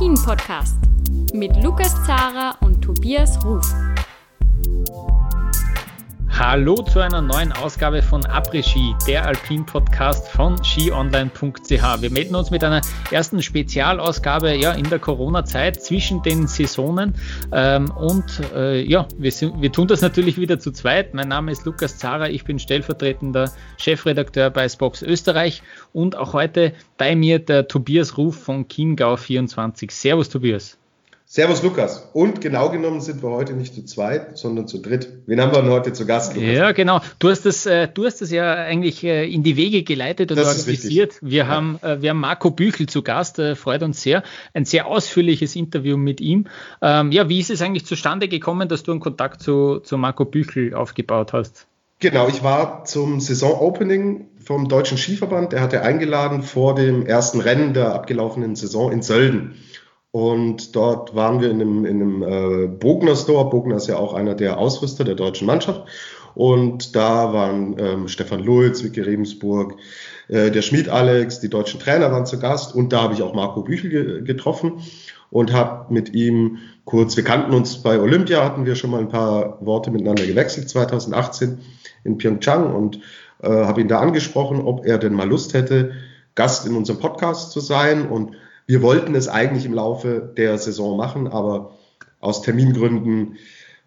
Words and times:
Après-Ski, 0.00 0.08
der 0.08 0.16
Alpin-Podcast 0.16 0.76
mit 1.34 1.62
Lukas 1.62 1.94
Zara 2.06 2.56
und 2.60 2.80
Tobias 2.82 3.44
Ruf. 3.44 3.89
Hallo 6.50 6.74
zu 6.74 6.98
einer 6.98 7.22
neuen 7.22 7.52
Ausgabe 7.52 8.02
von 8.02 8.22
Après-Ski, 8.22 8.96
der 9.06 9.24
Alpin-Podcast 9.24 10.26
von 10.30 10.58
skionline.ch. 10.64 12.02
Wir 12.02 12.10
melden 12.10 12.34
uns 12.34 12.50
mit 12.50 12.64
einer 12.64 12.80
ersten 13.12 13.40
Spezialausgabe 13.40 14.56
ja, 14.56 14.72
in 14.72 14.90
der 14.90 14.98
Corona-Zeit 14.98 15.80
zwischen 15.80 16.24
den 16.24 16.48
Saisonen. 16.48 17.14
Ähm, 17.52 17.92
und 17.92 18.42
äh, 18.52 18.82
ja, 18.82 19.06
wir, 19.16 19.30
sind, 19.30 19.62
wir 19.62 19.70
tun 19.70 19.86
das 19.86 20.00
natürlich 20.00 20.38
wieder 20.38 20.58
zu 20.58 20.72
zweit. 20.72 21.14
Mein 21.14 21.28
Name 21.28 21.52
ist 21.52 21.64
Lukas 21.66 21.98
Zara, 21.98 22.28
ich 22.28 22.42
bin 22.42 22.58
stellvertretender 22.58 23.52
Chefredakteur 23.76 24.50
bei 24.50 24.68
Spox 24.68 25.02
Österreich 25.02 25.62
und 25.92 26.16
auch 26.16 26.32
heute 26.32 26.72
bei 26.98 27.14
mir 27.14 27.38
der 27.38 27.68
Tobias 27.68 28.18
Ruf 28.18 28.42
von 28.42 28.66
Chiemgau24. 28.66 29.92
Servus 29.92 30.28
Tobias. 30.28 30.79
Servus 31.32 31.62
Lukas. 31.62 32.10
Und 32.12 32.40
genau 32.40 32.70
genommen 32.70 33.00
sind 33.00 33.22
wir 33.22 33.30
heute 33.30 33.52
nicht 33.52 33.72
zu 33.72 33.84
zweit, 33.84 34.36
sondern 34.36 34.66
zu 34.66 34.78
dritt. 34.78 35.08
Wen 35.26 35.40
haben 35.40 35.52
wir 35.52 35.62
denn 35.62 35.70
heute 35.70 35.92
zu 35.92 36.04
Gast? 36.04 36.34
Lukas? 36.34 36.50
Ja, 36.50 36.72
genau. 36.72 37.02
Du 37.20 37.30
hast 37.30 37.46
das, 37.46 37.66
äh, 37.66 37.86
du 37.86 38.04
hast 38.04 38.20
das 38.20 38.32
ja 38.32 38.52
eigentlich 38.52 39.04
äh, 39.04 39.32
in 39.32 39.44
die 39.44 39.56
Wege 39.56 39.84
geleitet 39.84 40.32
und 40.32 40.38
das 40.38 40.58
organisiert. 40.58 41.18
Wir 41.20 41.44
ja. 41.44 41.46
haben, 41.46 41.78
äh, 41.82 42.02
wir 42.02 42.10
haben 42.10 42.18
Marco 42.18 42.50
Büchel 42.50 42.88
zu 42.88 43.02
Gast. 43.02 43.40
freut 43.54 43.84
uns 43.84 44.02
sehr. 44.02 44.24
Ein 44.54 44.64
sehr 44.64 44.88
ausführliches 44.88 45.54
Interview 45.54 45.96
mit 45.96 46.20
ihm. 46.20 46.48
Ähm, 46.82 47.12
ja, 47.12 47.28
wie 47.28 47.38
ist 47.38 47.50
es 47.50 47.62
eigentlich 47.62 47.86
zustande 47.86 48.26
gekommen, 48.26 48.68
dass 48.68 48.82
du 48.82 48.90
einen 48.90 48.98
Kontakt 48.98 49.40
zu, 49.40 49.78
zu 49.78 49.98
Marco 49.98 50.24
Büchel 50.24 50.74
aufgebaut 50.74 51.32
hast? 51.32 51.68
Genau, 52.00 52.26
ich 52.26 52.42
war 52.42 52.86
zum 52.86 53.20
Saisonopening 53.20 54.26
vom 54.44 54.66
Deutschen 54.66 54.98
Skiverband. 54.98 55.52
Der 55.52 55.60
hatte 55.60 55.82
eingeladen 55.82 56.42
vor 56.42 56.74
dem 56.74 57.06
ersten 57.06 57.40
Rennen 57.40 57.72
der 57.72 57.94
abgelaufenen 57.94 58.56
Saison 58.56 58.90
in 58.90 59.02
Sölden. 59.02 59.54
Und 60.12 60.74
dort 60.74 61.14
waren 61.14 61.40
wir 61.40 61.50
in 61.50 61.60
einem, 61.60 61.84
in 61.84 62.02
einem 62.02 62.22
äh, 62.22 62.66
Bogner 62.66 63.14
Store. 63.14 63.48
Bogner 63.48 63.76
ist 63.76 63.86
ja 63.86 63.96
auch 63.96 64.12
einer 64.12 64.34
der 64.34 64.58
Ausrüster 64.58 65.04
der 65.04 65.14
deutschen 65.14 65.46
Mannschaft. 65.46 65.84
Und 66.34 66.96
da 66.96 67.32
waren 67.32 67.76
ähm, 67.78 68.08
Stefan 68.08 68.42
Lulz, 68.42 68.82
Vicky 68.82 69.00
Rebensburg, 69.00 69.76
äh, 70.28 70.50
der 70.50 70.62
Schmied 70.62 70.88
Alex, 70.88 71.40
die 71.40 71.48
deutschen 71.48 71.80
Trainer 71.80 72.10
waren 72.10 72.26
zu 72.26 72.38
Gast. 72.38 72.74
Und 72.74 72.92
da 72.92 73.02
habe 73.02 73.14
ich 73.14 73.22
auch 73.22 73.34
Marco 73.34 73.62
Büchel 73.62 73.90
ge 73.90 74.22
getroffen 74.22 74.80
und 75.30 75.52
habe 75.52 75.92
mit 75.92 76.12
ihm 76.14 76.58
kurz, 76.84 77.16
wir 77.16 77.24
kannten 77.24 77.54
uns 77.54 77.82
bei 77.82 78.00
Olympia, 78.00 78.44
hatten 78.44 78.66
wir 78.66 78.74
schon 78.74 78.90
mal 78.90 79.00
ein 79.00 79.08
paar 79.08 79.64
Worte 79.64 79.90
miteinander 79.90 80.26
gewechselt, 80.26 80.68
2018 80.68 81.58
in 82.04 82.18
Pyeongchang. 82.18 82.74
Und 82.74 83.00
äh, 83.42 83.48
habe 83.48 83.80
ihn 83.80 83.88
da 83.88 84.00
angesprochen, 84.00 84.60
ob 84.60 84.84
er 84.84 84.98
denn 84.98 85.14
mal 85.14 85.28
Lust 85.28 85.54
hätte, 85.54 85.92
Gast 86.34 86.66
in 86.66 86.74
unserem 86.74 86.98
Podcast 86.98 87.52
zu 87.52 87.60
sein. 87.60 88.08
Und 88.08 88.36
wir 88.70 88.82
wollten 88.82 89.16
es 89.16 89.26
eigentlich 89.26 89.66
im 89.66 89.74
Laufe 89.74 90.32
der 90.36 90.56
Saison 90.56 90.96
machen, 90.96 91.26
aber 91.26 91.72
aus 92.20 92.42
Termingründen 92.42 93.36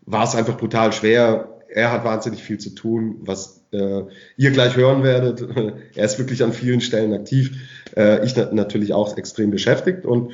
war 0.05 0.25
es 0.25 0.35
einfach 0.35 0.57
brutal 0.57 0.91
schwer. 0.91 1.61
Er 1.69 1.93
hat 1.93 2.03
wahnsinnig 2.03 2.43
viel 2.43 2.57
zu 2.57 2.71
tun, 2.71 3.15
was 3.21 3.61
äh, 3.71 4.01
ihr 4.35 4.51
gleich 4.51 4.75
hören 4.75 5.01
werdet. 5.01 5.41
er 5.95 6.03
ist 6.03 6.19
wirklich 6.19 6.43
an 6.43 6.51
vielen 6.51 6.81
Stellen 6.81 7.13
aktiv. 7.13 7.61
Äh, 7.95 8.25
ich 8.25 8.35
na 8.35 8.51
natürlich 8.51 8.91
auch 8.91 9.15
extrem 9.15 9.51
beschäftigt. 9.51 10.05
Und 10.05 10.33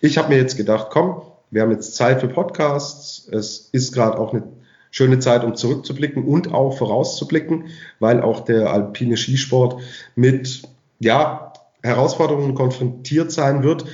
ich 0.00 0.16
habe 0.16 0.28
mir 0.28 0.36
jetzt 0.36 0.56
gedacht, 0.56 0.90
komm, 0.90 1.22
wir 1.50 1.62
haben 1.62 1.72
jetzt 1.72 1.96
Zeit 1.96 2.20
für 2.20 2.28
Podcasts. 2.28 3.28
Es 3.32 3.68
ist 3.72 3.92
gerade 3.92 4.16
auch 4.16 4.32
eine 4.32 4.44
schöne 4.92 5.18
Zeit, 5.18 5.42
um 5.42 5.56
zurückzublicken 5.56 6.24
und 6.24 6.54
auch 6.54 6.78
vorauszublicken, 6.78 7.64
weil 7.98 8.22
auch 8.22 8.44
der 8.44 8.72
alpine 8.72 9.16
Skisport 9.16 9.82
mit 10.14 10.62
ja, 11.00 11.47
Herausforderungen 11.82 12.54
konfrontiert 12.54 13.32
sein 13.32 13.62
wird, 13.62 13.84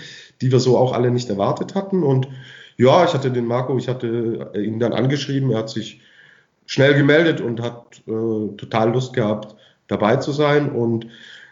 die 0.41 0.50
wir 0.50 0.61
so 0.61 0.77
auch 0.78 0.93
alle 0.93 1.11
nicht 1.11 1.28
erwartet 1.28 1.75
hatten. 1.75 2.03
Und 2.03 2.28
ja, 2.77 3.05
ich 3.05 3.15
hatte 3.15 3.31
den 3.31 3.47
Marco, 3.47 3.77
ich 3.78 3.89
hatte 3.89 4.50
ihn 4.55 4.78
dann 4.78 4.93
angeschrieben, 4.93 5.50
er 5.50 5.59
hat 5.59 5.71
sich 5.71 6.00
schnell 6.67 6.95
gemeldet 6.95 7.41
und 7.41 7.61
hat 7.61 8.03
äh, 8.06 8.56
total 8.56 8.93
Lust 8.93 9.12
gehabt, 9.12 9.55
dabei 9.87 10.17
zu 10.17 10.33
sein. 10.33 10.71
Und 10.72 11.06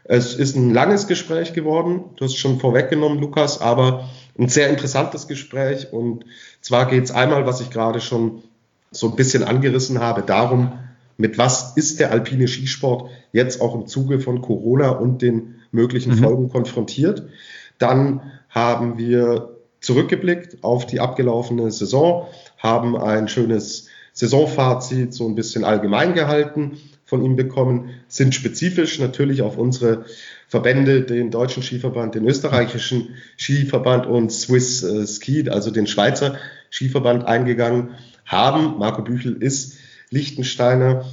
es 0.05 0.35
ist 0.35 0.57
ein 0.57 0.73
langes 0.73 1.07
Gespräch 1.07 1.53
geworden, 1.53 2.05
du 2.17 2.25
hast 2.25 2.37
schon 2.37 2.59
vorweggenommen, 2.59 3.21
Lukas, 3.21 3.61
aber 3.61 4.09
ein 4.39 4.49
sehr 4.49 4.69
interessantes 4.69 5.29
Gespräch. 5.29 5.93
Und 5.93 6.25
zwar 6.61 6.87
geht 6.87 7.05
es 7.05 7.11
einmal, 7.11 7.47
was 7.47 7.61
ich 7.61 7.71
gerade 7.71 8.01
schon 8.01 8.43
so 8.91 9.09
ein 9.09 9.17
bisschen 9.17 9.45
angerissen 9.45 10.01
habe, 10.01 10.23
darum, 10.23 10.73
mit 11.17 11.39
was 11.39 11.77
ist 11.77 12.01
der 12.01 12.11
alpine 12.11 12.49
Skisport 12.49 13.11
jetzt 13.33 13.61
auch 13.61 13.75
im 13.75 13.87
Zuge 13.87 14.21
von 14.21 14.41
Corona 14.41 14.91
und 14.91 15.23
den 15.23 15.57
möglichen 15.71 16.15
mhm. 16.15 16.19
Folgen 16.19 16.49
konfrontiert. 16.49 17.25
Dann 17.79 18.21
haben 18.49 18.99
wir 18.99 19.57
zurückgeblickt 19.81 20.63
auf 20.63 20.87
die 20.87 21.01
abgelaufene 21.01 21.71
Saison, 21.71 22.27
haben 22.59 22.97
ein 22.97 23.29
schönes 23.29 23.89
Saisonfazit 24.13 25.15
so 25.15 25.27
ein 25.27 25.35
bisschen 25.35 25.65
allgemein 25.65 26.15
gehalten 26.15 26.79
von 27.05 27.25
ihm 27.25 27.37
bekommen, 27.37 27.91
sind 28.09 28.35
spezifisch 28.35 28.99
natürlich 28.99 29.43
auf 29.43 29.59
unsere 29.59 30.07
Verbände, 30.49 31.03
den 31.03 31.31
deutschen 31.31 31.63
Skiverband, 31.63 32.15
den 32.15 32.27
österreichischen 32.27 33.11
Skiverband 33.39 34.07
und 34.07 34.33
Swiss 34.33 34.83
äh, 34.83 35.07
Ski, 35.07 35.49
also 35.51 35.71
den 35.71 35.87
Schweizer 35.87 36.37
Skiverband 36.71 37.25
eingegangen, 37.27 37.91
haben. 38.25 38.79
Marco 38.79 39.03
Büchel 39.03 39.43
ist 39.43 39.77
Lichtensteiner, 40.13 41.05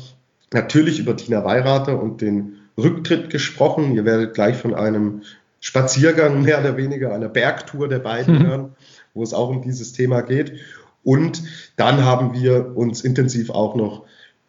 natürlich 0.54 1.00
über 1.00 1.16
Tina 1.16 1.44
Weirater 1.44 2.02
und 2.02 2.22
den 2.22 2.58
Rücktritt 2.78 3.30
gesprochen. 3.30 3.96
Ihr 3.96 4.06
werdet 4.06 4.34
gleich 4.34 4.58
von 4.58 4.74
einem 4.74 5.22
Spaziergang 5.60 6.42
mehr 6.44 6.60
oder 6.60 6.78
weniger, 6.78 7.14
einer 7.14 7.30
Bergtour 7.30 7.88
der 7.88 8.00
beiden 8.00 8.40
mhm. 8.40 8.46
hören, 8.46 8.76
wo 9.14 9.24
es 9.24 9.34
auch 9.34 9.50
um 9.50 9.62
dieses 9.62 9.94
Thema 9.94 10.22
geht. 10.22 10.54
Und 11.04 11.42
dann 11.76 12.04
haben 12.04 12.34
wir 12.34 12.76
uns 12.76 13.02
intensiv 13.02 13.50
auch 13.50 13.76
noch 13.76 14.04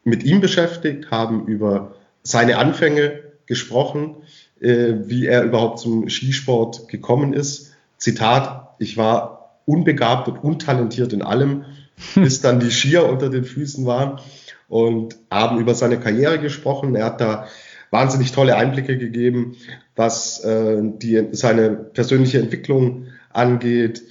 mit 0.04 0.24
ihm 0.24 0.40
beschäftigt, 0.40 1.10
haben 1.10 1.46
über 1.46 1.94
seine 2.22 2.58
Anfänge 2.58 3.20
gesprochen, 3.46 4.16
äh, 4.60 4.94
wie 5.04 5.26
er 5.26 5.44
überhaupt 5.44 5.78
zum 5.78 6.08
Skisport 6.08 6.88
gekommen 6.88 7.32
ist. 7.32 7.72
Zitat, 7.98 8.74
ich 8.78 8.96
war 8.96 9.60
unbegabt 9.64 10.28
und 10.28 10.38
untalentiert 10.38 11.12
in 11.12 11.22
allem, 11.22 11.64
bis 12.14 12.40
dann 12.40 12.60
die 12.60 12.70
Skier 12.70 13.08
unter 13.08 13.28
den 13.28 13.44
Füßen 13.44 13.86
waren 13.86 14.20
und 14.70 15.16
haben 15.30 15.58
über 15.58 15.74
seine 15.74 15.98
Karriere 15.98 16.38
gesprochen. 16.38 16.94
Er 16.94 17.06
hat 17.06 17.20
da 17.20 17.48
wahnsinnig 17.90 18.30
tolle 18.30 18.56
Einblicke 18.56 18.96
gegeben, 18.96 19.56
was 19.96 20.42
äh, 20.44 20.78
die, 20.80 21.28
seine 21.32 21.70
persönliche 21.72 22.38
Entwicklung 22.38 23.08
angeht, 23.30 24.02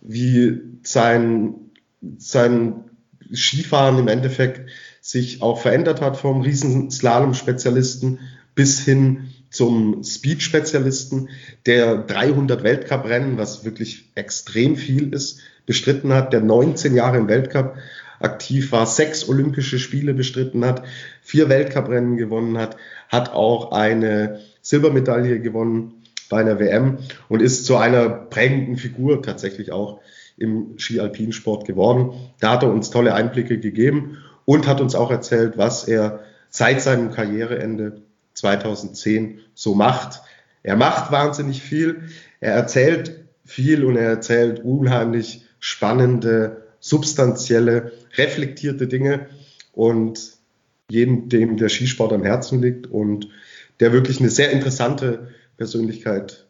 wie 0.00 0.62
sein, 0.82 1.54
sein 2.16 2.84
Skifahren 3.32 3.98
im 3.98 4.08
Endeffekt 4.08 4.70
sich 5.02 5.42
auch 5.42 5.60
verändert 5.60 6.00
hat 6.00 6.16
vom 6.16 6.40
Riesenslalom-Spezialisten 6.40 8.18
bis 8.54 8.80
hin 8.80 9.28
zum 9.50 10.02
Speed-Spezialisten, 10.02 11.28
der 11.66 11.98
300 11.98 12.62
Weltcup-Rennen, 12.62 13.36
was 13.36 13.64
wirklich 13.64 14.10
extrem 14.14 14.76
viel 14.76 15.12
ist, 15.12 15.40
bestritten 15.66 16.14
hat, 16.14 16.32
der 16.32 16.40
19 16.40 16.94
Jahre 16.94 17.18
im 17.18 17.28
Weltcup 17.28 17.76
aktiv 18.20 18.72
war, 18.72 18.86
sechs 18.86 19.28
Olympische 19.28 19.78
Spiele 19.78 20.14
bestritten 20.14 20.64
hat, 20.64 20.82
vier 21.22 21.48
Weltcuprennen 21.48 22.16
gewonnen 22.16 22.58
hat, 22.58 22.76
hat 23.08 23.32
auch 23.32 23.72
eine 23.72 24.40
Silbermedaille 24.62 25.40
gewonnen 25.40 26.02
bei 26.28 26.40
einer 26.40 26.58
WM 26.58 26.98
und 27.28 27.40
ist 27.40 27.64
zu 27.64 27.76
einer 27.76 28.08
prägenden 28.08 28.76
Figur 28.76 29.22
tatsächlich 29.22 29.72
auch 29.72 30.00
im 30.36 30.78
Ski-Alpinsport 30.78 31.66
geworden. 31.66 32.12
Da 32.40 32.52
hat 32.52 32.62
er 32.62 32.72
uns 32.72 32.90
tolle 32.90 33.14
Einblicke 33.14 33.58
gegeben 33.58 34.18
und 34.44 34.66
hat 34.66 34.80
uns 34.80 34.94
auch 34.94 35.10
erzählt, 35.10 35.58
was 35.58 35.88
er 35.88 36.20
seit 36.48 36.80
seinem 36.80 37.10
Karriereende 37.10 38.02
2010 38.34 39.40
so 39.54 39.74
macht. 39.74 40.22
Er 40.62 40.76
macht 40.76 41.10
wahnsinnig 41.10 41.62
viel, 41.62 42.02
er 42.40 42.52
erzählt 42.52 43.24
viel 43.44 43.84
und 43.84 43.96
er 43.96 44.08
erzählt 44.08 44.64
unheimlich 44.64 45.42
spannende 45.60 46.67
substanzielle, 46.88 47.92
reflektierte 48.16 48.86
Dinge 48.86 49.28
und 49.72 50.38
jedem, 50.90 51.28
dem 51.28 51.56
der 51.56 51.68
Skisport 51.68 52.12
am 52.12 52.24
Herzen 52.24 52.62
liegt 52.62 52.86
und 52.86 53.28
der 53.80 53.92
wirklich 53.92 54.20
eine 54.20 54.30
sehr 54.30 54.50
interessante 54.50 55.28
Persönlichkeit 55.56 56.46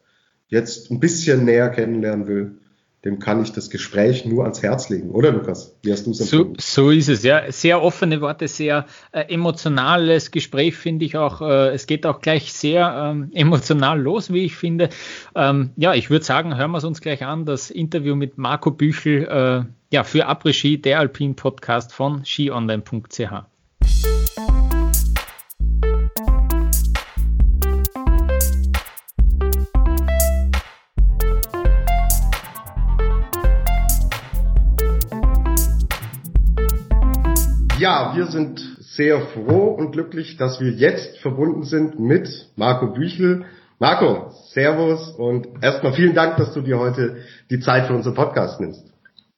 jetzt 0.48 0.90
ein 0.90 1.00
bisschen 1.00 1.44
näher 1.44 1.68
kennenlernen 1.68 2.26
will, 2.26 2.58
dem 3.04 3.20
kann 3.20 3.42
ich 3.42 3.52
das 3.52 3.70
Gespräch 3.70 4.24
nur 4.24 4.42
ans 4.42 4.62
Herz 4.62 4.88
legen, 4.88 5.10
oder 5.10 5.30
Lukas? 5.30 5.76
Wie 5.82 5.92
hast 5.92 6.06
du 6.06 6.10
es 6.10 6.18
so, 6.18 6.52
so 6.58 6.90
ist 6.90 7.08
es, 7.08 7.22
ja. 7.22 7.50
Sehr 7.52 7.80
offene 7.80 8.20
Worte, 8.20 8.48
sehr 8.48 8.86
äh, 9.12 9.32
emotionales 9.32 10.30
Gespräch, 10.32 10.76
finde 10.76 11.04
ich 11.04 11.16
auch. 11.16 11.40
Äh, 11.40 11.68
es 11.74 11.86
geht 11.86 12.06
auch 12.06 12.20
gleich 12.20 12.52
sehr 12.52 13.12
ähm, 13.12 13.30
emotional 13.34 14.00
los, 14.00 14.32
wie 14.32 14.44
ich 14.44 14.56
finde. 14.56 14.88
Ähm, 15.36 15.70
ja, 15.76 15.94
ich 15.94 16.10
würde 16.10 16.24
sagen, 16.24 16.56
hören 16.56 16.72
wir 16.72 16.78
es 16.78 16.84
uns 16.84 17.00
gleich 17.00 17.24
an, 17.24 17.44
das 17.44 17.70
Interview 17.70 18.16
mit 18.16 18.36
Marco 18.36 18.72
Büchel, 18.72 19.24
äh, 19.24 19.72
ja, 19.94 20.04
für 20.04 20.28
Après-Ski, 20.28 20.82
der 20.82 20.98
Alpin-Podcast 20.98 21.92
von 21.92 22.24
skionline.ch. 22.24 23.44
Ja, 37.78 38.12
wir 38.16 38.26
sind 38.26 38.58
sehr 38.80 39.20
froh 39.20 39.68
und 39.68 39.92
glücklich, 39.92 40.36
dass 40.36 40.60
wir 40.60 40.72
jetzt 40.72 41.18
verbunden 41.18 41.62
sind 41.62 42.00
mit 42.00 42.28
Marco 42.56 42.88
Büchel. 42.88 43.44
Marco, 43.78 44.32
Servus 44.48 45.10
und 45.10 45.46
erstmal 45.62 45.92
vielen 45.92 46.12
Dank, 46.12 46.38
dass 46.38 46.52
du 46.54 46.60
dir 46.60 46.80
heute 46.80 47.18
die 47.50 47.60
Zeit 47.60 47.86
für 47.86 47.94
unseren 47.94 48.14
Podcast 48.14 48.60
nimmst. 48.60 48.82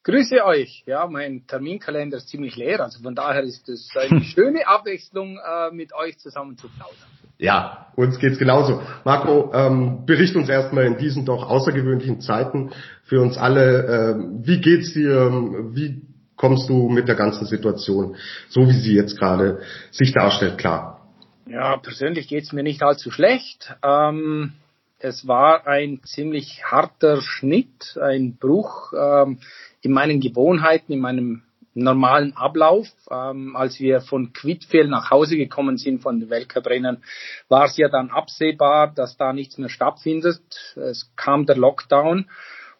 Grüße 0.04 0.42
euch. 0.42 0.82
Ja, 0.87 1.06
mein 1.06 1.46
Terminkalender 1.46 2.16
ist 2.16 2.31
ziemlich 2.31 2.56
leer, 2.56 2.81
also 2.81 3.02
von 3.02 3.14
daher 3.14 3.42
ist 3.42 3.69
es 3.69 3.90
eine 3.94 4.20
schöne 4.22 4.66
Abwechslung, 4.66 5.36
äh, 5.36 5.70
mit 5.75 5.93
euch 5.93 6.16
zusammen 6.19 6.56
zu 6.56 6.69
plaudern. 6.69 6.96
Ja, 7.36 7.88
uns 7.96 8.19
geht's 8.19 8.38
genauso. 8.38 8.81
Marco, 9.04 9.52
ähm, 9.52 10.06
bericht 10.06 10.34
uns 10.34 10.48
erstmal 10.48 10.86
in 10.86 10.96
diesen 10.96 11.26
doch 11.26 11.46
außergewöhnlichen 11.46 12.22
Zeiten 12.22 12.70
für 13.04 13.20
uns 13.20 13.36
alle. 13.36 14.14
Ähm, 14.14 14.40
wie 14.43 14.62
geht's 14.62 14.94
dir? 14.94 15.31
Wie 15.72 16.09
kommst 16.40 16.70
du 16.70 16.88
mit 16.88 17.06
der 17.06 17.16
ganzen 17.16 17.44
Situation, 17.44 18.16
so 18.48 18.66
wie 18.66 18.81
sie 18.81 18.94
jetzt 18.94 19.19
gerade 19.19 19.60
sich 19.90 20.12
darstellt, 20.12 20.56
klar? 20.56 21.06
Ja, 21.46 21.76
persönlich 21.76 22.28
geht's 22.28 22.54
mir 22.54 22.62
nicht 22.62 22.82
allzu 22.82 23.10
schlecht. 23.10 23.75
Ähm, 23.82 24.54
es 24.98 25.28
war 25.28 25.66
ein 25.66 26.00
ziemlich 26.02 26.62
harter 26.64 27.20
Schnitt, 27.20 27.98
ein 28.00 28.38
Bruch 28.38 28.94
ähm, 28.98 29.40
in 29.82 29.92
meinen 29.92 30.20
Gewohnheiten, 30.20 30.94
in 30.94 31.00
meinem 31.00 31.42
normalen 31.75 32.34
Ablauf. 32.34 32.86
Ähm, 33.10 33.54
als 33.54 33.78
wir 33.78 34.00
von 34.00 34.32
Quidfield 34.32 34.88
nach 34.88 35.10
Hause 35.10 35.36
gekommen 35.36 35.76
sind 35.76 36.00
von 36.00 36.20
den 36.20 36.31
Weltcuprennen, 36.31 37.04
war 37.50 37.66
es 37.66 37.76
ja 37.76 37.90
dann 37.90 38.10
absehbar, 38.10 38.94
dass 38.94 39.19
da 39.19 39.34
nichts 39.34 39.58
mehr 39.58 39.69
stattfindet. 39.69 40.40
Es 40.75 41.12
kam 41.16 41.44
der 41.44 41.58
Lockdown. 41.58 42.31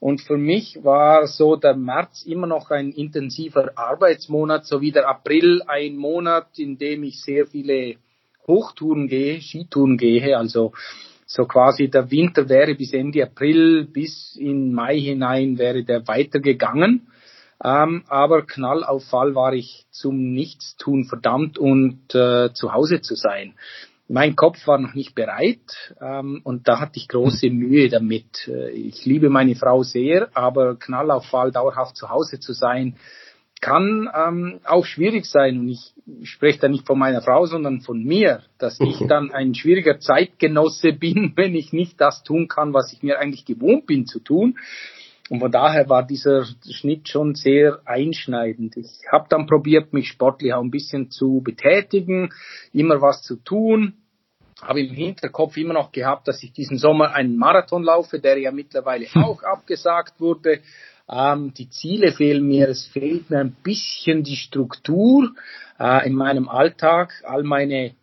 Und 0.01 0.23
für 0.23 0.39
mich 0.39 0.83
war 0.83 1.27
so 1.27 1.57
der 1.57 1.77
März 1.77 2.25
immer 2.25 2.47
noch 2.47 2.71
ein 2.71 2.91
intensiver 2.91 3.73
Arbeitsmonat, 3.77 4.65
sowie 4.65 4.93
der 4.93 5.07
April 5.07 5.63
ein 5.67 5.97
Monat, 5.97 6.59
in 6.59 6.79
dem 6.79 7.05
ich 7.05 7.21
sehr 7.21 7.47
viele 7.47 7.97
Hochtouren 8.47 9.09
gehe, 9.09 9.41
Skitouren 9.41 9.99
gehe. 9.99 10.39
Also 10.39 10.73
so 11.27 11.45
quasi 11.45 11.89
der 11.89 12.11
Winter 12.11 12.49
wäre 12.49 12.75
bis 12.75 12.95
Ende 12.95 13.23
April, 13.23 13.85
bis 13.85 14.37
in 14.37 14.73
Mai 14.73 14.99
hinein 14.99 15.59
wäre 15.59 15.85
der 15.85 16.09
weitergegangen. 16.09 17.07
Ähm, 17.63 18.05
aber 18.09 18.47
Knall 18.47 18.85
auf 18.85 19.05
Fall 19.05 19.35
war 19.35 19.53
ich 19.53 19.85
zum 19.91 20.33
Nichtstun 20.33 21.05
verdammt 21.05 21.59
und 21.59 22.15
äh, 22.15 22.55
zu 22.55 22.73
Hause 22.73 23.03
zu 23.03 23.17
sein. 23.17 23.55
Mein 24.13 24.35
Kopf 24.35 24.67
war 24.67 24.79
noch 24.79 24.95
nicht 24.95 25.15
bereit 25.15 25.95
ähm, 26.01 26.41
und 26.43 26.67
da 26.67 26.81
hatte 26.81 26.97
ich 26.97 27.07
große 27.07 27.49
Mühe 27.51 27.89
damit. 27.89 28.49
Äh, 28.49 28.71
ich 28.71 29.07
liebe 29.07 29.31
meine 29.31 29.55
Frau 29.55 29.85
sehr, 29.85 30.29
aber 30.35 30.77
Knall 30.77 31.13
auf 31.13 31.27
Fall 31.27 31.53
dauerhaft 31.53 31.97
zu 31.97 32.11
Hause 32.11 32.41
zu 32.41 32.53
sein, 32.53 32.97
kann 33.61 34.11
ähm, 34.13 34.59
auch 34.65 34.85
schwierig 34.85 35.27
sein. 35.27 35.61
Und 35.61 35.69
ich 35.69 35.95
spreche 36.25 36.59
da 36.59 36.69
nicht 36.69 36.89
von 36.89 36.99
meiner 36.99 37.23
Frau, 37.23 37.47
sondern 37.47 37.83
von 37.83 38.03
mir, 38.03 38.43
dass 38.59 38.81
ich 38.81 38.99
dann 39.09 39.31
ein 39.31 39.55
schwieriger 39.55 40.01
Zeitgenosse 40.01 40.93
bin, 41.01 41.35
wenn 41.37 41.55
ich 41.55 41.73
nicht 41.73 42.01
das 42.01 42.25
tun 42.25 42.49
kann, 42.49 42.75
was 42.75 42.93
ich 42.93 43.05
mir 43.05 43.21
eigentlich 43.21 43.45
gewohnt 43.45 43.87
bin 43.87 44.07
zu 44.07 44.19
tun. 44.19 44.59
Und 45.29 45.39
von 45.39 45.53
daher 45.53 45.89
war 45.89 46.05
dieser 46.05 46.45
Schnitt 46.69 47.09
schon 47.09 47.37
sehr 47.37 47.79
einschneidend. 47.85 48.77
Ich 48.77 48.89
habe 49.13 49.27
dann 49.29 49.47
probiert, 49.47 49.93
mich 49.93 50.09
sportlich 50.09 50.53
auch 50.53 50.61
ein 50.61 50.73
bisschen 50.73 51.13
zu 51.13 51.41
betätigen, 51.45 52.31
immer 52.73 53.01
was 53.01 53.23
zu 53.23 53.37
tun. 53.37 53.95
Habe 54.63 54.81
im 54.81 54.95
Hinterkopf 54.95 55.57
immer 55.57 55.75
noch 55.75 55.93
gehabt, 55.93 56.29
dass 56.29 56.43
ich 56.43 56.53
diesen 56.53 56.79
Sommer 56.79 57.13
einen 57.15 57.37
Marathon 57.37 57.83
laufe, 57.83 58.21
der 58.21 58.39
ja 58.39 58.53
mittlerweile 58.53 59.07
hm. 59.07 59.25
auch 59.25 59.43
abgesagt 59.43 60.21
wurde. 60.21 60.61
Ähm, 61.11 61.53
die 61.55 61.69
Ziele 61.69 62.13
fehlen 62.13 62.47
mir, 62.47 62.69
es 62.69 62.87
fehlt 62.87 63.31
mir 63.31 63.41
ein 63.41 63.57
bisschen 63.63 64.23
die 64.23 64.37
Struktur 64.37 65.31
äh, 65.79 66.07
in 66.07 66.15
meinem 66.15 66.49
Alltag. 66.49 67.13
All 67.25 67.43
meine 67.43 67.95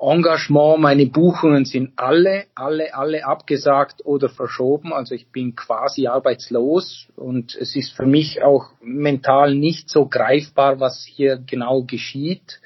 Engagement, 0.00 0.80
meine 0.80 1.06
Buchungen 1.06 1.66
sind 1.66 1.92
alle, 1.96 2.46
alle, 2.54 2.94
alle 2.94 3.24
abgesagt 3.26 4.04
oder 4.06 4.30
verschoben. 4.30 4.94
Also 4.94 5.14
ich 5.14 5.30
bin 5.30 5.54
quasi 5.54 6.06
arbeitslos 6.06 7.08
und 7.16 7.54
es 7.54 7.76
ist 7.76 7.92
für 7.92 8.06
mich 8.06 8.42
auch 8.42 8.70
mental 8.80 9.54
nicht 9.54 9.90
so 9.90 10.06
greifbar, 10.06 10.80
was 10.80 11.04
hier 11.04 11.36
genau 11.36 11.82
geschieht. 11.82 12.60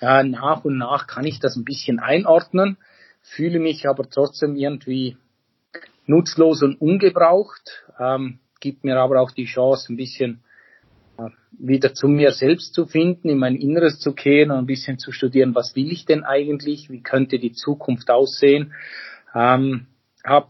Äh, 0.00 0.24
nach 0.24 0.64
und 0.64 0.78
nach 0.78 1.06
kann 1.06 1.26
ich 1.26 1.40
das 1.40 1.56
ein 1.56 1.64
bisschen 1.64 1.98
einordnen, 1.98 2.76
fühle 3.22 3.58
mich 3.58 3.88
aber 3.88 4.08
trotzdem 4.08 4.56
irgendwie 4.56 5.16
nutzlos 6.06 6.62
und 6.62 6.80
ungebraucht, 6.80 7.84
ähm, 7.98 8.38
gibt 8.60 8.84
mir 8.84 8.98
aber 8.98 9.20
auch 9.20 9.30
die 9.30 9.44
Chance, 9.44 9.92
ein 9.92 9.96
bisschen 9.96 10.42
wieder 11.52 11.94
zu 11.94 12.08
mir 12.08 12.30
selbst 12.32 12.74
zu 12.74 12.86
finden, 12.86 13.28
in 13.28 13.38
mein 13.38 13.56
Inneres 13.56 13.98
zu 13.98 14.12
kehren 14.12 14.50
und 14.50 14.58
ein 14.58 14.66
bisschen 14.66 14.98
zu 14.98 15.12
studieren, 15.12 15.54
was 15.54 15.74
will 15.74 15.90
ich 15.90 16.04
denn 16.04 16.24
eigentlich, 16.24 16.90
wie 16.90 17.02
könnte 17.02 17.38
die 17.38 17.52
Zukunft 17.52 18.10
aussehen. 18.10 18.72
Ähm, 19.34 19.86
habe 20.24 20.48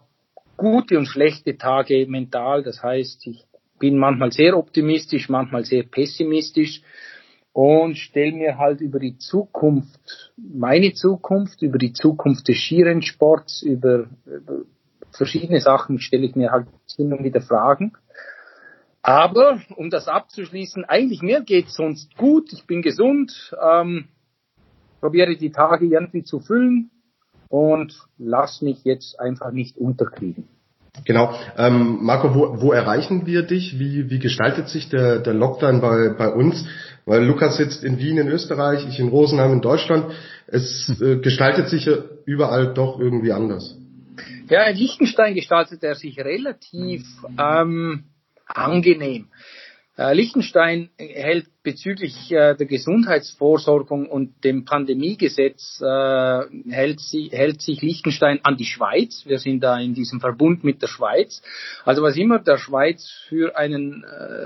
gute 0.57 0.99
und 0.99 1.07
schlechte 1.07 1.57
Tage 1.57 2.07
mental, 2.07 2.63
das 2.63 2.83
heißt, 2.83 3.27
ich 3.27 3.45
bin 3.79 3.97
manchmal 3.97 4.33
sehr 4.33 4.57
optimistisch, 4.57 5.29
manchmal 5.29 5.65
sehr 5.65 5.85
pessimistisch 5.85 6.83
und 7.59 7.97
stelle 7.97 8.31
mir 8.31 8.57
halt 8.57 8.81
über 8.81 9.01
die 9.01 9.19
Zukunft, 9.19 10.31
meine 10.37 10.93
Zukunft, 10.93 11.61
über 11.61 11.77
die 11.77 11.93
Zukunft 11.93 12.47
des 12.47 12.57
Skirennsports, 12.57 13.63
über, 13.63 14.07
über 14.27 14.59
verschiedene 15.11 15.61
Sachen 15.61 15.99
stelle 15.99 16.25
ich 16.27 16.37
mir 16.37 16.53
halt 16.53 16.69
hin 16.95 17.13
und 17.13 17.25
wieder 17.25 17.41
Fragen. 17.41 17.95
Aber 19.03 19.59
um 19.75 19.91
das 19.91 20.07
abzuschließen, 20.07 20.85
eigentlich 20.85 21.21
mir 21.21 21.41
geht's 21.41 21.75
sonst 21.75 22.17
gut. 22.17 22.53
Ich 22.53 22.65
bin 22.65 22.81
gesund, 22.81 23.53
ähm, 23.61 24.07
probiere 25.01 25.35
die 25.35 25.51
Tage 25.51 25.87
irgendwie 25.87 26.23
zu 26.23 26.39
füllen 26.39 26.93
und 27.49 27.93
lass 28.19 28.63
mich 28.63 28.85
jetzt 28.85 29.19
einfach 29.19 29.51
nicht 29.51 29.77
unterkriegen. 29.77 30.47
Genau. 31.05 31.35
Ähm, 31.57 31.99
Marco, 32.03 32.35
wo, 32.35 32.61
wo 32.61 32.73
erreichen 32.73 33.27
wir 33.27 33.43
dich? 33.43 33.79
Wie, 33.79 34.11
wie 34.11 34.19
gestaltet 34.19 34.69
sich 34.69 34.89
der, 34.89 35.19
der 35.19 35.35
Lockdown 35.35 35.81
bei, 35.81 36.11
bei 36.11 36.29
uns? 36.29 36.67
Weil 37.09 37.25
Lukas 37.25 37.57
sitzt 37.57 37.85
in 37.85 37.99
Wien 37.99 38.19
in 38.19 38.29
Österreich, 38.29 38.87
ich 38.87 38.99
in 38.99 39.09
Rosenheim 39.09 39.55
in 39.55 39.61
Deutschland. 39.63 40.13
Es 40.47 40.95
äh, 41.01 41.17
gestaltet 41.17 41.71
sich 41.71 41.87
ja 41.87 41.95
überall 42.27 42.75
doch 42.75 43.01
irgendwie 43.01 43.33
anders. 43.33 43.79
Ja, 44.51 44.65
in 44.65 44.77
Liechtenstein 44.77 45.35
gestaltet 45.35 45.83
er 45.83 45.95
sich 45.95 46.19
relativ 46.19 47.07
ähm, 47.39 48.05
angenehm. 48.45 49.29
Äh, 49.99 50.15
Liechtenstein 50.15 50.91
hält 50.97 51.47
bezüglich 51.65 52.31
äh, 52.31 52.55
der 52.55 52.67
Gesundheitsvorsorgung 52.67 54.07
und 54.07 54.45
dem 54.45 54.65
Pandemiegesetz 54.65 55.83
äh, 55.83 56.43
hält, 56.71 57.01
sie, 57.01 57.31
hält 57.33 57.61
sich 57.63 57.83
Liechtenstein 57.83 58.39
an 58.45 58.57
die 58.57 58.65
Schweiz. 58.65 59.25
Wir 59.27 59.41
sind 59.41 59.61
da 59.61 59.77
in 59.77 59.95
diesem 59.95 60.21
Verbund 60.21 60.63
mit 60.63 60.83
der 60.83 60.87
Schweiz. 60.87 61.43
Also 61.85 62.03
was 62.03 62.17
immer 62.17 62.39
der 62.39 62.59
Schweiz 62.59 63.11
für 63.29 63.57
einen 63.57 64.05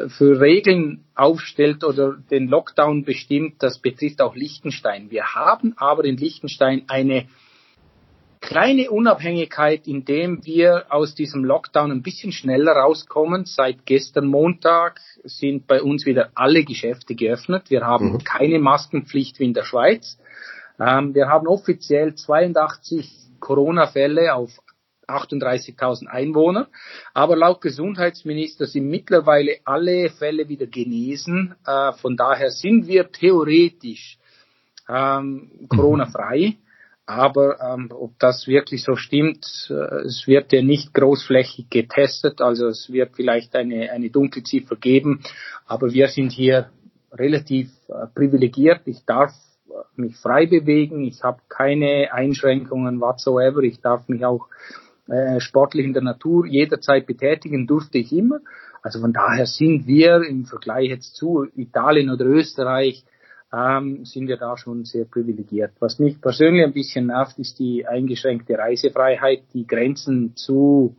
für 0.08 0.40
Regeln 0.40 1.04
aufstellt 1.14 1.84
oder 1.84 2.16
den 2.30 2.48
Lockdown 2.48 3.04
bestimmt, 3.04 3.62
das 3.62 3.78
betrifft 3.78 4.22
auch 4.22 4.34
Liechtenstein. 4.34 5.10
Wir 5.10 5.34
haben 5.34 5.74
aber 5.76 6.04
in 6.04 6.16
Liechtenstein 6.16 6.84
eine 6.88 7.26
kleine 8.52 8.90
Unabhängigkeit, 8.90 9.86
indem 9.86 10.44
wir 10.44 10.84
aus 10.90 11.14
diesem 11.14 11.42
Lockdown 11.42 11.90
ein 11.90 12.02
bisschen 12.02 12.32
schneller 12.32 12.72
rauskommen. 12.72 13.46
Seit 13.46 13.86
gestern 13.86 14.26
Montag 14.26 15.00
sind 15.24 15.66
bei 15.66 15.80
uns 15.80 16.04
wieder 16.04 16.32
alle 16.34 16.62
Geschäfte 16.62 17.14
geöffnet. 17.14 17.70
Wir 17.70 17.80
haben 17.86 18.12
mhm. 18.12 18.24
keine 18.24 18.58
Maskenpflicht 18.58 19.38
wie 19.38 19.46
in 19.46 19.54
der 19.54 19.64
Schweiz. 19.64 20.18
Ähm, 20.78 21.14
wir 21.14 21.28
haben 21.28 21.46
offiziell 21.46 22.14
82 22.14 23.10
Corona-Fälle 23.40 24.34
auf 24.34 24.50
38.000 25.08 26.08
Einwohner. 26.08 26.68
Aber 27.14 27.36
laut 27.36 27.62
Gesundheitsminister 27.62 28.66
sind 28.66 28.86
mittlerweile 28.86 29.60
alle 29.64 30.10
Fälle 30.10 30.48
wieder 30.48 30.66
genesen. 30.66 31.54
Äh, 31.66 31.92
von 31.92 32.18
daher 32.18 32.50
sind 32.50 32.86
wir 32.86 33.10
theoretisch 33.10 34.18
ähm, 34.90 35.50
Corona-frei. 35.70 36.58
Aber 37.04 37.60
ähm, 37.60 37.90
ob 37.92 38.18
das 38.18 38.46
wirklich 38.46 38.84
so 38.84 38.94
stimmt, 38.94 39.44
äh, 39.70 40.04
es 40.06 40.26
wird 40.26 40.52
ja 40.52 40.62
nicht 40.62 40.94
großflächig 40.94 41.68
getestet, 41.68 42.40
also 42.40 42.68
es 42.68 42.92
wird 42.92 43.16
vielleicht 43.16 43.56
eine, 43.56 43.90
eine 43.90 44.10
Dunkelziffer 44.10 44.76
geben, 44.76 45.22
aber 45.66 45.92
wir 45.92 46.08
sind 46.08 46.30
hier 46.30 46.70
relativ 47.12 47.70
äh, 47.88 48.06
privilegiert. 48.14 48.82
Ich 48.84 49.04
darf 49.04 49.32
äh, 49.68 49.72
mich 49.96 50.16
frei 50.16 50.46
bewegen, 50.46 51.02
ich 51.02 51.22
habe 51.24 51.40
keine 51.48 52.12
Einschränkungen 52.12 53.00
whatsoever, 53.00 53.62
ich 53.62 53.80
darf 53.80 54.08
mich 54.08 54.24
auch 54.24 54.46
äh, 55.08 55.40
sportlich 55.40 55.84
in 55.84 55.94
der 55.94 56.02
Natur 56.02 56.46
jederzeit 56.46 57.06
betätigen, 57.06 57.66
durfte 57.66 57.98
ich 57.98 58.12
immer. 58.12 58.38
Also 58.80 59.00
von 59.00 59.12
daher 59.12 59.46
sind 59.46 59.86
wir 59.86 60.22
im 60.22 60.44
Vergleich 60.44 60.88
jetzt 60.88 61.16
zu 61.16 61.46
Italien 61.56 62.10
oder 62.10 62.26
Österreich 62.26 63.04
ähm, 63.52 64.04
sind 64.04 64.28
wir 64.28 64.36
da 64.36 64.56
schon 64.56 64.84
sehr 64.84 65.04
privilegiert. 65.04 65.72
Was 65.80 65.98
mich 65.98 66.20
persönlich 66.20 66.64
ein 66.64 66.72
bisschen 66.72 67.06
nervt, 67.06 67.38
ist 67.38 67.58
die 67.58 67.86
eingeschränkte 67.86 68.56
Reisefreiheit, 68.56 69.42
die 69.52 69.66
Grenzen 69.66 70.34
zu 70.36 70.96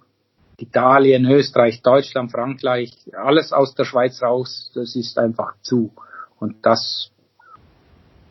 Italien, 0.58 1.26
Österreich, 1.26 1.82
Deutschland, 1.82 2.32
Frankreich, 2.32 2.94
alles 3.14 3.52
aus 3.52 3.74
der 3.74 3.86
Schweiz 3.86 4.22
raus, 4.22 4.72
das 4.76 4.96
ist 4.96 5.18
einfach 5.18 5.56
zu. 5.62 5.92
Und 6.40 6.58
das 6.64 7.12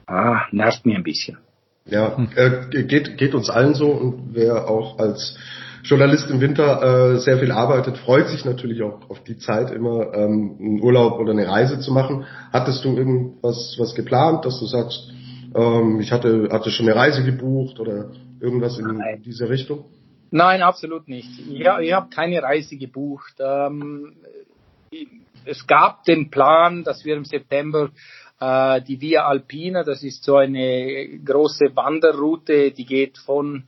ah, 0.07 0.43
nervt 0.53 0.87
mir 0.87 0.97
ein 0.97 1.03
bisschen. 1.03 1.39
Ja, 1.85 2.17
äh, 2.37 2.85
geht, 2.85 3.19
geht 3.19 3.35
uns 3.35 3.51
allen 3.51 3.75
so 3.75 3.91
und 3.91 4.35
wer 4.35 4.69
auch 4.69 4.99
als 5.01 5.37
Journalist 5.83 6.31
im 6.31 6.41
Winter 6.41 7.15
äh, 7.15 7.19
sehr 7.19 7.39
viel 7.39 7.51
arbeitet, 7.51 7.99
freut 7.99 8.29
sich 8.29 8.45
natürlich 8.45 8.83
auch 8.83 9.11
auf 9.11 9.23
die 9.25 9.39
Zeit, 9.39 9.71
immer 9.71 10.15
ähm, 10.15 10.57
einen 10.61 10.81
Urlaub 10.81 11.19
oder 11.19 11.33
eine 11.33 11.49
Reise 11.49 11.81
zu 11.81 11.93
machen. 11.93 12.25
Hattest 12.53 12.85
du 12.85 12.97
irgendwas 12.97 13.77
was 13.79 13.95
geplant, 13.95 14.45
dass 14.45 14.61
du 14.61 14.67
sagst, 14.67 15.11
ähm, 15.55 16.01
ich 16.01 16.13
hatte, 16.13 16.49
hatte 16.53 16.71
schon 16.71 16.87
eine 16.89 16.97
Reise 16.97 17.25
gebucht 17.25 17.81
oder 17.81 18.13
irgendwas 18.41 18.79
in 18.79 18.97
Nein. 18.97 19.23
diese 19.25 19.49
Richtung? 19.49 19.87
Nein, 20.31 20.63
absolut 20.63 21.09
nicht. 21.09 21.29
Ja, 21.51 21.81
ich 21.81 21.93
habe 21.93 22.09
keine 22.09 22.43
Reise 22.43 22.77
gebucht. 22.77 23.35
Ähm, 23.41 24.15
es 25.45 25.67
gab 25.67 26.05
den 26.05 26.31
Plan, 26.31 26.85
dass 26.85 27.05
wir 27.05 27.17
im 27.17 27.25
September 27.25 27.91
äh, 28.41 28.81
die 28.83 29.01
Via 29.01 29.27
Alpina, 29.27 29.83
das 29.85 30.03
ist 30.03 30.25
so 30.25 30.37
eine 30.37 31.19
große 31.25 31.75
Wanderroute, 31.75 32.71
die 32.71 32.85
geht 32.85 33.19
von 33.19 33.65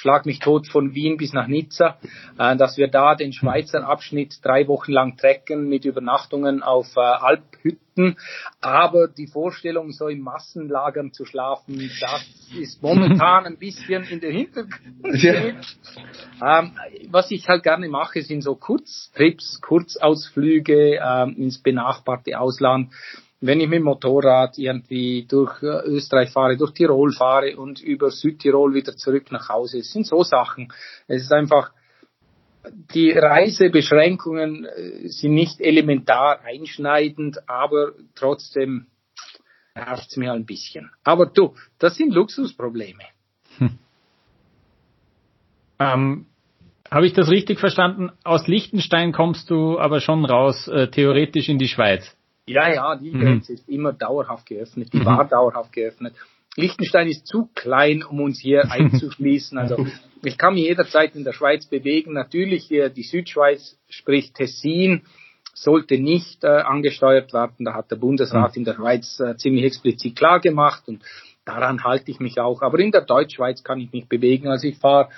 Schlag 0.00 0.26
mich 0.26 0.38
tot 0.38 0.68
von 0.68 0.94
Wien 0.94 1.16
bis 1.16 1.32
nach 1.32 1.48
Nizza, 1.48 1.98
äh, 2.38 2.56
dass 2.56 2.76
wir 2.76 2.86
da 2.86 3.16
den 3.16 3.32
Schweizer 3.32 3.84
Abschnitt 3.84 4.38
drei 4.42 4.68
Wochen 4.68 4.92
lang 4.92 5.16
trecken 5.16 5.68
mit 5.68 5.84
Übernachtungen 5.84 6.62
auf 6.62 6.86
äh, 6.96 7.00
Alphütten. 7.00 8.16
Aber 8.60 9.08
die 9.08 9.26
Vorstellung, 9.26 9.90
so 9.90 10.06
in 10.06 10.20
Massenlagern 10.20 11.12
zu 11.12 11.24
schlafen, 11.24 11.90
das 12.00 12.24
ist 12.56 12.80
momentan 12.80 13.44
ein 13.46 13.58
bisschen 13.58 14.04
in 14.04 14.20
der 14.20 14.30
Hintergrund. 14.30 15.20
Ja. 15.20 16.60
Ähm, 16.60 16.72
was 17.08 17.32
ich 17.32 17.48
halt 17.48 17.64
gerne 17.64 17.88
mache, 17.88 18.22
sind 18.22 18.42
so 18.42 18.54
Kurztrips, 18.54 19.60
Kurzausflüge 19.60 21.00
ähm, 21.02 21.34
ins 21.36 21.58
benachbarte 21.58 22.38
Ausland 22.38 22.92
wenn 23.40 23.60
ich 23.60 23.68
mit 23.68 23.78
dem 23.78 23.84
Motorrad 23.84 24.58
irgendwie 24.58 25.26
durch 25.28 25.62
äh, 25.62 25.86
Österreich 25.86 26.30
fahre, 26.30 26.56
durch 26.56 26.72
Tirol 26.72 27.12
fahre 27.12 27.56
und 27.56 27.80
über 27.80 28.10
Südtirol 28.10 28.74
wieder 28.74 28.96
zurück 28.96 29.30
nach 29.30 29.48
Hause. 29.48 29.78
Es 29.78 29.92
sind 29.92 30.06
so 30.06 30.22
Sachen. 30.24 30.72
Es 31.06 31.22
ist 31.22 31.32
einfach, 31.32 31.70
die 32.94 33.12
Reisebeschränkungen 33.12 34.64
äh, 34.64 35.08
sind 35.08 35.34
nicht 35.34 35.60
elementar 35.60 36.40
einschneidend, 36.44 37.48
aber 37.48 37.92
trotzdem 38.16 38.86
nervt 39.74 40.10
es 40.10 40.16
mir 40.16 40.32
ein 40.32 40.44
bisschen. 40.44 40.90
Aber 41.04 41.26
du, 41.26 41.54
das 41.78 41.96
sind 41.96 42.12
Luxusprobleme. 42.12 43.04
Hm. 43.58 43.78
Ähm, 45.78 46.26
Habe 46.90 47.06
ich 47.06 47.12
das 47.12 47.30
richtig 47.30 47.60
verstanden? 47.60 48.10
Aus 48.24 48.48
Liechtenstein 48.48 49.12
kommst 49.12 49.48
du 49.50 49.78
aber 49.78 50.00
schon 50.00 50.24
raus, 50.24 50.66
äh, 50.66 50.88
theoretisch 50.88 51.48
in 51.48 51.58
die 51.58 51.68
Schweiz. 51.68 52.17
Ja, 52.48 52.72
ja, 52.72 52.96
die 52.96 53.10
mhm. 53.10 53.20
Grenze 53.20 53.52
ist 53.54 53.68
immer 53.68 53.92
dauerhaft 53.92 54.46
geöffnet, 54.46 54.92
die 54.92 54.98
mhm. 54.98 55.06
war 55.06 55.24
dauerhaft 55.26 55.72
geöffnet. 55.72 56.14
Liechtenstein 56.56 57.08
ist 57.08 57.26
zu 57.26 57.48
klein, 57.54 58.02
um 58.02 58.20
uns 58.20 58.40
hier 58.40 58.64
einzuschließen. 58.70 59.58
Also 59.58 59.86
ich 60.24 60.36
kann 60.36 60.54
mich 60.54 60.64
jederzeit 60.64 61.14
in 61.14 61.24
der 61.24 61.32
Schweiz 61.32 61.66
bewegen. 61.66 62.12
Natürlich 62.12 62.68
die 62.68 63.02
Südschweiz, 63.02 63.78
sprich 63.88 64.32
Tessin, 64.32 65.02
sollte 65.54 65.98
nicht 65.98 66.44
äh, 66.44 66.48
angesteuert 66.48 67.32
werden. 67.32 67.64
Da 67.64 67.74
hat 67.74 67.90
der 67.90 67.96
Bundesrat 67.96 68.52
mhm. 68.52 68.60
in 68.60 68.64
der 68.64 68.74
Schweiz 68.74 69.20
äh, 69.20 69.36
ziemlich 69.36 69.64
explizit 69.64 70.16
klar 70.16 70.40
gemacht 70.40 70.84
und 70.86 71.02
daran 71.44 71.82
halte 71.84 72.10
ich 72.10 72.20
mich 72.20 72.38
auch. 72.40 72.62
Aber 72.62 72.78
in 72.78 72.92
der 72.92 73.02
Deutschschweiz 73.02 73.64
kann 73.64 73.80
ich 73.80 73.92
mich 73.92 74.08
bewegen. 74.08 74.48
Also 74.48 74.68
ich 74.68 74.78
fahre, 74.78 75.08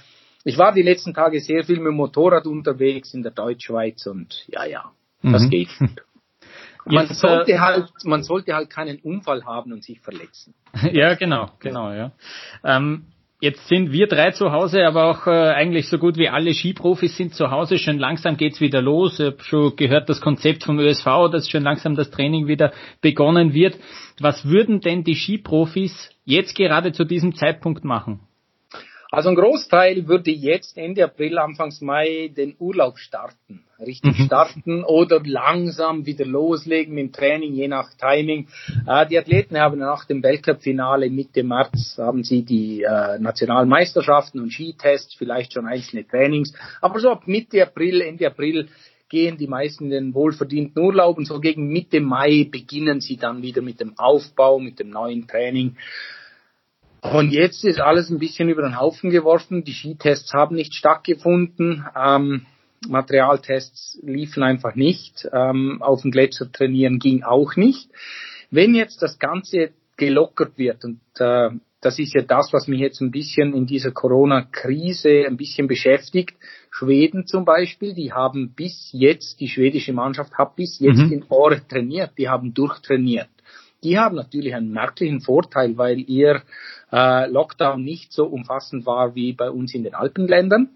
ich 0.45 0.57
war 0.57 0.73
die 0.73 0.83
letzten 0.83 1.15
Tage 1.15 1.41
sehr 1.41 1.65
viel 1.65 1.77
mit 1.77 1.89
dem 1.89 1.97
Motorrad 1.97 2.47
unterwegs 2.47 3.13
in 3.15 3.23
der 3.23 3.33
Deutschschweiz 3.33 4.07
und 4.07 4.45
ja, 4.49 4.65
ja, 4.65 4.93
das 5.23 5.43
mhm. 5.43 5.51
geht. 5.51 5.69
Man 6.87 7.07
Jetzt, 7.07 7.21
sollte 7.21 7.53
äh, 7.53 7.59
halt, 7.59 7.91
man 8.05 8.23
sollte 8.23 8.55
halt 8.55 8.71
keinen 8.71 8.99
Unfall 8.99 9.45
haben 9.45 9.73
und 9.73 9.85
sich 9.85 10.01
verletzen. 10.01 10.55
Ja, 10.93 11.15
genau, 11.15 11.51
genau, 11.59 11.93
ja. 11.93 12.13
Ähm, 12.65 13.07
Jetzt 13.43 13.69
sind 13.69 13.91
wir 13.91 14.07
drei 14.07 14.33
zu 14.33 14.53
Hause, 14.53 14.87
aber 14.87 15.07
auch 15.07 15.27
äh, 15.27 15.31
eigentlich 15.31 15.89
so 15.89 15.97
gut 15.97 16.19
wie 16.19 16.29
alle 16.29 16.53
Skiprofis 16.53 17.17
sind 17.17 17.35
zu 17.35 17.51
Hause. 17.51 17.79
Schön 17.79 17.99
langsam 17.99 18.37
geht's 18.37 18.61
wieder 18.61 18.83
los. 18.83 19.19
Ich 19.19 19.25
habe 19.25 19.43
schon 19.43 19.77
gehört, 19.77 20.11
das 20.11 20.21
Konzept 20.21 20.63
vom 20.63 20.79
ÖSV, 20.79 21.07
dass 21.33 21.49
schön 21.49 21.63
langsam 21.63 21.97
das 21.97 22.11
Training 22.11 22.49
wieder 22.49 22.71
begonnen 23.01 23.55
wird. 23.55 23.79
Was 24.21 24.45
würden 24.45 24.83
denn 24.83 25.05
die 25.05 25.15
Skiprofis 25.15 26.11
jetzt 26.27 26.55
gerade 26.55 26.93
zu 26.93 27.05
diesem 27.05 27.35
Zeitpunkt 27.35 27.83
machen? 27.83 28.21
Also 29.13 29.29
ein 29.29 29.35
Großteil 29.35 30.07
würde 30.07 30.31
jetzt 30.31 30.77
Ende 30.77 31.03
April, 31.03 31.39
Anfangs 31.39 31.81
Mai 31.81 32.31
den 32.37 32.55
Urlaub 32.59 32.99
starten. 32.99 33.65
Richtig 33.85 34.19
mhm. 34.19 34.25
starten 34.27 34.85
oder 34.85 35.21
langsam 35.25 36.07
wieder 36.07 36.25
loslegen 36.25 36.95
mit 36.95 37.07
dem 37.07 37.13
Training, 37.13 37.55
je 37.55 37.67
nach 37.67 37.89
Timing. 37.95 38.47
Äh, 38.87 39.07
die 39.07 39.19
Athleten 39.19 39.59
haben 39.59 39.79
nach 39.79 40.05
dem 40.05 40.23
Weltcup-Finale 40.23 41.11
Mitte 41.11 41.43
März 41.43 41.97
haben 41.99 42.23
sie 42.23 42.45
die 42.45 42.83
äh, 42.83 43.19
Nationalmeisterschaften 43.19 44.41
und 44.41 44.53
Skitests, 44.53 45.15
vielleicht 45.15 45.55
schon 45.55 45.67
einzelne 45.67 46.07
Trainings. 46.07 46.53
Aber 46.81 47.01
so 47.01 47.11
ab 47.11 47.27
Mitte 47.27 47.63
April, 47.63 48.03
Ende 48.03 48.29
April 48.29 48.69
gehen 49.09 49.39
die 49.39 49.49
meisten 49.49 49.87
in 49.87 49.91
den 49.91 50.15
wohlverdienten 50.15 50.81
Urlaub 50.81 51.19
und 51.19 51.27
so 51.27 51.41
gegen 51.41 51.69
Mitte 51.69 52.01
Mai 52.01 52.47
beginnen 52.49 53.01
sie 53.01 53.17
dann 53.17 53.43
wieder 53.43 53.61
mit 53.61 53.81
dem 53.81 53.99
Aufbau, 53.99 54.61
mit 54.61 54.79
dem 54.79 54.91
neuen 54.91 55.27
Training. 55.27 55.77
Und 57.03 57.33
jetzt 57.33 57.65
ist 57.65 57.81
alles 57.81 58.11
ein 58.11 58.19
bisschen 58.19 58.49
über 58.49 58.63
den 58.63 58.79
Haufen 58.79 59.11
geworfen. 59.11 59.65
Die 59.65 59.73
Skitests 59.73 60.33
haben 60.35 60.57
nicht 60.57 60.75
stattgefunden. 60.75 61.87
Ähm, 61.97 62.47
Materialtests 62.89 63.99
liefen 64.03 64.43
einfach 64.43 64.75
nicht. 64.75 65.29
Ähm, 65.33 65.83
auf 65.83 66.03
dem 66.03 66.11
Gletscher 66.11 66.51
trainieren 66.51 66.99
ging 66.99 67.23
auch 67.23 67.57
nicht. 67.57 67.89
Wenn 68.51 68.75
jetzt 68.75 69.03
das 69.03 69.19
Ganze 69.19 69.71
gelockert 69.97 70.57
wird 70.57 70.85
und 70.85 71.01
äh, 71.19 71.51
das 71.83 71.99
ist 71.99 72.15
ja 72.15 72.23
das, 72.23 72.53
was 72.53 72.69
mich 72.69 72.81
jetzt 72.81 73.01
ein 73.01 73.11
bisschen 73.11 73.55
in 73.55 73.67
dieser 73.67 73.91
Corona-Krise 73.91 75.25
ein 75.27 75.39
bisschen 75.39 75.67
beschäftigt. 75.67 76.37
Schweden 76.71 77.27
zum 77.27 77.45
Beispiel, 77.45 77.95
die 77.95 78.13
haben 78.13 78.53
bis 78.55 78.91
jetzt, 78.93 79.41
die 79.41 79.49
schwedische 79.49 79.95
Mannschaft 79.95 80.35
hat 80.37 80.57
bis 80.57 80.79
jetzt 80.79 80.99
mhm. 80.99 81.13
in 81.13 81.25
Ore 81.31 81.67
trainiert, 81.67 82.13
die 82.19 82.29
haben 82.29 82.53
durchtrainiert. 82.53 83.31
Die 83.83 83.99
haben 83.99 84.17
natürlich 84.17 84.55
einen 84.55 84.73
merklichen 84.73 85.23
Vorteil, 85.23 85.79
weil 85.79 86.01
ihr 86.01 86.43
äh, 86.93 87.29
Lockdown 87.29 87.83
nicht 87.83 88.13
so 88.13 88.27
umfassend 88.27 88.87
war 88.87 89.15
wie 89.15 89.33
bei 89.33 89.51
uns 89.51 89.75
in 89.75 89.85
den 89.85 89.95
Alpenländern. 89.95 90.71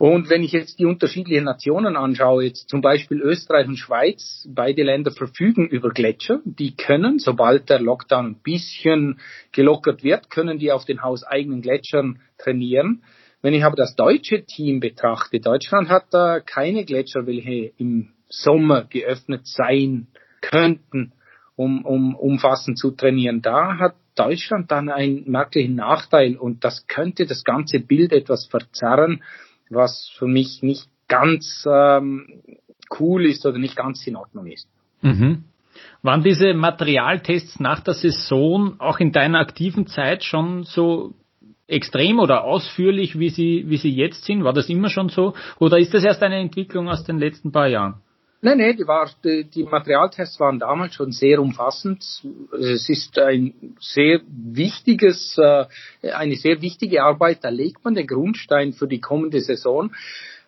Und 0.00 0.30
wenn 0.30 0.42
ich 0.42 0.52
jetzt 0.52 0.78
die 0.78 0.86
unterschiedlichen 0.86 1.44
Nationen 1.44 1.94
anschaue, 1.94 2.44
jetzt 2.44 2.70
zum 2.70 2.80
Beispiel 2.80 3.20
Österreich 3.20 3.68
und 3.68 3.76
Schweiz, 3.76 4.48
beide 4.48 4.82
Länder 4.82 5.10
verfügen 5.10 5.68
über 5.68 5.90
Gletscher. 5.90 6.40
Die 6.46 6.74
können, 6.74 7.18
sobald 7.18 7.68
der 7.68 7.80
Lockdown 7.80 8.26
ein 8.28 8.42
bisschen 8.42 9.20
gelockert 9.52 10.02
wird, 10.02 10.30
können 10.30 10.58
die 10.58 10.72
auf 10.72 10.86
den 10.86 11.02
hauseigenen 11.02 11.60
Gletschern 11.60 12.20
trainieren. 12.38 13.02
Wenn 13.42 13.52
ich 13.52 13.62
aber 13.62 13.76
das 13.76 13.94
deutsche 13.94 14.46
Team 14.46 14.80
betrachte, 14.80 15.38
Deutschland 15.38 15.90
hat 15.90 16.04
da 16.12 16.40
keine 16.40 16.86
Gletscher, 16.86 17.26
welche 17.26 17.72
im 17.76 18.14
Sommer 18.30 18.84
geöffnet 18.84 19.46
sein 19.46 20.06
könnten, 20.40 21.12
um, 21.60 21.84
um 21.84 22.14
umfassend 22.14 22.78
zu 22.78 22.90
trainieren. 22.90 23.42
Da 23.42 23.78
hat 23.78 23.94
Deutschland 24.14 24.70
dann 24.70 24.88
einen 24.88 25.30
merklichen 25.30 25.74
Nachteil 25.74 26.36
und 26.36 26.64
das 26.64 26.86
könnte 26.86 27.26
das 27.26 27.44
ganze 27.44 27.80
Bild 27.80 28.12
etwas 28.12 28.46
verzerren, 28.46 29.22
was 29.68 30.10
für 30.18 30.26
mich 30.26 30.62
nicht 30.62 30.88
ganz 31.06 31.66
ähm, 31.70 32.42
cool 32.98 33.26
ist 33.26 33.44
oder 33.44 33.58
nicht 33.58 33.76
ganz 33.76 34.06
in 34.06 34.16
Ordnung 34.16 34.46
ist. 34.46 34.68
Mhm. 35.02 35.44
Waren 36.02 36.22
diese 36.22 36.54
Materialtests 36.54 37.60
nach 37.60 37.80
der 37.80 37.94
Saison 37.94 38.80
auch 38.80 38.98
in 38.98 39.12
deiner 39.12 39.38
aktiven 39.38 39.86
Zeit 39.86 40.24
schon 40.24 40.64
so 40.64 41.14
extrem 41.66 42.18
oder 42.18 42.44
ausführlich, 42.44 43.18
wie 43.18 43.28
sie, 43.28 43.64
wie 43.68 43.76
sie 43.76 43.94
jetzt 43.94 44.24
sind? 44.24 44.44
War 44.44 44.54
das 44.54 44.68
immer 44.70 44.88
schon 44.88 45.10
so? 45.10 45.34
Oder 45.58 45.78
ist 45.78 45.92
das 45.92 46.04
erst 46.04 46.22
eine 46.22 46.38
Entwicklung 46.38 46.88
aus 46.88 47.04
den 47.04 47.18
letzten 47.18 47.52
paar 47.52 47.68
Jahren? 47.68 48.00
Nein, 48.42 48.56
nein, 48.56 48.74
die, 48.74 48.86
war, 48.86 49.10
die, 49.22 49.44
die 49.44 49.64
Materialtests 49.64 50.40
waren 50.40 50.58
damals 50.58 50.94
schon 50.94 51.12
sehr 51.12 51.40
umfassend. 51.40 52.02
Es 52.58 52.88
ist 52.88 53.18
ein 53.18 53.76
sehr 53.80 54.22
wichtiges, 54.26 55.36
äh, 55.36 55.66
eine 56.10 56.36
sehr 56.36 56.62
wichtige 56.62 57.02
Arbeit. 57.02 57.44
Da 57.44 57.50
legt 57.50 57.84
man 57.84 57.94
den 57.94 58.06
Grundstein 58.06 58.72
für 58.72 58.88
die 58.88 59.00
kommende 59.00 59.40
Saison. 59.40 59.92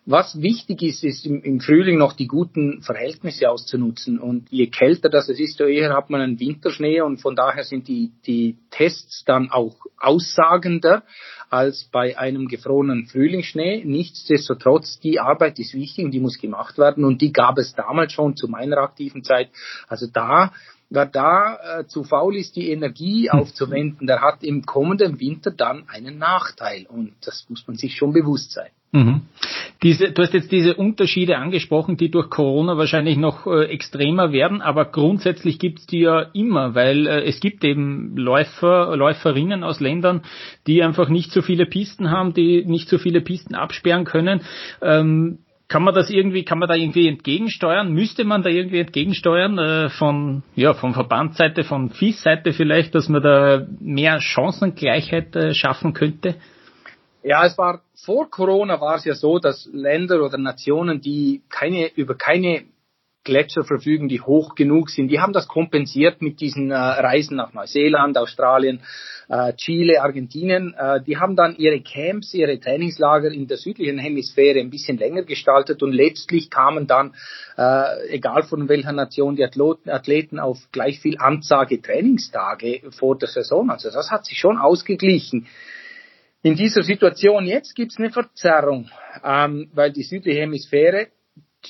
Was 0.05 0.41
wichtig 0.41 0.81
ist, 0.81 1.03
ist 1.03 1.25
im, 1.25 1.61
Frühling 1.61 1.97
noch 1.97 2.13
die 2.13 2.27
guten 2.27 2.81
Verhältnisse 2.81 3.49
auszunutzen. 3.49 4.19
Und 4.19 4.51
je 4.51 4.67
kälter 4.67 5.09
das 5.09 5.29
es 5.29 5.39
ist, 5.39 5.59
desto 5.59 5.65
eher 5.65 5.93
hat 5.93 6.09
man 6.09 6.19
einen 6.19 6.39
Winterschnee 6.39 6.99
und 7.01 7.21
von 7.21 7.35
daher 7.35 7.63
sind 7.63 7.87
die, 7.87 8.11
die 8.25 8.57
Tests 8.71 9.23
dann 9.23 9.49
auch 9.51 9.75
aussagender 9.97 11.03
als 11.53 11.83
bei 11.91 12.17
einem 12.17 12.47
gefrorenen 12.47 13.05
Frühlingsschnee. 13.05 13.83
Nichtsdestotrotz, 13.85 14.99
die 14.99 15.19
Arbeit 15.19 15.59
ist 15.59 15.75
wichtig 15.75 16.03
und 16.03 16.09
die 16.09 16.19
muss 16.19 16.39
gemacht 16.39 16.79
werden 16.79 17.05
und 17.05 17.21
die 17.21 17.31
gab 17.31 17.59
es 17.59 17.75
damals 17.75 18.11
schon 18.11 18.35
zu 18.35 18.47
meiner 18.47 18.77
aktiven 18.79 19.23
Zeit. 19.23 19.49
Also 19.87 20.07
da 20.11 20.51
wer 20.89 21.05
da 21.05 21.79
äh, 21.79 21.87
zu 21.87 22.03
faul 22.03 22.35
ist, 22.35 22.55
die 22.55 22.71
Energie 22.71 23.29
aufzuwenden, 23.29 24.07
der 24.07 24.21
hat 24.21 24.43
im 24.43 24.65
kommenden 24.65 25.19
Winter 25.19 25.51
dann 25.51 25.87
einen 25.89 26.17
Nachteil 26.17 26.87
und 26.87 27.13
das 27.21 27.45
muss 27.49 27.67
man 27.67 27.77
sich 27.77 27.95
schon 27.95 28.13
bewusst 28.13 28.51
sein. 28.51 28.71
Mhm. 28.93 29.21
Diese, 29.81 30.11
du 30.11 30.21
hast 30.21 30.35
jetzt 30.35 30.51
diese 30.51 30.75
Unterschiede 30.75 31.37
angesprochen, 31.39 31.97
die 31.97 32.11
durch 32.11 32.29
Corona 32.29 32.77
wahrscheinlich 32.77 33.17
noch 33.17 33.47
äh, 33.47 33.65
extremer 33.65 34.31
werden, 34.31 34.61
aber 34.61 34.85
grundsätzlich 34.85 35.57
gibt's 35.57 35.87
die 35.87 36.01
ja 36.01 36.27
immer, 36.33 36.75
weil 36.75 37.07
äh, 37.07 37.23
es 37.23 37.39
gibt 37.39 37.65
eben 37.65 38.15
Läufer, 38.15 38.95
Läuferinnen 38.95 39.63
aus 39.63 39.79
Ländern, 39.79 40.21
die 40.67 40.83
einfach 40.83 41.09
nicht 41.09 41.31
so 41.31 41.41
viele 41.41 41.65
Pisten 41.65 42.11
haben, 42.11 42.35
die 42.35 42.63
nicht 42.65 42.87
so 42.87 42.99
viele 42.99 43.21
Pisten 43.21 43.55
absperren 43.55 44.05
können. 44.05 44.41
Ähm, 44.81 45.39
kann 45.67 45.83
man 45.83 45.95
das 45.95 46.11
irgendwie, 46.11 46.43
kann 46.43 46.59
man 46.59 46.69
da 46.69 46.75
irgendwie 46.75 47.07
entgegensteuern? 47.07 47.91
Müsste 47.91 48.25
man 48.25 48.43
da 48.43 48.51
irgendwie 48.51 48.79
entgegensteuern 48.79 49.57
äh, 49.57 49.89
von, 49.89 50.43
ja, 50.55 50.75
von 50.75 50.93
Verbandsseite, 50.93 51.63
von 51.63 51.89
FIS-Seite 51.89 52.53
vielleicht, 52.53 52.93
dass 52.93 53.09
man 53.09 53.23
da 53.23 53.65
mehr 53.79 54.21
Chancengleichheit 54.21 55.35
äh, 55.35 55.55
schaffen 55.55 55.93
könnte? 55.93 56.35
Ja, 57.23 57.45
es 57.45 57.57
war 57.57 57.81
vor 57.95 58.29
Corona 58.29 58.81
war 58.81 58.95
es 58.95 59.05
ja 59.05 59.15
so, 59.15 59.39
dass 59.39 59.69
Länder 59.71 60.21
oder 60.21 60.37
Nationen, 60.37 60.99
die 60.99 61.41
keine 61.49 61.87
über 61.95 62.15
keine 62.15 62.65
Gletscher 63.23 63.63
verfügen, 63.63 64.09
die 64.09 64.19
hoch 64.19 64.55
genug 64.55 64.89
sind, 64.89 65.07
die 65.07 65.21
haben 65.21 65.31
das 65.31 65.47
kompensiert 65.47 66.21
mit 66.21 66.41
diesen 66.41 66.71
äh, 66.71 66.75
Reisen 66.75 67.37
nach 67.37 67.53
Neuseeland, 67.53 68.17
Australien, 68.17 68.81
äh, 69.29 69.53
Chile, 69.53 70.01
Argentinien. 70.01 70.73
Äh, 70.77 71.01
die 71.01 71.15
haben 71.15 71.37
dann 71.37 71.55
ihre 71.55 71.79
Camps, 71.79 72.33
ihre 72.33 72.59
Trainingslager 72.59 73.31
in 73.31 73.47
der 73.47 73.55
südlichen 73.55 73.99
Hemisphäre 73.99 74.59
ein 74.59 74.69
bisschen 74.69 74.97
länger 74.97 75.23
gestaltet 75.23 75.81
und 75.81 75.93
letztlich 75.93 76.49
kamen 76.49 76.87
dann, 76.87 77.15
äh, 77.57 78.09
egal 78.09 78.43
von 78.43 78.67
welcher 78.67 78.91
Nation, 78.91 79.37
die 79.37 79.45
Athleten 79.45 80.39
auf 80.39 80.57
gleich 80.73 80.99
viel 80.99 81.17
Anzahl 81.19 81.67
Trainingstage 81.67 82.81
vor 82.91 83.17
der 83.17 83.29
Saison. 83.29 83.69
Also 83.69 83.89
das 83.89 84.11
hat 84.11 84.25
sich 84.25 84.37
schon 84.37 84.57
ausgeglichen. 84.57 85.47
In 86.45 86.55
dieser 86.55 86.83
Situation 86.83 87.45
jetzt 87.45 87.73
gibt 87.73 87.93
es 87.93 87.97
eine 87.97 88.11
Verzerrung, 88.11 88.89
ähm, 89.23 89.69
weil 89.73 89.93
die 89.93 90.03
südliche 90.03 90.41
Hemisphäre 90.41 91.07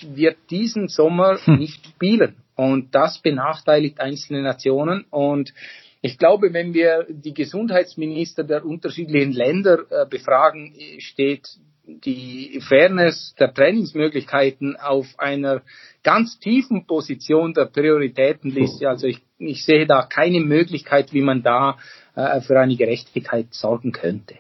wird 0.02 0.38
diesen 0.50 0.88
Sommer 0.88 1.38
hm. 1.44 1.60
nicht 1.60 1.86
spielen. 1.86 2.38
Und 2.56 2.94
das 2.96 3.20
benachteiligt 3.20 4.00
einzelne 4.00 4.42
Nationen. 4.42 5.06
Und 5.12 5.54
ich 6.02 6.18
glaube, 6.18 6.54
wenn 6.54 6.74
wir 6.74 7.06
die 7.08 7.36
Gesundheitsminister 7.36 8.44
der 8.44 8.66
unterschiedlichen 8.66 9.34
Länder 9.34 9.80
äh, 9.92 10.06
befragen, 10.08 10.74
steht 10.98 11.48
die 11.86 12.60
Fairness 12.68 13.36
der 13.40 13.54
Trainingsmöglichkeiten 13.54 14.76
auf 14.76 15.06
einer 15.20 15.62
ganz 16.02 16.40
tiefen 16.40 16.88
Position 16.88 17.54
der 17.54 17.66
Prioritätenliste. 17.66 18.90
Also 18.90 19.06
ich, 19.06 19.22
ich 19.38 19.64
sehe 19.66 19.86
da 19.86 20.04
keine 20.04 20.40
Möglichkeit, 20.40 21.14
wie 21.14 21.22
man 21.22 21.44
da 21.44 21.78
äh, 22.16 22.42
für 22.42 22.60
eine 22.60 22.76
Gerechtigkeit 22.76 23.54
sorgen 23.54 23.92
könnte. 23.92 24.36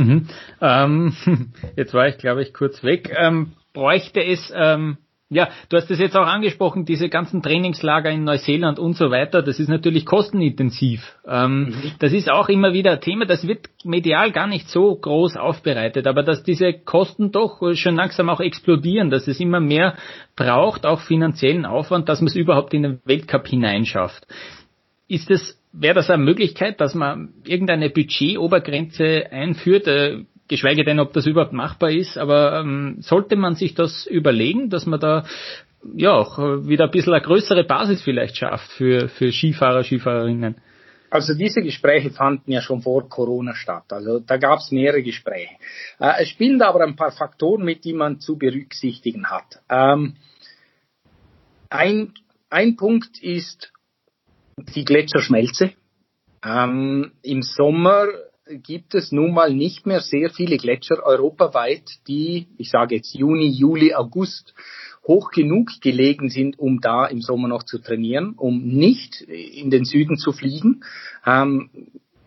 Mhm. 0.00 0.26
Ähm, 0.60 1.12
jetzt 1.76 1.94
war 1.94 2.08
ich, 2.08 2.18
glaube 2.18 2.42
ich, 2.42 2.54
kurz 2.54 2.82
weg. 2.82 3.14
Ähm, 3.16 3.52
bräuchte 3.72 4.24
es, 4.24 4.52
ähm, 4.54 4.96
ja, 5.32 5.48
du 5.68 5.76
hast 5.76 5.88
es 5.90 6.00
jetzt 6.00 6.16
auch 6.16 6.26
angesprochen, 6.26 6.84
diese 6.84 7.08
ganzen 7.08 7.40
Trainingslager 7.40 8.10
in 8.10 8.24
Neuseeland 8.24 8.80
und 8.80 8.96
so 8.96 9.10
weiter, 9.12 9.42
das 9.42 9.60
ist 9.60 9.68
natürlich 9.68 10.04
kostenintensiv. 10.04 11.16
Ähm, 11.24 11.66
mhm. 11.66 11.74
Das 12.00 12.12
ist 12.12 12.28
auch 12.28 12.48
immer 12.48 12.72
wieder 12.72 12.92
ein 12.92 13.00
Thema, 13.00 13.26
das 13.26 13.46
wird 13.46 13.68
medial 13.84 14.32
gar 14.32 14.48
nicht 14.48 14.68
so 14.68 14.92
groß 14.96 15.36
aufbereitet, 15.36 16.08
aber 16.08 16.24
dass 16.24 16.42
diese 16.42 16.72
Kosten 16.72 17.30
doch 17.30 17.60
schon 17.74 17.94
langsam 17.94 18.28
auch 18.28 18.40
explodieren, 18.40 19.10
dass 19.10 19.28
es 19.28 19.38
immer 19.38 19.60
mehr 19.60 19.94
braucht, 20.34 20.84
auch 20.84 21.00
finanziellen 21.00 21.64
Aufwand, 21.64 22.08
dass 22.08 22.20
man 22.20 22.28
es 22.28 22.34
überhaupt 22.34 22.74
in 22.74 22.82
den 22.82 23.00
Weltcup 23.04 23.46
hineinschafft. 23.46 24.26
Ist 25.06 25.30
es 25.30 25.59
wäre 25.72 25.94
das 25.94 26.10
eine 26.10 26.22
Möglichkeit, 26.22 26.80
dass 26.80 26.94
man 26.94 27.34
irgendeine 27.44 27.90
Budgetobergrenze 27.90 29.30
einführt, 29.30 29.86
äh, 29.86 30.24
geschweige 30.48 30.84
denn, 30.84 30.98
ob 30.98 31.12
das 31.12 31.26
überhaupt 31.26 31.52
machbar 31.52 31.90
ist, 31.90 32.18
aber 32.18 32.60
ähm, 32.60 32.96
sollte 33.00 33.36
man 33.36 33.54
sich 33.54 33.74
das 33.74 34.06
überlegen, 34.06 34.68
dass 34.68 34.84
man 34.84 34.98
da 34.98 35.24
ja 35.94 36.12
auch 36.12 36.38
wieder 36.38 36.84
ein 36.84 36.90
bisschen 36.90 37.14
eine 37.14 37.22
größere 37.22 37.64
Basis 37.64 38.02
vielleicht 38.02 38.36
schafft 38.36 38.70
für, 38.72 39.08
für 39.08 39.32
Skifahrer, 39.32 39.84
Skifahrerinnen? 39.84 40.56
Also 41.10 41.34
diese 41.34 41.62
Gespräche 41.62 42.10
fanden 42.10 42.52
ja 42.52 42.60
schon 42.60 42.82
vor 42.82 43.08
Corona 43.08 43.54
statt. 43.54 43.92
Also 43.92 44.20
da 44.20 44.36
gab 44.36 44.60
es 44.60 44.70
mehrere 44.70 45.02
Gespräche. 45.02 45.54
Äh, 45.98 46.22
es 46.22 46.28
spielen 46.28 46.58
da 46.58 46.68
aber 46.68 46.84
ein 46.84 46.96
paar 46.96 47.10
Faktoren 47.10 47.64
mit, 47.64 47.84
die 47.84 47.92
man 47.92 48.20
zu 48.20 48.38
berücksichtigen 48.38 49.28
hat. 49.28 49.60
Ähm, 49.68 50.14
ein, 51.68 52.14
ein 52.48 52.76
Punkt 52.76 53.20
ist 53.22 53.72
die 54.74 54.84
Gletscherschmelze. 54.84 55.72
Ähm, 56.44 57.12
Im 57.22 57.42
Sommer 57.42 58.06
gibt 58.62 58.94
es 58.94 59.12
nun 59.12 59.32
mal 59.32 59.52
nicht 59.52 59.86
mehr 59.86 60.00
sehr 60.00 60.30
viele 60.30 60.56
Gletscher 60.56 61.04
europaweit, 61.04 61.84
die, 62.08 62.48
ich 62.58 62.70
sage 62.70 62.96
jetzt 62.96 63.14
Juni, 63.14 63.48
Juli, 63.48 63.94
August, 63.94 64.54
hoch 65.06 65.30
genug 65.30 65.70
gelegen 65.80 66.28
sind, 66.28 66.58
um 66.58 66.80
da 66.80 67.06
im 67.06 67.20
Sommer 67.20 67.48
noch 67.48 67.62
zu 67.62 67.78
trainieren, 67.78 68.34
um 68.36 68.66
nicht 68.66 69.20
in 69.22 69.70
den 69.70 69.84
Süden 69.84 70.16
zu 70.16 70.32
fliegen. 70.32 70.82
Ähm, 71.24 71.70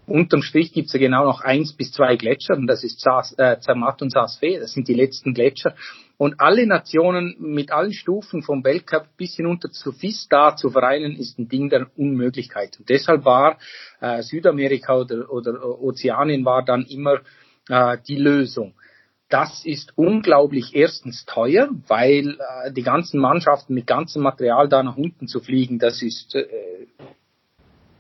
unterm 0.06 0.42
Strich 0.42 0.74
gibt 0.74 0.88
es 0.88 0.94
ja 0.94 1.00
genau 1.00 1.26
noch 1.26 1.42
eins 1.42 1.74
bis 1.74 1.92
zwei 1.92 2.16
Gletscher, 2.16 2.56
und 2.56 2.68
das 2.68 2.84
ist 2.84 3.06
äh, 3.38 3.60
Zermatt 3.60 4.02
und 4.02 4.12
Saas-Fee, 4.12 4.60
das 4.60 4.74
sind 4.74 4.88
die 4.88 4.94
letzten 4.94 5.34
Gletscher. 5.34 5.76
Und 6.24 6.40
alle 6.40 6.66
Nationen 6.66 7.36
mit 7.38 7.74
allen 7.74 7.92
Stufen 7.92 8.44
vom 8.44 8.64
Weltcup 8.64 9.10
bis 9.18 9.36
hinunter 9.36 9.72
zu 9.72 9.92
FIS 9.92 10.30
da 10.30 10.56
zu 10.56 10.70
vereinen, 10.70 11.18
ist 11.18 11.38
ein 11.38 11.50
Ding 11.50 11.70
der 11.70 11.88
Unmöglichkeit. 11.98 12.80
Und 12.80 12.88
deshalb 12.88 13.26
war 13.26 13.58
äh, 14.00 14.22
Südamerika 14.22 15.00
oder, 15.00 15.30
oder 15.30 15.82
Ozeanien 15.82 16.46
war 16.46 16.64
dann 16.64 16.86
immer 16.86 17.20
äh, 17.68 17.98
die 18.08 18.16
Lösung. 18.16 18.74
Das 19.28 19.66
ist 19.66 19.98
unglaublich 19.98 20.74
erstens 20.74 21.26
teuer, 21.26 21.68
weil 21.90 22.38
äh, 22.40 22.72
die 22.72 22.84
ganzen 22.84 23.20
Mannschaften 23.20 23.74
mit 23.74 23.86
ganzem 23.86 24.24
Material 24.24 24.70
da 24.70 24.82
nach 24.82 24.96
unten 24.96 25.28
zu 25.28 25.42
fliegen, 25.42 25.78
das 25.78 26.02
ist 26.02 26.36
äh, 26.36 26.48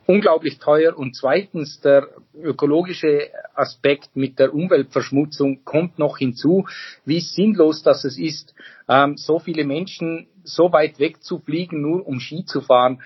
unglaublich 0.05 0.59
teuer 0.59 0.97
und 0.97 1.15
zweitens 1.15 1.79
der 1.81 2.07
ökologische 2.35 3.29
Aspekt 3.55 4.15
mit 4.15 4.39
der 4.39 4.53
Umweltverschmutzung 4.53 5.63
kommt 5.63 5.99
noch 5.99 6.17
hinzu, 6.17 6.67
wie 7.05 7.19
sinnlos 7.19 7.83
das 7.83 8.03
es 8.03 8.17
ist, 8.17 8.53
ähm, 8.89 9.17
so 9.17 9.39
viele 9.39 9.63
Menschen 9.63 10.27
so 10.43 10.71
weit 10.71 10.99
weg 10.99 11.23
zu 11.23 11.39
fliegen, 11.39 11.81
nur 11.81 12.05
um 12.05 12.19
Ski 12.19 12.45
zu 12.45 12.61
fahren. 12.61 13.01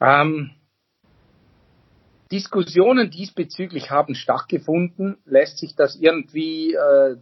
Ähm, 0.00 0.52
Diskussionen 2.30 3.10
diesbezüglich 3.10 3.90
haben 3.90 4.14
stattgefunden. 4.14 5.18
Lässt 5.24 5.58
sich 5.58 5.74
das 5.74 5.96
irgendwie 5.96 6.74
äh, 6.74 7.16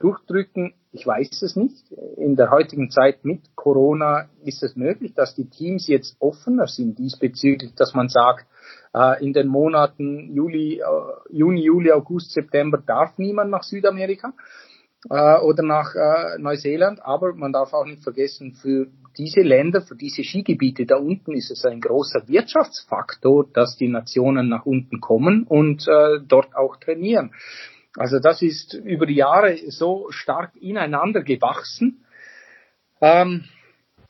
durchdrücken? 0.00 0.74
Ich 0.94 1.04
weiß 1.04 1.42
es 1.42 1.56
nicht. 1.56 1.90
In 2.16 2.36
der 2.36 2.52
heutigen 2.52 2.88
Zeit 2.88 3.24
mit 3.24 3.56
Corona 3.56 4.28
ist 4.44 4.62
es 4.62 4.76
möglich, 4.76 5.12
dass 5.12 5.34
die 5.34 5.50
Teams 5.50 5.88
jetzt 5.88 6.16
offener 6.20 6.68
sind 6.68 7.00
diesbezüglich, 7.00 7.74
dass 7.74 7.94
man 7.94 8.08
sagt, 8.08 8.46
äh, 8.94 9.24
in 9.24 9.32
den 9.32 9.48
Monaten 9.48 10.32
Juli, 10.32 10.78
äh, 10.78 10.82
Juni, 11.30 11.64
Juli, 11.64 11.90
August, 11.90 12.30
September 12.30 12.78
darf 12.78 13.18
niemand 13.18 13.50
nach 13.50 13.64
Südamerika 13.64 14.34
äh, 15.10 15.40
oder 15.40 15.64
nach 15.64 15.94
Neuseeland, 16.38 17.04
aber 17.04 17.34
man 17.34 17.52
darf 17.52 17.72
auch 17.72 17.86
nicht 17.86 18.04
vergessen, 18.04 18.52
für 18.52 18.86
diese 19.18 19.40
Länder, 19.40 19.80
für 19.82 19.96
diese 19.96 20.22
Skigebiete 20.22 20.86
da 20.86 20.96
unten 20.96 21.32
ist 21.32 21.50
es 21.50 21.64
ein 21.64 21.80
großer 21.80 22.28
Wirtschaftsfaktor, 22.28 23.46
dass 23.52 23.76
die 23.76 23.88
Nationen 23.88 24.48
nach 24.48 24.64
unten 24.64 25.00
kommen 25.00 25.42
und 25.42 25.86
dort 25.86 26.56
auch 26.56 26.76
trainieren. 26.76 27.32
Also 27.96 28.18
das 28.18 28.42
ist 28.42 28.74
über 28.74 29.06
die 29.06 29.14
Jahre 29.14 29.56
so 29.68 30.10
stark 30.10 30.56
ineinander 30.56 31.22
gewachsen. 31.22 32.04
Ähm, 33.00 33.44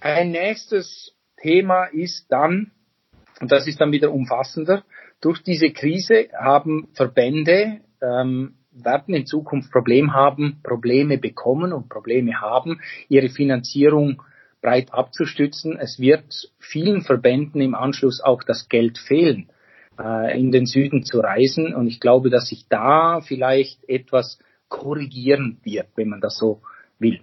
ein 0.00 0.30
nächstes 0.30 1.14
Thema 1.40 1.84
ist 1.86 2.26
dann, 2.30 2.70
und 3.40 3.52
das 3.52 3.66
ist 3.66 3.80
dann 3.80 3.92
wieder 3.92 4.12
umfassender, 4.12 4.84
durch 5.20 5.42
diese 5.42 5.70
Krise 5.70 6.28
haben 6.38 6.88
Verbände, 6.94 7.80
ähm, 8.00 8.54
werden 8.72 9.14
in 9.14 9.26
Zukunft 9.26 9.70
Problem 9.70 10.14
haben, 10.14 10.60
Probleme 10.62 11.18
bekommen 11.18 11.72
und 11.72 11.88
Probleme 11.88 12.40
haben, 12.40 12.80
ihre 13.08 13.28
Finanzierung 13.28 14.22
breit 14.60 14.92
abzustützen. 14.92 15.78
Es 15.78 16.00
wird 16.00 16.50
vielen 16.58 17.02
Verbänden 17.02 17.60
im 17.60 17.74
Anschluss 17.74 18.20
auch 18.20 18.42
das 18.42 18.68
Geld 18.68 18.98
fehlen 18.98 19.48
äh, 19.98 20.38
in 20.38 20.52
den 20.52 20.66
Süden 20.66 21.04
zu 21.04 21.20
reisen. 21.20 21.74
Und 21.74 21.86
ich 21.86 22.00
glaube, 22.00 22.30
dass 22.30 22.48
sich 22.48 22.66
da 22.68 23.20
vielleicht 23.20 23.88
etwas 23.88 24.38
korrigieren 24.68 25.58
wird, 25.62 25.88
wenn 25.96 26.08
man 26.08 26.20
das 26.20 26.36
so 26.36 26.60
will. 26.98 27.20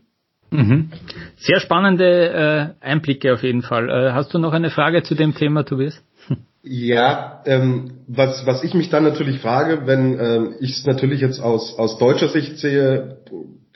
Mhm. 0.51 0.89
Sehr 1.37 1.59
spannende 1.59 2.75
äh, 2.81 2.85
Einblicke 2.85 3.33
auf 3.33 3.43
jeden 3.43 3.61
Fall. 3.61 3.89
Äh, 3.89 4.11
hast 4.11 4.33
du 4.33 4.39
noch 4.39 4.53
eine 4.53 4.69
Frage 4.69 5.01
zu 5.03 5.15
dem 5.15 5.33
Thema, 5.33 5.63
Tobias? 5.63 6.01
Ja, 6.63 7.41
ähm, 7.47 8.01
was, 8.07 8.45
was 8.45 8.63
ich 8.63 8.75
mich 8.75 8.89
dann 8.89 9.03
natürlich 9.03 9.39
frage, 9.39 9.87
wenn 9.87 10.19
ähm, 10.19 10.55
ich 10.59 10.77
es 10.77 10.85
natürlich 10.85 11.19
jetzt 11.19 11.39
aus, 11.39 11.75
aus 11.79 11.97
deutscher 11.97 12.27
Sicht 12.27 12.59
sehe, 12.59 13.17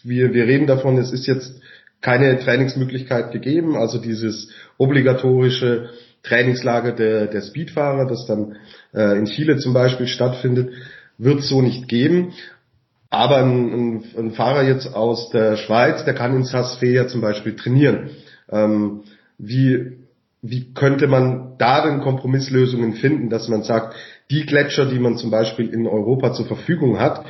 wir, 0.04 0.36
wir 0.36 0.46
reden 0.46 0.68
davon, 0.68 1.00
es 1.00 1.12
ist 1.12 1.26
jetzt 1.26 1.60
keine 2.02 2.38
Trainingsmöglichkeit 2.38 3.32
gegeben, 3.32 3.76
also 3.76 3.98
dieses 4.00 4.52
obligatorische 4.78 5.90
Trainingslager 6.26 6.92
der, 6.92 7.28
der 7.28 7.42
Speedfahrer, 7.42 8.08
das 8.08 8.26
dann 8.26 8.58
äh, 8.94 9.18
in 9.18 9.26
Chile 9.26 9.58
zum 9.58 9.74
Beispiel 9.74 10.08
stattfindet, 10.08 10.74
wird 11.18 11.40
es 11.40 11.50
so 11.50 11.62
nicht 11.62 11.88
geben. 11.88 12.34
Aber 13.10 13.38
ein, 13.38 13.74
ein, 13.74 14.04
ein, 14.18 14.32
Fahrer 14.32 14.64
jetzt 14.64 14.94
aus 14.94 15.30
der 15.30 15.58
Schweiz, 15.58 16.04
der 16.04 16.16
kann 16.16 16.36
in 16.36 16.44
Saas-Fee 16.44 16.94
ja 16.94 17.08
zum 17.08 17.22
Beispiel 17.22 17.56
trainieren. 17.56 18.10
Ähm, 18.50 19.04
wie, 19.38 19.98
wie 20.42 20.74
könnte 20.74 21.08
man 21.08 21.56
da 21.58 21.86
denn 21.86 22.02
Kompromisslösungen 22.02 22.94
finden, 22.94 23.30
dass 23.30 23.48
man 23.48 23.64
sagt, 23.64 23.96
die 24.32 24.46
Gletscher, 24.46 24.86
die 24.86 25.00
man 25.00 25.18
zum 25.18 25.32
Beispiel 25.32 25.74
in 25.74 25.88
Europa 25.88 26.34
zur 26.34 26.48
Verfügung 26.48 27.00
hat, 27.00 27.26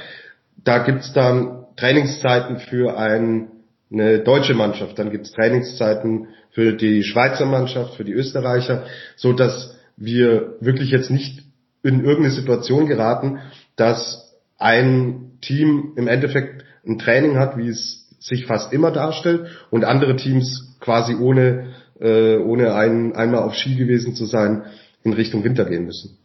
da 0.64 0.80
gibt's 0.80 1.14
dann 1.14 1.66
Trainingszeiten 1.76 2.60
für 2.60 2.98
ein, 2.98 3.48
eine 3.92 4.20
deutsche 4.20 4.54
Mannschaft, 4.54 4.98
dann 4.98 5.12
gibt's 5.12 5.32
Trainingszeiten 5.34 6.30
für 6.56 6.72
die 6.72 7.04
Schweizer 7.04 7.46
Mannschaft, 7.46 7.96
für 7.96 8.06
die 8.06 8.14
Österreicher, 8.14 8.86
so 9.18 9.34
dass 9.34 9.78
wir 9.98 10.56
wirklich 10.62 10.90
jetzt 10.90 11.12
nicht 11.12 11.44
in 11.84 12.06
irgendeine 12.06 12.32
Situation 12.32 12.88
geraten, 12.88 13.40
dass 13.76 14.34
ein 14.58 15.38
Team 15.42 15.92
im 15.98 16.08
Endeffekt 16.08 16.64
ein 16.88 16.98
Training 16.98 17.38
hat, 17.38 17.58
wie 17.58 17.68
es 17.68 18.08
sich 18.20 18.46
fast 18.46 18.72
immer 18.72 18.92
darstellt, 18.92 19.48
und 19.70 19.84
andere 19.84 20.16
Teams 20.16 20.78
quasi 20.80 21.14
ohne, 21.16 21.74
äh, 22.00 22.38
ohne 22.38 22.74
ein, 22.74 23.14
einmal 23.14 23.44
auf 23.44 23.54
Ski 23.54 23.76
gewesen 23.76 24.16
zu 24.16 24.26
sein, 24.26 24.64
in 25.04 25.12
Richtung 25.12 25.44
Winter 25.44 25.66
gehen 25.66 25.86
müssen. 25.86 26.18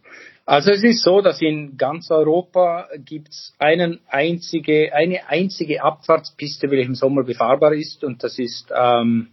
Also 0.46 0.70
es 0.70 0.84
ist 0.84 1.02
so, 1.02 1.20
dass 1.22 1.42
in 1.42 1.76
ganz 1.76 2.08
Europa 2.10 2.86
gibt's 3.04 3.52
einen 3.58 3.98
einzige, 4.06 4.94
eine 4.94 5.28
einzige 5.28 5.82
Abfahrtspiste, 5.82 6.70
welche 6.70 6.86
im 6.86 6.94
Sommer 6.94 7.24
befahrbar 7.24 7.72
ist, 7.72 8.04
und 8.04 8.22
das 8.22 8.38
ist 8.38 8.72
ähm, 8.72 9.26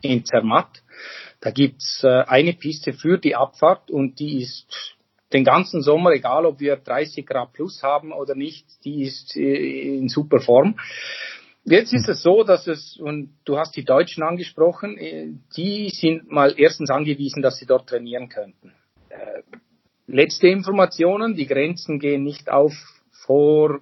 in 0.00 0.24
Zermatt. 0.24 0.82
Da 1.40 1.50
gibt's 1.50 2.02
äh, 2.02 2.24
eine 2.26 2.52
Piste 2.52 2.92
für 2.92 3.18
die 3.18 3.36
Abfahrt 3.36 3.90
und 3.90 4.18
die 4.18 4.42
ist 4.42 4.96
den 5.32 5.44
ganzen 5.44 5.82
Sommer, 5.82 6.12
egal 6.12 6.46
ob 6.46 6.60
wir 6.60 6.76
30 6.76 7.26
Grad 7.26 7.52
plus 7.52 7.82
haben 7.82 8.12
oder 8.12 8.34
nicht, 8.34 8.66
die 8.84 9.02
ist 9.02 9.36
äh, 9.36 9.98
in 9.98 10.08
super 10.08 10.40
Form. 10.40 10.78
Jetzt 11.64 11.92
ist 11.92 12.08
es 12.08 12.22
so, 12.22 12.44
dass 12.44 12.66
es, 12.66 12.96
und 12.96 13.34
du 13.44 13.58
hast 13.58 13.76
die 13.76 13.84
Deutschen 13.84 14.22
angesprochen, 14.22 14.96
äh, 14.96 15.28
die 15.56 15.90
sind 15.90 16.30
mal 16.30 16.54
erstens 16.56 16.90
angewiesen, 16.90 17.42
dass 17.42 17.58
sie 17.58 17.66
dort 17.66 17.88
trainieren 17.88 18.28
könnten. 18.28 18.72
Äh, 19.10 19.42
letzte 20.06 20.48
Informationen, 20.48 21.36
die 21.36 21.46
Grenzen 21.46 21.98
gehen 21.98 22.24
nicht 22.24 22.50
auf 22.50 22.72
vor 23.26 23.80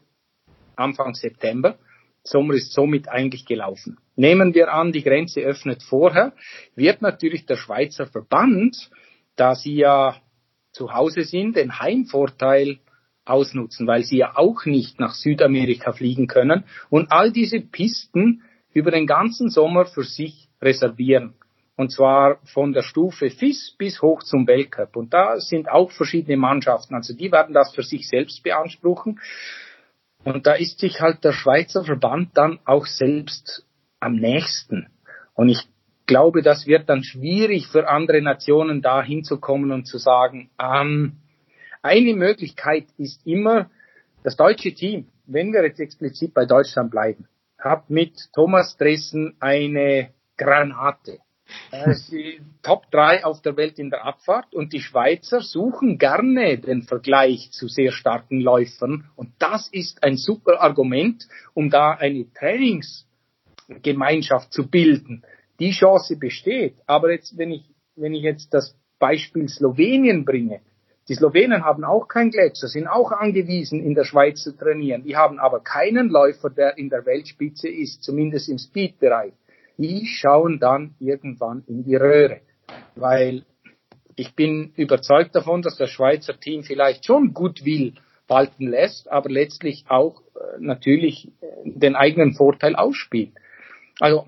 Anfang 0.74 1.14
September. 1.14 1.78
Sommer 2.26 2.54
ist 2.54 2.72
somit 2.72 3.08
eigentlich 3.08 3.46
gelaufen. 3.46 3.98
Nehmen 4.16 4.54
wir 4.54 4.72
an, 4.72 4.92
die 4.92 5.02
Grenze 5.02 5.40
öffnet 5.40 5.82
vorher, 5.82 6.32
wird 6.74 7.02
natürlich 7.02 7.46
der 7.46 7.56
Schweizer 7.56 8.06
Verband, 8.06 8.90
da 9.36 9.54
sie 9.54 9.76
ja 9.76 10.16
zu 10.72 10.92
Hause 10.92 11.22
sind, 11.22 11.56
den 11.56 11.78
Heimvorteil 11.78 12.78
ausnutzen, 13.24 13.86
weil 13.86 14.02
sie 14.02 14.18
ja 14.18 14.36
auch 14.36 14.64
nicht 14.66 15.00
nach 15.00 15.14
Südamerika 15.14 15.92
fliegen 15.92 16.26
können 16.26 16.64
und 16.90 17.10
all 17.10 17.32
diese 17.32 17.60
Pisten 17.60 18.42
über 18.72 18.90
den 18.90 19.06
ganzen 19.06 19.48
Sommer 19.48 19.86
für 19.86 20.04
sich 20.04 20.48
reservieren. 20.60 21.34
Und 21.76 21.92
zwar 21.92 22.38
von 22.44 22.72
der 22.72 22.82
Stufe 22.82 23.28
FIS 23.28 23.74
bis 23.76 24.00
hoch 24.00 24.22
zum 24.22 24.46
Weltcup. 24.46 24.96
Und 24.96 25.12
da 25.12 25.38
sind 25.38 25.68
auch 25.70 25.90
verschiedene 25.90 26.38
Mannschaften. 26.38 26.94
Also 26.94 27.14
die 27.14 27.30
werden 27.30 27.54
das 27.54 27.74
für 27.74 27.82
sich 27.82 28.08
selbst 28.08 28.42
beanspruchen. 28.42 29.20
Und 30.26 30.44
da 30.48 30.54
ist 30.54 30.80
sich 30.80 31.00
halt 31.00 31.22
der 31.22 31.30
Schweizer 31.30 31.84
Verband 31.84 32.30
dann 32.36 32.58
auch 32.64 32.86
selbst 32.86 33.64
am 34.00 34.16
nächsten. 34.16 34.88
Und 35.34 35.50
ich 35.50 35.68
glaube, 36.06 36.42
das 36.42 36.66
wird 36.66 36.88
dann 36.88 37.04
schwierig 37.04 37.68
für 37.68 37.88
andere 37.88 38.20
Nationen 38.20 38.82
da 38.82 39.04
hinzukommen 39.04 39.70
und 39.70 39.86
zu 39.86 39.98
sagen, 39.98 40.50
ähm, 40.60 41.18
eine 41.80 42.14
Möglichkeit 42.14 42.86
ist 42.98 43.24
immer, 43.24 43.70
das 44.24 44.34
deutsche 44.34 44.74
Team, 44.74 45.06
wenn 45.26 45.52
wir 45.52 45.62
jetzt 45.62 45.78
explizit 45.78 46.34
bei 46.34 46.44
Deutschland 46.44 46.90
bleiben, 46.90 47.28
hat 47.56 47.88
mit 47.88 48.18
Thomas 48.34 48.76
Dressen 48.76 49.36
eine 49.38 50.10
Granate. 50.36 51.20
Äh, 51.70 51.94
Top 52.62 52.90
3 52.90 53.24
auf 53.24 53.40
der 53.42 53.56
Welt 53.56 53.78
in 53.78 53.90
der 53.90 54.04
Abfahrt 54.04 54.52
und 54.54 54.72
die 54.72 54.80
Schweizer 54.80 55.40
suchen 55.40 55.98
gerne 55.98 56.58
den 56.58 56.82
Vergleich 56.82 57.52
zu 57.52 57.68
sehr 57.68 57.92
starken 57.92 58.40
Läufern 58.40 59.08
und 59.16 59.30
das 59.38 59.68
ist 59.68 60.02
ein 60.02 60.16
super 60.16 60.60
Argument, 60.60 61.28
um 61.54 61.70
da 61.70 61.92
eine 61.92 62.26
Trainingsgemeinschaft 62.32 64.52
zu 64.52 64.68
bilden 64.68 65.24
die 65.58 65.70
Chance 65.70 66.16
besteht. 66.16 66.76
Aber 66.86 67.12
jetzt, 67.12 67.36
wenn 67.38 67.50
ich, 67.50 67.64
wenn 67.94 68.14
ich 68.14 68.22
jetzt 68.22 68.52
das 68.52 68.76
Beispiel 68.98 69.48
Slowenien 69.48 70.24
bringe, 70.24 70.60
die 71.08 71.14
Slowenen 71.14 71.64
haben 71.64 71.84
auch 71.84 72.08
kein 72.08 72.30
Gletscher, 72.30 72.66
sind 72.66 72.88
auch 72.88 73.12
angewiesen, 73.12 73.80
in 73.80 73.94
der 73.94 74.04
Schweiz 74.04 74.42
zu 74.42 74.56
trainieren. 74.56 75.04
Die 75.04 75.16
haben 75.16 75.38
aber 75.38 75.60
keinen 75.60 76.08
Läufer, 76.08 76.50
der 76.50 76.78
in 76.78 76.88
der 76.88 77.06
Weltspitze 77.06 77.68
ist, 77.68 78.02
zumindest 78.02 78.48
im 78.48 78.58
Speedbereich. 78.58 79.32
Die 79.78 80.06
schauen 80.06 80.58
dann 80.58 80.94
irgendwann 80.98 81.64
in 81.66 81.84
die 81.84 81.96
Röhre, 81.96 82.40
weil 82.94 83.44
ich 84.16 84.34
bin 84.34 84.72
überzeugt 84.76 85.34
davon, 85.34 85.62
dass 85.62 85.76
das 85.76 85.90
Schweizer 85.90 86.38
Team 86.38 86.62
vielleicht 86.62 87.04
schon 87.04 87.34
gut 87.34 87.64
will 87.64 87.94
walten 88.28 88.68
lässt, 88.68 89.10
aber 89.10 89.30
letztlich 89.30 89.84
auch 89.88 90.20
äh, 90.34 90.58
natürlich 90.58 91.28
äh, 91.40 91.46
den 91.64 91.94
eigenen 91.94 92.34
Vorteil 92.34 92.74
ausspielt. 92.74 93.32
Also 94.00 94.26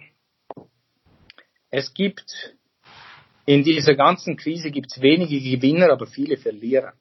es 1.70 1.92
gibt 1.94 2.54
in 3.44 3.64
dieser 3.64 3.94
ganzen 3.94 4.36
Krise 4.36 4.70
gibt 4.70 4.92
es 4.92 5.02
wenige 5.02 5.40
Gewinner, 5.40 5.90
aber 5.90 6.06
viele 6.06 6.36
Verlierer. 6.36 6.92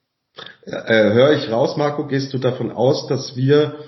Äh, 0.65 1.11
Höre 1.13 1.33
ich 1.33 1.51
raus, 1.51 1.77
Marco, 1.77 2.07
gehst 2.07 2.33
du 2.33 2.37
davon 2.37 2.71
aus, 2.71 3.07
dass 3.07 3.35
wir 3.35 3.79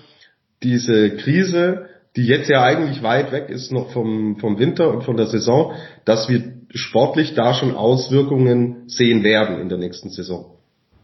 diese 0.61 1.15
Krise, 1.17 1.89
die 2.15 2.25
jetzt 2.25 2.49
ja 2.49 2.63
eigentlich 2.63 3.03
weit 3.03 3.31
weg 3.31 3.49
ist 3.49 3.71
noch 3.71 3.91
vom, 3.91 4.37
vom 4.37 4.57
Winter 4.59 4.89
und 4.89 5.03
von 5.03 5.17
der 5.17 5.27
Saison, 5.27 5.73
dass 6.05 6.29
wir 6.29 6.53
sportlich 6.73 7.33
da 7.35 7.53
schon 7.53 7.75
Auswirkungen 7.75 8.87
sehen 8.87 9.23
werden 9.23 9.59
in 9.59 9.69
der 9.69 9.77
nächsten 9.77 10.09
Saison? 10.09 10.55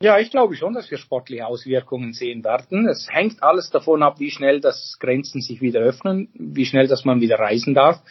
Ja, 0.02 0.20
ich 0.20 0.30
glaube 0.30 0.56
schon, 0.56 0.74
dass 0.74 0.92
wir 0.92 0.98
sportliche 0.98 1.48
Auswirkungen 1.48 2.14
sehen 2.14 2.44
werden. 2.44 2.88
Es 2.88 3.08
hängt 3.10 3.42
alles 3.42 3.70
davon 3.70 4.04
ab, 4.04 4.20
wie 4.20 4.30
schnell 4.30 4.60
das 4.60 4.98
Grenzen 5.00 5.42
sich 5.42 5.62
wieder 5.62 5.80
öffnen, 5.80 6.30
wie 6.34 6.66
schnell, 6.66 6.88
dass 6.88 7.06
man 7.06 7.22
wieder 7.22 7.40
reisen 7.40 7.74
darf. 7.74 8.02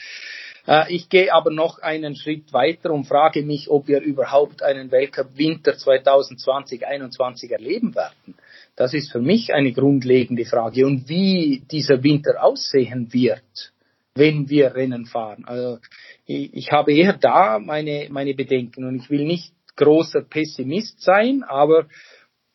Äh, 0.67 0.93
ich 0.95 1.09
gehe 1.09 1.33
aber 1.33 1.51
noch 1.51 1.79
einen 1.81 2.17
Schritt 2.17 2.53
weiter 2.53 2.91
und 2.91 3.05
frage 3.05 3.43
mich, 3.43 3.71
ob 3.71 3.87
wir 3.87 4.01
überhaupt 4.01 4.63
einen 4.63 4.91
Weltcup 4.91 5.37
Winter 5.37 5.73
2020-21 5.73 7.53
erleben 7.53 7.95
werden. 7.95 8.35
Das 8.77 8.93
ist 8.93 9.13
für 9.13 9.21
mich 9.21 9.55
eine 9.55 9.73
grundlegende 9.73 10.45
Frage. 10.45 10.87
Und 10.87 11.09
wie 11.09 11.63
dieser 11.71 12.03
Winter 12.03 12.43
aussehen 12.43 13.13
wird, 13.13 13.73
wenn 14.15 14.49
wir 14.49 14.75
Rennen 14.75 15.07
fahren. 15.07 15.45
Also 15.47 15.79
ich, 16.27 16.71
habe 16.73 16.93
eher 16.93 17.15
da 17.15 17.59
meine, 17.59 18.09
meine 18.11 18.35
Bedenken 18.35 18.85
und 18.85 18.97
ich 18.97 19.11
will 19.11 19.25
nicht 19.25 19.53
großer 19.77 20.23
Pessimist 20.23 21.01
sein, 21.03 21.43
aber 21.43 21.87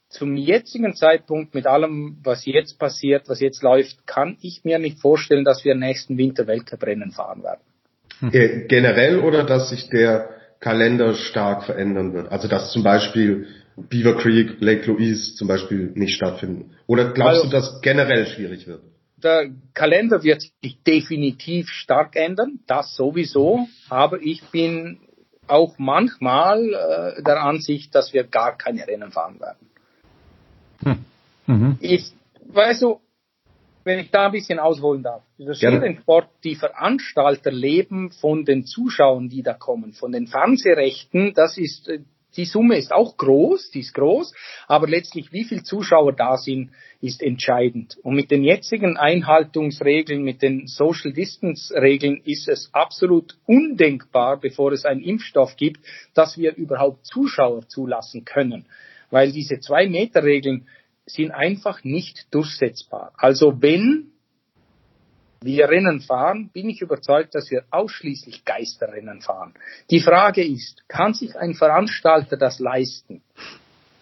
zum 0.07 0.35
jetzigen 0.35 0.95
Zeitpunkt 0.95 1.53
mit 1.53 1.67
allem, 1.67 2.17
was 2.23 2.45
jetzt 2.45 2.79
passiert, 2.79 3.29
was 3.29 3.41
jetzt 3.41 3.61
läuft, 3.61 4.07
kann 4.07 4.37
ich 4.41 4.63
mir 4.63 4.79
nicht 4.79 4.99
vorstellen, 4.99 5.43
dass 5.43 5.63
wir 5.63 5.75
nächsten 5.75 6.17
Winter 6.17 6.47
Weltcuprennen 6.47 7.11
fahren 7.11 7.43
werden. 7.43 7.61
Hm. 8.19 8.67
Generell 8.67 9.19
oder 9.19 9.43
dass 9.43 9.69
sich 9.69 9.89
der 9.89 10.29
Kalender 10.59 11.13
stark 11.13 11.63
verändern 11.63 12.13
wird? 12.13 12.31
Also 12.31 12.47
dass 12.47 12.71
zum 12.71 12.83
Beispiel 12.83 13.47
Beaver 13.89 14.15
Creek, 14.15 14.59
Lake 14.59 14.85
Louise 14.85 15.35
zum 15.35 15.47
Beispiel 15.47 15.91
nicht 15.95 16.15
stattfinden? 16.15 16.71
Oder 16.87 17.13
glaubst 17.13 17.43
also, 17.43 17.43
du, 17.45 17.51
dass 17.51 17.81
generell 17.81 18.25
schwierig 18.27 18.67
wird? 18.67 18.81
Der 19.17 19.49
Kalender 19.73 20.23
wird 20.23 20.41
sich 20.61 20.81
definitiv 20.83 21.67
stark 21.69 22.15
ändern, 22.15 22.59
das 22.67 22.95
sowieso, 22.95 23.67
aber 23.89 24.21
ich 24.21 24.41
bin 24.51 24.99
auch 25.47 25.77
manchmal 25.77 26.59
äh, 27.17 27.23
der 27.23 27.41
Ansicht, 27.41 27.93
dass 27.95 28.13
wir 28.13 28.23
gar 28.23 28.57
keine 28.57 28.87
Rennen 28.87 29.11
fahren 29.11 29.39
werden. 29.39 29.69
Hm. 30.83 31.05
Mhm. 31.47 31.77
Ich, 31.81 32.11
weißt 32.47 32.83
du, 32.83 33.01
wenn 33.83 33.99
ich 33.99 34.11
da 34.11 34.27
ein 34.27 34.31
bisschen 34.31 34.59
ausholen 34.59 35.03
darf. 35.03 35.23
Der 35.37 35.53
Skirennsport, 35.53 36.29
die 36.43 36.55
Veranstalter 36.55 37.51
leben 37.51 38.11
von 38.11 38.45
den 38.45 38.65
Zuschauern, 38.65 39.29
die 39.29 39.41
da 39.41 39.53
kommen, 39.53 39.93
von 39.93 40.11
den 40.11 40.27
Fernsehrechten. 40.27 41.33
Das 41.33 41.57
ist, 41.57 41.87
äh, 41.89 42.01
die 42.37 42.45
Summe 42.45 42.77
ist 42.77 42.91
auch 42.91 43.17
groß, 43.17 43.71
die 43.71 43.79
ist 43.79 43.93
groß, 43.93 44.33
aber 44.67 44.87
letztlich 44.87 45.31
wie 45.31 45.43
viele 45.43 45.63
Zuschauer 45.63 46.13
da 46.13 46.37
sind, 46.37 46.71
ist 47.01 47.23
entscheidend. 47.23 47.97
Und 48.03 48.15
mit 48.15 48.29
den 48.29 48.43
jetzigen 48.43 48.97
Einhaltungsregeln, 48.97 50.23
mit 50.23 50.41
den 50.41 50.67
Social 50.67 51.13
Distance 51.13 51.73
Regeln 51.73 52.21
ist 52.25 52.47
es 52.47 52.69
absolut 52.73 53.37
undenkbar, 53.45 54.39
bevor 54.39 54.71
es 54.71 54.85
einen 54.85 55.01
Impfstoff 55.01 55.55
gibt, 55.55 55.79
dass 56.13 56.37
wir 56.37 56.55
überhaupt 56.55 57.05
Zuschauer 57.05 57.67
zulassen 57.67 58.25
können. 58.25 58.65
Weil 59.09 59.31
diese 59.31 59.59
zwei 59.59 59.87
Meter 59.87 60.23
Regeln 60.23 60.67
sind 61.05 61.31
einfach 61.31 61.83
nicht 61.83 62.27
durchsetzbar. 62.31 63.13
Also 63.17 63.61
wenn 63.61 64.11
wir 65.41 65.69
Rennen 65.69 66.01
fahren, 66.01 66.49
bin 66.53 66.69
ich 66.69 66.81
überzeugt, 66.81 67.35
dass 67.35 67.49
wir 67.49 67.63
ausschließlich 67.71 68.43
Geisterrennen 68.45 69.21
fahren. 69.21 69.53
Die 69.89 70.01
Frage 70.01 70.45
ist, 70.45 70.83
kann 70.87 71.13
sich 71.13 71.37
ein 71.37 71.53
Veranstalter 71.53 72.37
das 72.37 72.59
leisten? 72.59 73.21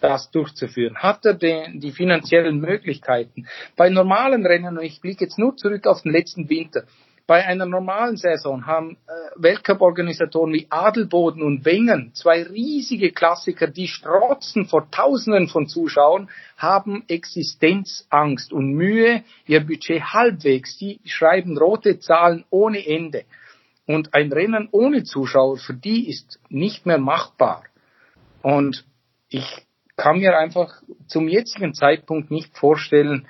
das 0.00 0.30
durchzuführen? 0.30 0.96
Hat 0.96 1.24
er 1.24 1.34
den, 1.34 1.80
die 1.80 1.92
finanziellen 1.92 2.60
Möglichkeiten? 2.60 3.48
Bei 3.76 3.88
normalen 3.88 4.46
Rennen, 4.46 4.78
und 4.78 4.84
ich 4.84 5.00
blicke 5.00 5.24
jetzt 5.24 5.38
nur 5.38 5.56
zurück 5.56 5.86
auf 5.86 6.02
den 6.02 6.12
letzten 6.12 6.48
Winter, 6.48 6.84
bei 7.28 7.46
einer 7.46 7.66
normalen 7.66 8.16
Saison 8.16 8.66
haben 8.66 8.96
äh, 9.06 9.12
Weltcup-Organisatoren 9.36 10.50
wie 10.54 10.66
Adelboden 10.70 11.42
und 11.42 11.66
Wengen, 11.66 12.14
zwei 12.14 12.42
riesige 12.42 13.12
Klassiker, 13.12 13.66
die 13.66 13.86
strotzen 13.86 14.64
vor 14.64 14.90
Tausenden 14.90 15.46
von 15.46 15.66
Zuschauern, 15.68 16.30
haben 16.56 17.04
Existenzangst 17.06 18.50
und 18.50 18.72
Mühe, 18.72 19.24
ihr 19.46 19.60
Budget 19.60 20.02
halbwegs. 20.04 20.78
Die 20.78 21.00
schreiben 21.04 21.58
rote 21.58 22.00
Zahlen 22.00 22.46
ohne 22.48 22.86
Ende. 22.86 23.24
Und 23.86 24.14
ein 24.14 24.32
Rennen 24.32 24.70
ohne 24.72 25.04
Zuschauer, 25.04 25.58
für 25.58 25.74
die 25.74 26.08
ist 26.08 26.40
nicht 26.48 26.86
mehr 26.86 26.98
machbar. 26.98 27.64
Und 28.40 28.86
ich 29.28 29.66
kann 29.98 30.20
mir 30.20 30.38
einfach 30.38 30.80
zum 31.06 31.28
jetzigen 31.28 31.74
Zeitpunkt 31.74 32.30
nicht 32.30 32.56
vorstellen, 32.56 33.28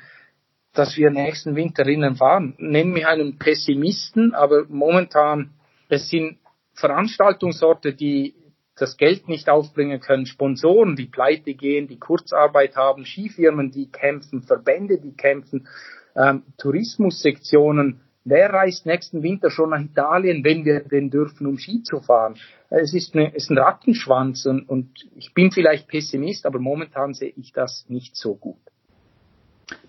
dass 0.78 0.96
wir 0.96 1.10
nächsten 1.10 1.56
Winter 1.56 1.84
Rennen 1.84 2.14
fahren. 2.14 2.54
Nenn 2.58 2.90
mich 2.90 3.04
einen 3.04 3.36
Pessimisten, 3.36 4.32
aber 4.32 4.64
momentan, 4.68 5.50
es 5.88 6.08
sind 6.08 6.38
Veranstaltungsorte, 6.74 7.94
die 7.94 8.36
das 8.76 8.96
Geld 8.96 9.28
nicht 9.28 9.48
aufbringen 9.48 9.98
können, 9.98 10.26
Sponsoren, 10.26 10.94
die 10.94 11.06
pleite 11.06 11.54
gehen, 11.54 11.88
die 11.88 11.98
Kurzarbeit 11.98 12.76
haben, 12.76 13.04
Skifirmen, 13.04 13.72
die 13.72 13.90
kämpfen, 13.90 14.42
Verbände, 14.42 15.00
die 15.00 15.16
kämpfen, 15.16 15.66
ähm, 16.14 16.44
Tourismussektionen. 16.58 18.00
Wer 18.24 18.50
reist 18.50 18.86
nächsten 18.86 19.24
Winter 19.24 19.50
schon 19.50 19.70
nach 19.70 19.80
Italien, 19.80 20.44
wenn 20.44 20.64
wir 20.64 20.84
denn 20.84 21.10
dürfen, 21.10 21.48
um 21.48 21.58
Ski 21.58 21.82
zu 21.82 21.98
fahren? 22.00 22.36
Es 22.70 22.94
ist, 22.94 23.16
eine, 23.16 23.34
es 23.34 23.44
ist 23.44 23.50
ein 23.50 23.58
Rattenschwanz 23.58 24.46
und, 24.46 24.68
und 24.68 24.90
ich 25.16 25.34
bin 25.34 25.50
vielleicht 25.50 25.88
Pessimist, 25.88 26.46
aber 26.46 26.60
momentan 26.60 27.14
sehe 27.14 27.32
ich 27.34 27.52
das 27.52 27.84
nicht 27.88 28.14
so 28.14 28.36
gut. 28.36 28.60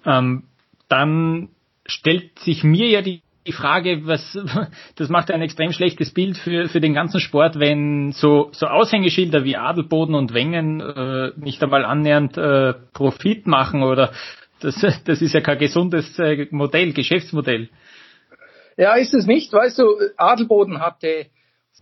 Ähm, 0.03 0.45
dann 0.89 1.49
stellt 1.85 2.37
sich 2.39 2.63
mir 2.63 2.87
ja 2.87 3.01
die 3.01 3.21
die 3.47 3.53
Frage, 3.53 4.05
was, 4.05 4.37
das 4.95 5.09
macht 5.09 5.31
ein 5.31 5.41
extrem 5.41 5.71
schlechtes 5.71 6.13
Bild 6.13 6.37
für, 6.37 6.67
für 6.67 6.79
den 6.79 6.93
ganzen 6.93 7.19
Sport, 7.19 7.59
wenn 7.59 8.11
so, 8.11 8.49
so 8.51 8.67
Aushängeschilder 8.67 9.43
wie 9.43 9.55
Adelboden 9.55 10.13
und 10.13 10.35
Wengen 10.35 10.81
äh, 10.81 11.31
nicht 11.35 11.63
einmal 11.63 11.83
annähernd 11.83 12.37
äh, 12.37 12.73
Profit 12.93 13.47
machen 13.47 13.81
oder 13.81 14.11
das, 14.59 14.75
das 15.05 15.21
ist 15.21 15.33
ja 15.33 15.41
kein 15.41 15.57
gesundes 15.57 16.19
äh, 16.19 16.47
Modell, 16.51 16.93
Geschäftsmodell. 16.93 17.69
Ja, 18.77 18.93
ist 18.93 19.13
es 19.13 19.25
nicht. 19.25 19.51
Weißt 19.51 19.79
du, 19.79 19.97
Adelboden 20.15 20.79
hatte 20.79 21.25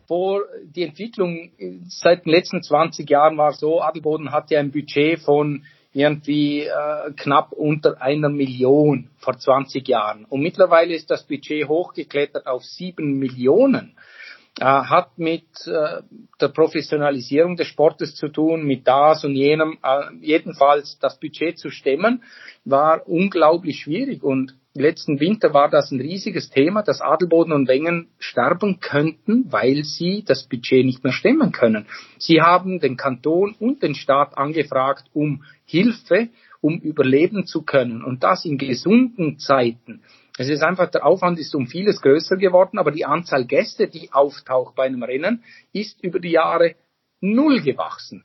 vor 0.08 0.44
die 0.64 0.84
Entwicklung 0.84 1.52
seit 1.90 2.26
den 2.26 2.32
letzten 2.32 2.64
20 2.64 3.10
Jahren 3.10 3.38
war 3.38 3.52
so, 3.52 3.82
Adelboden 3.82 4.32
hatte 4.32 4.58
ein 4.58 4.72
Budget 4.72 5.20
von 5.20 5.66
irgendwie 5.98 6.62
äh, 6.62 7.12
knapp 7.16 7.52
unter 7.52 8.00
einer 8.02 8.30
Million 8.30 9.10
vor 9.18 9.38
20 9.38 9.88
Jahren. 9.88 10.26
Und 10.26 10.42
mittlerweile 10.42 10.94
ist 10.94 11.10
das 11.10 11.26
Budget 11.26 11.68
hochgeklettert 11.68 12.46
auf 12.46 12.64
sieben 12.64 13.18
Millionen. 13.18 13.98
Äh, 14.60 14.66
hat 14.66 15.18
mit 15.18 15.46
äh, 15.66 16.02
der 16.40 16.48
Professionalisierung 16.50 17.56
des 17.56 17.68
Sportes 17.68 18.16
zu 18.16 18.28
tun, 18.28 18.64
mit 18.64 18.88
das 18.88 19.24
und 19.24 19.36
jenem. 19.36 19.80
Äh, 19.82 20.16
jedenfalls 20.22 21.00
das 21.00 21.20
Budget 21.20 21.58
zu 21.58 21.72
stemmen, 21.72 22.24
war 22.64 23.08
unglaublich 23.08 23.80
schwierig. 23.80 24.24
Und 24.24 24.56
letzten 24.80 25.20
Winter 25.20 25.54
war 25.54 25.70
das 25.70 25.92
ein 25.92 26.00
riesiges 26.00 26.50
Thema, 26.50 26.84
dass 26.84 27.02
Adelboden 27.02 27.54
und 27.54 27.68
Wengen 27.68 28.10
sterben 28.20 28.80
könnten, 28.80 29.52
weil 29.52 29.84
sie 29.84 30.24
das 30.26 30.48
Budget 30.48 30.86
nicht 30.86 31.04
mehr 31.04 31.14
stemmen 31.14 31.52
können. 31.52 31.88
Sie 32.18 32.42
haben 32.42 32.80
den 32.80 32.98
Kanton 32.98 33.56
und 33.60 33.84
den 33.84 33.96
Staat 33.96 34.38
angefragt 34.38 35.06
um 35.14 35.44
Hilfe, 35.66 36.30
um 36.62 36.80
überleben 36.80 37.46
zu 37.46 37.64
können. 37.64 38.04
Und 38.04 38.24
das 38.24 38.46
in 38.46 38.58
gesunden 38.58 39.40
Zeiten. 39.40 40.02
Es 40.38 40.50
ist 40.50 40.64
einfach, 40.64 40.92
der 40.92 41.06
Aufwand 41.06 41.40
ist 41.40 41.56
um 41.56 41.68
vieles 41.68 42.02
größer 42.02 42.38
geworden, 42.38 42.78
aber 42.78 42.92
die 42.92 43.06
Anzahl 43.06 43.46
Gäste, 43.46 43.88
die 43.88 44.12
auftaucht 44.12 44.76
bei 44.76 44.86
einem 44.86 45.04
Rennen, 45.04 45.44
ist 45.74 46.04
über 46.04 46.20
die 46.20 46.32
Jahre 46.32 46.76
null 47.20 47.62
gewachsen. 47.62 48.24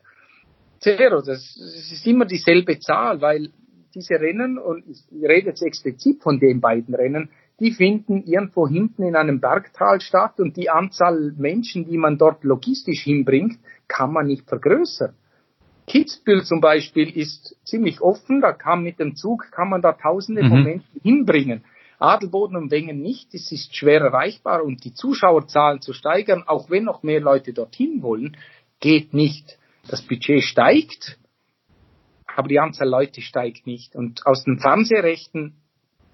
Zero, 0.80 1.22
das 1.22 1.56
ist 1.56 2.06
immer 2.06 2.26
dieselbe 2.26 2.78
Zahl, 2.80 3.20
weil 3.20 3.50
diese 3.94 4.14
Rennen, 4.14 4.58
und 4.58 4.84
ich 4.88 5.00
rede 5.22 5.48
jetzt 5.48 5.62
explizit 5.62 6.22
von 6.22 6.38
den 6.38 6.60
beiden 6.60 6.94
Rennen, 6.94 7.30
die 7.60 7.72
finden 7.72 8.24
irgendwo 8.24 8.66
hinten 8.66 9.04
in 9.04 9.14
einem 9.14 9.40
Bergtal 9.40 10.00
statt 10.00 10.40
und 10.40 10.56
die 10.56 10.70
Anzahl 10.70 11.32
Menschen, 11.36 11.86
die 11.86 11.98
man 11.98 12.18
dort 12.18 12.44
logistisch 12.44 13.02
hinbringt, 13.04 13.58
kann 13.88 14.12
man 14.12 14.26
nicht 14.26 14.48
vergrößern. 14.48 15.14
Kitzbühel 15.86 16.44
zum 16.44 16.60
Beispiel 16.60 17.16
ist 17.16 17.56
ziemlich 17.64 18.00
offen, 18.00 18.40
da 18.40 18.52
kann 18.52 18.82
mit 18.82 18.98
dem 18.98 19.14
Zug, 19.16 19.50
kann 19.50 19.68
man 19.68 19.82
da 19.82 19.92
tausende 19.92 20.44
mhm. 20.44 20.48
von 20.48 20.64
Menschen 20.64 21.00
hinbringen. 21.02 21.64
Adelboden 21.98 22.56
und 22.56 22.70
Wengen 22.70 23.00
nicht, 23.00 23.32
es 23.34 23.52
ist 23.52 23.76
schwer 23.76 24.00
erreichbar 24.00 24.64
und 24.64 24.84
die 24.84 24.92
Zuschauerzahlen 24.92 25.80
zu 25.80 25.92
steigern, 25.92 26.42
auch 26.46 26.68
wenn 26.68 26.84
noch 26.84 27.02
mehr 27.02 27.20
Leute 27.20 27.52
dorthin 27.52 28.02
wollen, 28.02 28.36
geht 28.80 29.14
nicht. 29.14 29.58
Das 29.88 30.02
Budget 30.02 30.42
steigt, 30.42 31.18
aber 32.36 32.48
die 32.48 32.58
Anzahl 32.58 32.88
Leute 32.88 33.20
steigt 33.20 33.66
nicht. 33.66 33.94
Und 33.94 34.26
aus 34.26 34.44
den 34.44 34.58
Fernsehrechten, 34.58 35.54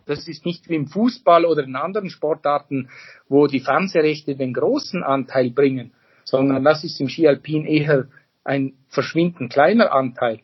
das 0.07 0.26
ist 0.26 0.44
nicht 0.44 0.68
wie 0.68 0.74
im 0.74 0.87
Fußball 0.87 1.44
oder 1.44 1.64
in 1.64 1.76
anderen 1.76 2.11
Sportarten, 2.11 2.88
wo 3.28 3.46
die 3.46 3.61
Fernsehrechte 3.61 4.37
den 4.37 4.54
großen 4.54 5.02
Anteil 5.02 5.50
bringen, 5.50 5.92
sondern 6.24 6.64
das 6.64 6.85
ist 6.85 7.00
im 7.00 7.09
Skialpin 7.09 7.66
eher 7.66 8.09
ein 8.44 8.74
verschwindend 8.88 9.52
kleiner 9.52 9.92
Anteil. 9.92 10.40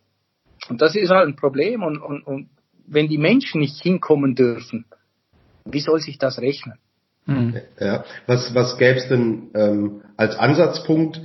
Und 0.69 0.81
das 0.83 0.95
ist 0.95 1.11
halt 1.11 1.29
ein 1.29 1.37
Problem. 1.37 1.83
Und, 1.83 1.99
und, 1.99 2.23
und 2.27 2.49
wenn 2.87 3.09
die 3.09 3.19
Menschen 3.19 3.61
nicht 3.61 3.83
hinkommen 3.83 4.35
dürfen, 4.35 4.85
wie 5.65 5.81
soll 5.81 6.01
sich 6.01 6.19
das 6.19 6.39
rechnen? 6.39 6.79
Hm. 7.27 7.57
Ja. 7.81 8.05
Was, 8.27 8.55
was 8.55 8.77
gäbe 8.77 8.99
es 8.99 9.09
denn 9.09 9.51
ähm, 9.55 10.03
als 10.17 10.37
Ansatzpunkt, 10.37 11.23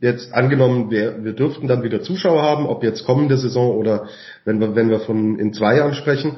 jetzt 0.00 0.32
angenommen, 0.32 0.90
wir, 0.90 1.24
wir 1.24 1.32
dürften 1.32 1.66
dann 1.66 1.82
wieder 1.82 2.02
Zuschauer 2.02 2.42
haben, 2.42 2.66
ob 2.66 2.82
jetzt 2.82 3.04
kommende 3.04 3.36
Saison 3.36 3.76
oder 3.76 4.08
wenn 4.44 4.60
wir, 4.60 4.74
wenn 4.74 4.90
wir 4.90 5.00
von 5.00 5.38
in 5.38 5.52
zwei 5.52 5.76
Jahren 5.76 5.94
sprechen, 5.94 6.36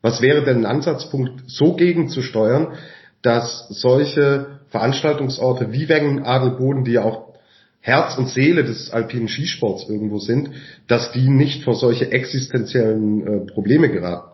was 0.00 0.20
wäre 0.20 0.44
denn 0.44 0.58
ein 0.58 0.66
Ansatzpunkt, 0.66 1.42
so 1.46 1.74
gegenzusteuern, 1.74 2.74
dass 3.22 3.68
solche 3.68 4.60
Veranstaltungsorte 4.70 5.72
wie 5.72 5.88
Wengen, 5.88 6.24
Adelboden, 6.24 6.84
die 6.84 6.92
ja 6.92 7.04
auch 7.04 7.34
Herz 7.80 8.16
und 8.16 8.28
Seele 8.28 8.64
des 8.64 8.90
alpinen 8.90 9.28
Skisports 9.28 9.88
irgendwo 9.88 10.18
sind, 10.18 10.50
dass 10.86 11.12
die 11.12 11.28
nicht 11.28 11.64
vor 11.64 11.74
solche 11.74 12.10
existenziellen 12.10 13.26
äh, 13.26 13.52
Probleme 13.52 13.90
geraten? 13.90 14.28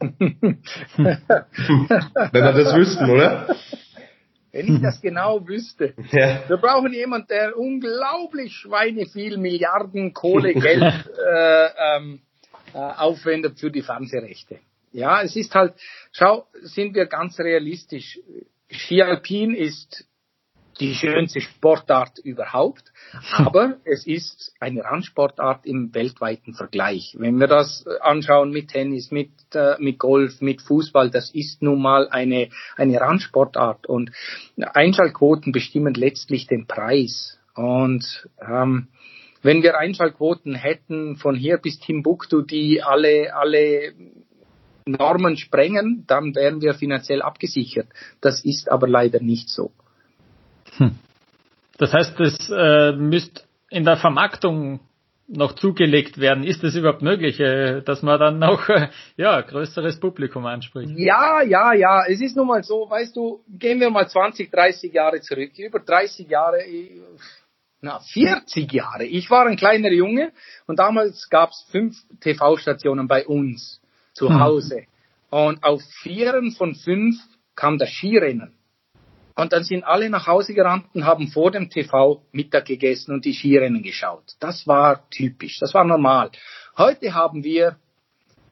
Wenn 0.02 0.58
wir 2.32 2.52
das 2.52 2.74
wüssten, 2.74 3.08
oder? 3.08 3.54
Wenn 4.52 4.74
ich 4.74 4.82
das 4.82 5.00
genau 5.02 5.46
wüsste. 5.46 5.94
Ja. 6.12 6.48
Wir 6.48 6.58
brauchen 6.58 6.92
jemanden, 6.92 7.28
der 7.28 7.58
unglaublich 7.58 8.52
Schweine 8.52 9.06
viel 9.06 9.38
Milliarden 9.38 10.12
Kohle 10.12 10.54
Geld 10.54 10.82
äh, 10.82 11.68
ähm, 11.96 12.20
äh, 12.74 12.78
aufwendet 12.78 13.58
für 13.58 13.70
die 13.70 13.82
Fernsehrechte. 13.82 14.60
Ja, 14.92 15.22
es 15.22 15.36
ist 15.36 15.54
halt, 15.54 15.74
schau, 16.12 16.46
sind 16.60 16.94
wir 16.94 17.06
ganz 17.06 17.38
realistisch. 17.38 18.20
Ski 18.70 19.02
Alpin 19.02 19.54
ist 19.54 20.06
die 20.80 20.94
schönste 20.94 21.40
Sportart 21.40 22.18
überhaupt, 22.18 22.92
aber 23.32 23.76
es 23.84 24.06
ist 24.06 24.54
eine 24.60 24.84
Randsportart 24.84 25.66
im 25.66 25.94
weltweiten 25.94 26.54
Vergleich. 26.54 27.14
Wenn 27.18 27.38
wir 27.38 27.46
das 27.46 27.86
anschauen 28.00 28.50
mit 28.50 28.68
Tennis, 28.68 29.10
mit, 29.10 29.30
äh, 29.54 29.76
mit 29.78 29.98
Golf, 29.98 30.40
mit 30.40 30.62
Fußball, 30.62 31.10
das 31.10 31.30
ist 31.34 31.62
nun 31.62 31.80
mal 31.80 32.08
eine, 32.08 32.48
eine 32.76 33.00
Randsportart 33.00 33.86
und 33.86 34.10
Einschaltquoten 34.58 35.52
bestimmen 35.52 35.94
letztlich 35.94 36.46
den 36.46 36.66
Preis. 36.66 37.38
Und 37.54 38.28
ähm, 38.40 38.88
wenn 39.42 39.62
wir 39.62 39.76
Einschaltquoten 39.76 40.54
hätten 40.54 41.16
von 41.16 41.34
hier 41.34 41.58
bis 41.58 41.80
Timbuktu, 41.80 42.42
die 42.42 42.82
alle, 42.82 43.34
alle 43.34 43.92
Normen 44.86 45.36
sprengen, 45.36 46.04
dann 46.06 46.34
wären 46.34 46.60
wir 46.60 46.74
finanziell 46.74 47.22
abgesichert. 47.22 47.88
Das 48.20 48.44
ist 48.44 48.70
aber 48.70 48.88
leider 48.88 49.20
nicht 49.20 49.48
so. 49.48 49.72
Hm. 50.78 50.98
Das 51.78 51.92
heißt, 51.92 52.18
das 52.18 52.50
äh, 52.50 52.92
müsste 52.92 53.42
in 53.70 53.84
der 53.84 53.96
Vermarktung 53.96 54.80
noch 55.28 55.54
zugelegt 55.54 56.18
werden. 56.18 56.44
Ist 56.44 56.62
es 56.62 56.74
überhaupt 56.74 57.02
möglich, 57.02 57.40
äh, 57.40 57.80
dass 57.82 58.02
man 58.02 58.20
dann 58.20 58.38
noch 58.38 58.68
äh, 58.68 58.88
ja 59.16 59.40
größeres 59.40 59.98
Publikum 59.98 60.44
anspricht? 60.46 60.92
Ja, 60.96 61.42
ja, 61.42 61.72
ja. 61.72 62.04
Es 62.06 62.20
ist 62.20 62.36
nun 62.36 62.48
mal 62.48 62.62
so, 62.62 62.88
weißt 62.88 63.16
du, 63.16 63.42
gehen 63.48 63.80
wir 63.80 63.90
mal 63.90 64.08
20, 64.08 64.50
30 64.50 64.92
Jahre 64.92 65.20
zurück. 65.20 65.52
Über 65.58 65.80
30 65.80 66.28
Jahre, 66.28 66.58
na 67.80 68.00
40 68.00 68.72
Jahre. 68.72 69.04
Ich 69.04 69.30
war 69.30 69.46
ein 69.46 69.56
kleiner 69.56 69.90
Junge 69.90 70.32
und 70.66 70.78
damals 70.78 71.28
gab 71.28 71.50
es 71.50 71.66
fünf 71.70 71.96
TV-Stationen 72.20 73.08
bei 73.08 73.26
uns 73.26 73.80
zu 74.12 74.28
hm. 74.28 74.40
Hause. 74.40 74.84
Und 75.30 75.64
auf 75.64 75.80
vieren 76.02 76.52
von 76.52 76.74
fünf 76.74 77.16
kam 77.56 77.78
das 77.78 77.88
Skirennen. 77.88 78.52
Und 79.34 79.52
dann 79.52 79.64
sind 79.64 79.84
alle 79.84 80.10
nach 80.10 80.26
Hause 80.26 80.54
gerannt 80.54 80.86
und 80.94 81.04
haben 81.04 81.28
vor 81.28 81.50
dem 81.50 81.70
TV 81.70 82.22
Mittag 82.32 82.66
gegessen 82.66 83.12
und 83.12 83.24
die 83.24 83.32
Skirennen 83.32 83.82
geschaut. 83.82 84.36
Das 84.40 84.66
war 84.66 85.08
typisch, 85.10 85.58
das 85.58 85.74
war 85.74 85.84
normal. 85.84 86.30
Heute 86.76 87.14
haben 87.14 87.44
wir 87.44 87.76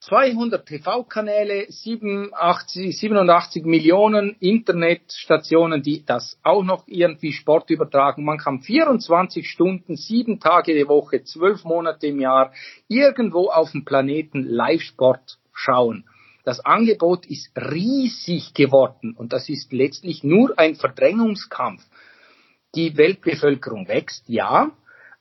200 0.00 0.64
TV-Kanäle, 0.64 1.66
87, 1.68 2.98
87 2.98 3.66
Millionen 3.66 4.34
Internetstationen, 4.40 5.82
die 5.82 6.06
das 6.06 6.38
auch 6.42 6.62
noch 6.62 6.84
irgendwie 6.86 7.32
Sport 7.32 7.68
übertragen. 7.68 8.24
Man 8.24 8.38
kann 8.38 8.60
24 8.60 9.46
Stunden, 9.46 9.96
sieben 9.96 10.40
Tage 10.40 10.74
die 10.74 10.88
Woche, 10.88 11.22
zwölf 11.24 11.64
Monate 11.64 12.06
im 12.06 12.18
Jahr 12.18 12.52
irgendwo 12.88 13.50
auf 13.50 13.72
dem 13.72 13.84
Planeten 13.84 14.42
Live-Sport 14.42 15.38
schauen. 15.52 16.06
Das 16.44 16.60
Angebot 16.60 17.26
ist 17.26 17.50
riesig 17.56 18.54
geworden 18.54 19.14
und 19.14 19.32
das 19.32 19.48
ist 19.48 19.72
letztlich 19.72 20.24
nur 20.24 20.58
ein 20.58 20.74
Verdrängungskampf. 20.74 21.82
Die 22.74 22.96
Weltbevölkerung 22.96 23.88
wächst, 23.88 24.28
ja, 24.28 24.70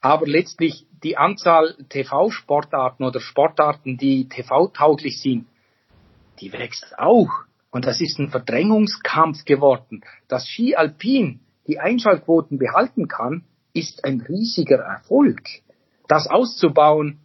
aber 0.01 0.27
letztlich 0.27 0.85
die 1.03 1.17
Anzahl 1.17 1.75
TV-Sportarten 1.89 3.03
oder 3.03 3.19
Sportarten, 3.19 3.97
die 3.97 4.29
TV-tauglich 4.29 5.21
sind, 5.21 5.47
die 6.39 6.53
wächst 6.53 6.97
auch. 6.97 7.29
Und 7.71 7.85
das 7.85 8.01
ist 8.01 8.17
ein 8.19 8.29
Verdrängungskampf 8.29 9.45
geworden. 9.45 10.01
Dass 10.27 10.47
Ski 10.47 10.75
Alpin 10.75 11.41
die 11.67 11.79
Einschaltquoten 11.79 12.57
behalten 12.57 13.07
kann, 13.07 13.43
ist 13.73 14.03
ein 14.03 14.21
riesiger 14.21 14.77
Erfolg. 14.77 15.41
Das 16.07 16.27
auszubauen 16.27 17.19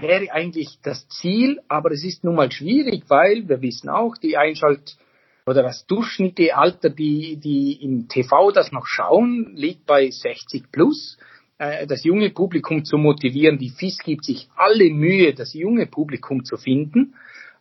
wäre 0.00 0.32
eigentlich 0.32 0.78
das 0.82 1.08
Ziel, 1.08 1.60
aber 1.68 1.90
es 1.90 2.04
ist 2.04 2.24
nun 2.24 2.34
mal 2.34 2.50
schwierig, 2.50 3.04
weil 3.08 3.48
wir 3.48 3.60
wissen 3.62 3.88
auch, 3.88 4.16
die 4.16 4.36
Einschalt- 4.36 4.96
oder 5.46 5.62
das 5.62 5.86
durchschnittliche 5.86 6.56
Alter, 6.56 6.90
die, 6.90 7.36
die 7.36 7.82
im 7.82 8.08
TV 8.08 8.50
das 8.50 8.70
noch 8.70 8.86
schauen, 8.86 9.52
liegt 9.54 9.86
bei 9.86 10.10
60 10.10 10.70
plus. 10.70 11.18
Äh, 11.58 11.86
das 11.86 12.04
junge 12.04 12.30
Publikum 12.30 12.84
zu 12.84 12.98
motivieren. 12.98 13.58
Die 13.58 13.70
FIS 13.70 13.98
gibt 13.98 14.24
sich 14.24 14.48
alle 14.56 14.90
Mühe, 14.90 15.34
das 15.34 15.54
junge 15.54 15.86
Publikum 15.86 16.44
zu 16.44 16.56
finden. 16.56 17.14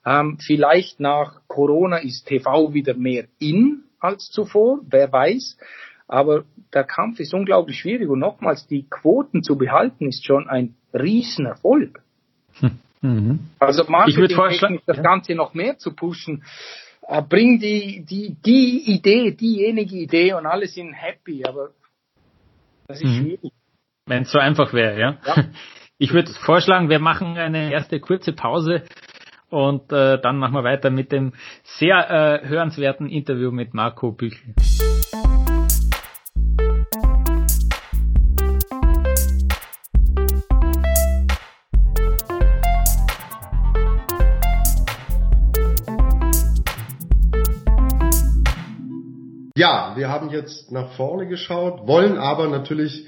Ähm, 0.05 0.37
vielleicht 0.45 0.99
nach 0.99 1.41
Corona 1.47 1.97
ist 1.97 2.27
TV 2.27 2.73
wieder 2.73 2.93
mehr 2.93 3.25
in 3.39 3.83
als 3.99 4.29
zuvor, 4.29 4.79
wer 4.89 5.11
weiß. 5.11 5.57
Aber 6.07 6.45
der 6.73 6.83
Kampf 6.83 7.19
ist 7.19 7.33
unglaublich 7.33 7.79
schwierig 7.79 8.07
und 8.09 8.19
nochmals, 8.19 8.67
die 8.67 8.87
Quoten 8.89 9.43
zu 9.43 9.57
behalten 9.57 10.07
ist 10.07 10.25
schon 10.25 10.47
ein 10.47 10.75
Riesenerfolg. 10.93 12.01
Mhm. 13.01 13.39
Also 13.59 13.83
Marketing 13.87 14.81
das. 14.85 15.01
Ganze 15.03 15.35
noch 15.35 15.53
mehr 15.53 15.77
zu 15.77 15.93
pushen, 15.93 16.43
äh, 17.07 17.21
bring 17.21 17.59
die, 17.59 18.03
die, 18.03 18.35
die 18.43 18.91
Idee, 18.91 19.31
diejenige 19.31 19.95
Idee 19.95 20.33
und 20.33 20.45
alle 20.45 20.67
sind 20.67 20.93
happy, 20.93 21.43
aber 21.45 21.69
das 22.87 23.01
ist 23.01 23.09
mhm. 23.09 23.21
schwierig. 23.21 23.53
Wenn 24.07 24.23
es 24.23 24.31
so 24.31 24.39
einfach 24.39 24.73
wäre, 24.73 24.99
ja. 24.99 25.17
ja. 25.25 25.45
Ich 25.99 26.13
würde 26.13 26.31
vorschlagen, 26.31 26.89
wir 26.89 26.99
machen 26.99 27.37
eine 27.39 27.71
erste 27.71 27.99
kurze 27.99 28.31
Pause 28.31 28.83
und 29.49 29.91
äh, 29.91 30.21
dann 30.21 30.37
machen 30.37 30.53
wir 30.53 30.63
weiter 30.63 30.91
mit 30.91 31.11
dem 31.11 31.33
sehr 31.63 32.43
äh, 32.43 32.47
hörenswerten 32.47 33.09
Interview 33.09 33.49
mit 33.49 33.73
Marco 33.73 34.11
Büchel. 34.11 34.53
Ja, 49.57 49.93
wir 49.95 50.09
haben 50.09 50.29
jetzt 50.29 50.71
nach 50.71 50.91
vorne 50.91 51.25
geschaut, 51.25 51.87
wollen 51.87 52.19
aber 52.19 52.47
natürlich 52.47 53.07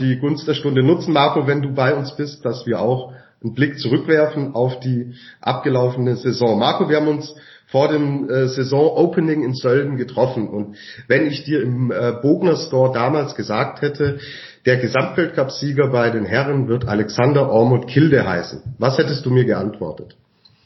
die 0.00 0.18
Gunst 0.18 0.48
der 0.48 0.54
Stunde 0.54 0.82
nutzen, 0.82 1.12
Marco, 1.12 1.46
wenn 1.46 1.60
du 1.60 1.74
bei 1.74 1.94
uns 1.94 2.16
bist, 2.16 2.46
dass 2.46 2.64
wir 2.64 2.80
auch 2.80 3.12
einen 3.44 3.52
Blick 3.52 3.78
zurückwerfen 3.78 4.54
auf 4.54 4.80
die 4.80 5.12
abgelaufene 5.42 6.16
Saison. 6.16 6.58
Marco, 6.58 6.88
wir 6.88 6.96
haben 6.96 7.08
uns 7.08 7.34
vor 7.66 7.88
dem 7.88 8.26
äh, 8.30 8.48
Saison-Opening 8.48 9.44
in 9.44 9.52
Sölden 9.52 9.98
getroffen 9.98 10.48
und 10.48 10.76
wenn 11.08 11.26
ich 11.26 11.44
dir 11.44 11.60
im 11.60 11.90
äh, 11.90 12.12
Bogner 12.22 12.56
Store 12.56 12.94
damals 12.94 13.34
gesagt 13.34 13.82
hätte, 13.82 14.18
der 14.64 14.78
Gesamtweltcup-Sieger 14.78 15.88
bei 15.88 16.08
den 16.08 16.24
Herren 16.24 16.68
wird 16.68 16.88
Alexander 16.88 17.50
Ormut 17.50 17.86
Kilde 17.86 18.26
heißen, 18.26 18.62
was 18.78 18.96
hättest 18.96 19.26
du 19.26 19.30
mir 19.30 19.44
geantwortet? 19.44 20.16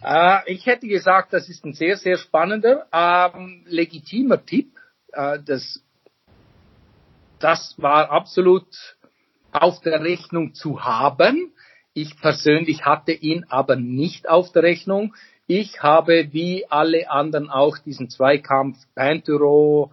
Äh, 0.04 0.38
ich 0.46 0.66
hätte 0.66 0.86
gesagt, 0.86 1.32
das 1.32 1.48
ist 1.48 1.64
ein 1.64 1.72
sehr, 1.72 1.96
sehr 1.96 2.16
spannender, 2.16 2.86
ähm, 2.92 3.64
legitimer 3.66 4.46
Tipp. 4.46 4.68
Äh, 5.16 5.40
das, 5.44 5.82
das 7.38 7.74
war 7.78 8.10
absolut 8.10 8.66
auf 9.52 9.80
der 9.80 10.02
Rechnung 10.02 10.54
zu 10.54 10.84
haben. 10.84 11.52
Ich 11.94 12.20
persönlich 12.20 12.84
hatte 12.84 13.12
ihn 13.12 13.46
aber 13.48 13.76
nicht 13.76 14.28
auf 14.28 14.52
der 14.52 14.62
Rechnung. 14.62 15.14
Ich 15.46 15.82
habe 15.82 16.28
wie 16.32 16.66
alle 16.68 17.10
anderen 17.10 17.48
auch 17.48 17.78
diesen 17.78 18.10
Zweikampf 18.10 18.76
Panturo 18.94 19.92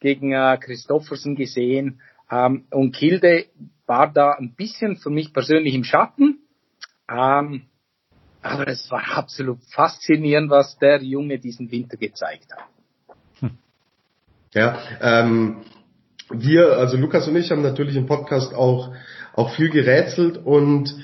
gegen 0.00 0.32
äh, 0.32 0.58
Christoffersen 0.60 1.36
gesehen. 1.36 2.00
Ähm, 2.30 2.66
und 2.70 2.92
Kilde 2.92 3.46
war 3.86 4.12
da 4.12 4.32
ein 4.32 4.54
bisschen 4.54 4.96
für 4.96 5.10
mich 5.10 5.32
persönlich 5.32 5.74
im 5.74 5.84
Schatten. 5.84 6.40
Ähm, 7.08 7.66
aber 8.42 8.66
es 8.68 8.90
war 8.90 9.16
absolut 9.16 9.62
faszinierend, 9.72 10.50
was 10.50 10.78
der 10.78 11.02
Junge 11.02 11.38
diesen 11.38 11.70
Winter 11.70 11.96
gezeigt 11.96 12.52
hat. 12.52 12.73
Ja, 14.54 14.78
ähm, 15.00 15.62
wir, 16.30 16.78
also 16.78 16.96
Lukas 16.96 17.26
und 17.26 17.34
ich 17.34 17.50
haben 17.50 17.62
natürlich 17.62 17.96
im 17.96 18.06
Podcast 18.06 18.54
auch, 18.54 18.92
auch 19.34 19.50
viel 19.56 19.68
gerätselt 19.68 20.38
und 20.38 20.94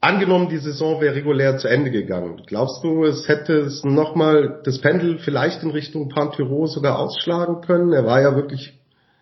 angenommen, 0.00 0.50
die 0.50 0.58
Saison 0.58 1.00
wäre 1.00 1.14
regulär 1.14 1.56
zu 1.56 1.68
Ende 1.68 1.90
gegangen. 1.90 2.42
Glaubst 2.46 2.84
du, 2.84 3.04
es 3.04 3.28
hätte 3.28 3.54
es 3.60 3.82
nochmal 3.82 4.60
das 4.64 4.78
Pendel 4.78 5.18
vielleicht 5.18 5.62
in 5.62 5.70
Richtung 5.70 6.10
Pantyro 6.10 6.66
sogar 6.66 6.98
ausschlagen 6.98 7.62
können? 7.62 7.94
Er 7.94 8.04
war 8.04 8.20
ja 8.20 8.36
wirklich 8.36 8.78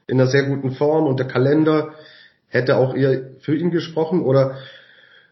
in 0.09 0.21
einer 0.21 0.29
sehr 0.29 0.45
guten 0.45 0.73
Form 0.73 1.07
und 1.07 1.21
der 1.21 1.29
Kalender 1.29 1.91
hätte 2.49 2.77
auch 2.77 2.95
eher 2.95 3.21
für 3.41 3.55
ihn 3.55 3.71
gesprochen 3.71 4.23
oder 4.23 4.57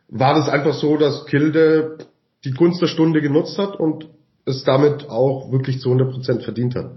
war 0.09 0.35
das 0.35 0.49
einfach 0.49 0.75
so, 0.75 0.97
dass 0.97 1.27
Kilde 1.27 1.99
die 2.45 2.53
Gunst 2.53 2.81
der 2.81 2.87
Stunde 2.87 3.21
genutzt 3.21 3.59
hat 3.59 3.75
und 3.75 4.07
es 4.45 4.63
damit 4.63 5.11
auch 5.11 5.51
wirklich 5.51 5.81
zu 5.81 5.91
100% 5.91 6.43
verdient 6.43 6.77
hat? 6.77 6.93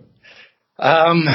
Ähm, 0.80 1.30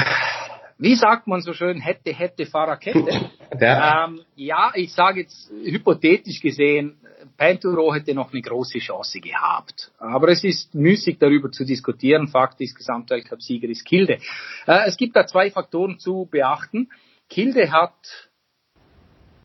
wie 0.78 0.94
sagt 0.94 1.26
man 1.26 1.40
so 1.40 1.52
schön, 1.52 1.80
hätte, 1.80 2.12
hätte, 2.12 2.46
Fahrerkette? 2.46 3.30
ja. 3.61 4.07
Ähm, 4.07 4.22
ja, 4.35 4.72
ich 4.74 4.92
sage 4.92 5.20
jetzt 5.20 5.50
hypothetisch 5.50 6.40
gesehen, 6.40 6.98
Penturo 7.37 7.94
hätte 7.94 8.14
noch 8.14 8.33
eine 8.33 8.42
große 8.42 8.78
Chance 8.78 9.20
gehabt. 9.20 9.92
Aber 9.98 10.28
es 10.28 10.44
ist 10.44 10.74
müßig 10.74 11.18
darüber 11.18 11.50
zu 11.50 11.64
diskutieren. 11.64 12.28
Fakt 12.28 12.61
ist, 12.61 12.76
Gesamtweltcup-Sieger 12.76 13.68
ist 13.68 13.85
Kilde. 13.85 14.18
Äh, 14.66 14.87
es 14.87 14.96
gibt 14.96 15.16
da 15.16 15.26
zwei 15.26 15.50
Faktoren 15.50 15.98
zu 15.98 16.28
beachten. 16.30 16.88
Kilde 17.28 17.70
hat 17.70 18.30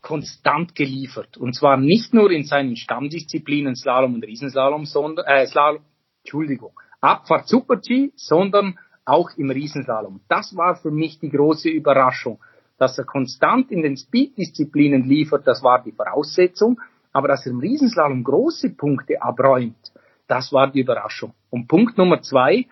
konstant 0.02 0.74
geliefert. 0.74 1.36
Und 1.36 1.54
zwar 1.54 1.76
nicht 1.76 2.14
nur 2.14 2.30
in 2.30 2.44
seinen 2.44 2.76
Stammdisziplinen 2.76 3.76
Slalom 3.76 4.14
und 4.14 4.24
Riesenslalom, 4.24 4.86
sondern, 4.86 5.26
äh, 5.26 5.46
Slalom, 5.46 5.82
Entschuldigung, 6.22 6.72
Abfahrt 7.00 7.48
Super-G, 7.48 8.10
sondern 8.16 8.78
auch 9.10 9.30
im 9.36 9.50
Riesenslalom. 9.50 10.20
Das 10.28 10.56
war 10.56 10.76
für 10.76 10.90
mich 10.90 11.18
die 11.18 11.30
große 11.30 11.68
Überraschung. 11.68 12.38
Dass 12.78 12.96
er 12.96 13.04
konstant 13.04 13.70
in 13.70 13.82
den 13.82 13.96
Speed-Disziplinen 13.96 15.04
liefert, 15.04 15.46
das 15.46 15.62
war 15.62 15.82
die 15.82 15.92
Voraussetzung. 15.92 16.80
Aber 17.12 17.28
dass 17.28 17.44
er 17.44 17.52
im 17.52 17.58
Riesenslalom 17.58 18.22
große 18.22 18.70
Punkte 18.70 19.20
abräumt, 19.20 19.92
das 20.28 20.52
war 20.52 20.70
die 20.70 20.80
Überraschung. 20.80 21.34
Und 21.50 21.66
Punkt 21.66 21.98
Nummer 21.98 22.22
zwei, 22.22 22.66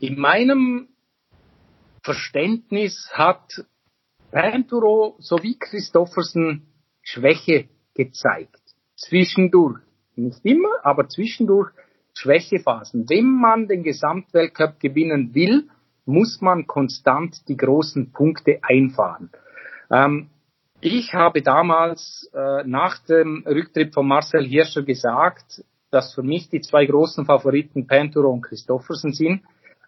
in 0.00 0.20
meinem 0.20 0.88
Verständnis 2.02 3.10
hat 3.12 3.64
Panturo 4.30 5.16
sowie 5.18 5.58
Christoffersen 5.58 6.66
Schwäche 7.02 7.68
gezeigt. 7.94 8.60
Zwischendurch. 8.96 9.80
Nicht 10.14 10.44
immer, 10.44 10.68
aber 10.82 11.08
zwischendurch 11.08 11.70
Schwächephasen. 12.14 13.08
Wenn 13.08 13.30
man 13.40 13.68
den 13.68 13.82
Gesamtweltcup 13.82 14.80
gewinnen 14.80 15.34
will, 15.34 15.68
muss 16.06 16.40
man 16.40 16.66
konstant 16.66 17.48
die 17.48 17.56
großen 17.56 18.12
Punkte 18.12 18.58
einfahren. 18.62 19.30
Ähm, 19.90 20.28
ich 20.80 21.12
habe 21.12 21.42
damals 21.42 22.30
äh, 22.32 22.64
nach 22.64 22.98
dem 23.04 23.44
Rücktritt 23.46 23.92
von 23.92 24.08
Marcel 24.08 24.46
Hirscher 24.46 24.82
gesagt, 24.82 25.62
dass 25.90 26.14
für 26.14 26.22
mich 26.22 26.48
die 26.48 26.60
zwei 26.60 26.86
großen 26.86 27.26
Favoriten 27.26 27.86
Panturo 27.86 28.30
und 28.30 28.42
Christoffersen 28.42 29.12
sind. 29.12 29.42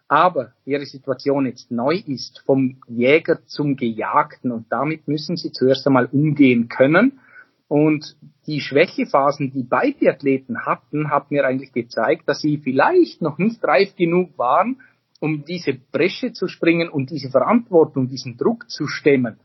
Aber 0.07 0.53
ihre 0.65 0.85
Situation 0.85 1.45
jetzt 1.45 1.71
neu 1.71 1.95
ist, 2.05 2.43
vom 2.45 2.81
Jäger 2.87 3.39
zum 3.47 3.75
Gejagten 3.75 4.51
und 4.51 4.67
damit 4.69 5.07
müssen 5.07 5.37
sie 5.37 5.51
zuerst 5.51 5.87
einmal 5.87 6.05
umgehen 6.11 6.67
können. 6.67 7.19
Und 7.67 8.17
die 8.45 8.59
Schwächephasen, 8.59 9.51
die 9.51 9.63
beide 9.63 10.09
Athleten 10.09 10.65
hatten, 10.65 11.09
hat 11.09 11.31
mir 11.31 11.45
eigentlich 11.45 11.71
gezeigt, 11.71 12.27
dass 12.27 12.39
sie 12.39 12.57
vielleicht 12.57 13.21
noch 13.21 13.37
nicht 13.37 13.63
reif 13.63 13.95
genug 13.95 14.37
waren, 14.37 14.81
um 15.19 15.45
diese 15.45 15.73
Bresche 15.73 16.33
zu 16.33 16.47
springen 16.47 16.89
und 16.89 17.09
diese 17.09 17.29
Verantwortung, 17.29 18.09
diesen 18.09 18.37
Druck 18.37 18.69
zu 18.69 18.87
stemmen. 18.87 19.39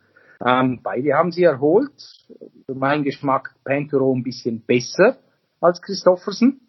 Ähm, 0.45 0.81
beide 0.83 1.15
haben 1.15 1.33
sie 1.33 1.45
erholt. 1.45 1.93
Meinen 2.67 3.05
Geschmack 3.05 3.55
Panturo 3.65 4.15
ein 4.15 4.23
bisschen 4.23 4.61
besser 4.61 5.19
als 5.61 5.81
Christoffersen. 5.81 6.61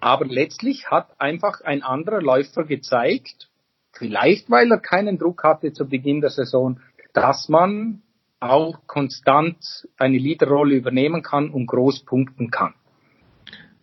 Aber 0.00 0.26
letztlich 0.26 0.90
hat 0.90 1.20
einfach 1.20 1.62
ein 1.62 1.82
anderer 1.82 2.20
Läufer 2.20 2.64
gezeigt, 2.64 3.50
vielleicht 3.92 4.50
weil 4.50 4.70
er 4.70 4.78
keinen 4.78 5.18
Druck 5.18 5.42
hatte 5.42 5.72
zu 5.72 5.88
Beginn 5.88 6.20
der 6.20 6.30
Saison, 6.30 6.80
dass 7.12 7.48
man 7.48 8.02
auch 8.40 8.86
konstant 8.86 9.56
eine 9.96 10.18
Leaderrolle 10.18 10.74
übernehmen 10.74 11.22
kann 11.22 11.50
und 11.50 11.66
groß 11.66 12.04
punkten 12.04 12.50
kann. 12.50 12.74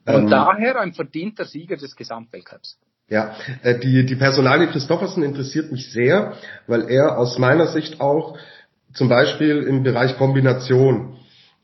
Und 0.06 0.24
ähm, 0.24 0.30
daher 0.30 0.80
ein 0.80 0.94
verdienter 0.94 1.46
Sieger 1.46 1.78
des 1.78 1.96
Gesamtweltcups. 1.96 2.78
Ja, 3.10 3.36
äh, 3.62 3.80
die, 3.80 4.06
die 4.06 4.16
Personalie 4.16 4.68
Christoffersen 4.68 5.24
interessiert 5.24 5.72
mich 5.72 5.92
sehr, 5.92 6.34
weil 6.68 6.90
er 6.90 7.18
aus 7.18 7.38
meiner 7.38 7.68
Sicht 7.68 8.02
auch 8.02 8.38
zum 8.94 9.10
Beispiel 9.10 9.64
im 9.64 9.84
Bereich 9.84 10.18
Kombination, 10.18 11.18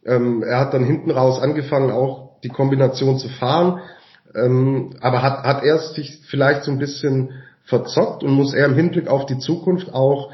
ähm, 0.06 0.44
er 0.44 0.60
hat 0.60 0.74
dann 0.74 0.86
hinten 0.86 1.12
raus 1.12 1.42
angefangen, 1.42 1.92
auch 1.92 2.40
die 2.44 2.50
Kombination 2.50 3.18
zu 3.18 3.30
fahren, 3.30 3.82
ähm, 4.36 4.92
aber 5.02 5.22
hat, 5.22 5.44
hat 5.44 5.64
erst 5.64 5.96
sich 5.96 6.22
vielleicht 6.28 6.64
so 6.64 6.72
ein 6.72 6.80
bisschen 6.80 7.32
verzockt 7.66 8.24
und 8.24 8.32
muss 8.32 8.54
er 8.54 8.66
im 8.66 8.76
Hinblick 8.76 9.08
auf 9.08 9.26
die 9.26 9.38
Zukunft 9.38 9.94
auch 9.94 10.32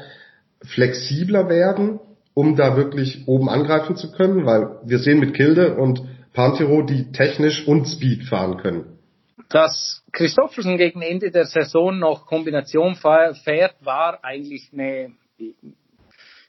flexibler 0.62 1.48
werden 1.48 2.00
um 2.36 2.54
da 2.54 2.76
wirklich 2.76 3.26
oben 3.26 3.48
angreifen 3.48 3.96
zu 3.96 4.12
können, 4.12 4.44
weil 4.44 4.78
wir 4.84 4.98
sehen 4.98 5.20
mit 5.20 5.32
Kilde 5.32 5.76
und 5.76 6.02
Pantero, 6.34 6.82
die 6.82 7.10
technisch 7.10 7.66
und 7.66 7.86
Speed 7.86 8.24
fahren 8.24 8.58
können. 8.58 8.98
Dass 9.48 10.04
Christoffersen 10.12 10.76
gegen 10.76 11.00
Ende 11.00 11.30
der 11.30 11.46
Saison 11.46 11.98
noch 11.98 12.26
Kombination 12.26 12.94
fährt, 12.94 13.76
war 13.80 14.22
eigentlich 14.22 14.68
eine 14.74 15.12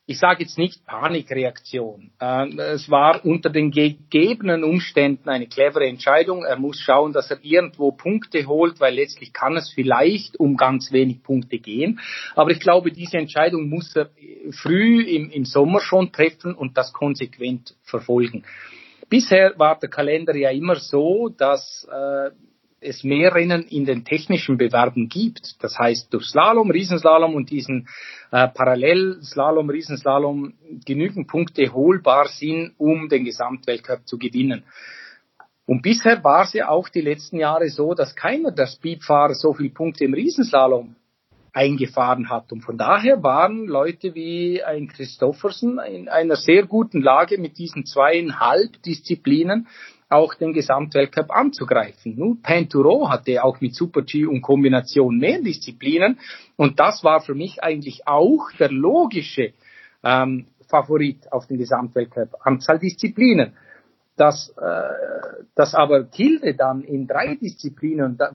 ich 0.09 0.19
sage 0.19 0.43
jetzt 0.43 0.57
nicht 0.57 0.85
Panikreaktion. 0.85 2.11
Ähm, 2.21 2.57
es 2.59 2.89
war 2.89 3.25
unter 3.25 3.49
den 3.49 3.71
gegebenen 3.71 4.63
Umständen 4.63 5.27
eine 5.27 5.47
clevere 5.47 5.85
Entscheidung. 5.85 6.45
Er 6.45 6.55
muss 6.55 6.79
schauen, 6.79 7.11
dass 7.11 7.29
er 7.29 7.39
irgendwo 7.43 7.91
Punkte 7.91 8.47
holt, 8.47 8.79
weil 8.79 8.95
letztlich 8.95 9.33
kann 9.33 9.57
es 9.57 9.69
vielleicht 9.69 10.39
um 10.39 10.55
ganz 10.55 10.93
wenig 10.93 11.23
Punkte 11.23 11.59
gehen. 11.59 11.99
Aber 12.35 12.51
ich 12.51 12.61
glaube, 12.61 12.93
diese 12.93 13.17
Entscheidung 13.17 13.67
muss 13.67 13.93
er 13.97 14.09
früh 14.51 15.03
im, 15.03 15.29
im 15.29 15.43
Sommer 15.43 15.81
schon 15.81 16.13
treffen 16.13 16.55
und 16.55 16.77
das 16.77 16.93
konsequent 16.93 17.75
verfolgen. 17.83 18.45
Bisher 19.09 19.53
war 19.57 19.77
der 19.77 19.89
Kalender 19.89 20.35
ja 20.37 20.51
immer 20.51 20.77
so, 20.77 21.27
dass 21.27 21.85
äh, 21.91 22.31
es 22.87 23.03
mehr 23.03 23.35
Rennen 23.35 23.63
in 23.63 23.85
den 23.85 24.05
technischen 24.05 24.57
Bewerben 24.57 25.09
gibt. 25.09 25.61
Das 25.61 25.77
heißt, 25.77 26.13
durch 26.13 26.25
Slalom, 26.25 26.71
Riesenslalom 26.71 27.35
und 27.35 27.49
diesen 27.49 27.87
äh, 28.31 28.47
Parallelslalom, 28.47 29.69
Riesenslalom 29.69 30.53
genügend 30.85 31.27
Punkte 31.27 31.73
holbar 31.73 32.27
sind, 32.27 32.73
um 32.77 33.09
den 33.09 33.25
Gesamtweltcup 33.25 34.07
zu 34.07 34.17
gewinnen. 34.17 34.63
Und 35.65 35.81
bisher 35.81 36.23
war 36.23 36.45
es 36.45 36.53
ja 36.53 36.69
auch 36.69 36.87
die 36.87 37.01
letzten 37.01 37.37
Jahre 37.37 37.69
so, 37.69 37.93
dass 37.93 38.15
keiner 38.15 38.51
der 38.51 38.67
Speedfahrer 38.67 39.33
so 39.33 39.53
viele 39.53 39.69
Punkte 39.69 40.05
im 40.05 40.13
Riesenslalom 40.13 40.95
eingefahren 41.57 42.29
hat. 42.29 42.51
Und 42.51 42.61
von 42.61 42.77
daher 42.77 43.23
waren 43.23 43.65
Leute 43.65 44.15
wie 44.15 44.63
ein 44.63 44.87
Christoffersen 44.87 45.79
in 45.79 46.07
einer 46.07 46.35
sehr 46.35 46.65
guten 46.65 47.01
Lage 47.01 47.37
mit 47.37 47.57
diesen 47.57 47.85
zweieinhalb 47.85 48.81
Disziplinen 48.83 49.67
auch 50.09 50.33
den 50.35 50.53
Gesamtweltcup 50.53 51.31
anzugreifen. 51.31 52.15
Nur 52.15 52.41
Penturo 52.41 53.09
hatte 53.09 53.43
auch 53.43 53.59
mit 53.59 53.75
Super-G 53.75 54.25
und 54.25 54.41
Kombination 54.41 55.17
mehr 55.17 55.41
Disziplinen 55.41 56.19
und 56.55 56.79
das 56.79 57.03
war 57.03 57.21
für 57.21 57.35
mich 57.35 57.61
eigentlich 57.63 58.07
auch 58.07 58.51
der 58.57 58.71
logische 58.71 59.53
ähm, 60.03 60.47
Favorit 60.69 61.31
auf 61.31 61.47
den 61.47 61.57
Gesamtweltcup, 61.57 62.35
Anzahl 62.41 62.79
Disziplinen. 62.79 63.53
Dass, 64.15 64.49
äh, 64.57 65.43
dass 65.55 65.75
aber 65.75 66.05
Kilde 66.05 66.55
dann 66.55 66.81
in 66.81 67.05
drei 67.05 67.35
Disziplinen, 67.35 68.17
da, 68.17 68.31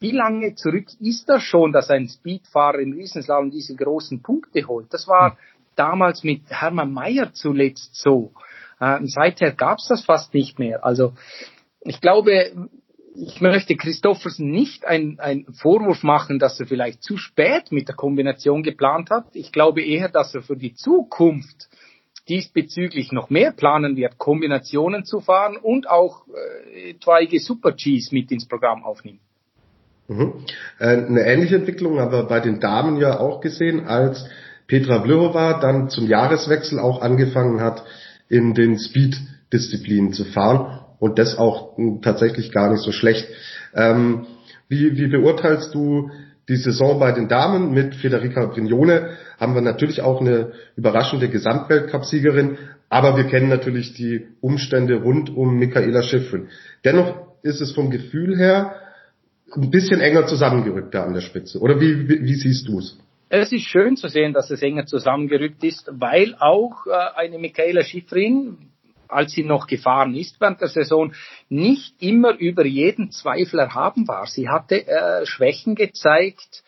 wie 0.00 0.12
lange 0.12 0.54
zurück 0.54 0.86
ist 1.00 1.28
das 1.28 1.42
schon, 1.42 1.72
dass 1.72 1.90
ein 1.90 2.08
Speedfahrer 2.08 2.78
im 2.78 2.92
Riesenslalom 2.92 3.50
diese 3.50 3.74
großen 3.74 4.22
Punkte 4.22 4.66
holt? 4.66 4.86
Das 4.92 5.06
war 5.06 5.36
damals 5.76 6.24
mit 6.24 6.42
Hermann 6.48 6.92
Mayer 6.92 7.32
zuletzt 7.34 7.94
so. 7.94 8.32
Äh, 8.80 9.00
seither 9.04 9.52
gab 9.52 9.78
es 9.78 9.86
das 9.88 10.04
fast 10.04 10.34
nicht 10.34 10.58
mehr. 10.58 10.84
Also 10.84 11.12
ich 11.80 12.00
glaube, 12.00 12.52
ich 13.14 13.40
möchte 13.40 13.76
Christoffersen 13.76 14.50
nicht 14.50 14.84
einen 14.84 15.46
Vorwurf 15.52 16.02
machen, 16.02 16.38
dass 16.38 16.60
er 16.60 16.66
vielleicht 16.66 17.02
zu 17.02 17.16
spät 17.16 17.72
mit 17.72 17.88
der 17.88 17.96
Kombination 17.96 18.62
geplant 18.62 19.10
hat. 19.10 19.24
Ich 19.32 19.50
glaube 19.50 19.82
eher, 19.82 20.08
dass 20.08 20.34
er 20.34 20.42
für 20.42 20.56
die 20.56 20.74
Zukunft 20.74 21.68
diesbezüglich 22.28 23.10
noch 23.10 23.30
mehr 23.30 23.52
planen 23.52 23.96
wird, 23.96 24.18
Kombinationen 24.18 25.04
zu 25.04 25.20
fahren 25.20 25.56
und 25.56 25.88
auch 25.88 26.26
äh, 26.28 26.90
etwaige 26.90 27.40
Super-Gs 27.40 28.12
mit 28.12 28.30
ins 28.30 28.46
Programm 28.46 28.84
aufnehmen. 28.84 29.20
Mhm. 30.08 30.34
Äh, 30.78 30.84
eine 30.84 31.22
ähnliche 31.22 31.56
Entwicklung 31.56 31.98
haben 31.98 32.12
wir 32.12 32.24
bei 32.24 32.40
den 32.40 32.60
Damen 32.60 32.98
ja 32.98 33.18
auch 33.18 33.40
gesehen, 33.40 33.86
als 33.86 34.28
Petra 34.66 35.02
Vlhova 35.02 35.58
dann 35.60 35.88
zum 35.88 36.06
Jahreswechsel 36.06 36.78
auch 36.78 37.00
angefangen 37.00 37.60
hat, 37.60 37.82
in 38.28 38.54
den 38.54 38.78
Speed-Disziplinen 38.78 40.12
zu 40.12 40.24
fahren 40.24 40.80
und 40.98 41.18
das 41.18 41.36
auch 41.36 41.76
tatsächlich 42.02 42.52
gar 42.52 42.70
nicht 42.70 42.82
so 42.82 42.92
schlecht. 42.92 43.28
Ähm, 43.74 44.26
wie, 44.68 44.96
wie 44.96 45.06
beurteilst 45.06 45.74
du 45.74 46.10
die 46.48 46.56
Saison 46.56 46.98
bei 46.98 47.12
den 47.12 47.28
Damen 47.28 47.72
mit 47.72 47.94
Federica 47.94 48.46
Brignone? 48.46 49.10
Haben 49.38 49.54
wir 49.54 49.62
natürlich 49.62 50.00
auch 50.02 50.20
eine 50.20 50.52
überraschende 50.76 51.28
Gesamtweltcupsiegerin, 51.28 52.58
aber 52.88 53.16
wir 53.16 53.24
kennen 53.24 53.48
natürlich 53.48 53.94
die 53.94 54.26
Umstände 54.40 54.96
rund 54.96 55.34
um 55.34 55.58
Michaela 55.58 56.02
Schiffrin. 56.02 56.48
Dennoch 56.84 57.28
ist 57.42 57.60
es 57.60 57.72
vom 57.72 57.90
Gefühl 57.90 58.36
her 58.36 58.74
ein 59.54 59.70
bisschen 59.70 60.00
enger 60.00 60.26
zusammengerückt 60.26 60.94
da 60.94 61.04
an 61.04 61.14
der 61.14 61.20
Spitze. 61.20 61.58
Oder 61.60 61.80
wie, 61.80 62.08
wie, 62.08 62.22
wie 62.22 62.34
siehst 62.34 62.68
du 62.68 62.78
es? 62.78 62.98
Es 63.30 63.52
ist 63.52 63.64
schön 63.64 63.96
zu 63.96 64.08
sehen, 64.08 64.32
dass 64.32 64.50
es 64.50 64.62
enger 64.62 64.86
zusammengerückt 64.86 65.62
ist, 65.62 65.88
weil 65.92 66.34
auch 66.38 66.86
äh, 66.86 66.90
eine 67.14 67.38
Michaela 67.38 67.82
Schifrin, 67.82 68.70
als 69.06 69.32
sie 69.32 69.44
noch 69.44 69.66
gefahren 69.66 70.14
ist 70.14 70.40
während 70.40 70.62
der 70.62 70.68
Saison, 70.68 71.12
nicht 71.50 71.94
immer 72.00 72.38
über 72.38 72.64
jeden 72.64 73.10
Zweifel 73.10 73.60
erhaben 73.60 74.08
war. 74.08 74.26
Sie 74.26 74.48
hatte 74.48 74.86
äh, 74.86 75.26
Schwächen 75.26 75.74
gezeigt, 75.74 76.62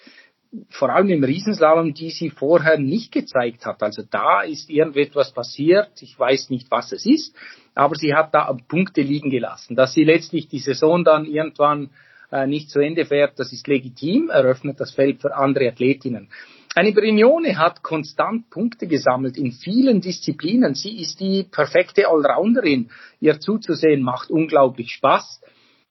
vor 0.69 0.91
allem 0.91 1.09
im 1.09 1.25
Riesenslalom, 1.25 1.95
die 1.95 2.11
sie 2.11 2.29
vorher 2.29 2.79
nicht 2.79 3.13
gezeigt 3.13 3.65
hat. 3.65 3.83
Also 3.83 4.03
da 4.11 4.43
ist 4.43 4.69
irgendetwas 4.69 5.33
passiert. 5.33 5.91
Ich 6.03 6.19
weiß 6.19 6.51
nicht, 6.51 6.71
was 6.71 6.93
es 6.93 7.07
ist, 7.07 7.35
aber 7.75 7.95
sie 7.95 8.15
hat 8.15 8.35
da 8.35 8.55
Punkte 8.69 9.01
liegen 9.01 9.31
gelassen. 9.31 9.77
Dass 9.77 9.95
sie 9.95 10.05
letztlich 10.05 10.49
die 10.49 10.59
Saison 10.59 11.05
dann 11.05 11.25
irgendwann 11.25 11.91
äh, 12.31 12.47
nicht 12.47 12.71
zu 12.71 12.81
Ende 12.81 13.05
fährt, 13.05 13.39
das 13.39 13.53
ist 13.53 13.67
legitim, 13.67 14.31
eröffnet 14.31 14.81
das 14.81 14.93
Feld 14.93 15.21
für 15.21 15.35
andere 15.35 15.69
Athletinnen. 15.69 16.29
Eine 16.73 16.93
Brignone 16.93 17.59
hat 17.59 17.83
konstant 17.83 18.49
Punkte 18.49 18.87
gesammelt 18.87 19.37
in 19.37 19.51
vielen 19.51 20.01
Disziplinen. 20.01 20.75
Sie 20.75 21.01
ist 21.01 21.19
die 21.19 21.43
perfekte 21.43 22.07
Allrounderin. 22.09 22.91
Ihr 23.19 23.41
zuzusehen 23.41 24.03
macht 24.03 24.31
unglaublich 24.31 24.93
Spaß. 24.93 25.41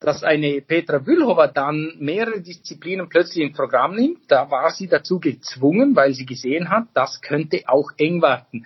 Dass 0.00 0.24
eine 0.24 0.62
Petra 0.62 1.04
Vülhova 1.04 1.48
dann 1.48 1.92
mehrere 1.98 2.40
Disziplinen 2.40 3.10
plötzlich 3.10 3.44
im 3.44 3.52
Programm 3.52 3.94
nimmt, 3.94 4.20
da 4.28 4.50
war 4.50 4.70
sie 4.70 4.88
dazu 4.88 5.20
gezwungen, 5.20 5.94
weil 5.94 6.14
sie 6.14 6.24
gesehen 6.24 6.70
hat, 6.70 6.84
das 6.94 7.20
könnte 7.20 7.64
auch 7.66 7.90
eng 7.98 8.22
werden. 8.22 8.64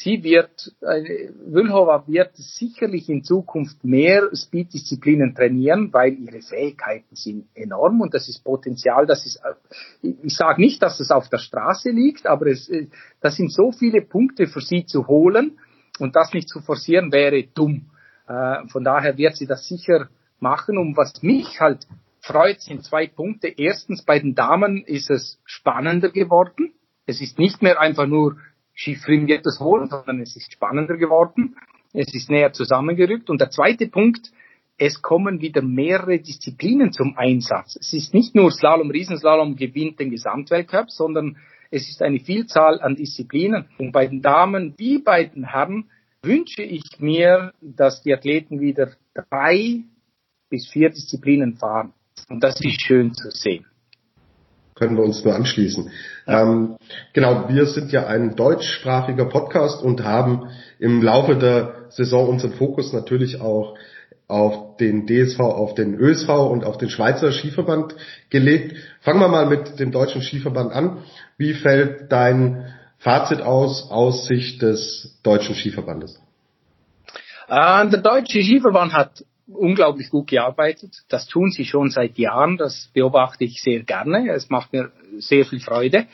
Sie 0.00 0.22
wird, 0.22 0.72
äh, 0.80 1.28
Wülhova 1.46 2.06
wird 2.06 2.36
sicherlich 2.36 3.08
in 3.08 3.24
Zukunft 3.24 3.82
mehr 3.82 4.30
Speed-Disziplinen 4.32 5.34
trainieren, 5.34 5.92
weil 5.92 6.14
ihre 6.20 6.40
Fähigkeiten 6.40 7.16
sind 7.16 7.48
enorm 7.56 8.00
und 8.00 8.14
das 8.14 8.28
ist 8.28 8.44
Potenzial, 8.44 9.06
das 9.06 9.26
ist, 9.26 9.40
äh, 9.42 10.14
ich 10.22 10.36
sage 10.36 10.60
nicht, 10.60 10.80
dass 10.82 11.00
es 11.00 11.10
auf 11.10 11.28
der 11.28 11.38
Straße 11.38 11.90
liegt, 11.90 12.26
aber 12.26 12.46
es, 12.46 12.68
äh, 12.68 12.86
das 13.20 13.34
sind 13.34 13.52
so 13.52 13.72
viele 13.72 14.00
Punkte 14.02 14.46
für 14.46 14.60
sie 14.60 14.86
zu 14.86 15.08
holen 15.08 15.58
und 15.98 16.14
das 16.14 16.32
nicht 16.32 16.48
zu 16.48 16.60
forcieren 16.60 17.10
wäre 17.10 17.42
dumm. 17.52 17.90
Äh, 18.28 18.68
von 18.68 18.84
daher 18.84 19.18
wird 19.18 19.36
sie 19.36 19.46
das 19.46 19.66
sicher 19.66 20.10
machen 20.38 20.78
und 20.78 20.96
was 20.96 21.24
mich 21.24 21.58
halt 21.58 21.88
freut, 22.20 22.60
sind 22.60 22.84
zwei 22.84 23.08
Punkte. 23.08 23.48
Erstens, 23.48 24.04
bei 24.04 24.20
den 24.20 24.36
Damen 24.36 24.84
ist 24.84 25.10
es 25.10 25.40
spannender 25.44 26.10
geworden. 26.10 26.72
Es 27.04 27.20
ist 27.20 27.36
nicht 27.40 27.62
mehr 27.62 27.80
einfach 27.80 28.06
nur 28.06 28.36
Schifrin 28.78 29.26
wird 29.26 29.44
das 29.44 29.58
wohl, 29.60 29.88
sondern 29.88 30.20
es 30.20 30.36
ist 30.36 30.52
spannender 30.52 30.96
geworden. 30.96 31.56
Es 31.92 32.14
ist 32.14 32.30
näher 32.30 32.52
zusammengerückt. 32.52 33.28
Und 33.28 33.40
der 33.40 33.50
zweite 33.50 33.88
Punkt, 33.88 34.30
es 34.78 35.02
kommen 35.02 35.40
wieder 35.40 35.62
mehrere 35.62 36.20
Disziplinen 36.20 36.92
zum 36.92 37.18
Einsatz. 37.18 37.76
Es 37.80 37.92
ist 37.92 38.14
nicht 38.14 38.36
nur 38.36 38.52
Slalom, 38.52 38.92
Riesenslalom 38.92 39.56
gewinnt 39.56 39.98
den 39.98 40.10
Gesamtweltcup, 40.10 40.92
sondern 40.92 41.38
es 41.72 41.88
ist 41.88 42.00
eine 42.02 42.20
Vielzahl 42.20 42.80
an 42.80 42.94
Disziplinen. 42.94 43.66
Und 43.78 43.90
bei 43.90 44.06
den 44.06 44.22
Damen 44.22 44.74
wie 44.78 44.98
bei 44.98 45.24
den 45.24 45.50
Herren 45.50 45.90
wünsche 46.22 46.62
ich 46.62 46.84
mir, 47.00 47.54
dass 47.60 48.02
die 48.02 48.14
Athleten 48.14 48.60
wieder 48.60 48.92
drei 49.12 49.82
bis 50.50 50.68
vier 50.70 50.90
Disziplinen 50.90 51.56
fahren. 51.56 51.94
Und 52.28 52.44
das 52.44 52.60
ist 52.60 52.80
schön 52.80 53.12
zu 53.12 53.30
sehen. 53.32 53.66
Können 54.78 54.96
wir 54.96 55.02
uns 55.02 55.24
nur 55.24 55.34
anschließen. 55.34 55.90
Ähm, 56.28 56.76
genau, 57.12 57.48
wir 57.48 57.66
sind 57.66 57.90
ja 57.90 58.06
ein 58.06 58.36
deutschsprachiger 58.36 59.24
Podcast 59.24 59.82
und 59.82 60.04
haben 60.04 60.50
im 60.78 61.02
Laufe 61.02 61.34
der 61.34 61.86
Saison 61.88 62.28
unseren 62.28 62.52
Fokus 62.52 62.92
natürlich 62.92 63.40
auch 63.40 63.74
auf 64.28 64.76
den 64.76 65.06
DSV, 65.06 65.40
auf 65.40 65.74
den 65.74 65.94
ÖSV 65.94 66.28
und 66.28 66.64
auf 66.64 66.78
den 66.78 66.90
Schweizer 66.90 67.32
Skiverband 67.32 67.96
gelegt. 68.30 68.76
Fangen 69.00 69.20
wir 69.20 69.28
mal 69.28 69.46
mit 69.46 69.80
dem 69.80 69.90
deutschen 69.90 70.22
Skiverband 70.22 70.70
an. 70.70 70.98
Wie 71.38 71.54
fällt 71.54 72.12
dein 72.12 72.72
Fazit 72.98 73.40
aus, 73.40 73.90
aus 73.90 74.26
Sicht 74.26 74.62
des 74.62 75.18
deutschen 75.22 75.54
Skiverbandes? 75.54 76.20
Äh, 77.48 77.88
der 77.88 78.00
deutsche 78.00 78.42
Skiverband 78.42 78.92
hat 78.92 79.24
unglaublich 79.48 80.10
gut 80.10 80.28
gearbeitet. 80.28 80.94
Das 81.08 81.26
tun 81.26 81.50
sie 81.50 81.64
schon 81.64 81.90
seit 81.90 82.18
Jahren. 82.18 82.56
Das 82.56 82.90
beobachte 82.92 83.44
ich 83.44 83.62
sehr 83.62 83.82
gerne. 83.82 84.30
Es 84.30 84.50
macht 84.50 84.72
mir 84.72 84.92
sehr 85.18 85.44
viel 85.44 85.60
Freude. 85.60 86.06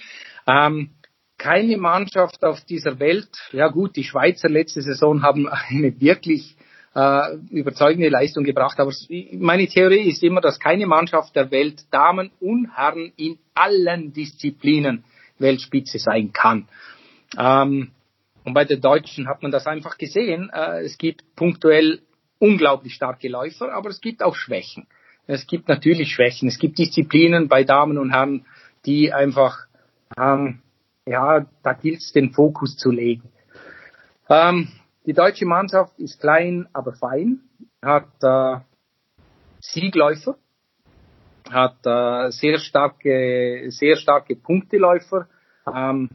Ähm, 0.46 0.90
keine 1.36 1.76
Mannschaft 1.76 2.44
auf 2.44 2.64
dieser 2.64 2.98
Welt, 3.00 3.28
ja 3.52 3.68
gut, 3.68 3.96
die 3.96 4.04
Schweizer 4.04 4.48
letzte 4.48 4.82
Saison 4.82 5.22
haben 5.22 5.48
eine 5.48 6.00
wirklich 6.00 6.56
äh, 6.94 7.36
überzeugende 7.50 8.08
Leistung 8.08 8.44
gebracht. 8.44 8.78
Aber 8.78 8.92
meine 9.32 9.66
Theorie 9.66 10.08
ist 10.08 10.22
immer, 10.22 10.40
dass 10.40 10.60
keine 10.60 10.86
Mannschaft 10.86 11.34
der 11.34 11.50
Welt 11.50 11.82
Damen 11.90 12.30
und 12.40 12.70
Herren 12.76 13.12
in 13.16 13.38
allen 13.54 14.12
Disziplinen 14.12 15.04
Weltspitze 15.38 15.98
sein 15.98 16.32
kann. 16.32 16.68
Ähm, 17.36 17.90
und 18.44 18.54
bei 18.54 18.64
den 18.64 18.80
Deutschen 18.80 19.26
hat 19.26 19.42
man 19.42 19.50
das 19.50 19.66
einfach 19.66 19.98
gesehen. 19.98 20.50
Äh, 20.52 20.84
es 20.84 20.98
gibt 20.98 21.24
punktuell 21.34 22.00
unglaublich 22.44 22.94
starke 22.94 23.28
Läufer, 23.28 23.72
aber 23.72 23.88
es 23.88 24.00
gibt 24.02 24.22
auch 24.22 24.34
Schwächen. 24.34 24.86
Es 25.26 25.46
gibt 25.46 25.68
natürlich 25.68 26.12
Schwächen. 26.12 26.48
Es 26.48 26.58
gibt 26.58 26.78
Disziplinen 26.78 27.48
bei 27.48 27.64
Damen 27.64 27.96
und 27.96 28.10
Herren, 28.10 28.44
die 28.84 29.12
einfach, 29.12 29.66
ähm, 30.18 30.60
ja, 31.06 31.46
da 31.62 31.72
gilt 31.72 32.00
es 32.00 32.12
den 32.12 32.32
Fokus 32.32 32.76
zu 32.76 32.90
legen. 32.90 33.30
Ähm, 34.28 34.68
die 35.06 35.14
deutsche 35.14 35.46
Mannschaft 35.46 35.98
ist 35.98 36.20
klein, 36.20 36.68
aber 36.74 36.92
fein, 36.92 37.40
hat 37.82 38.08
äh, 38.22 38.60
Siegläufer, 39.60 40.36
hat 41.50 41.78
äh, 41.86 42.30
sehr 42.30 42.58
starke, 42.58 43.66
sehr 43.68 43.96
starke 43.96 44.36
Punkteläufer. 44.36 45.28
Ähm, 45.74 46.10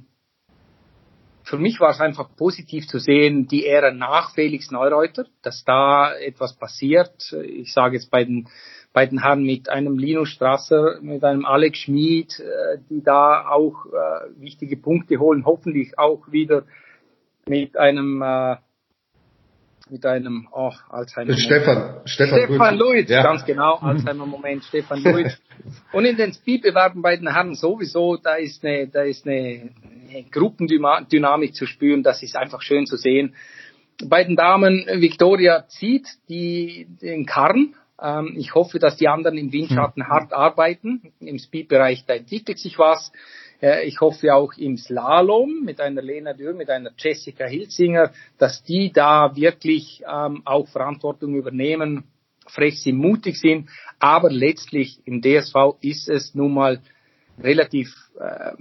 für 1.49 1.57
mich 1.57 1.79
war 1.79 1.89
es 1.89 1.99
einfach 1.99 2.29
positiv 2.35 2.87
zu 2.87 2.99
sehen, 2.99 3.47
die 3.47 3.65
Ära 3.65 3.91
nach 3.91 4.35
Felix 4.35 4.69
Neureuter, 4.69 5.25
dass 5.41 5.63
da 5.65 6.13
etwas 6.13 6.55
passiert. 6.55 7.33
Ich 7.43 7.73
sage 7.73 7.95
jetzt 7.95 8.11
bei 8.11 8.23
den, 8.23 8.47
bei 8.93 9.07
den 9.07 9.23
Herren 9.23 9.43
mit 9.43 9.67
einem 9.67 9.97
Linus 9.97 10.29
Strasser, 10.29 10.99
mit 11.01 11.23
einem 11.23 11.45
Alex 11.45 11.79
Schmid, 11.79 12.39
äh, 12.39 12.77
die 12.89 13.01
da 13.01 13.47
auch 13.49 13.87
äh, 13.87 14.39
wichtige 14.39 14.77
Punkte 14.77 15.17
holen, 15.17 15.43
hoffentlich 15.45 15.97
auch 15.97 16.31
wieder 16.31 16.65
mit 17.47 17.75
einem 17.77 18.21
äh, 18.21 18.57
mit 19.89 20.05
einem 20.05 20.47
oh, 20.51 20.71
Alzheimer. 20.89 21.33
Stefan, 21.33 22.01
Stefan, 22.05 22.39
Stefan 22.45 22.77
Luiz, 22.77 23.09
ja. 23.09 23.23
ganz 23.23 23.43
genau, 23.43 23.77
Alzheimer 23.77 24.27
Moment, 24.27 24.63
Stefan 24.65 25.01
Luiz. 25.01 25.35
Und 25.91 26.05
in 26.05 26.15
den 26.15 26.31
Speedbewerben 26.31 27.01
bei 27.01 27.17
den 27.17 27.33
Herren 27.33 27.55
sowieso, 27.55 28.17
da 28.17 28.35
ist 28.35 28.63
eine, 28.63 28.87
da 28.87 29.01
ist 29.01 29.25
eine, 29.25 29.71
eine 30.09 30.23
Gruppendynamik 30.23 31.55
zu 31.55 31.65
spüren, 31.65 32.03
das 32.03 32.23
ist 32.23 32.35
einfach 32.35 32.61
schön 32.61 32.85
zu 32.85 32.97
sehen. 32.97 33.35
Bei 34.05 34.23
den 34.23 34.35
Damen, 34.35 34.85
Victoria 35.01 35.67
zieht 35.67 36.07
die, 36.29 36.87
den 37.01 37.25
Karren. 37.25 37.75
Ähm, 38.01 38.35
ich 38.37 38.55
hoffe, 38.55 38.79
dass 38.79 38.97
die 38.97 39.07
anderen 39.07 39.37
im 39.37 39.51
Windschatten 39.51 40.03
hm. 40.03 40.09
hart 40.09 40.33
arbeiten. 40.33 41.11
Im 41.19 41.37
Speedbereich, 41.37 42.05
da 42.05 42.15
entwickelt 42.15 42.59
sich 42.59 42.79
was. 42.79 43.11
Ich 43.83 43.99
hoffe 43.99 44.33
auch 44.33 44.53
im 44.53 44.77
Slalom 44.77 45.65
mit 45.65 45.81
einer 45.81 46.01
Lena 46.01 46.31
Dürr, 46.31 46.53
mit 46.53 46.69
einer 46.69 46.91
Jessica 46.97 47.45
Hilzinger, 47.45 48.13
dass 48.37 48.63
die 48.63 48.89
da 48.93 49.35
wirklich 49.35 50.01
ähm, 50.09 50.43
auch 50.45 50.69
Verantwortung 50.69 51.35
übernehmen, 51.35 52.05
frech 52.47 52.81
sind, 52.81 52.95
mutig 52.95 53.37
sind. 53.37 53.69
Aber 53.99 54.31
letztlich 54.31 55.01
im 55.03 55.21
DSV 55.21 55.75
ist 55.81 56.07
es 56.07 56.33
nun 56.35 56.53
mal 56.53 56.79
relativ 57.37 57.93
äh, 58.17 58.53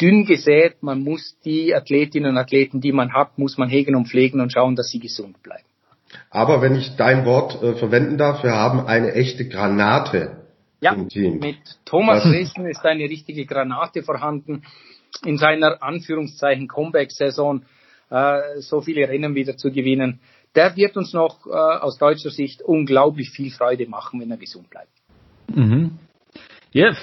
dünn 0.00 0.24
gesät. 0.24 0.82
Man 0.82 1.02
muss 1.02 1.36
die 1.44 1.74
Athletinnen 1.74 2.30
und 2.30 2.38
Athleten, 2.38 2.80
die 2.80 2.92
man 2.92 3.12
hat, 3.12 3.38
muss 3.38 3.58
man 3.58 3.68
hegen 3.68 3.96
und 3.96 4.08
pflegen 4.08 4.40
und 4.40 4.52
schauen, 4.52 4.76
dass 4.76 4.90
sie 4.90 5.00
gesund 5.00 5.42
bleiben. 5.42 5.64
Aber 6.30 6.60
wenn 6.60 6.76
ich 6.76 6.96
dein 6.96 7.24
Wort 7.24 7.62
äh, 7.62 7.74
verwenden 7.74 8.18
darf, 8.18 8.42
wir 8.42 8.52
haben 8.52 8.86
eine 8.86 9.12
echte 9.14 9.48
Granate 9.48 10.42
ja, 10.80 10.96
mit 10.96 11.58
Thomas 11.84 12.24
Riesen 12.26 12.66
ist 12.66 12.84
eine 12.84 13.04
richtige 13.04 13.46
Granate 13.46 14.02
vorhanden. 14.02 14.64
In 15.24 15.38
seiner 15.38 15.80
Anführungszeichen 15.80 16.66
Comeback-Saison 16.66 17.62
äh, 18.10 18.60
so 18.60 18.80
viele 18.80 19.08
Rennen 19.08 19.34
wieder 19.36 19.56
zu 19.56 19.70
gewinnen. 19.70 20.20
Der 20.56 20.74
wird 20.76 20.96
uns 20.96 21.12
noch 21.12 21.46
äh, 21.46 21.50
aus 21.50 21.98
deutscher 21.98 22.30
Sicht 22.30 22.62
unglaublich 22.62 23.30
viel 23.30 23.50
Freude 23.50 23.86
machen, 23.86 24.20
wenn 24.20 24.30
er 24.30 24.36
gesund 24.36 24.68
bleibt. 24.70 24.90
Mhm. 25.54 25.98
Ja, 26.72 26.96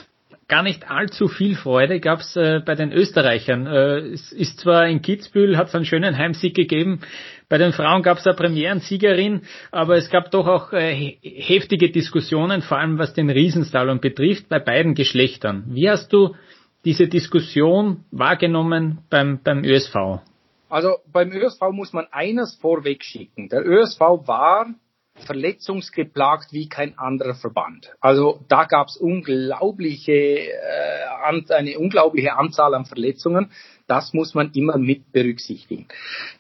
gar 0.50 0.64
nicht 0.64 0.90
allzu 0.92 1.28
viel 1.28 1.56
Freude 1.56 2.00
gab 2.00 2.20
es 2.20 2.36
äh, 2.36 2.60
bei 2.66 2.76
den 2.76 2.92
Österreichern. 2.92 3.68
Äh, 3.68 4.00
es 4.10 4.32
ist 4.32 4.60
zwar 4.60 4.88
in 4.88 5.02
Kitzbühel, 5.02 5.56
hat 5.58 5.68
es 5.68 5.76
einen 5.76 5.86
schönen 5.86 6.18
Heimsieg 6.18 6.56
gegeben. 6.56 7.02
Bei 7.48 7.58
den 7.58 7.72
Frauen 7.72 8.04
gab 8.04 8.18
es 8.18 8.28
eine 8.28 8.36
Premierensiegerin, 8.36 9.44
aber 9.72 9.96
es 9.96 10.10
gab 10.10 10.32
doch 10.32 10.48
auch 10.48 10.74
äh, 10.74 11.18
heftige 11.22 11.92
Diskussionen, 11.92 12.62
vor 12.62 12.80
allem 12.80 12.98
was 12.98 13.14
den 13.14 13.30
Riesenslalom 13.30 14.02
betrifft, 14.02 14.50
bei 14.50 14.60
beiden 14.60 14.96
Geschlechtern. 14.96 15.64
Wie 15.68 15.90
hast 15.90 16.12
du 16.12 16.36
diese 16.84 17.08
Diskussion 17.08 18.04
wahrgenommen 18.12 19.00
beim, 19.10 19.40
beim 19.44 19.64
ÖSV? 19.64 19.96
Also 20.70 20.98
beim 21.12 21.32
ÖSV 21.32 21.62
muss 21.72 21.94
man 21.94 22.08
eines 22.12 22.56
vorweg 22.56 23.04
schicken. 23.04 23.50
Der 23.50 23.66
ÖSV 23.66 24.00
war 24.00 24.68
verletzungsgeplagt 25.20 26.52
wie 26.54 26.68
kein 26.68 26.98
anderer 26.98 27.36
Verband. 27.36 27.92
Also 28.00 28.40
da 28.48 28.66
gab 28.66 28.88
es 28.88 28.98
unglaubliche, 28.98 30.12
äh, 30.12 31.54
eine 31.54 31.78
unglaubliche 31.80 32.36
Anzahl 32.36 32.74
an 32.74 32.86
Verletzungen. 32.86 33.52
Das 33.88 34.14
muss 34.14 34.36
man 34.36 34.52
immer 34.54 34.78
mit 34.78 35.12
berücksichtigen. 35.12 35.88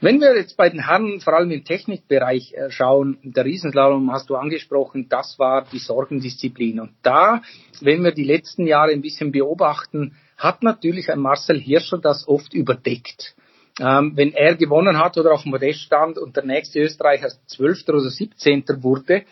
Wenn 0.01 0.21
wir 0.21 0.35
jetzt 0.35 0.55
bei 0.55 0.69
den 0.69 0.85
Herren, 0.85 1.19
vor 1.19 1.33
allem 1.33 1.51
im 1.51 1.63
Technikbereich 1.63 2.53
äh, 2.53 2.69
schauen, 2.69 3.17
der 3.23 3.45
Riesenslalom 3.45 4.11
hast 4.11 4.29
du 4.29 4.35
angesprochen, 4.35 5.09
das 5.09 5.39
war 5.39 5.65
die 5.71 5.79
Sorgendisziplin. 5.79 6.79
Und 6.79 6.91
da, 7.01 7.41
wenn 7.81 8.03
wir 8.03 8.11
die 8.11 8.23
letzten 8.23 8.67
Jahre 8.67 8.91
ein 8.91 9.01
bisschen 9.01 9.31
beobachten, 9.31 10.15
hat 10.37 10.63
natürlich 10.63 11.11
ein 11.11 11.19
Marcel 11.19 11.59
Hirscher 11.59 11.97
das 11.97 12.27
oft 12.27 12.53
überdeckt 12.53 13.35
ähm, 13.79 14.13
wenn 14.15 14.33
er 14.33 14.55
gewonnen 14.55 14.97
hat 14.97 15.17
oder 15.17 15.33
auf 15.33 15.43
dem 15.43 15.51
Modest 15.51 15.81
stand 15.81 16.17
und 16.17 16.35
der 16.35 16.45
nächste 16.45 16.79
Österreicher 16.79 17.29
Zwölfter 17.47 17.93
oder 17.93 18.09
Siebzehnter 18.09 18.83
wurde, 18.83 19.23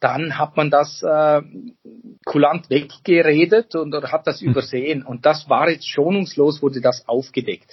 dann 0.00 0.38
hat 0.38 0.56
man 0.56 0.70
das 0.70 1.02
äh, 1.02 1.42
kulant 2.24 2.68
weggeredet 2.68 3.74
und 3.74 3.94
oder 3.94 4.12
hat 4.12 4.26
das 4.26 4.40
hm. 4.40 4.50
übersehen. 4.50 5.02
Und 5.02 5.24
das 5.24 5.48
war 5.48 5.70
jetzt 5.70 5.88
schonungslos, 5.88 6.62
wurde 6.62 6.80
das 6.80 7.08
aufgedeckt. 7.08 7.70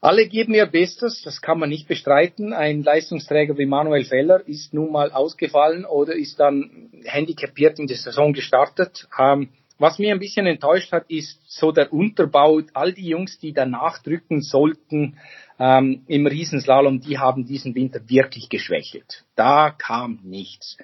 Alle 0.00 0.28
geben 0.28 0.54
ihr 0.54 0.66
Bestes, 0.66 1.22
das 1.22 1.40
kann 1.40 1.58
man 1.58 1.68
nicht 1.68 1.88
bestreiten. 1.88 2.52
Ein 2.52 2.82
Leistungsträger 2.82 3.58
wie 3.58 3.66
Manuel 3.66 4.04
Feller 4.04 4.46
ist 4.46 4.72
nun 4.72 4.92
mal 4.92 5.10
ausgefallen 5.10 5.84
oder 5.84 6.14
ist 6.14 6.38
dann 6.38 6.90
handicapiert 7.04 7.78
in 7.78 7.86
die 7.86 7.94
Saison 7.94 8.32
gestartet. 8.32 9.08
Ähm, 9.18 9.48
was 9.78 9.98
mir 9.98 10.12
ein 10.12 10.18
bisschen 10.18 10.46
enttäuscht 10.46 10.92
hat, 10.92 11.10
ist 11.10 11.40
so 11.46 11.72
der 11.72 11.92
Unterbau. 11.92 12.60
All 12.72 12.92
die 12.92 13.08
Jungs, 13.08 13.38
die 13.38 13.52
danach 13.52 14.02
drücken 14.02 14.40
sollten 14.40 15.18
ähm, 15.58 16.02
im 16.06 16.26
Riesenslalom, 16.26 17.00
die 17.00 17.18
haben 17.18 17.46
diesen 17.46 17.74
Winter 17.74 18.00
wirklich 18.08 18.48
geschwächelt. 18.48 19.24
Da 19.34 19.70
kam 19.70 20.20
nichts. 20.22 20.76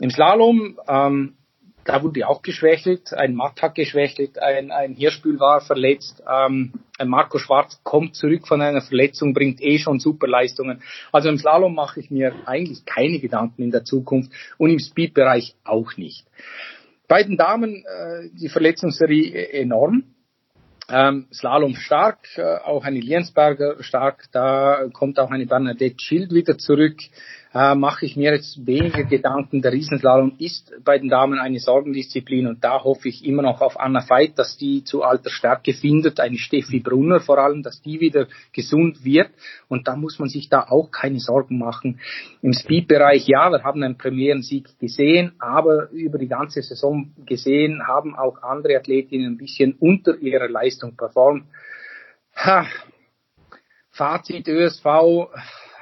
Im 0.00 0.10
Slalom, 0.10 0.78
ähm, 0.86 1.36
da 1.86 2.02
wurde 2.02 2.28
auch 2.28 2.42
geschwächelt. 2.42 3.14
Ein 3.14 3.34
Matt 3.34 3.62
hat 3.62 3.76
geschwächelt, 3.76 4.38
ein, 4.38 4.70
ein 4.70 4.94
Hirschbühl 4.94 5.38
war 5.38 5.60
verletzt. 5.60 6.22
Ähm, 6.28 6.72
ein 6.98 7.08
Marco 7.08 7.38
Schwarz 7.38 7.80
kommt 7.84 8.16
zurück 8.16 8.46
von 8.48 8.60
einer 8.60 8.82
Verletzung, 8.82 9.32
bringt 9.32 9.62
eh 9.62 9.78
schon 9.78 10.00
super 10.00 10.26
Leistungen. 10.26 10.82
Also 11.12 11.28
im 11.28 11.38
Slalom 11.38 11.74
mache 11.74 12.00
ich 12.00 12.10
mir 12.10 12.34
eigentlich 12.44 12.84
keine 12.84 13.18
Gedanken 13.20 13.62
in 13.62 13.70
der 13.70 13.84
Zukunft 13.84 14.32
und 14.58 14.70
im 14.70 14.78
Speedbereich 14.78 15.54
auch 15.64 15.96
nicht. 15.96 16.26
Bei 17.08 17.22
den 17.22 17.36
Damen 17.36 17.84
äh, 17.84 18.28
die 18.32 18.48
Verletzungsserie 18.48 19.52
enorm. 19.52 20.04
Ähm, 20.88 21.26
Slalom 21.32 21.74
stark, 21.74 22.18
äh, 22.36 22.58
auch 22.58 22.84
eine 22.84 23.00
Liensberger 23.00 23.82
stark, 23.82 24.26
da 24.30 24.86
kommt 24.92 25.18
auch 25.18 25.32
eine 25.32 25.46
Bernadette 25.46 25.96
Schild 25.98 26.32
wieder 26.32 26.58
zurück. 26.58 26.98
Äh, 27.56 27.74
mache 27.74 28.04
ich 28.04 28.16
mir 28.16 28.34
jetzt 28.34 28.66
weniger 28.66 29.04
Gedanken. 29.04 29.62
Der 29.62 29.72
Riesenslalom 29.72 30.34
ist 30.38 30.74
bei 30.84 30.98
den 30.98 31.08
Damen 31.08 31.38
eine 31.38 31.58
Sorgendisziplin 31.58 32.46
und 32.46 32.62
da 32.62 32.84
hoffe 32.84 33.08
ich 33.08 33.24
immer 33.24 33.40
noch 33.40 33.62
auf 33.62 33.80
Anna 33.80 34.04
Veit, 34.06 34.38
dass 34.38 34.58
die 34.58 34.84
zu 34.84 35.02
alter 35.02 35.30
Stärke 35.30 35.72
findet, 35.72 36.20
eine 36.20 36.36
Steffi 36.36 36.80
Brunner 36.80 37.20
vor 37.20 37.38
allem, 37.38 37.62
dass 37.62 37.80
die 37.80 37.98
wieder 37.98 38.26
gesund 38.52 39.02
wird 39.04 39.30
und 39.68 39.88
da 39.88 39.96
muss 39.96 40.18
man 40.18 40.28
sich 40.28 40.50
da 40.50 40.66
auch 40.68 40.90
keine 40.90 41.18
Sorgen 41.18 41.56
machen. 41.56 41.98
Im 42.42 42.52
Speed-Bereich, 42.52 43.26
ja, 43.26 43.48
wir 43.48 43.64
haben 43.64 43.82
einen 43.82 43.96
Premierensieg 43.96 44.78
gesehen, 44.78 45.32
aber 45.38 45.88
über 45.92 46.18
die 46.18 46.28
ganze 46.28 46.60
Saison 46.60 47.14
gesehen 47.24 47.86
haben 47.86 48.14
auch 48.14 48.42
andere 48.42 48.76
Athletinnen 48.76 49.32
ein 49.32 49.38
bisschen 49.38 49.76
unter 49.80 50.18
ihrer 50.18 50.50
Leistung 50.50 50.94
performt. 50.94 51.44
Ha. 52.34 52.66
Fazit 53.92 54.46
ÖSV, 54.46 54.84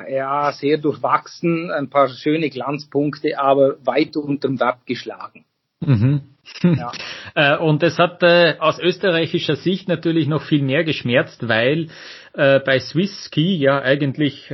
ja, 0.09 0.53
sehr 0.53 0.78
durchwachsen, 0.78 1.70
ein 1.70 1.90
paar 1.90 2.09
schöne 2.09 2.51
Glanzpunkte, 2.51 3.38
aber 3.38 3.76
weit 3.84 4.16
unterm 4.16 4.61
Wert 4.61 4.86
geschlagen. 4.86 5.45
Mhm. 5.80 6.22
Ja. 6.62 6.92
Äh, 7.36 7.57
und 7.57 7.82
es 7.82 7.99
hat 7.99 8.22
äh, 8.22 8.55
aus 8.61 8.78
österreichischer 8.78 9.57
Sicht 9.57 9.88
natürlich 9.88 10.28
noch 10.28 10.42
viel 10.42 10.62
mehr 10.62 10.84
geschmerzt, 10.84 11.49
weil 11.49 11.88
äh, 12.34 12.61
bei 12.61 12.78
Swiss 12.78 13.24
Ski 13.26 13.57
ja 13.57 13.80
eigentlich 13.82 14.53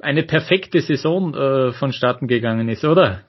eine 0.00 0.22
perfekte 0.22 0.80
Saison 0.80 1.72
vonstatten 1.72 2.28
gegangen 2.28 2.68
ist, 2.68 2.84
oder? 2.84 3.22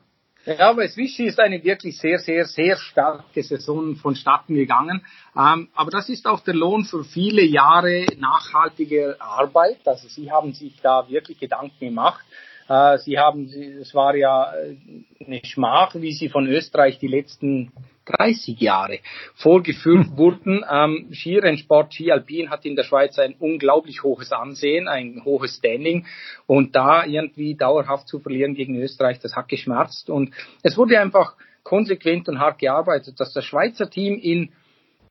Ja, 0.57 0.73
bei 0.73 0.87
Swiss 0.87 1.19
ist 1.19 1.39
eine 1.39 1.63
wirklich 1.63 1.99
sehr, 1.99 2.17
sehr, 2.17 2.43
sehr 2.45 2.75
starke 2.75 3.43
Saison 3.43 3.95
vonstatten 3.95 4.55
gegangen. 4.55 5.05
Ähm, 5.37 5.69
aber 5.75 5.91
das 5.91 6.09
ist 6.09 6.25
auch 6.25 6.39
der 6.39 6.55
Lohn 6.55 6.85
für 6.85 7.03
viele 7.03 7.43
Jahre 7.43 8.07
nachhaltiger 8.17 9.15
Arbeit. 9.19 9.87
Also 9.87 10.07
Sie 10.07 10.31
haben 10.31 10.53
sich 10.53 10.81
da 10.81 11.07
wirklich 11.07 11.37
Gedanken 11.37 11.79
gemacht. 11.79 12.25
Äh, 12.69 12.99
Sie 12.99 13.17
haben, 13.17 13.49
es 13.81 13.93
war 13.95 14.15
ja 14.15 14.53
äh, 14.53 14.77
eine 15.25 15.41
Schmach, 15.43 15.95
wie 15.95 16.13
Sie 16.13 16.29
von 16.29 16.47
Österreich 16.47 16.99
die 16.99 17.07
letzten 17.07 17.71
30 18.05 18.59
Jahre 18.59 18.99
vorgeführt 19.35 20.07
hm. 20.07 20.17
wurden. 20.17 20.65
Ähm, 20.69 21.09
Skirennsport, 21.11 21.93
Ski 21.93 22.11
Alpin 22.11 22.49
hat 22.49 22.65
in 22.65 22.75
der 22.75 22.83
Schweiz 22.83 23.17
ein 23.19 23.35
unglaublich 23.39 24.03
hohes 24.03 24.31
Ansehen, 24.31 24.87
ein 24.87 25.23
hohes 25.25 25.57
Standing 25.57 26.05
und 26.45 26.75
da 26.75 27.05
irgendwie 27.05 27.55
dauerhaft 27.55 28.07
zu 28.07 28.19
verlieren 28.19 28.53
gegen 28.53 28.75
Österreich, 28.75 29.19
das 29.19 29.35
hat 29.35 29.47
geschmerzt 29.47 30.09
und 30.09 30.33
es 30.63 30.77
wurde 30.77 30.99
einfach 30.99 31.35
konsequent 31.63 32.29
und 32.29 32.39
hart 32.39 32.59
gearbeitet, 32.59 33.19
dass 33.19 33.33
das 33.33 33.45
Schweizer 33.45 33.89
Team 33.89 34.15
in 34.15 34.51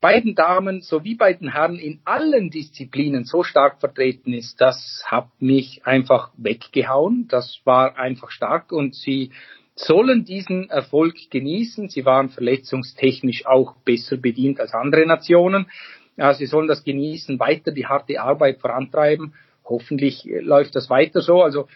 beiden 0.01 0.35
Damen 0.35 0.81
sowie 0.81 1.15
bei 1.15 1.33
den 1.33 1.51
Herren 1.51 1.77
in 1.77 1.99
allen 2.05 2.49
Disziplinen 2.49 3.25
so 3.25 3.43
stark 3.43 3.79
vertreten 3.79 4.33
ist, 4.33 4.61
das 4.61 5.03
hat 5.05 5.29
mich 5.39 5.85
einfach 5.85 6.31
weggehauen. 6.37 7.27
Das 7.29 7.61
war 7.65 7.97
einfach 7.97 8.31
stark 8.31 8.71
und 8.71 8.95
sie 8.95 9.31
sollen 9.75 10.25
diesen 10.25 10.69
Erfolg 10.69 11.15
genießen. 11.29 11.89
Sie 11.89 12.05
waren 12.05 12.29
verletzungstechnisch 12.29 13.45
auch 13.45 13.75
besser 13.85 14.17
bedient 14.17 14.59
als 14.59 14.73
andere 14.73 15.05
Nationen. 15.05 15.69
Ja, 16.17 16.33
sie 16.33 16.47
sollen 16.47 16.67
das 16.67 16.83
genießen, 16.83 17.39
weiter 17.39 17.71
die 17.71 17.85
harte 17.85 18.21
Arbeit 18.21 18.59
vorantreiben. 18.59 19.33
Hoffentlich 19.63 20.25
läuft 20.25 20.75
das 20.75 20.89
weiter 20.89 21.21
so. 21.21 21.41
Also 21.41 21.67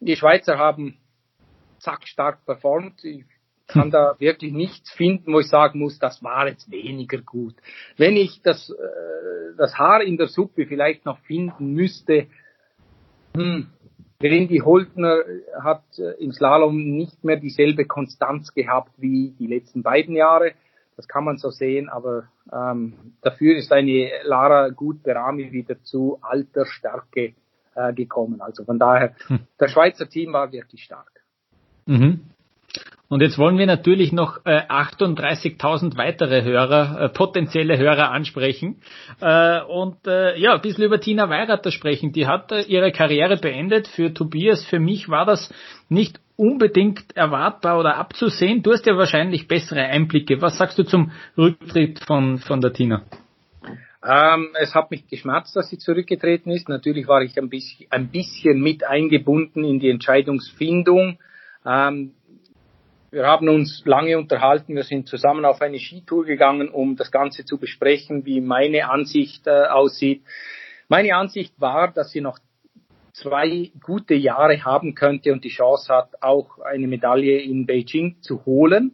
die 0.00 0.16
Schweizer 0.16 0.56
haben 0.56 0.96
zack 1.78 2.06
stark 2.06 2.44
performt. 2.46 3.04
Ich 3.04 3.24
kann 3.70 3.90
da 3.90 4.16
wirklich 4.18 4.52
nichts 4.52 4.90
finden, 4.92 5.32
wo 5.32 5.40
ich 5.40 5.48
sagen 5.48 5.78
muss, 5.78 5.98
das 5.98 6.22
war 6.22 6.48
jetzt 6.48 6.70
weniger 6.70 7.18
gut. 7.18 7.54
Wenn 7.96 8.16
ich 8.16 8.42
das, 8.42 8.70
äh, 8.70 9.56
das 9.56 9.78
Haar 9.78 10.02
in 10.02 10.16
der 10.16 10.28
Suppe 10.28 10.66
vielleicht 10.66 11.04
noch 11.04 11.18
finden 11.20 11.72
müsste, 11.72 12.26
hm, 13.34 13.68
Rendi 14.22 14.58
Holtner 14.58 15.22
hat 15.62 15.82
äh, 15.98 16.22
im 16.22 16.32
Slalom 16.32 16.76
nicht 16.76 17.24
mehr 17.24 17.36
dieselbe 17.36 17.86
Konstanz 17.86 18.52
gehabt 18.52 18.92
wie 18.98 19.34
die 19.38 19.46
letzten 19.46 19.82
beiden 19.82 20.14
Jahre. 20.14 20.52
Das 20.96 21.08
kann 21.08 21.24
man 21.24 21.38
so 21.38 21.50
sehen, 21.50 21.88
aber 21.88 22.24
ähm, 22.52 23.14
dafür 23.22 23.56
ist 23.56 23.72
eine 23.72 24.10
Lara 24.24 24.68
Gut 24.68 25.02
Berami 25.02 25.50
wieder 25.52 25.82
zu 25.82 26.18
alter 26.20 26.66
Stärke 26.66 27.32
äh, 27.74 27.94
gekommen. 27.94 28.42
Also 28.42 28.64
von 28.64 28.78
daher, 28.78 29.14
hm. 29.28 29.40
der 29.58 29.68
Schweizer 29.68 30.08
Team 30.08 30.34
war 30.34 30.52
wirklich 30.52 30.82
stark. 30.82 31.22
Mhm. 31.86 32.20
Und 33.10 33.22
jetzt 33.22 33.38
wollen 33.38 33.58
wir 33.58 33.66
natürlich 33.66 34.12
noch 34.12 34.38
äh, 34.44 34.60
38.000 34.68 35.96
weitere 35.96 36.44
Hörer, 36.44 37.00
äh, 37.00 37.08
potenzielle 37.08 37.76
Hörer 37.76 38.12
ansprechen 38.12 38.80
äh, 39.20 39.60
und 39.62 40.06
äh, 40.06 40.38
ja, 40.38 40.54
ein 40.54 40.60
bisschen 40.60 40.84
über 40.84 41.00
Tina 41.00 41.28
Weirater 41.28 41.72
sprechen. 41.72 42.12
Die 42.12 42.28
hat 42.28 42.52
äh, 42.52 42.62
ihre 42.62 42.92
Karriere 42.92 43.36
beendet. 43.36 43.88
Für 43.88 44.14
Tobias, 44.14 44.64
für 44.64 44.78
mich 44.78 45.08
war 45.08 45.26
das 45.26 45.52
nicht 45.88 46.20
unbedingt 46.36 47.16
erwartbar 47.16 47.80
oder 47.80 47.96
abzusehen. 47.96 48.62
Du 48.62 48.72
hast 48.72 48.86
ja 48.86 48.96
wahrscheinlich 48.96 49.48
bessere 49.48 49.82
Einblicke. 49.82 50.40
Was 50.40 50.58
sagst 50.58 50.78
du 50.78 50.84
zum 50.84 51.10
Rücktritt 51.36 51.98
von, 51.98 52.38
von 52.38 52.60
der 52.60 52.72
Tina? 52.72 53.02
Ähm, 54.06 54.50
es 54.54 54.72
hat 54.76 54.92
mich 54.92 55.08
geschmerzt, 55.08 55.56
dass 55.56 55.68
sie 55.68 55.78
zurückgetreten 55.78 56.52
ist. 56.52 56.68
Natürlich 56.68 57.08
war 57.08 57.22
ich 57.22 57.36
ein 57.36 57.50
bisschen, 57.50 57.88
ein 57.90 58.08
bisschen 58.08 58.60
mit 58.60 58.84
eingebunden 58.84 59.64
in 59.64 59.80
die 59.80 59.90
Entscheidungsfindung. 59.90 61.18
Ähm, 61.66 62.12
wir 63.10 63.26
haben 63.26 63.48
uns 63.48 63.82
lange 63.84 64.16
unterhalten. 64.16 64.76
Wir 64.76 64.84
sind 64.84 65.08
zusammen 65.08 65.44
auf 65.44 65.60
eine 65.60 65.78
Skitour 65.78 66.24
gegangen, 66.24 66.68
um 66.68 66.96
das 66.96 67.10
Ganze 67.10 67.44
zu 67.44 67.58
besprechen, 67.58 68.24
wie 68.24 68.40
meine 68.40 68.88
Ansicht 68.88 69.46
äh, 69.46 69.66
aussieht. 69.66 70.22
Meine 70.88 71.14
Ansicht 71.16 71.60
war, 71.60 71.92
dass 71.92 72.12
sie 72.12 72.20
noch 72.20 72.38
zwei 73.12 73.72
gute 73.84 74.14
Jahre 74.14 74.64
haben 74.64 74.94
könnte 74.94 75.32
und 75.32 75.44
die 75.44 75.50
Chance 75.50 75.92
hat, 75.92 76.22
auch 76.22 76.58
eine 76.60 76.86
Medaille 76.86 77.40
in 77.40 77.66
Beijing 77.66 78.16
zu 78.20 78.44
holen. 78.46 78.92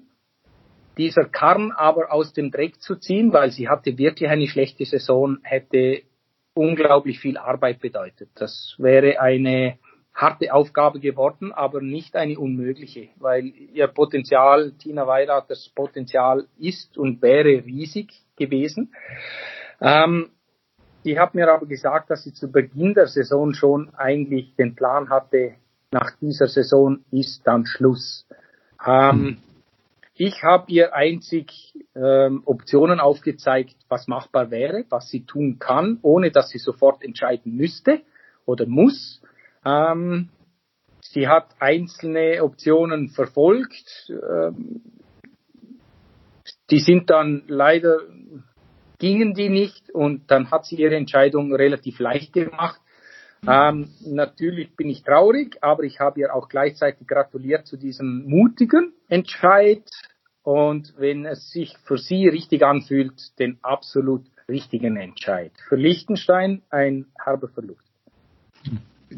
Dieser 0.96 1.26
Karren 1.26 1.72
aber 1.72 2.10
aus 2.10 2.32
dem 2.32 2.50
Dreck 2.50 2.80
zu 2.80 2.96
ziehen, 2.96 3.32
weil 3.34 3.50
sie 3.50 3.68
hatte 3.68 3.98
wirklich 3.98 4.30
eine 4.30 4.48
schlechte 4.48 4.86
Saison, 4.86 5.38
hätte 5.42 6.02
unglaublich 6.54 7.18
viel 7.18 7.36
Arbeit 7.36 7.80
bedeutet. 7.80 8.30
Das 8.34 8.74
wäre 8.78 9.20
eine 9.20 9.78
harte 10.16 10.52
Aufgabe 10.54 10.98
geworden, 10.98 11.52
aber 11.52 11.82
nicht 11.82 12.16
eine 12.16 12.38
unmögliche, 12.38 13.10
weil 13.16 13.52
ihr 13.74 13.86
Potenzial, 13.86 14.72
Tina 14.72 15.06
Weirat, 15.06 15.50
das 15.50 15.68
Potenzial 15.68 16.46
ist 16.58 16.96
und 16.96 17.20
wäre 17.20 17.64
riesig 17.64 18.12
gewesen. 18.36 18.94
Ähm, 19.80 20.30
ich 21.02 21.18
habe 21.18 21.36
mir 21.36 21.52
aber 21.52 21.66
gesagt, 21.66 22.10
dass 22.10 22.24
sie 22.24 22.32
zu 22.32 22.50
Beginn 22.50 22.94
der 22.94 23.08
Saison 23.08 23.52
schon 23.52 23.94
eigentlich 23.94 24.56
den 24.56 24.74
Plan 24.74 25.10
hatte, 25.10 25.54
nach 25.92 26.16
dieser 26.20 26.48
Saison 26.48 27.04
ist 27.10 27.46
dann 27.46 27.66
Schluss. 27.66 28.26
Ähm, 28.84 29.36
ich 30.14 30.42
habe 30.42 30.72
ihr 30.72 30.94
einzig 30.94 31.74
ähm, 31.94 32.42
Optionen 32.46 33.00
aufgezeigt, 33.00 33.76
was 33.88 34.08
machbar 34.08 34.50
wäre, 34.50 34.84
was 34.88 35.10
sie 35.10 35.26
tun 35.26 35.58
kann, 35.58 35.98
ohne 36.00 36.30
dass 36.30 36.48
sie 36.48 36.58
sofort 36.58 37.04
entscheiden 37.04 37.54
müsste 37.54 38.00
oder 38.46 38.64
muss. 38.66 39.20
Ähm, 39.66 40.28
sie 41.00 41.26
hat 41.26 41.48
einzelne 41.58 42.42
Optionen 42.42 43.08
verfolgt. 43.08 44.10
Ähm, 44.10 44.82
die 46.70 46.78
sind 46.78 47.10
dann 47.10 47.42
leider 47.48 48.00
gingen 48.98 49.34
die 49.34 49.50
nicht 49.50 49.90
und 49.90 50.30
dann 50.30 50.50
hat 50.50 50.64
sie 50.64 50.76
ihre 50.76 50.96
Entscheidung 50.96 51.54
relativ 51.54 51.98
leicht 51.98 52.32
gemacht. 52.32 52.80
Ähm, 53.46 53.90
natürlich 54.06 54.74
bin 54.74 54.88
ich 54.88 55.02
traurig, 55.02 55.58
aber 55.60 55.82
ich 55.82 56.00
habe 56.00 56.20
ihr 56.20 56.34
auch 56.34 56.48
gleichzeitig 56.48 57.06
gratuliert 57.06 57.66
zu 57.66 57.76
diesem 57.76 58.24
mutigen 58.26 58.94
Entscheid 59.08 59.84
und 60.42 60.94
wenn 60.96 61.26
es 61.26 61.50
sich 61.50 61.76
für 61.84 61.98
sie 61.98 62.28
richtig 62.28 62.62
anfühlt, 62.62 63.38
den 63.38 63.58
absolut 63.62 64.24
richtigen 64.48 64.96
Entscheid. 64.96 65.52
Für 65.68 65.76
Liechtenstein 65.76 66.62
ein 66.70 67.06
herber 67.22 67.48
Verlust. 67.48 67.82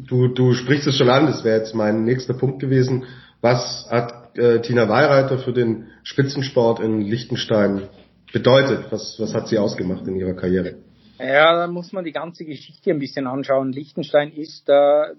Du, 0.07 0.27
du 0.27 0.53
sprichst 0.53 0.87
es 0.87 0.97
schon 0.97 1.09
an, 1.09 1.25
das 1.25 1.43
wäre 1.43 1.59
jetzt 1.59 1.75
mein 1.75 2.03
nächster 2.03 2.33
Punkt 2.33 2.59
gewesen. 2.59 3.05
Was 3.41 3.87
hat 3.89 4.37
äh, 4.37 4.61
Tina 4.61 4.87
Weihreiter 4.87 5.37
für 5.39 5.53
den 5.53 5.87
Spitzensport 6.03 6.79
in 6.79 7.01
Liechtenstein 7.01 7.89
bedeutet? 8.31 8.91
Was, 8.91 9.19
was 9.19 9.33
hat 9.33 9.47
sie 9.47 9.57
ausgemacht 9.57 10.07
in 10.07 10.15
ihrer 10.15 10.33
Karriere? 10.33 10.75
Ja, 11.19 11.53
da 11.53 11.67
muss 11.67 11.91
man 11.91 12.05
die 12.05 12.13
ganze 12.13 12.45
Geschichte 12.45 12.91
ein 12.91 12.99
bisschen 12.99 13.27
anschauen. 13.27 13.73
Liechtenstein 13.73 14.31
ist 14.31 14.69
äh, 14.69 15.15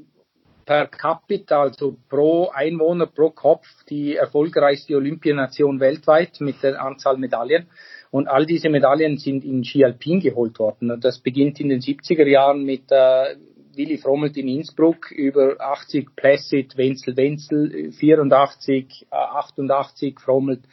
per 0.65 0.87
capita, 0.87 1.61
also 1.61 1.97
pro 2.09 2.49
Einwohner, 2.49 3.07
pro 3.07 3.31
Kopf, 3.31 3.67
die 3.89 4.17
erfolgreichste 4.17 4.97
Olympianation 4.97 5.81
weltweit 5.81 6.41
mit 6.41 6.63
der 6.63 6.81
Anzahl 6.83 7.19
Medaillen. 7.19 7.67
Und 8.11 8.29
all 8.29 8.47
diese 8.47 8.71
Medaillen 8.71 9.19
sind 9.19 9.45
in 9.45 9.63
Ski 9.63 9.85
Alpin 9.85 10.21
geholt 10.21 10.59
worden. 10.59 10.99
Das 11.01 11.19
beginnt 11.19 11.61
in 11.61 11.69
den 11.69 11.81
70er 11.81 12.27
Jahren 12.27 12.65
mit 12.65 12.91
äh, 12.91 13.37
Willi 13.75 13.99
Frommelt 13.99 14.37
in 14.37 14.49
Innsbruck 14.49 15.11
über 15.11 15.61
80 15.61 16.15
Placid, 16.17 16.77
Wenzel 16.77 17.17
Wenzel, 17.17 17.93
84, 17.93 19.07
88 19.11 20.21
Frommelt 20.21 20.65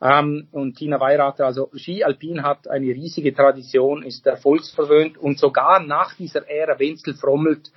ähm, 0.00 0.48
und 0.52 0.76
Tina 0.76 1.00
Weirater. 1.00 1.46
Also 1.46 1.70
Ski 1.74 2.04
Alpin 2.04 2.42
hat 2.42 2.68
eine 2.68 2.86
riesige 2.86 3.34
Tradition, 3.34 4.02
ist 4.02 4.26
erfolgsverwöhnt 4.26 5.18
und 5.18 5.38
sogar 5.38 5.80
nach 5.80 6.14
dieser 6.14 6.48
Ära 6.48 6.78
Wenzel 6.78 7.14
Frommelt 7.14 7.70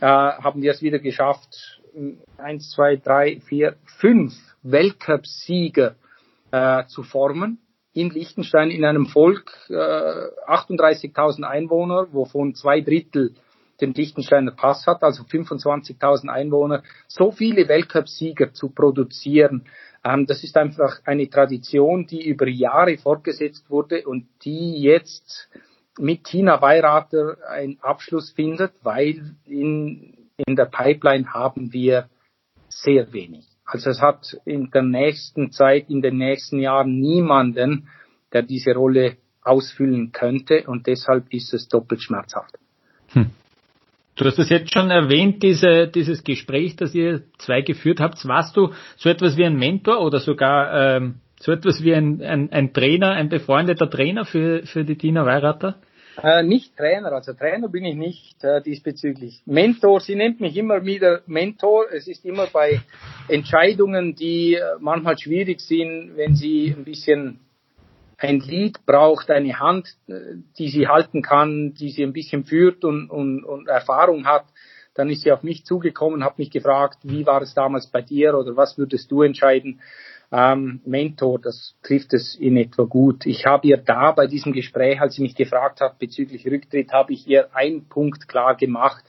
äh, 0.00 0.06
haben 0.06 0.62
wir 0.62 0.72
es 0.72 0.82
wieder 0.82 0.98
geschafft, 0.98 1.80
eins, 2.38 2.70
zwei, 2.70 2.96
drei, 2.96 3.40
vier, 3.40 3.76
fünf 3.98 4.34
Weltcupsieger 4.62 5.94
äh, 6.50 6.86
zu 6.86 7.02
formen 7.02 7.58
in 7.92 8.10
Liechtenstein 8.10 8.70
in 8.70 8.84
einem 8.84 9.06
Volk 9.06 9.52
äh, 9.68 9.72
38.000 9.72 11.44
Einwohner, 11.44 12.08
wovon 12.12 12.54
zwei 12.54 12.80
Drittel 12.80 13.34
den 13.80 13.94
Liechtensteiner 13.94 14.52
Pass 14.52 14.86
hat, 14.86 15.02
also 15.02 15.24
25.000 15.24 16.28
Einwohner, 16.28 16.82
so 17.08 17.30
viele 17.30 17.68
Weltcupsieger 17.68 18.52
zu 18.52 18.70
produzieren, 18.70 19.64
ähm, 20.04 20.26
das 20.26 20.44
ist 20.44 20.56
einfach 20.56 21.00
eine 21.04 21.28
Tradition, 21.28 22.06
die 22.06 22.26
über 22.28 22.46
Jahre 22.46 22.96
fortgesetzt 22.98 23.70
wurde 23.70 24.06
und 24.06 24.26
die 24.44 24.80
jetzt 24.80 25.48
mit 25.98 26.24
Tina 26.24 26.60
Weirater 26.60 27.36
einen 27.48 27.78
Abschluss 27.80 28.30
findet, 28.32 28.72
weil 28.82 29.34
in, 29.46 30.28
in 30.46 30.56
der 30.56 30.66
Pipeline 30.66 31.32
haben 31.32 31.72
wir 31.72 32.08
sehr 32.68 33.12
wenig. 33.12 33.46
Also 33.64 33.90
es 33.90 34.02
hat 34.02 34.36
in 34.44 34.70
der 34.70 34.82
nächsten 34.82 35.50
Zeit, 35.50 35.88
in 35.88 36.02
den 36.02 36.18
nächsten 36.18 36.58
Jahren 36.58 37.00
niemanden, 37.00 37.88
der 38.32 38.42
diese 38.42 38.74
Rolle 38.74 39.16
ausfüllen 39.42 40.12
könnte 40.12 40.64
und 40.66 40.86
deshalb 40.86 41.32
ist 41.32 41.54
es 41.54 41.68
doppelt 41.68 42.02
schmerzhaft. 42.02 42.58
Hm. 43.12 43.30
Du 44.16 44.24
hast 44.24 44.38
es 44.38 44.48
jetzt 44.48 44.72
schon 44.72 44.90
erwähnt, 44.90 45.42
diese, 45.42 45.88
dieses 45.88 46.22
Gespräch, 46.22 46.76
das 46.76 46.94
ihr 46.94 47.22
zwei 47.38 47.62
geführt 47.62 47.98
habt. 47.98 48.26
Warst 48.28 48.56
du 48.56 48.72
so 48.96 49.08
etwas 49.08 49.36
wie 49.36 49.44
ein 49.44 49.56
Mentor 49.56 50.00
oder 50.00 50.20
sogar 50.20 50.96
ähm, 50.96 51.16
so 51.40 51.50
etwas 51.50 51.82
wie 51.82 51.94
ein, 51.94 52.22
ein, 52.22 52.52
ein 52.52 52.72
Trainer, 52.72 53.10
ein 53.10 53.28
befreundeter 53.28 53.90
Trainer 53.90 54.24
für, 54.24 54.64
für 54.66 54.84
die 54.84 54.96
Tina 54.96 55.26
Weirater? 55.26 55.76
Äh, 56.22 56.44
nicht 56.44 56.76
Trainer, 56.76 57.10
also 57.10 57.32
Trainer 57.32 57.68
bin 57.68 57.84
ich 57.84 57.96
nicht 57.96 58.44
äh, 58.44 58.62
diesbezüglich. 58.62 59.42
Mentor, 59.46 59.98
sie 59.98 60.14
nennt 60.14 60.40
mich 60.40 60.56
immer 60.56 60.84
wieder 60.84 61.22
Mentor. 61.26 61.86
Es 61.92 62.06
ist 62.06 62.24
immer 62.24 62.46
bei 62.46 62.82
Entscheidungen, 63.26 64.14
die 64.14 64.54
äh, 64.54 64.60
manchmal 64.78 65.18
schwierig 65.18 65.60
sind, 65.60 66.12
wenn 66.16 66.36
sie 66.36 66.72
ein 66.76 66.84
bisschen 66.84 67.40
ein 68.18 68.40
Lied 68.40 68.84
braucht, 68.86 69.30
eine 69.30 69.58
Hand, 69.58 69.88
äh, 70.06 70.36
die 70.58 70.68
sie 70.68 70.88
halten 70.88 71.22
kann, 71.22 71.74
die 71.74 71.90
sie 71.90 72.02
ein 72.02 72.12
bisschen 72.12 72.44
führt 72.44 72.84
und, 72.84 73.10
und, 73.10 73.44
und 73.44 73.68
Erfahrung 73.68 74.26
hat. 74.26 74.44
Dann 74.94 75.10
ist 75.10 75.22
sie 75.22 75.32
auf 75.32 75.42
mich 75.42 75.64
zugekommen, 75.64 76.24
hat 76.24 76.38
mich 76.38 76.50
gefragt, 76.50 76.98
wie 77.02 77.26
war 77.26 77.42
es 77.42 77.54
damals 77.54 77.88
bei 77.88 78.00
dir 78.00 78.38
oder 78.38 78.56
was 78.56 78.78
würdest 78.78 79.10
du 79.10 79.22
entscheiden? 79.22 79.80
ähm, 80.34 80.80
Mentor, 80.84 81.38
das 81.38 81.76
trifft 81.84 82.12
es 82.12 82.34
in 82.34 82.56
etwa 82.56 82.84
gut. 82.84 83.24
Ich 83.24 83.46
habe 83.46 83.68
ihr 83.68 83.76
da 83.76 84.10
bei 84.10 84.26
diesem 84.26 84.52
Gespräch, 84.52 85.00
als 85.00 85.14
sie 85.14 85.22
mich 85.22 85.36
gefragt 85.36 85.80
hat 85.80 86.00
bezüglich 86.00 86.44
Rücktritt, 86.46 86.92
habe 86.92 87.12
ich 87.12 87.28
ihr 87.28 87.54
einen 87.54 87.88
Punkt 87.88 88.26
klar 88.26 88.56
gemacht. 88.56 89.04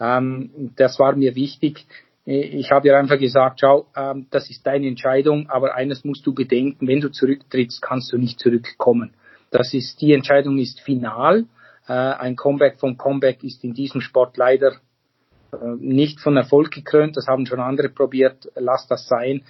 Ähm, 0.00 0.72
das 0.76 0.98
war 0.98 1.14
mir 1.14 1.36
wichtig. 1.36 1.86
Ich 2.26 2.70
habe 2.70 2.88
ihr 2.88 2.96
einfach 2.96 3.18
gesagt, 3.18 3.60
schau, 3.60 3.86
ähm, 3.94 4.26
das 4.30 4.48
ist 4.48 4.66
deine 4.66 4.86
Entscheidung, 4.88 5.50
aber 5.50 5.74
eines 5.74 6.04
musst 6.04 6.26
du 6.26 6.34
bedenken, 6.34 6.88
wenn 6.88 7.00
du 7.00 7.10
zurücktrittst, 7.10 7.82
kannst 7.82 8.12
du 8.12 8.18
nicht 8.18 8.40
zurückkommen. 8.40 9.12
Das 9.50 9.74
ist, 9.74 10.00
die 10.00 10.14
Entscheidung 10.14 10.58
ist 10.58 10.80
final. 10.80 11.44
Äh, 11.86 11.92
ein 11.92 12.34
Comeback 12.34 12.78
vom 12.78 12.96
Comeback 12.96 13.44
ist 13.44 13.62
in 13.62 13.74
diesem 13.74 14.00
Sport 14.00 14.38
leider 14.38 14.72
äh, 15.52 15.56
nicht 15.78 16.18
von 16.20 16.36
Erfolg 16.36 16.70
gekrönt. 16.70 17.16
Das 17.16 17.26
haben 17.26 17.44
schon 17.44 17.60
andere 17.60 17.90
probiert. 17.90 18.50
Lass 18.54 18.86
das 18.86 19.06
sein 19.06 19.42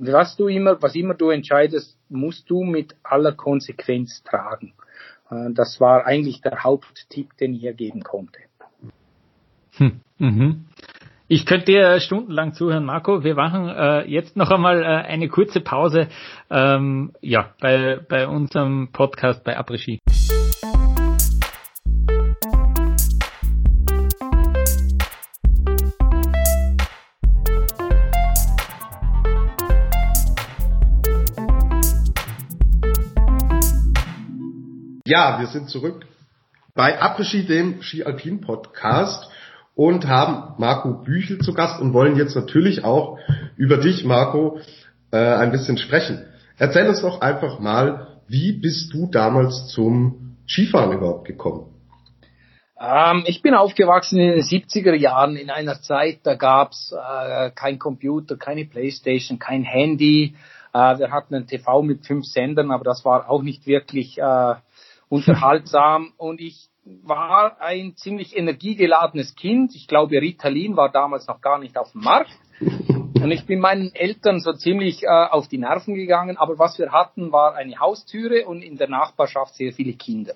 was 0.00 0.36
du 0.36 0.48
immer, 0.48 0.80
was 0.82 0.94
immer 0.94 1.14
du 1.14 1.30
entscheidest, 1.30 1.96
musst 2.08 2.48
du 2.50 2.62
mit 2.62 2.94
aller 3.02 3.32
Konsequenz 3.32 4.22
tragen. 4.22 4.74
Äh, 5.30 5.52
das 5.52 5.80
war 5.80 6.06
eigentlich 6.06 6.40
der 6.40 6.62
Haupttipp, 6.62 7.36
den 7.38 7.54
ich 7.54 7.60
hier 7.60 7.74
geben 7.74 8.02
konnte. 8.02 8.38
Hm, 9.76 10.00
mhm. 10.18 10.64
Ich 11.30 11.44
könnte 11.44 11.66
dir 11.66 12.00
stundenlang 12.00 12.54
zuhören, 12.54 12.86
Marco. 12.86 13.22
Wir 13.22 13.34
machen 13.34 13.68
äh, 13.68 14.06
jetzt 14.06 14.34
noch 14.34 14.50
einmal 14.50 14.82
äh, 14.82 14.86
eine 14.86 15.28
kurze 15.28 15.60
Pause 15.60 16.08
ähm, 16.48 17.12
ja, 17.20 17.52
bei, 17.60 18.00
bei 18.08 18.26
unserem 18.26 18.92
Podcast 18.92 19.44
bei 19.44 19.58
Après 19.58 19.76
Ja, 35.04 35.40
wir 35.40 35.46
sind 35.48 35.68
zurück 35.68 36.06
bei 36.74 36.98
Après 37.02 37.44
dem 37.44 37.82
Ski 37.82 38.04
Alpin 38.04 38.40
Podcast 38.40 39.28
und 39.78 40.08
haben 40.08 40.54
Marco 40.58 40.92
Büchel 41.04 41.38
zu 41.38 41.54
Gast 41.54 41.80
und 41.80 41.92
wollen 41.92 42.16
jetzt 42.16 42.34
natürlich 42.34 42.82
auch 42.82 43.16
über 43.56 43.76
dich, 43.76 44.04
Marco, 44.04 44.58
äh, 45.12 45.16
ein 45.18 45.52
bisschen 45.52 45.78
sprechen. 45.78 46.26
Erzähl 46.58 46.88
uns 46.88 47.00
doch 47.00 47.20
einfach 47.20 47.60
mal, 47.60 48.18
wie 48.26 48.54
bist 48.54 48.92
du 48.92 49.06
damals 49.06 49.68
zum 49.68 50.36
Skifahren 50.48 50.98
überhaupt 50.98 51.28
gekommen? 51.28 51.66
Ähm, 52.80 53.22
ich 53.26 53.40
bin 53.40 53.54
aufgewachsen 53.54 54.18
in 54.18 54.32
den 54.32 54.42
70er 54.42 54.96
Jahren 54.96 55.36
in 55.36 55.48
einer 55.48 55.80
Zeit, 55.80 56.18
da 56.24 56.34
gab's 56.34 56.92
äh, 56.92 57.52
kein 57.52 57.78
Computer, 57.78 58.36
keine 58.36 58.64
Playstation, 58.64 59.38
kein 59.38 59.62
Handy. 59.62 60.34
Äh, 60.74 60.98
wir 60.98 61.12
hatten 61.12 61.36
ein 61.36 61.46
TV 61.46 61.82
mit 61.82 62.04
fünf 62.04 62.24
Sendern, 62.26 62.72
aber 62.72 62.82
das 62.82 63.04
war 63.04 63.30
auch 63.30 63.42
nicht 63.42 63.64
wirklich 63.68 64.18
äh, 64.18 64.54
unterhaltsam 65.08 66.14
und 66.16 66.40
ich 66.40 66.68
war 67.02 67.60
ein 67.60 67.96
ziemlich 67.96 68.36
energiegeladenes 68.36 69.34
Kind. 69.34 69.74
Ich 69.74 69.86
glaube, 69.86 70.20
Ritalin 70.20 70.76
war 70.76 70.90
damals 70.90 71.26
noch 71.26 71.40
gar 71.40 71.58
nicht 71.58 71.76
auf 71.76 71.92
dem 71.92 72.02
Markt. 72.02 72.32
Und 72.60 73.30
ich 73.30 73.46
bin 73.46 73.60
meinen 73.60 73.94
Eltern 73.94 74.40
so 74.40 74.52
ziemlich 74.52 75.02
äh, 75.02 75.08
auf 75.08 75.48
die 75.48 75.58
Nerven 75.58 75.94
gegangen. 75.94 76.36
Aber 76.36 76.58
was 76.58 76.78
wir 76.78 76.92
hatten, 76.92 77.32
war 77.32 77.54
eine 77.54 77.78
Haustüre 77.78 78.46
und 78.46 78.62
in 78.62 78.76
der 78.76 78.88
Nachbarschaft 78.88 79.54
sehr 79.54 79.72
viele 79.72 79.94
Kinder. 79.94 80.34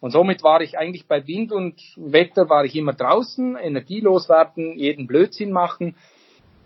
Und 0.00 0.10
somit 0.10 0.42
war 0.42 0.60
ich 0.60 0.78
eigentlich 0.78 1.06
bei 1.06 1.26
Wind 1.26 1.52
und 1.52 1.80
Wetter 1.96 2.48
war 2.48 2.64
ich 2.64 2.74
immer 2.74 2.92
draußen, 2.92 3.56
energielos 3.56 4.28
werden, 4.28 4.78
jeden 4.78 5.06
Blödsinn 5.06 5.52
machen. 5.52 5.94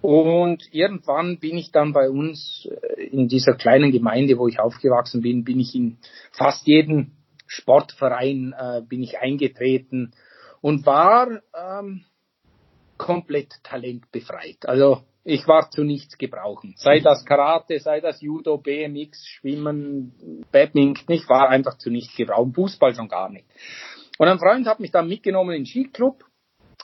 Und 0.00 0.62
irgendwann 0.72 1.38
bin 1.38 1.58
ich 1.58 1.72
dann 1.72 1.92
bei 1.92 2.08
uns 2.08 2.68
äh, 2.70 3.04
in 3.04 3.28
dieser 3.28 3.54
kleinen 3.54 3.92
Gemeinde, 3.92 4.38
wo 4.38 4.46
ich 4.48 4.60
aufgewachsen 4.60 5.20
bin, 5.20 5.44
bin 5.44 5.60
ich 5.60 5.74
in 5.74 5.98
fast 6.32 6.66
jeden 6.66 7.16
Sportverein 7.46 8.54
äh, 8.58 8.82
bin 8.82 9.02
ich 9.02 9.18
eingetreten 9.18 10.12
und 10.60 10.86
war 10.86 11.28
ähm, 11.54 12.04
komplett 12.98 13.52
talentbefreit. 13.62 14.66
Also 14.66 15.02
ich 15.24 15.46
war 15.48 15.70
zu 15.70 15.82
nichts 15.82 16.18
gebrauchen. 16.18 16.74
Sei 16.76 17.00
das 17.00 17.24
Karate, 17.24 17.80
sei 17.80 18.00
das 18.00 18.20
Judo, 18.20 18.58
BMX, 18.58 19.26
Schwimmen, 19.26 20.44
Badminton, 20.52 21.14
ich 21.14 21.28
war 21.28 21.48
einfach 21.48 21.78
zu 21.78 21.90
nichts 21.90 22.14
gebrauchen. 22.16 22.54
Fußball 22.54 22.94
schon 22.94 23.08
gar 23.08 23.28
nicht. 23.28 23.46
Und 24.18 24.28
ein 24.28 24.38
Freund 24.38 24.66
hat 24.66 24.80
mich 24.80 24.92
dann 24.92 25.08
mitgenommen 25.08 25.50
in 25.50 25.62
den 25.62 25.66
Skiclub 25.66 26.24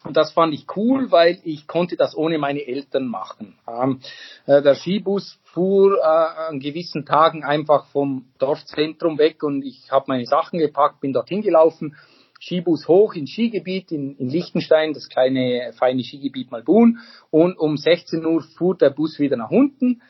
und 0.05 0.17
das 0.17 0.33
fand 0.33 0.53
ich 0.55 0.67
cool, 0.77 1.11
weil 1.11 1.41
ich 1.45 1.67
konnte 1.67 1.97
das 1.97 2.17
ohne 2.17 2.39
meine 2.39 2.67
Eltern 2.67 3.07
machen. 3.07 3.59
Ähm, 3.69 4.01
äh, 4.47 4.63
der 4.63 4.75
Skibus 4.75 5.39
fuhr 5.53 5.99
äh, 5.99 6.49
an 6.49 6.61
gewissen 6.61 7.05
Tagen 7.05 7.45
einfach 7.45 7.87
vom 7.87 8.27
Dorfzentrum 8.39 9.19
weg 9.19 9.43
und 9.43 9.63
ich 9.65 9.91
habe 9.91 10.07
meine 10.09 10.27
Sachen 10.27 10.59
gepackt, 10.59 11.01
bin 11.01 11.13
dorthin 11.13 11.43
gelaufen, 11.43 11.97
Skibus 12.41 12.89
hoch 12.89 13.15
ins 13.15 13.31
Skigebiet 13.31 13.93
in, 13.93 14.17
in 14.17 14.29
Liechtenstein, 14.29 14.95
das 14.95 15.09
kleine 15.09 15.73
feine 15.79 16.03
Skigebiet 16.03 16.51
Malbun 16.51 16.99
und 17.31 17.59
um 17.59 17.77
16 17.77 18.25
Uhr 18.25 18.43
fuhr 18.43 18.77
der 18.77 18.91
Bus 18.91 19.19
wieder 19.19 19.37
nach 19.37 19.51
unten 19.51 20.03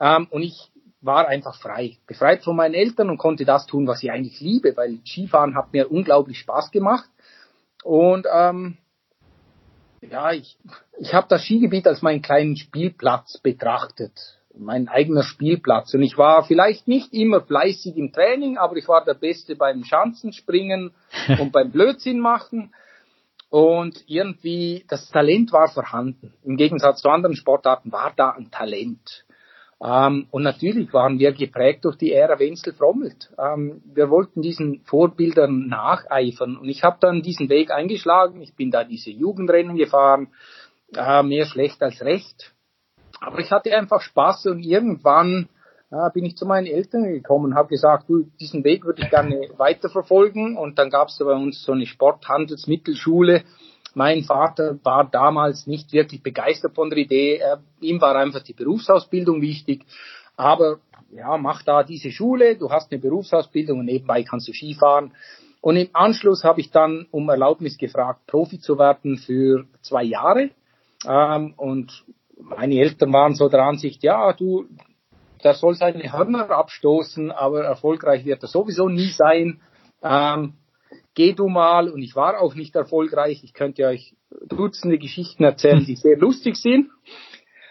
ähm, 0.00 0.26
und 0.30 0.42
ich 0.42 0.72
war 1.02 1.28
einfach 1.28 1.60
frei, 1.60 1.98
befreit 2.06 2.42
von 2.42 2.56
meinen 2.56 2.74
Eltern 2.74 3.10
und 3.10 3.18
konnte 3.18 3.44
das 3.44 3.66
tun, 3.66 3.86
was 3.86 4.02
ich 4.02 4.10
eigentlich 4.10 4.40
liebe, 4.40 4.76
weil 4.76 4.98
Skifahren 5.06 5.54
hat 5.54 5.72
mir 5.72 5.90
unglaublich 5.90 6.38
Spaß 6.38 6.70
gemacht 6.70 7.08
und 7.84 8.26
ähm, 8.32 8.78
ja, 10.00 10.32
ich, 10.32 10.56
ich 10.98 11.14
habe 11.14 11.26
das 11.28 11.44
Skigebiet 11.44 11.86
als 11.86 12.02
meinen 12.02 12.22
kleinen 12.22 12.56
Spielplatz 12.56 13.38
betrachtet, 13.38 14.12
mein 14.58 14.88
eigener 14.88 15.22
Spielplatz. 15.22 15.94
Und 15.94 16.02
ich 16.02 16.16
war 16.18 16.44
vielleicht 16.44 16.88
nicht 16.88 17.12
immer 17.12 17.40
fleißig 17.40 17.96
im 17.96 18.12
Training, 18.12 18.58
aber 18.58 18.76
ich 18.76 18.88
war 18.88 19.04
der 19.04 19.14
Beste 19.14 19.56
beim 19.56 19.84
Schanzenspringen 19.84 20.92
und 21.40 21.52
beim 21.52 21.70
Blödsinn 21.70 22.20
machen. 22.20 22.74
Und 23.48 24.04
irgendwie, 24.06 24.84
das 24.88 25.08
Talent 25.10 25.52
war 25.52 25.68
vorhanden. 25.68 26.34
Im 26.42 26.56
Gegensatz 26.56 27.00
zu 27.00 27.08
anderen 27.08 27.36
Sportarten 27.36 27.92
war 27.92 28.12
da 28.16 28.30
ein 28.30 28.50
Talent. 28.50 29.24
Ähm, 29.82 30.26
und 30.30 30.42
natürlich 30.42 30.92
waren 30.92 31.18
wir 31.18 31.32
geprägt 31.32 31.84
durch 31.84 31.96
die 31.96 32.12
Ära 32.12 32.38
Wenzel-Frommelt. 32.38 33.30
Ähm, 33.38 33.82
wir 33.84 34.10
wollten 34.10 34.40
diesen 34.42 34.80
Vorbildern 34.84 35.68
nacheifern. 35.68 36.56
Und 36.56 36.68
ich 36.68 36.82
habe 36.82 36.96
dann 37.00 37.22
diesen 37.22 37.48
Weg 37.48 37.70
eingeschlagen. 37.70 38.40
Ich 38.40 38.54
bin 38.54 38.70
da 38.70 38.84
diese 38.84 39.10
Jugendrennen 39.10 39.76
gefahren. 39.76 40.28
Äh, 40.94 41.22
mehr 41.22 41.46
schlecht 41.46 41.82
als 41.82 42.02
recht. 42.02 42.55
Aber 43.20 43.38
ich 43.38 43.50
hatte 43.50 43.76
einfach 43.76 44.00
Spaß 44.00 44.46
und 44.46 44.60
irgendwann 44.60 45.48
äh, 45.90 46.10
bin 46.12 46.24
ich 46.24 46.36
zu 46.36 46.46
meinen 46.46 46.66
Eltern 46.66 47.04
gekommen 47.04 47.46
und 47.46 47.54
habe 47.54 47.68
gesagt, 47.68 48.08
du, 48.08 48.24
diesen 48.40 48.64
Weg 48.64 48.84
würde 48.84 49.02
ich 49.02 49.10
gerne 49.10 49.48
weiterverfolgen. 49.56 50.56
Und 50.56 50.78
dann 50.78 50.90
gab 50.90 51.08
es 51.08 51.18
bei 51.18 51.32
uns 51.32 51.62
so 51.62 51.72
eine 51.72 51.86
Sporthandelsmittelschule 51.86 53.44
Mein 53.94 54.24
Vater 54.24 54.78
war 54.82 55.08
damals 55.10 55.66
nicht 55.66 55.92
wirklich 55.92 56.22
begeistert 56.22 56.74
von 56.74 56.90
der 56.90 56.98
Idee. 56.98 57.36
Er, 57.36 57.60
ihm 57.80 58.00
war 58.00 58.16
einfach 58.16 58.42
die 58.42 58.52
Berufsausbildung 58.52 59.40
wichtig. 59.40 59.86
Aber 60.36 60.78
ja, 61.10 61.36
mach 61.38 61.62
da 61.62 61.82
diese 61.82 62.10
Schule, 62.10 62.56
du 62.56 62.70
hast 62.70 62.92
eine 62.92 63.00
Berufsausbildung 63.00 63.78
und 63.78 63.86
nebenbei 63.86 64.22
kannst 64.22 64.48
du 64.48 64.52
Skifahren. 64.52 65.12
Und 65.62 65.76
im 65.76 65.88
Anschluss 65.94 66.44
habe 66.44 66.60
ich 66.60 66.70
dann 66.70 67.06
um 67.10 67.28
Erlaubnis 67.28 67.78
gefragt, 67.78 68.26
Profi 68.26 68.58
zu 68.58 68.78
werden 68.78 69.16
für 69.16 69.64
zwei 69.82 70.02
Jahre. 70.02 70.50
Ähm, 71.08 71.54
und 71.56 72.04
meine 72.36 72.76
Eltern 72.76 73.12
waren 73.12 73.34
so 73.34 73.48
der 73.48 73.62
Ansicht, 73.62 74.02
ja, 74.02 74.32
du, 74.32 74.66
der 75.42 75.54
soll 75.54 75.74
seine 75.74 76.12
Hörner 76.12 76.50
abstoßen, 76.50 77.30
aber 77.30 77.64
erfolgreich 77.64 78.24
wird 78.24 78.42
er 78.42 78.48
sowieso 78.48 78.88
nie 78.88 79.10
sein. 79.10 79.60
Ähm, 80.02 80.54
geh 81.14 81.32
du 81.32 81.48
mal, 81.48 81.88
und 81.88 82.02
ich 82.02 82.14
war 82.14 82.40
auch 82.40 82.54
nicht 82.54 82.74
erfolgreich, 82.76 83.42
ich 83.42 83.54
könnte 83.54 83.86
euch 83.86 84.14
Dutzende 84.46 84.98
Geschichten 84.98 85.44
erzählen, 85.44 85.84
die 85.84 85.96
sehr 85.96 86.18
lustig 86.18 86.56
sind. 86.56 86.90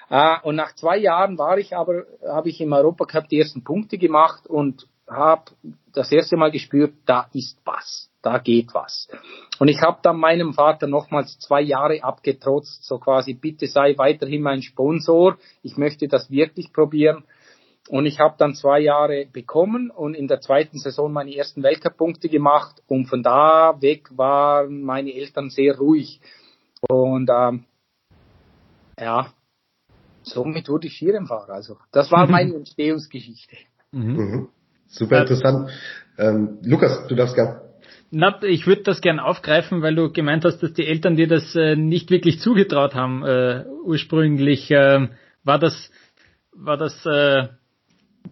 Äh, 0.09 0.35
und 0.43 0.55
nach 0.55 0.73
zwei 0.75 0.97
Jahren 0.97 1.37
war 1.37 1.57
ich 1.57 1.75
aber, 1.75 2.05
habe 2.27 2.49
ich 2.49 2.61
im 2.61 2.73
Europacup 2.73 3.27
die 3.27 3.39
ersten 3.39 3.63
Punkte 3.63 3.97
gemacht 3.97 4.47
und 4.47 4.87
habe 5.07 5.51
das 5.93 6.11
erste 6.11 6.37
Mal 6.37 6.51
gespürt, 6.51 6.93
da 7.05 7.27
ist 7.33 7.59
was, 7.63 8.09
da 8.21 8.39
geht 8.39 8.73
was. 8.73 9.07
Und 9.59 9.67
ich 9.67 9.81
habe 9.81 9.99
dann 10.01 10.17
meinem 10.17 10.53
Vater 10.53 10.87
nochmals 10.87 11.37
zwei 11.39 11.61
Jahre 11.61 12.03
abgetrotzt, 12.03 12.85
so 12.85 12.97
quasi, 12.97 13.33
bitte 13.33 13.67
sei 13.67 13.97
weiterhin 13.97 14.41
mein 14.41 14.61
Sponsor, 14.61 15.37
ich 15.61 15.77
möchte 15.77 16.07
das 16.07 16.29
wirklich 16.29 16.73
probieren. 16.73 17.23
Und 17.87 18.07
ich 18.07 18.19
habe 18.19 18.33
dann 18.39 18.55
zwei 18.55 18.79
Jahre 18.79 19.27
bekommen 19.31 19.91
und 19.91 20.15
in 20.15 20.27
der 20.27 20.41
zweiten 20.41 20.79
Saison 20.79 21.13
meine 21.13 21.35
ersten 21.35 21.61
Weltcup-Punkte 21.61 22.29
gemacht 22.29 22.81
und 22.87 23.05
von 23.05 23.21
da 23.21 23.79
weg 23.79 24.09
waren 24.17 24.81
meine 24.81 25.13
Eltern 25.13 25.51
sehr 25.51 25.77
ruhig. 25.77 26.19
Und 26.89 27.29
ähm, 27.31 27.65
ja, 28.99 29.31
somit 30.23 30.67
wurde 30.67 30.87
ich 30.87 30.95
Skirennfahrer. 30.95 31.53
Also 31.53 31.77
das 31.91 32.11
war 32.11 32.27
meine 32.29 32.55
Entstehungsgeschichte. 32.55 33.55
Mhm. 33.91 34.49
Super 34.95 35.21
interessant. 35.21 35.69
Ähm, 36.17 36.59
Lukas, 36.63 37.07
du 37.07 37.15
darfst 37.15 37.35
gern. 37.35 37.59
Na, 38.11 38.41
ich 38.43 38.65
würde 38.65 38.83
das 38.83 39.01
gern 39.01 39.19
aufgreifen, 39.19 39.81
weil 39.81 39.95
du 39.95 40.11
gemeint 40.11 40.45
hast, 40.45 40.59
dass 40.63 40.73
die 40.73 40.87
Eltern 40.87 41.17
dir 41.17 41.27
das 41.27 41.53
äh, 41.55 41.75
nicht 41.75 42.11
wirklich 42.11 42.39
zugetraut 42.39 42.95
haben. 42.95 43.25
Äh, 43.25 43.65
ursprünglich 43.83 44.71
äh, 44.71 45.09
war 45.43 45.59
das, 45.59 45.91
war 46.53 46.77
das, 46.77 47.05
äh, 47.05 47.47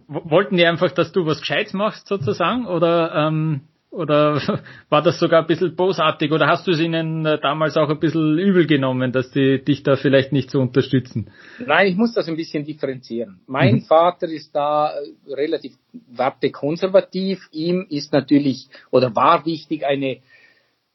wollten 0.08 0.56
die 0.56 0.64
einfach, 0.64 0.90
dass 0.92 1.12
du 1.12 1.26
was 1.26 1.40
Gescheites 1.40 1.74
machst 1.74 2.08
sozusagen, 2.08 2.66
oder 2.66 3.14
ähm, 3.14 3.60
oder 3.94 4.40
war 4.88 5.02
das 5.02 5.18
sogar 5.18 5.42
ein 5.42 5.46
bisschen 5.46 5.74
bosartig 5.74 6.32
oder 6.32 6.46
hast 6.46 6.66
du 6.66 6.72
es 6.72 6.80
ihnen 6.80 7.24
äh, 7.24 7.38
damals 7.40 7.76
auch 7.76 7.88
ein 7.88 7.98
bisschen 7.98 8.38
übel 8.38 8.66
genommen, 8.66 9.12
dass 9.12 9.30
die 9.30 9.62
dich 9.64 9.82
da 9.82 9.96
vielleicht 9.96 10.32
nicht 10.32 10.50
so 10.50 10.60
unterstützen? 10.60 11.30
Nein, 11.64 11.86
ich 11.86 11.96
muss 11.96 12.12
das 12.12 12.28
ein 12.28 12.36
bisschen 12.36 12.64
differenzieren. 12.64 13.40
Mein 13.46 13.76
mhm. 13.76 13.82
Vater 13.82 14.28
ist 14.28 14.54
da 14.54 14.92
äh, 14.92 15.32
relativ 15.32 15.74
wertekonservativ. 16.08 17.48
Ihm 17.52 17.86
ist 17.88 18.12
natürlich 18.12 18.68
oder 18.90 19.14
war 19.14 19.46
wichtig 19.46 19.86
eine 19.86 20.18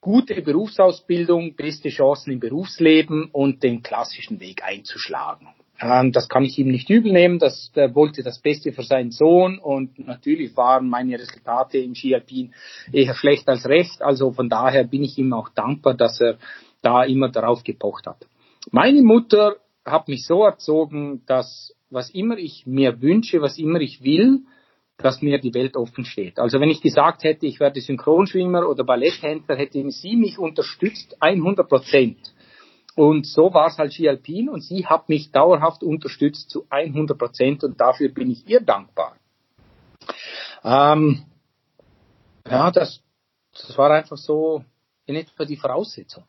gute 0.01 0.41
Berufsausbildung, 0.41 1.55
beste 1.55 1.89
Chancen 1.89 2.31
im 2.31 2.39
Berufsleben 2.39 3.29
und 3.31 3.63
den 3.63 3.81
klassischen 3.83 4.39
Weg 4.39 4.63
einzuschlagen. 4.63 5.47
Ähm, 5.79 6.11
das 6.11 6.27
kann 6.27 6.43
ich 6.43 6.57
ihm 6.59 6.67
nicht 6.67 6.89
übel 6.89 7.11
nehmen. 7.11 7.39
Das, 7.39 7.71
der 7.75 7.95
wollte 7.95 8.23
das 8.23 8.39
Beste 8.39 8.71
für 8.71 8.83
seinen 8.83 9.11
Sohn 9.11 9.59
und 9.59 9.97
natürlich 9.99 10.55
waren 10.57 10.89
meine 10.89 11.17
Resultate 11.17 11.77
im 11.77 11.95
Ski 11.95 12.15
Alpin 12.15 12.53
eher 12.91 13.15
schlecht 13.15 13.47
als 13.47 13.65
recht. 13.65 14.01
Also 14.01 14.31
von 14.31 14.49
daher 14.49 14.83
bin 14.83 15.03
ich 15.03 15.17
ihm 15.17 15.33
auch 15.33 15.49
dankbar, 15.49 15.93
dass 15.93 16.19
er 16.19 16.37
da 16.81 17.03
immer 17.03 17.29
darauf 17.29 17.63
gepocht 17.63 18.07
hat. 18.07 18.25
Meine 18.71 19.01
Mutter 19.01 19.55
hat 19.85 20.07
mich 20.07 20.25
so 20.25 20.43
erzogen, 20.43 21.23
dass 21.25 21.73
was 21.89 22.09
immer 22.11 22.37
ich 22.37 22.65
mir 22.67 23.01
wünsche, 23.01 23.41
was 23.41 23.57
immer 23.57 23.79
ich 23.79 24.03
will, 24.03 24.41
dass 24.97 25.21
mir 25.21 25.39
die 25.39 25.53
Welt 25.53 25.77
offen 25.77 26.03
steht. 26.05 26.39
Also 26.39 26.59
wenn 26.59 26.69
ich 26.69 26.81
gesagt 26.81 27.23
hätte, 27.23 27.45
ich 27.45 27.59
werde 27.59 27.79
Synchronschwimmer 27.79 28.67
oder 28.67 28.83
Balletttänzer, 28.83 29.55
hätte 29.55 29.89
sie 29.91 30.15
mich 30.17 30.37
unterstützt 30.37 31.15
100 31.21 31.67
Prozent. 31.67 32.17
Und 32.95 33.25
so 33.25 33.53
war 33.53 33.67
es 33.67 33.77
halt 33.77 33.93
Ski 33.93 34.09
Alpin 34.09 34.49
und 34.49 34.61
sie 34.61 34.85
hat 34.85 35.09
mich 35.09 35.31
dauerhaft 35.31 35.83
unterstützt 35.83 36.49
zu 36.49 36.65
100 36.69 37.17
Prozent 37.17 37.63
und 37.63 37.79
dafür 37.79 38.09
bin 38.09 38.31
ich 38.31 38.47
ihr 38.47 38.61
dankbar. 38.61 39.15
Ähm, 40.63 41.23
ja, 42.49 42.71
das, 42.71 43.01
das 43.53 43.77
war 43.77 43.91
einfach 43.91 44.17
so 44.17 44.63
in 45.05 45.15
etwa 45.15 45.45
die 45.45 45.57
Voraussetzung. 45.57 46.23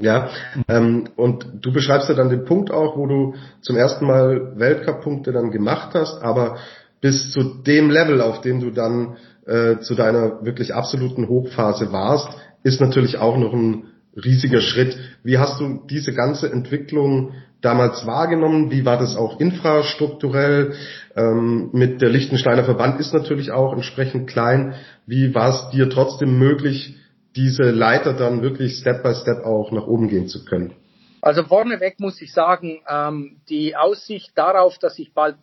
Ja, 0.00 0.30
ähm, 0.68 1.10
und 1.16 1.46
du 1.60 1.72
beschreibst 1.72 2.08
ja 2.08 2.14
dann 2.14 2.30
den 2.30 2.46
Punkt 2.46 2.70
auch, 2.70 2.96
wo 2.96 3.06
du 3.06 3.34
zum 3.60 3.76
ersten 3.76 4.06
Mal 4.06 4.58
Weltcup-Punkte 4.58 5.30
dann 5.32 5.50
gemacht 5.50 5.90
hast, 5.94 6.22
aber 6.22 6.56
bis 7.00 7.32
zu 7.32 7.62
dem 7.62 7.90
Level, 7.90 8.20
auf 8.22 8.40
dem 8.40 8.60
du 8.60 8.70
dann 8.70 9.16
äh, 9.46 9.78
zu 9.80 9.94
deiner 9.94 10.44
wirklich 10.44 10.74
absoluten 10.74 11.28
Hochphase 11.28 11.92
warst, 11.92 12.28
ist 12.62 12.80
natürlich 12.80 13.18
auch 13.18 13.36
noch 13.36 13.52
ein 13.52 13.88
riesiger 14.16 14.60
Schritt. 14.60 14.98
Wie 15.22 15.38
hast 15.38 15.60
du 15.60 15.82
diese 15.88 16.12
ganze 16.12 16.50
Entwicklung 16.50 17.34
damals 17.60 18.06
wahrgenommen? 18.06 18.70
Wie 18.70 18.84
war 18.84 18.98
das 18.98 19.16
auch 19.16 19.40
infrastrukturell? 19.40 20.74
Ähm, 21.16 21.70
mit 21.72 22.00
der 22.00 22.08
Lichtensteiner 22.08 22.64
Verband 22.64 23.00
ist 23.00 23.12
natürlich 23.12 23.50
auch 23.50 23.72
entsprechend 23.72 24.28
klein. 24.28 24.74
Wie 25.06 25.34
war 25.34 25.50
es 25.50 25.70
dir 25.70 25.90
trotzdem 25.90 26.38
möglich, 26.38 26.96
diese 27.36 27.70
Leiter 27.70 28.14
dann 28.14 28.42
wirklich 28.42 28.78
Step 28.78 29.02
by 29.02 29.14
Step 29.14 29.44
auch 29.44 29.70
nach 29.72 29.86
oben 29.86 30.08
gehen 30.08 30.26
zu 30.26 30.44
können? 30.44 30.74
Also 31.22 31.42
vorneweg 31.44 32.00
muss 32.00 32.20
ich 32.22 32.32
sagen, 32.32 32.80
ähm, 32.88 33.40
die 33.48 33.76
Aussicht 33.76 34.32
darauf, 34.34 34.78
dass 34.78 34.98
ich 34.98 35.12
bald 35.12 35.36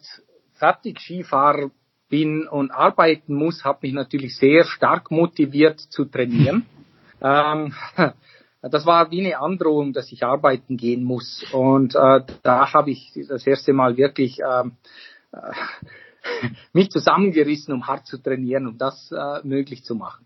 fertig 0.53 0.99
Skifahrer 0.99 1.69
bin 2.09 2.47
und 2.47 2.71
arbeiten 2.71 3.35
muss, 3.35 3.63
hat 3.63 3.83
mich 3.83 3.93
natürlich 3.93 4.37
sehr 4.37 4.63
stark 4.63 5.11
motiviert 5.11 5.79
zu 5.79 6.05
trainieren. 6.05 6.65
ähm, 7.21 7.73
das 8.61 8.85
war 8.85 9.11
wie 9.11 9.25
eine 9.25 9.39
Androhung, 9.39 9.93
dass 9.93 10.11
ich 10.11 10.23
arbeiten 10.23 10.77
gehen 10.77 11.03
muss. 11.03 11.45
Und 11.53 11.95
äh, 11.95 12.21
da 12.43 12.73
habe 12.73 12.91
ich 12.91 13.13
das 13.27 13.45
erste 13.45 13.73
Mal 13.73 13.97
wirklich 13.97 14.39
ähm, 14.39 14.73
äh, 15.31 15.51
mich 16.73 16.89
zusammengerissen, 16.89 17.73
um 17.73 17.87
hart 17.87 18.07
zu 18.07 18.17
trainieren, 18.17 18.67
um 18.67 18.77
das 18.77 19.11
äh, 19.11 19.45
möglich 19.45 19.83
zu 19.83 19.95
machen. 19.95 20.25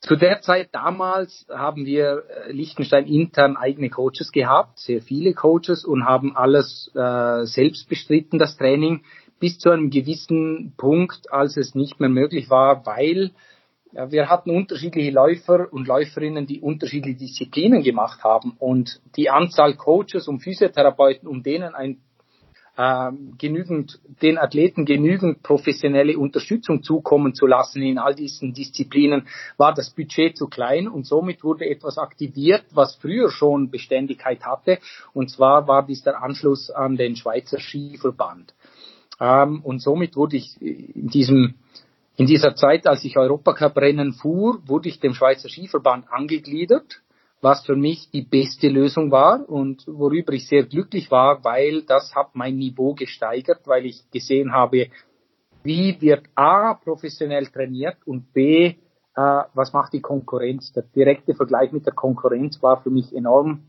Zu 0.00 0.14
der 0.14 0.40
Zeit 0.42 0.68
damals 0.72 1.46
haben 1.50 1.84
wir 1.84 2.22
äh, 2.28 2.52
Liechtenstein 2.52 3.06
intern 3.06 3.56
eigene 3.56 3.90
Coaches 3.90 4.30
gehabt, 4.30 4.78
sehr 4.78 5.02
viele 5.02 5.34
Coaches 5.34 5.84
und 5.84 6.04
haben 6.04 6.36
alles 6.36 6.90
äh, 6.94 7.44
selbst 7.46 7.88
bestritten, 7.88 8.38
das 8.38 8.56
Training, 8.56 9.02
bis 9.40 9.58
zu 9.58 9.70
einem 9.70 9.90
gewissen 9.90 10.74
Punkt, 10.76 11.32
als 11.32 11.56
es 11.56 11.74
nicht 11.74 11.98
mehr 11.98 12.08
möglich 12.08 12.48
war, 12.48 12.86
weil 12.86 13.32
wir 13.92 14.28
hatten 14.28 14.50
unterschiedliche 14.50 15.10
Läufer 15.10 15.72
und 15.72 15.86
Läuferinnen, 15.86 16.46
die 16.46 16.60
unterschiedliche 16.60 17.18
Disziplinen 17.18 17.82
gemacht 17.82 18.22
haben 18.22 18.54
und 18.58 19.00
die 19.16 19.30
Anzahl 19.30 19.74
Coaches 19.74 20.28
und 20.28 20.40
Physiotherapeuten, 20.40 21.28
um 21.28 21.42
denen 21.42 21.74
ein 21.74 22.00
äh, 22.76 23.10
genügend, 23.38 23.98
den 24.22 24.38
Athleten 24.38 24.84
genügend 24.84 25.42
professionelle 25.42 26.16
Unterstützung 26.16 26.82
zukommen 26.82 27.34
zu 27.34 27.46
lassen 27.46 27.82
in 27.82 27.98
all 27.98 28.14
diesen 28.14 28.54
Disziplinen, 28.54 29.26
war 29.56 29.74
das 29.74 29.90
Budget 29.90 30.36
zu 30.36 30.46
klein 30.46 30.86
und 30.86 31.04
somit 31.04 31.42
wurde 31.42 31.68
etwas 31.68 31.98
aktiviert, 31.98 32.64
was 32.72 32.94
früher 32.96 33.30
schon 33.30 33.70
Beständigkeit 33.70 34.44
hatte. 34.44 34.78
Und 35.12 35.30
zwar 35.30 35.66
war 35.66 35.84
dies 35.84 36.02
der 36.04 36.22
Anschluss 36.22 36.70
an 36.70 36.96
den 36.96 37.16
Schweizer 37.16 37.58
Skiverband. 37.58 38.54
Ähm, 39.18 39.60
und 39.64 39.80
somit 39.80 40.14
wurde 40.14 40.36
ich 40.36 40.60
in 40.60 41.08
diesem 41.08 41.54
in 42.18 42.26
dieser 42.26 42.56
Zeit, 42.56 42.88
als 42.88 43.04
ich 43.04 43.16
Europacup-Rennen 43.16 44.12
fuhr, 44.12 44.58
wurde 44.66 44.88
ich 44.88 44.98
dem 44.98 45.14
Schweizer 45.14 45.48
Skiverband 45.48 46.10
angegliedert, 46.10 47.00
was 47.40 47.64
für 47.64 47.76
mich 47.76 48.10
die 48.10 48.22
beste 48.22 48.68
Lösung 48.68 49.12
war 49.12 49.48
und 49.48 49.86
worüber 49.86 50.32
ich 50.32 50.48
sehr 50.48 50.64
glücklich 50.64 51.12
war, 51.12 51.44
weil 51.44 51.82
das 51.82 52.12
hat 52.16 52.30
mein 52.34 52.56
Niveau 52.56 52.94
gesteigert, 52.94 53.60
weil 53.66 53.86
ich 53.86 54.10
gesehen 54.10 54.52
habe, 54.52 54.88
wie 55.62 55.96
wird 56.00 56.24
A 56.34 56.74
professionell 56.74 57.46
trainiert 57.46 57.98
und 58.04 58.32
B, 58.32 58.64
äh, 58.66 58.74
was 59.14 59.72
macht 59.72 59.92
die 59.92 60.00
Konkurrenz. 60.00 60.72
Der 60.72 60.82
direkte 60.82 61.34
Vergleich 61.34 61.70
mit 61.70 61.86
der 61.86 61.94
Konkurrenz 61.94 62.60
war 62.60 62.82
für 62.82 62.90
mich 62.90 63.14
enorm 63.14 63.62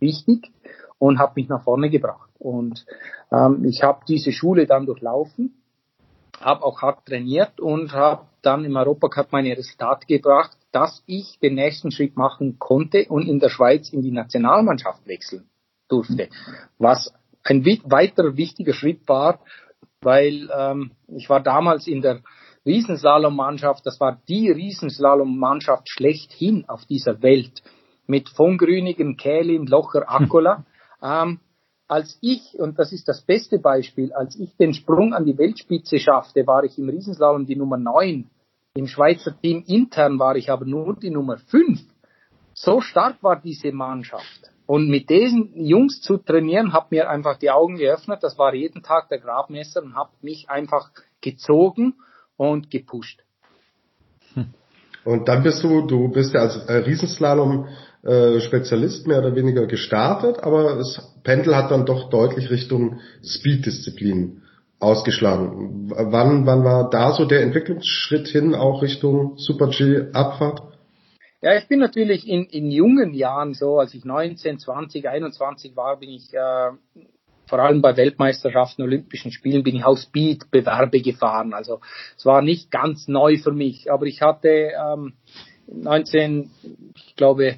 wichtig 0.00 0.52
und 0.98 1.18
hat 1.18 1.34
mich 1.34 1.48
nach 1.48 1.64
vorne 1.64 1.88
gebracht. 1.88 2.28
Und 2.38 2.84
ähm, 3.32 3.64
ich 3.64 3.82
habe 3.82 4.00
diese 4.06 4.32
Schule 4.32 4.66
dann 4.66 4.84
durchlaufen 4.84 5.59
habe 6.40 6.64
auch 6.64 6.82
hart 6.82 7.06
trainiert 7.06 7.60
und 7.60 7.92
habe 7.92 8.26
dann 8.42 8.64
im 8.64 8.76
Europacup 8.76 9.32
meine 9.32 9.56
Resultate 9.56 10.06
gebracht, 10.06 10.56
dass 10.72 11.02
ich 11.06 11.38
den 11.40 11.54
nächsten 11.54 11.90
Schritt 11.90 12.16
machen 12.16 12.58
konnte 12.58 13.06
und 13.08 13.28
in 13.28 13.40
der 13.40 13.50
Schweiz 13.50 13.90
in 13.92 14.02
die 14.02 14.12
Nationalmannschaft 14.12 15.06
wechseln 15.06 15.48
durfte. 15.88 16.28
Was 16.78 17.12
ein 17.44 17.64
weiterer 17.64 18.36
wichtiger 18.36 18.72
Schritt 18.72 19.08
war, 19.08 19.40
weil 20.00 20.48
ähm, 20.56 20.92
ich 21.08 21.28
war 21.28 21.40
damals 21.40 21.86
in 21.86 22.00
der 22.00 22.20
Riesenslalom-Mannschaft, 22.64 23.84
das 23.84 24.00
war 24.00 24.20
die 24.28 24.50
Riesenslalom-Mannschaft 24.50 25.88
schlechthin 25.88 26.64
auf 26.68 26.84
dieser 26.86 27.22
Welt 27.22 27.62
mit 28.06 28.28
von 28.28 28.58
Grünigen, 28.58 29.16
Kählin, 29.16 29.66
Locher, 29.66 30.10
Akkola. 30.10 30.64
Ähm, 31.02 31.40
als 31.90 32.16
ich, 32.20 32.58
und 32.58 32.78
das 32.78 32.92
ist 32.92 33.08
das 33.08 33.20
beste 33.22 33.58
Beispiel, 33.58 34.12
als 34.12 34.38
ich 34.38 34.56
den 34.56 34.74
Sprung 34.74 35.12
an 35.12 35.24
die 35.24 35.36
Weltspitze 35.36 35.98
schaffte, 35.98 36.46
war 36.46 36.62
ich 36.62 36.78
im 36.78 36.88
Riesenslalom 36.88 37.46
die 37.46 37.56
Nummer 37.56 37.78
9. 37.78 38.30
Im 38.74 38.86
Schweizer 38.86 39.36
Team 39.40 39.64
intern 39.66 40.18
war 40.20 40.36
ich 40.36 40.50
aber 40.50 40.64
nur 40.64 40.94
die 40.94 41.10
Nummer 41.10 41.38
5. 41.38 41.80
So 42.54 42.80
stark 42.80 43.20
war 43.24 43.40
diese 43.40 43.72
Mannschaft. 43.72 44.50
Und 44.66 44.88
mit 44.88 45.10
diesen 45.10 45.52
Jungs 45.66 46.00
zu 46.00 46.18
trainieren, 46.18 46.72
hat 46.72 46.92
mir 46.92 47.10
einfach 47.10 47.38
die 47.38 47.50
Augen 47.50 47.76
geöffnet. 47.76 48.22
Das 48.22 48.38
war 48.38 48.54
jeden 48.54 48.84
Tag 48.84 49.08
der 49.08 49.18
Grabmesser 49.18 49.82
und 49.82 49.96
hat 49.96 50.10
mich 50.22 50.48
einfach 50.48 50.92
gezogen 51.20 51.94
und 52.36 52.70
gepusht. 52.70 53.24
Und 55.04 55.28
dann 55.28 55.42
bist 55.42 55.64
du, 55.64 55.86
du 55.86 56.08
bist 56.08 56.34
ja 56.34 56.42
als 56.42 56.56
äh, 56.68 56.74
Riesenslalom 56.74 57.66
äh, 58.02 58.40
Spezialist 58.40 59.06
mehr 59.06 59.18
oder 59.18 59.34
weniger 59.34 59.66
gestartet, 59.66 60.38
aber 60.40 60.76
das 60.76 61.00
Pendel 61.22 61.54
hat 61.54 61.70
dann 61.70 61.86
doch 61.86 62.08
deutlich 62.10 62.50
Richtung 62.50 63.00
Speed-Disziplin 63.22 64.42
ausgeschlagen. 64.78 65.90
Wann, 65.90 66.46
wann 66.46 66.64
war 66.64 66.88
da 66.88 67.12
so 67.12 67.26
der 67.26 67.42
Entwicklungsschritt 67.42 68.28
hin, 68.28 68.54
auch 68.54 68.82
Richtung 68.82 69.36
Super 69.36 69.68
G 69.68 70.06
Abfahrt? 70.12 70.62
Ja, 71.42 71.56
ich 71.56 71.68
bin 71.68 71.78
natürlich 71.78 72.26
in, 72.28 72.44
in 72.46 72.70
jungen 72.70 73.14
Jahren 73.14 73.54
so, 73.54 73.78
als 73.78 73.94
ich 73.94 74.04
19, 74.04 74.58
20, 74.58 75.08
21 75.08 75.76
war, 75.76 75.98
bin 75.98 76.10
ich 76.10 76.32
äh, 76.32 76.70
vor 77.46 77.58
allem 77.58 77.82
bei 77.82 77.96
Weltmeisterschaften, 77.96 78.82
Olympischen 78.82 79.32
Spielen 79.32 79.62
bin 79.62 79.76
ich 79.76 79.84
auch 79.84 79.96
Speed-Bewerbe 79.96 81.00
gefahren. 81.00 81.52
Also 81.52 81.80
es 82.16 82.24
war 82.24 82.42
nicht 82.42 82.70
ganz 82.70 83.08
neu 83.08 83.38
für 83.38 83.52
mich, 83.52 83.90
aber 83.90 84.06
ich 84.06 84.22
hatte 84.22 84.48
ähm, 84.48 85.14
19, 85.66 86.50
ich 86.94 87.16
glaube 87.16 87.56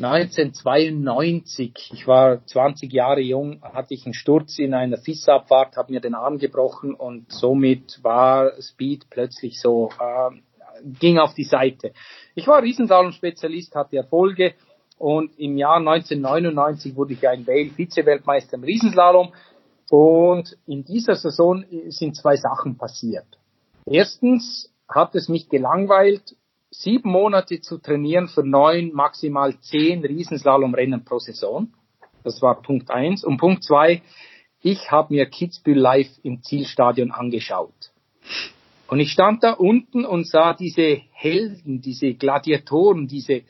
1992, 0.00 1.90
ich 1.92 2.06
war 2.06 2.46
20 2.46 2.92
Jahre 2.92 3.20
jung, 3.20 3.60
hatte 3.62 3.94
ich 3.94 4.06
einen 4.06 4.14
Sturz 4.14 4.60
in 4.60 4.72
einer 4.72 4.96
FIS-Abfahrt, 4.96 5.76
habe 5.76 5.92
mir 5.92 6.00
den 6.00 6.14
Arm 6.14 6.38
gebrochen 6.38 6.94
und 6.94 7.32
somit 7.32 7.98
war 8.04 8.52
Speed 8.62 9.10
plötzlich 9.10 9.60
so, 9.60 9.90
äh, 9.98 10.36
ging 11.00 11.18
auf 11.18 11.34
die 11.34 11.42
Seite. 11.42 11.92
Ich 12.36 12.46
war 12.46 12.62
Riesensalon-Spezialist, 12.62 13.74
hatte 13.74 13.96
Erfolge 13.96 14.54
und 14.98 15.36
im 15.36 15.56
Jahr 15.58 15.78
1999 15.78 16.94
wurde 16.94 17.14
ich 17.14 17.26
ein 17.26 17.44
Vize-Weltmeister 17.44 18.54
im 18.54 18.62
Riesenslalom 18.62 19.32
und 19.90 20.56
in 20.66 20.84
dieser 20.84 21.16
Saison 21.16 21.64
sind 21.88 22.14
zwei 22.14 22.36
Sachen 22.36 22.78
passiert. 22.78 23.26
Erstens 23.84 24.72
hat 24.88 25.16
es 25.16 25.28
mich 25.28 25.48
gelangweilt, 25.48 26.36
sieben 26.70 27.10
Monate 27.10 27.60
zu 27.60 27.78
trainieren 27.78 28.28
für 28.28 28.44
neun, 28.44 28.92
maximal 28.92 29.58
zehn 29.60 30.04
Riesenslalomrennen 30.04 31.04
pro 31.04 31.18
Saison. 31.18 31.72
Das 32.24 32.42
war 32.42 32.60
Punkt 32.62 32.90
eins. 32.90 33.24
Und 33.24 33.38
Punkt 33.38 33.64
zwei, 33.64 34.02
ich 34.60 34.90
habe 34.90 35.14
mir 35.14 35.26
Kitzbühel 35.26 35.78
live 35.78 36.10
im 36.22 36.42
Zielstadion 36.42 37.10
angeschaut. 37.10 37.92
Und 38.88 39.00
ich 39.00 39.12
stand 39.12 39.42
da 39.44 39.52
unten 39.52 40.04
und 40.04 40.26
sah 40.26 40.54
diese 40.54 41.00
Helden, 41.12 41.80
diese 41.80 42.14
Gladiatoren, 42.14 43.06
diese 43.06 43.42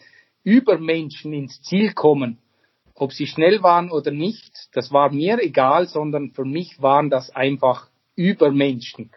Übermenschen 0.42 1.32
ins 1.32 1.62
Ziel 1.62 1.92
kommen. 1.92 2.38
Ob 2.94 3.12
sie 3.12 3.26
schnell 3.26 3.62
waren 3.62 3.90
oder 3.90 4.10
nicht, 4.10 4.68
das 4.72 4.92
war 4.92 5.12
mir 5.12 5.40
egal, 5.40 5.86
sondern 5.86 6.32
für 6.32 6.44
mich 6.44 6.82
waren 6.82 7.10
das 7.10 7.30
einfach 7.30 7.88
Übermenschen. 8.16 9.10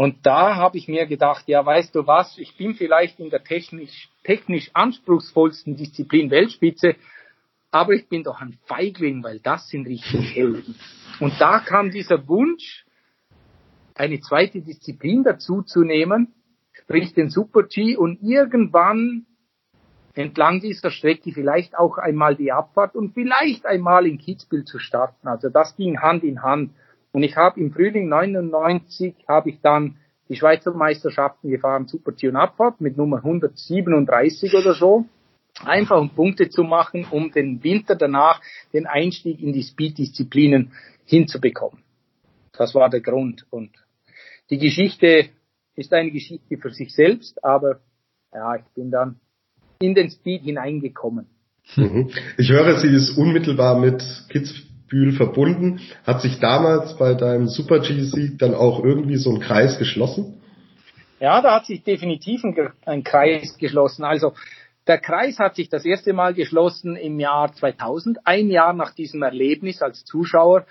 Und 0.00 0.24
da 0.24 0.56
habe 0.56 0.78
ich 0.78 0.88
mir 0.88 1.04
gedacht, 1.04 1.46
ja, 1.46 1.66
weißt 1.66 1.94
du 1.94 2.06
was, 2.06 2.38
ich 2.38 2.56
bin 2.56 2.74
vielleicht 2.74 3.20
in 3.20 3.28
der 3.28 3.44
technisch, 3.44 4.08
technisch 4.24 4.70
anspruchsvollsten 4.72 5.76
Disziplin 5.76 6.30
Weltspitze, 6.30 6.96
aber 7.70 7.92
ich 7.92 8.08
bin 8.08 8.22
doch 8.22 8.40
ein 8.40 8.56
Feigling, 8.64 9.22
weil 9.22 9.40
das 9.40 9.68
sind 9.68 9.86
richtig 9.86 10.34
Helden. 10.34 10.74
Und 11.20 11.38
da 11.38 11.58
kam 11.58 11.90
dieser 11.90 12.26
Wunsch, 12.28 12.86
eine 13.94 14.20
zweite 14.20 14.62
Disziplin 14.62 15.22
dazu 15.22 15.60
zu 15.60 15.82
nehmen, 15.82 16.32
sprich 16.72 17.12
den 17.12 17.28
Super 17.28 17.64
G 17.64 17.94
und 17.94 18.22
irgendwann 18.22 19.26
entlang 20.14 20.60
dieser 20.60 20.90
Strecke 20.90 21.30
vielleicht 21.32 21.76
auch 21.76 21.98
einmal 21.98 22.36
die 22.36 22.52
Abfahrt 22.52 22.94
und 22.94 23.12
vielleicht 23.12 23.66
einmal 23.66 24.06
in 24.06 24.16
Kitzbühel 24.16 24.64
zu 24.64 24.78
starten. 24.78 25.28
Also 25.28 25.50
das 25.50 25.76
ging 25.76 26.00
Hand 26.00 26.24
in 26.24 26.42
Hand. 26.42 26.70
Und 27.12 27.22
ich 27.22 27.36
habe 27.36 27.60
im 27.60 27.72
Frühling 27.72 28.08
99 28.08 29.14
habe 29.26 29.50
ich 29.50 29.60
dann 29.60 29.96
die 30.28 30.36
Schweizer 30.36 30.72
Meisterschaften 30.72 31.50
gefahren, 31.50 31.88
Super 31.88 32.12
G 32.12 32.28
und 32.28 32.36
Abfahrt 32.36 32.80
mit 32.80 32.96
Nummer 32.96 33.18
137 33.18 34.54
oder 34.54 34.74
so. 34.74 35.06
Einfach 35.64 36.00
um 36.00 36.10
Punkte 36.10 36.48
zu 36.48 36.62
machen, 36.62 37.06
um 37.10 37.32
den 37.32 37.62
Winter 37.64 37.96
danach 37.96 38.40
den 38.72 38.86
Einstieg 38.86 39.40
in 39.40 39.52
die 39.52 39.64
Speed-Disziplinen 39.64 40.72
hinzubekommen. 41.04 41.82
Das 42.52 42.74
war 42.74 42.88
der 42.88 43.00
Grund. 43.00 43.44
Und 43.50 43.70
die 44.48 44.58
Geschichte 44.58 45.30
ist 45.74 45.92
eine 45.92 46.12
Geschichte 46.12 46.56
für 46.58 46.70
sich 46.70 46.94
selbst, 46.94 47.42
aber 47.42 47.80
ja, 48.32 48.54
ich 48.54 48.64
bin 48.74 48.90
dann 48.90 49.18
in 49.80 49.94
den 49.94 50.10
Speed 50.10 50.42
hineingekommen. 50.42 51.26
Mhm. 51.76 52.10
Ich 52.36 52.50
höre, 52.50 52.78
sie 52.78 52.94
ist 52.94 53.16
unmittelbar 53.16 53.78
mit 53.78 54.02
Kitzbühel 54.90 55.12
verbunden. 55.12 55.80
Hat 56.04 56.20
sich 56.20 56.38
damals 56.40 56.96
bei 56.96 57.14
deinem 57.14 57.46
Super 57.46 57.80
G-Sieg 57.80 58.38
dann 58.38 58.54
auch 58.54 58.82
irgendwie 58.84 59.16
so 59.16 59.30
ein 59.30 59.40
Kreis 59.40 59.78
geschlossen? 59.78 60.40
Ja, 61.20 61.40
da 61.40 61.54
hat 61.54 61.66
sich 61.66 61.82
definitiv 61.82 62.44
ein, 62.44 62.56
ein 62.86 63.04
Kreis 63.04 63.56
geschlossen. 63.58 64.04
Also 64.04 64.32
der 64.86 64.98
Kreis 64.98 65.38
hat 65.38 65.54
sich 65.54 65.68
das 65.68 65.84
erste 65.84 66.12
Mal 66.12 66.34
geschlossen 66.34 66.96
im 66.96 67.20
Jahr 67.20 67.52
2000. 67.52 68.26
Ein 68.26 68.50
Jahr 68.50 68.72
nach 68.72 68.94
diesem 68.94 69.22
Erlebnis 69.22 69.82
als 69.82 70.04
Zuschauer 70.04 70.66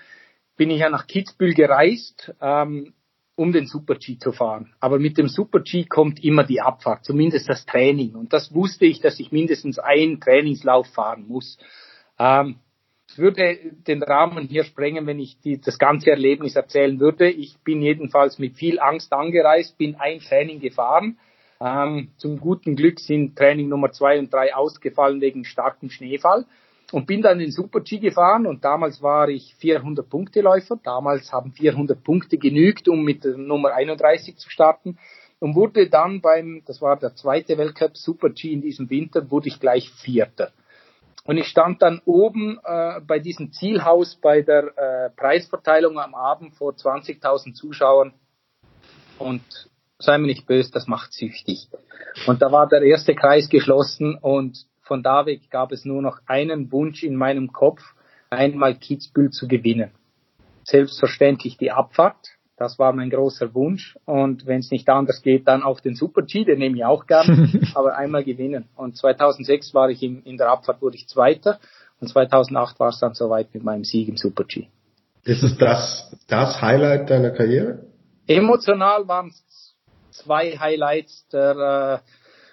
bin 0.56 0.70
ich 0.70 0.80
ja 0.80 0.90
nach 0.90 1.06
Kitzbühel 1.06 1.54
gereist. 1.54 2.34
Ähm, 2.40 2.92
um 3.36 3.52
den 3.52 3.66
Super 3.66 3.94
G 3.94 4.18
zu 4.18 4.32
fahren. 4.32 4.74
Aber 4.80 4.98
mit 4.98 5.16
dem 5.16 5.28
Super 5.28 5.60
G 5.60 5.86
kommt 5.86 6.22
immer 6.22 6.44
die 6.44 6.60
Abfahrt, 6.60 7.06
zumindest 7.06 7.48
das 7.48 7.64
Training. 7.64 8.14
Und 8.14 8.34
das 8.34 8.54
wusste 8.54 8.84
ich, 8.84 9.00
dass 9.00 9.18
ich 9.18 9.32
mindestens 9.32 9.78
einen 9.78 10.20
Trainingslauf 10.20 10.88
fahren 10.88 11.24
muss. 11.26 11.56
Ähm, 12.18 12.56
es 13.10 13.18
würde 13.18 13.58
den 13.88 14.04
Rahmen 14.04 14.46
hier 14.46 14.62
sprengen, 14.62 15.04
wenn 15.06 15.18
ich 15.18 15.40
die, 15.40 15.60
das 15.60 15.78
ganze 15.78 16.10
Erlebnis 16.10 16.54
erzählen 16.54 17.00
würde. 17.00 17.28
Ich 17.28 17.58
bin 17.64 17.82
jedenfalls 17.82 18.38
mit 18.38 18.54
viel 18.54 18.78
Angst 18.78 19.12
angereist, 19.12 19.76
bin 19.78 19.96
ein 19.96 20.20
Training 20.20 20.60
gefahren. 20.60 21.18
Ähm, 21.60 22.12
zum 22.18 22.38
guten 22.38 22.76
Glück 22.76 23.00
sind 23.00 23.36
Training 23.36 23.68
Nummer 23.68 23.90
zwei 23.90 24.18
und 24.20 24.32
drei 24.32 24.54
ausgefallen 24.54 25.20
wegen 25.20 25.44
starkem 25.44 25.90
Schneefall 25.90 26.46
und 26.92 27.06
bin 27.06 27.20
dann 27.20 27.40
in 27.40 27.50
Super 27.50 27.80
G 27.80 27.98
gefahren 27.98 28.46
und 28.46 28.64
damals 28.64 29.02
war 29.02 29.28
ich 29.28 29.56
400 29.56 30.08
Punkte 30.08 30.40
Läufer. 30.40 30.78
Damals 30.82 31.32
haben 31.32 31.50
400 31.52 32.02
Punkte 32.04 32.38
genügt, 32.38 32.88
um 32.88 33.02
mit 33.02 33.24
der 33.24 33.36
Nummer 33.36 33.74
31 33.74 34.36
zu 34.36 34.48
starten 34.50 34.98
und 35.40 35.56
wurde 35.56 35.90
dann 35.90 36.20
beim, 36.20 36.62
das 36.64 36.80
war 36.80 36.96
der 36.96 37.16
zweite 37.16 37.58
Weltcup 37.58 37.96
Super 37.96 38.30
G 38.30 38.52
in 38.52 38.62
diesem 38.62 38.88
Winter, 38.88 39.32
wurde 39.32 39.48
ich 39.48 39.58
gleich 39.58 39.90
Vierter. 39.90 40.52
Und 41.24 41.36
ich 41.36 41.46
stand 41.46 41.82
dann 41.82 42.00
oben 42.06 42.58
äh, 42.64 43.00
bei 43.06 43.18
diesem 43.18 43.52
Zielhaus 43.52 44.16
bei 44.16 44.42
der 44.42 44.76
äh, 44.76 45.10
Preisverteilung 45.10 45.98
am 45.98 46.14
Abend 46.14 46.54
vor 46.54 46.72
20.000 46.72 47.54
Zuschauern 47.54 48.14
und 49.18 49.42
sei 49.98 50.16
mir 50.18 50.26
nicht 50.26 50.46
böse, 50.46 50.72
das 50.72 50.86
macht 50.86 51.12
süchtig. 51.12 51.68
Und 52.26 52.42
da 52.42 52.50
war 52.50 52.66
der 52.66 52.82
erste 52.82 53.14
Kreis 53.14 53.48
geschlossen 53.48 54.16
und 54.16 54.66
von 54.80 55.02
da 55.02 55.26
weg 55.26 55.50
gab 55.50 55.72
es 55.72 55.84
nur 55.84 56.02
noch 56.02 56.20
einen 56.26 56.72
Wunsch 56.72 57.04
in 57.04 57.14
meinem 57.14 57.52
Kopf, 57.52 57.82
einmal 58.30 58.74
Kitzbühel 58.74 59.30
zu 59.30 59.46
gewinnen. 59.46 59.92
Selbstverständlich 60.64 61.58
die 61.58 61.70
Abfahrt, 61.70 62.38
das 62.60 62.78
war 62.78 62.92
mein 62.92 63.08
großer 63.08 63.54
Wunsch. 63.54 63.96
Und 64.04 64.46
wenn 64.46 64.60
es 64.60 64.70
nicht 64.70 64.86
anders 64.90 65.22
geht, 65.22 65.48
dann 65.48 65.62
auch 65.62 65.80
den 65.80 65.94
Super 65.94 66.20
G, 66.22 66.44
den 66.44 66.58
nehme 66.58 66.76
ich 66.76 66.84
auch 66.84 67.06
gern, 67.06 67.62
aber 67.74 67.96
einmal 67.96 68.22
gewinnen. 68.22 68.68
Und 68.76 68.98
2006 68.98 69.72
war 69.72 69.88
ich 69.88 70.02
in, 70.02 70.22
in 70.24 70.36
der 70.36 70.50
Abfahrt, 70.50 70.82
wurde 70.82 70.96
ich 70.96 71.08
Zweiter. 71.08 71.58
Und 72.00 72.08
2008 72.08 72.78
war 72.78 72.90
es 72.90 73.00
dann 73.00 73.14
soweit 73.14 73.54
mit 73.54 73.64
meinem 73.64 73.84
Sieg 73.84 74.08
im 74.08 74.18
Super 74.18 74.44
G. 74.44 74.66
Ist 75.24 75.42
es 75.42 75.56
das, 75.56 76.14
das 76.28 76.60
Highlight 76.60 77.08
deiner 77.08 77.30
Karriere? 77.30 77.86
Emotional 78.26 79.08
waren 79.08 79.28
es 79.28 79.74
zwei 80.10 80.58
Highlights, 80.58 81.26
der 81.32 82.02
äh, 82.02 82.10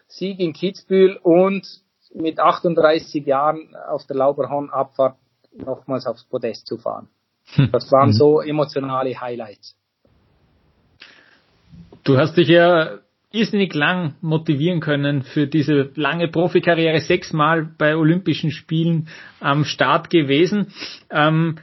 Sieg 0.07 0.39
in 0.39 0.53
Kitzbühel 0.53 1.17
und 1.21 1.67
mit 2.13 2.39
38 2.39 3.25
Jahren 3.25 3.75
auf 3.75 4.05
der 4.05 4.15
Lauberhorn-Abfahrt 4.15 5.17
nochmals 5.53 6.07
aufs 6.07 6.23
Podest 6.23 6.65
zu 6.65 6.77
fahren. 6.77 7.09
Das 7.71 7.91
waren 7.91 8.13
so 8.13 8.41
emotionale 8.41 9.19
Highlights. 9.19 9.75
Du 12.07 12.17
hast 12.17 12.37
dich 12.37 12.47
ja 12.47 12.99
irrsinnig 13.33 13.73
lang 13.73 14.15
motivieren 14.21 14.79
können 14.79 15.23
für 15.23 15.45
diese 15.45 15.91
lange 15.95 16.29
Profikarriere, 16.29 17.01
sechsmal 17.01 17.67
bei 17.77 17.97
Olympischen 17.97 18.51
Spielen 18.51 19.09
am 19.41 19.65
Start 19.65 20.09
gewesen. 20.09 20.67
Ähm, 21.11 21.57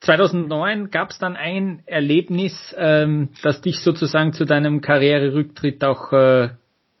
2009 0.00 0.90
gab 0.90 1.08
es 1.08 1.18
dann 1.18 1.36
ein 1.36 1.82
Erlebnis, 1.86 2.74
ähm, 2.76 3.30
das 3.42 3.62
dich 3.62 3.80
sozusagen 3.80 4.34
zu 4.34 4.44
deinem 4.44 4.82
Karriererücktritt 4.82 5.82
auch 5.84 6.12
äh, 6.12 6.50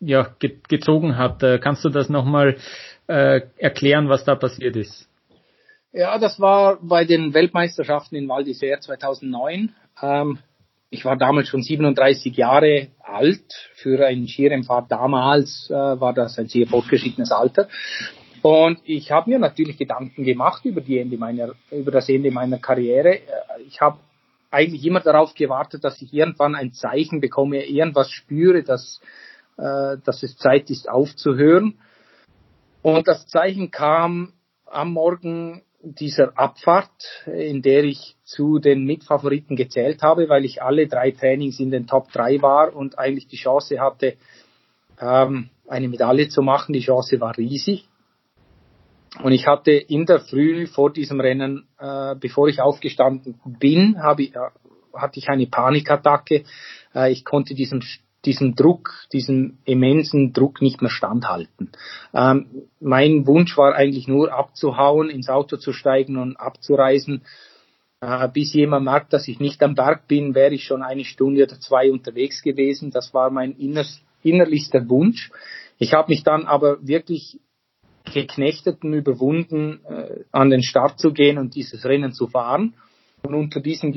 ja, 0.00 0.30
ge 0.38 0.56
gezogen 0.66 1.18
hat. 1.18 1.42
Äh, 1.42 1.58
kannst 1.58 1.84
du 1.84 1.90
das 1.90 2.08
nochmal 2.08 2.56
äh, 3.06 3.42
erklären, 3.58 4.08
was 4.08 4.24
da 4.24 4.34
passiert 4.34 4.76
ist? 4.76 5.10
Ja, 5.92 6.18
das 6.18 6.40
war 6.40 6.78
bei 6.80 7.04
den 7.04 7.34
Weltmeisterschaften 7.34 8.16
in 8.16 8.26
Val 8.30 8.44
d'Isère 8.44 8.80
2009. 8.80 9.74
Ähm, 10.02 10.38
ich 10.90 11.04
war 11.04 11.16
damals 11.16 11.48
schon 11.48 11.62
37 11.62 12.36
Jahre 12.36 12.88
alt. 13.02 13.52
Für 13.74 14.06
ein 14.06 14.26
Skirennfahrt 14.26 14.90
damals 14.90 15.68
äh, 15.70 15.74
war 15.74 16.12
das 16.12 16.38
ein 16.38 16.48
sehr 16.48 16.66
fortgeschrittenes 16.66 17.32
Alter. 17.32 17.68
Und 18.42 18.78
ich 18.84 19.10
habe 19.10 19.30
mir 19.30 19.38
natürlich 19.38 19.76
Gedanken 19.76 20.22
gemacht 20.22 20.64
über, 20.64 20.80
die 20.80 20.98
Ende 20.98 21.18
meiner, 21.18 21.52
über 21.70 21.90
das 21.90 22.08
Ende 22.08 22.30
meiner 22.30 22.58
Karriere. 22.58 23.16
Äh, 23.16 23.22
ich 23.66 23.80
habe 23.80 23.98
eigentlich 24.50 24.84
immer 24.86 25.00
darauf 25.00 25.34
gewartet, 25.34 25.82
dass 25.82 26.00
ich 26.00 26.12
irgendwann 26.12 26.54
ein 26.54 26.72
Zeichen 26.72 27.20
bekomme, 27.20 27.64
irgendwas 27.64 28.10
spüre, 28.10 28.62
dass, 28.62 29.00
äh, 29.58 29.96
dass 30.04 30.22
es 30.22 30.36
Zeit 30.36 30.70
ist 30.70 30.88
aufzuhören. 30.88 31.78
Und 32.82 33.08
das 33.08 33.26
Zeichen 33.26 33.72
kam 33.72 34.34
am 34.66 34.92
Morgen 34.92 35.62
dieser 35.94 36.36
Abfahrt, 36.36 37.24
in 37.26 37.62
der 37.62 37.84
ich 37.84 38.16
zu 38.24 38.58
den 38.58 38.84
Mitfavoriten 38.84 39.56
gezählt 39.56 40.02
habe, 40.02 40.28
weil 40.28 40.44
ich 40.44 40.62
alle 40.62 40.88
drei 40.88 41.12
Trainings 41.12 41.60
in 41.60 41.70
den 41.70 41.86
Top 41.86 42.10
3 42.12 42.42
war 42.42 42.74
und 42.74 42.98
eigentlich 42.98 43.28
die 43.28 43.36
Chance 43.36 43.80
hatte, 43.80 44.14
ähm, 45.00 45.50
eine 45.68 45.88
Medaille 45.88 46.28
zu 46.28 46.42
machen. 46.42 46.72
Die 46.72 46.80
Chance 46.80 47.20
war 47.20 47.36
riesig. 47.36 47.86
Und 49.22 49.32
ich 49.32 49.46
hatte 49.46 49.72
in 49.72 50.04
der 50.06 50.20
Früh 50.20 50.66
vor 50.66 50.92
diesem 50.92 51.20
Rennen, 51.20 51.66
äh, 51.78 52.14
bevor 52.16 52.48
ich 52.48 52.60
aufgestanden 52.60 53.40
bin, 53.58 54.02
habe 54.02 54.24
äh, 54.24 54.32
hatte 54.92 55.18
ich 55.18 55.28
eine 55.28 55.46
Panikattacke. 55.46 56.44
Äh, 56.94 57.12
ich 57.12 57.24
konnte 57.24 57.54
diesem 57.54 57.80
diesem 58.26 58.54
Druck, 58.54 58.92
diesem 59.12 59.58
immensen 59.64 60.32
Druck 60.32 60.60
nicht 60.60 60.82
mehr 60.82 60.90
standhalten. 60.90 61.70
Ähm, 62.12 62.46
mein 62.80 63.26
Wunsch 63.26 63.56
war 63.56 63.74
eigentlich 63.74 64.08
nur 64.08 64.32
abzuhauen, 64.32 65.08
ins 65.08 65.28
Auto 65.28 65.56
zu 65.56 65.72
steigen 65.72 66.16
und 66.16 66.36
abzureisen. 66.36 67.22
Äh, 68.00 68.28
bis 68.28 68.52
jemand 68.52 68.84
merkt, 68.84 69.12
dass 69.12 69.28
ich 69.28 69.40
nicht 69.40 69.62
am 69.62 69.74
Berg 69.74 70.06
bin, 70.08 70.34
wäre 70.34 70.54
ich 70.54 70.64
schon 70.64 70.82
eine 70.82 71.04
Stunde 71.04 71.44
oder 71.44 71.58
zwei 71.60 71.90
unterwegs 71.90 72.42
gewesen. 72.42 72.90
Das 72.90 73.14
war 73.14 73.30
mein 73.30 73.52
inner, 73.52 73.86
innerlichster 74.22 74.88
Wunsch. 74.88 75.30
Ich 75.78 75.94
habe 75.94 76.10
mich 76.10 76.22
dann 76.22 76.46
aber 76.46 76.86
wirklich 76.86 77.38
Geknechteten 78.12 78.92
überwunden, 78.92 79.80
äh, 79.84 80.24
an 80.30 80.50
den 80.50 80.62
Start 80.62 80.98
zu 80.98 81.12
gehen 81.12 81.38
und 81.38 81.54
dieses 81.54 81.84
Rennen 81.84 82.12
zu 82.12 82.26
fahren. 82.26 82.74
Und 83.22 83.34
unter 83.34 83.60
diesen 83.60 83.92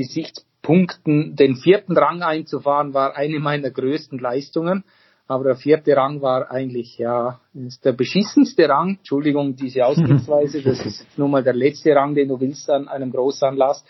Gesichtspunkten 0.70 1.36
den 1.36 1.55
vierten 1.55 1.97
Rang 1.97 2.22
einzufahren, 2.22 2.93
war 2.93 3.15
eine 3.15 3.39
meiner 3.39 3.72
größten 3.72 4.20
Leistungen. 4.20 4.84
Aber 5.28 5.43
der 5.43 5.55
vierte 5.55 5.95
Rang 5.95 6.22
war 6.22 6.49
eigentlich, 6.49 6.97
ja, 6.97 7.39
der 7.84 7.93
beschissenste 7.93 8.67
Rang. 8.67 8.97
Entschuldigung, 8.97 9.55
diese 9.55 9.86
Ausdrucksweise. 9.86 10.61
Das 10.63 10.84
ist 10.86 11.05
nun 11.17 11.32
mal 11.32 11.43
der 11.43 11.53
letzte 11.53 11.95
Rang, 11.95 12.15
den 12.15 12.30
du 12.30 12.39
willst 12.39 12.70
an 12.70 12.88
einem 12.88 13.11
Großanlass. 13.11 13.84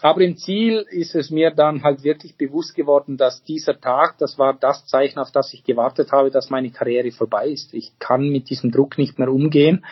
Aber 0.00 0.20
im 0.22 0.36
Ziel 0.36 0.84
ist 0.90 1.14
es 1.14 1.30
mir 1.30 1.50
dann 1.50 1.82
halt 1.82 2.02
wirklich 2.02 2.36
bewusst 2.36 2.74
geworden, 2.74 3.16
dass 3.16 3.44
dieser 3.44 3.78
Tag, 3.80 4.16
das 4.18 4.38
war 4.38 4.54
das 4.54 4.86
Zeichen, 4.86 5.18
auf 5.18 5.30
das 5.30 5.52
ich 5.52 5.62
gewartet 5.62 6.10
habe, 6.10 6.30
dass 6.30 6.50
meine 6.50 6.70
Karriere 6.70 7.10
vorbei 7.12 7.48
ist. 7.48 7.74
Ich 7.74 7.92
kann 7.98 8.30
mit 8.30 8.48
diesem 8.48 8.70
Druck 8.70 8.98
nicht 8.98 9.18
mehr 9.18 9.28
umgehen. 9.28 9.84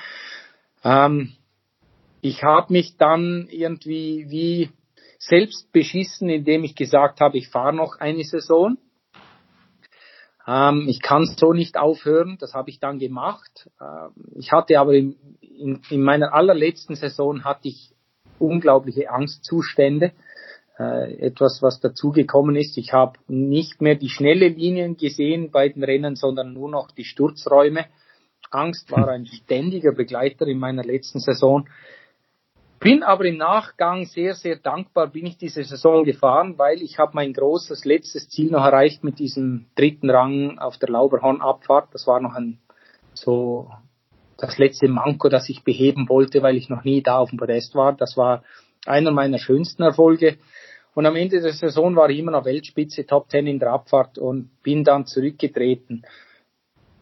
Ähm, 0.82 1.32
ich 2.22 2.42
habe 2.42 2.72
mich 2.72 2.96
dann 2.96 3.48
irgendwie 3.50 4.26
wie 4.28 4.70
selbst 5.20 5.70
beschissen, 5.70 6.30
indem 6.30 6.64
ich 6.64 6.74
gesagt 6.74 7.20
habe, 7.20 7.36
ich 7.36 7.48
fahre 7.48 7.74
noch 7.74 8.00
eine 8.00 8.24
Saison. 8.24 8.78
Ähm, 10.46 10.86
ich 10.88 11.00
kann 11.02 11.26
so 11.26 11.52
nicht 11.52 11.76
aufhören, 11.76 12.38
das 12.40 12.54
habe 12.54 12.70
ich 12.70 12.80
dann 12.80 12.98
gemacht. 12.98 13.70
Ähm, 13.80 14.12
ich 14.34 14.50
hatte 14.50 14.80
aber 14.80 14.94
in, 14.94 15.16
in, 15.42 15.82
in 15.90 16.02
meiner 16.02 16.32
allerletzten 16.32 16.96
Saison 16.96 17.44
hatte 17.44 17.68
ich 17.68 17.92
unglaubliche 18.38 19.10
Angstzustände. 19.10 20.12
Äh, 20.78 21.26
etwas, 21.26 21.60
was 21.60 21.80
dazugekommen 21.80 22.56
ist. 22.56 22.78
Ich 22.78 22.94
habe 22.94 23.18
nicht 23.28 23.82
mehr 23.82 23.96
die 23.96 24.08
schnelle 24.08 24.48
Linien 24.48 24.96
gesehen 24.96 25.50
bei 25.50 25.68
den 25.68 25.84
Rennen, 25.84 26.16
sondern 26.16 26.54
nur 26.54 26.70
noch 26.70 26.90
die 26.92 27.04
Sturzräume. 27.04 27.84
Angst 28.50 28.90
war 28.90 29.08
ein 29.08 29.26
ständiger 29.26 29.92
Begleiter 29.92 30.46
in 30.46 30.58
meiner 30.58 30.82
letzten 30.82 31.20
Saison. 31.20 31.68
Bin 32.80 33.02
aber 33.02 33.26
im 33.26 33.36
Nachgang 33.36 34.06
sehr, 34.06 34.34
sehr 34.34 34.56
dankbar, 34.56 35.08
bin 35.08 35.26
ich 35.26 35.36
diese 35.36 35.62
Saison 35.62 36.02
gefahren, 36.02 36.56
weil 36.56 36.80
ich 36.80 36.98
habe 36.98 37.12
mein 37.12 37.34
großes 37.34 37.84
letztes 37.84 38.30
Ziel 38.30 38.50
noch 38.50 38.64
erreicht 38.64 39.04
mit 39.04 39.18
diesem 39.18 39.66
dritten 39.74 40.08
Rang 40.08 40.58
auf 40.58 40.78
der 40.78 40.88
Lauberhorn-Abfahrt. 40.88 41.88
Das 41.92 42.06
war 42.06 42.20
noch 42.20 42.34
ein 42.34 42.58
so 43.12 43.70
das 44.38 44.56
letzte 44.56 44.88
Manko, 44.88 45.28
das 45.28 45.50
ich 45.50 45.62
beheben 45.62 46.08
wollte, 46.08 46.42
weil 46.42 46.56
ich 46.56 46.70
noch 46.70 46.82
nie 46.82 47.02
da 47.02 47.18
auf 47.18 47.28
dem 47.28 47.38
Podest 47.38 47.74
war. 47.74 47.92
Das 47.92 48.16
war 48.16 48.42
einer 48.86 49.10
meiner 49.10 49.38
schönsten 49.38 49.82
Erfolge. 49.82 50.38
Und 50.94 51.04
am 51.04 51.16
Ende 51.16 51.42
der 51.42 51.52
Saison 51.52 51.94
war 51.96 52.08
ich 52.08 52.18
immer 52.18 52.32
noch 52.32 52.46
Weltspitze, 52.46 53.06
Top 53.06 53.28
Ten 53.28 53.46
in 53.46 53.58
der 53.58 53.72
Abfahrt 53.72 54.16
und 54.16 54.50
bin 54.62 54.84
dann 54.84 55.04
zurückgetreten. 55.04 56.06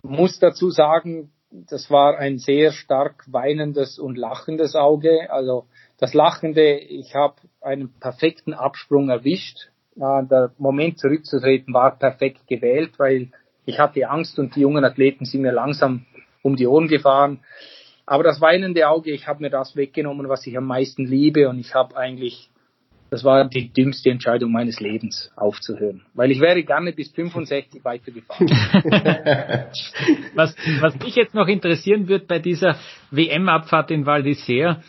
Muss 0.03 0.41
dazu 0.41 0.71
sagen, 0.71 1.31
das 1.51 1.91
war 1.91 2.19
ein 2.19 2.39
sehr 2.39 2.73
stark 2.73 3.25
weinendes 3.29 3.99
und 3.99 4.19
lachendes 4.19 4.75
Auge. 4.75 5.31
Also 5.31 5.67
das 5.99 6.15
Lachende, 6.15 6.79
ich 6.79 7.15
habe 7.15 7.37
einen 7.61 7.93
perfekten 8.01 8.55
Absprung 8.55 9.09
erwischt. 9.09 9.71
Der 9.97 10.53
Moment 10.59 10.99
zurückzutreten 10.99 11.75
war 11.75 11.99
perfekt 11.99 12.47
gewählt, 12.47 12.99
weil 12.99 13.31
ich 13.65 13.79
hatte 13.79 14.09
Angst 14.09 14.39
und 14.39 14.55
die 14.57 14.61
jungen 14.61 14.85
Athleten 14.85 15.25
sind 15.25 15.43
mir 15.43 15.53
langsam 15.53 16.07
um 16.43 16.57
die 16.57 16.67
Ohren 16.67 16.89
gefahren. 16.89 17.41
Aber 18.07 18.23
das 18.23 18.41
weinende 18.41 18.89
Auge, 18.89 19.11
ich 19.11 19.27
habe 19.27 19.43
mir 19.43 19.51
das 19.51 19.77
weggenommen, 19.77 20.29
was 20.29 20.47
ich 20.47 20.57
am 20.57 20.65
meisten 20.65 21.05
liebe 21.05 21.49
und 21.49 21.59
ich 21.59 21.75
habe 21.75 21.97
eigentlich, 21.97 22.51
das 23.11 23.25
war 23.25 23.49
die 23.49 23.73
dümmste 23.73 24.11
Entscheidung 24.11 24.53
meines 24.53 24.81
Lebens, 24.81 25.31
aufzuhören. 25.37 26.03
Weil 26.15 26.31
ich 26.31 26.41
wäre 26.41 26.63
gerne 26.63 26.93
bis 26.93 27.11
65 27.13 27.85
weitergefahren. 27.85 28.49
was, 30.35 30.55
was 30.81 30.99
mich 30.99 31.17
jetzt 31.17 31.35
noch 31.35 31.49
interessieren 31.49 32.09
wird 32.09 32.29
bei 32.29 32.39
dieser 32.39 32.77
WM-Abfahrt 33.11 33.91
in 33.91 34.07
Val 34.07 34.23
d'Isère, 34.23 34.83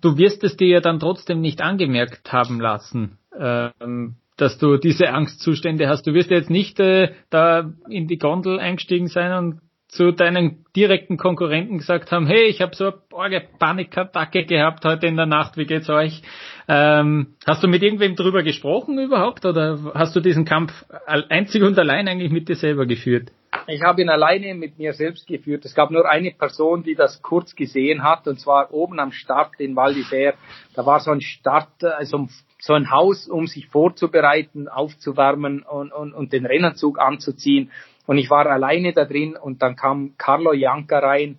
du 0.00 0.16
wirst 0.16 0.44
es 0.44 0.56
dir 0.56 0.68
ja 0.68 0.80
dann 0.80 1.00
trotzdem 1.00 1.40
nicht 1.40 1.60
angemerkt 1.60 2.32
haben 2.32 2.60
lassen. 2.60 3.18
Ähm, 3.38 4.16
dass 4.40 4.56
du 4.58 4.78
diese 4.78 5.10
Angstzustände 5.10 5.88
hast. 5.88 6.06
Du 6.06 6.14
wirst 6.14 6.30
jetzt 6.30 6.50
nicht 6.50 6.80
äh, 6.80 7.12
da 7.28 7.72
in 7.88 8.08
die 8.08 8.16
Gondel 8.16 8.58
eingestiegen 8.58 9.08
sein 9.08 9.32
und 9.32 9.60
zu 9.90 10.12
deinen 10.12 10.64
direkten 10.76 11.16
Konkurrenten 11.16 11.78
gesagt 11.78 12.12
haben, 12.12 12.26
hey, 12.26 12.44
ich 12.46 12.62
habe 12.62 12.76
so 12.76 12.92
eine 13.16 13.40
Panikattacke 13.40 14.44
gehabt 14.44 14.84
heute 14.84 15.08
in 15.08 15.16
der 15.16 15.26
Nacht, 15.26 15.56
wie 15.56 15.66
geht's 15.66 15.90
euch? 15.90 16.22
Ähm, 16.68 17.34
hast 17.44 17.64
du 17.64 17.68
mit 17.68 17.82
irgendwem 17.82 18.14
drüber 18.14 18.44
gesprochen 18.44 18.98
überhaupt 19.00 19.44
oder 19.44 19.92
hast 19.94 20.14
du 20.14 20.20
diesen 20.20 20.44
Kampf 20.44 20.72
einzig 21.06 21.62
und 21.62 21.76
allein 21.76 22.06
eigentlich 22.06 22.30
mit 22.30 22.48
dir 22.48 22.54
selber 22.54 22.86
geführt? 22.86 23.32
Ich 23.66 23.82
habe 23.82 24.02
ihn 24.02 24.08
alleine 24.08 24.54
mit 24.54 24.78
mir 24.78 24.92
selbst 24.92 25.26
geführt. 25.26 25.64
Es 25.64 25.74
gab 25.74 25.90
nur 25.90 26.08
eine 26.08 26.30
Person, 26.30 26.84
die 26.84 26.94
das 26.94 27.20
kurz 27.20 27.56
gesehen 27.56 28.04
hat, 28.04 28.28
und 28.28 28.38
zwar 28.38 28.72
oben 28.72 29.00
am 29.00 29.10
Start 29.10 29.58
in 29.58 29.74
Val 29.74 29.92
d'Isère. 29.92 30.34
Da 30.74 30.86
war 30.86 31.00
so 31.00 31.10
ein 31.10 31.20
Start, 31.20 31.82
also 31.82 32.28
so 32.60 32.74
ein 32.74 32.90
Haus, 32.92 33.28
um 33.28 33.48
sich 33.48 33.66
vorzubereiten, 33.66 34.68
aufzuwärmen 34.68 35.62
und, 35.62 35.92
und, 35.92 36.12
und 36.12 36.32
den 36.32 36.46
Rennanzug 36.46 37.00
anzuziehen. 37.00 37.70
Und 38.10 38.18
ich 38.18 38.28
war 38.28 38.44
alleine 38.46 38.92
da 38.92 39.04
drin 39.04 39.36
und 39.36 39.62
dann 39.62 39.76
kam 39.76 40.14
Carlo 40.18 40.52
Janka 40.52 40.98
rein 40.98 41.38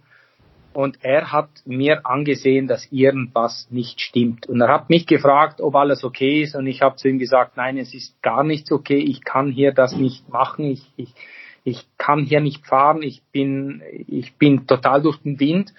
und 0.72 0.99
er 1.02 1.34
hat 1.34 1.49
mir 1.65 2.06
angesehen, 2.06 2.69
dass 2.69 2.89
irgendwas 2.93 3.68
nicht 3.72 3.99
stimmt. 3.99 4.48
Und 4.48 4.61
er 4.61 4.69
hat 4.69 4.89
mich 4.89 5.06
gefragt, 5.06 5.60
ob 5.60 5.76
alles 5.76 6.06
okay 6.06 6.43
ist 6.43 6.56
und 6.56 6.68
ich 6.68 6.81
habe 6.81 6.95
zu 6.95 7.10
ihm 7.10 7.19
gesagt, 7.19 7.57
nein, 7.57 7.77
es 7.77 7.93
ist 7.93 8.22
gar 8.22 8.45
nichts 8.45 8.72
okay, 8.72 8.99
ich 8.99 9.22
kann 9.22 9.52
hier 9.52 9.73
das 9.73 9.98
nicht 9.98 10.30
machen, 10.30 10.64
ich, 10.64 10.89
ich, 10.95 11.14
ich 11.65 11.85
kann 11.98 12.23
hier 12.23 12.39
nicht 12.39 12.65
fahren, 12.65 13.03
ich 13.03 13.22
bin, 13.34 13.84
ich 14.07 14.38
bin 14.38 14.65
total 14.65 15.02
durch 15.02 15.18
den 15.18 15.41
Wind. 15.41 15.73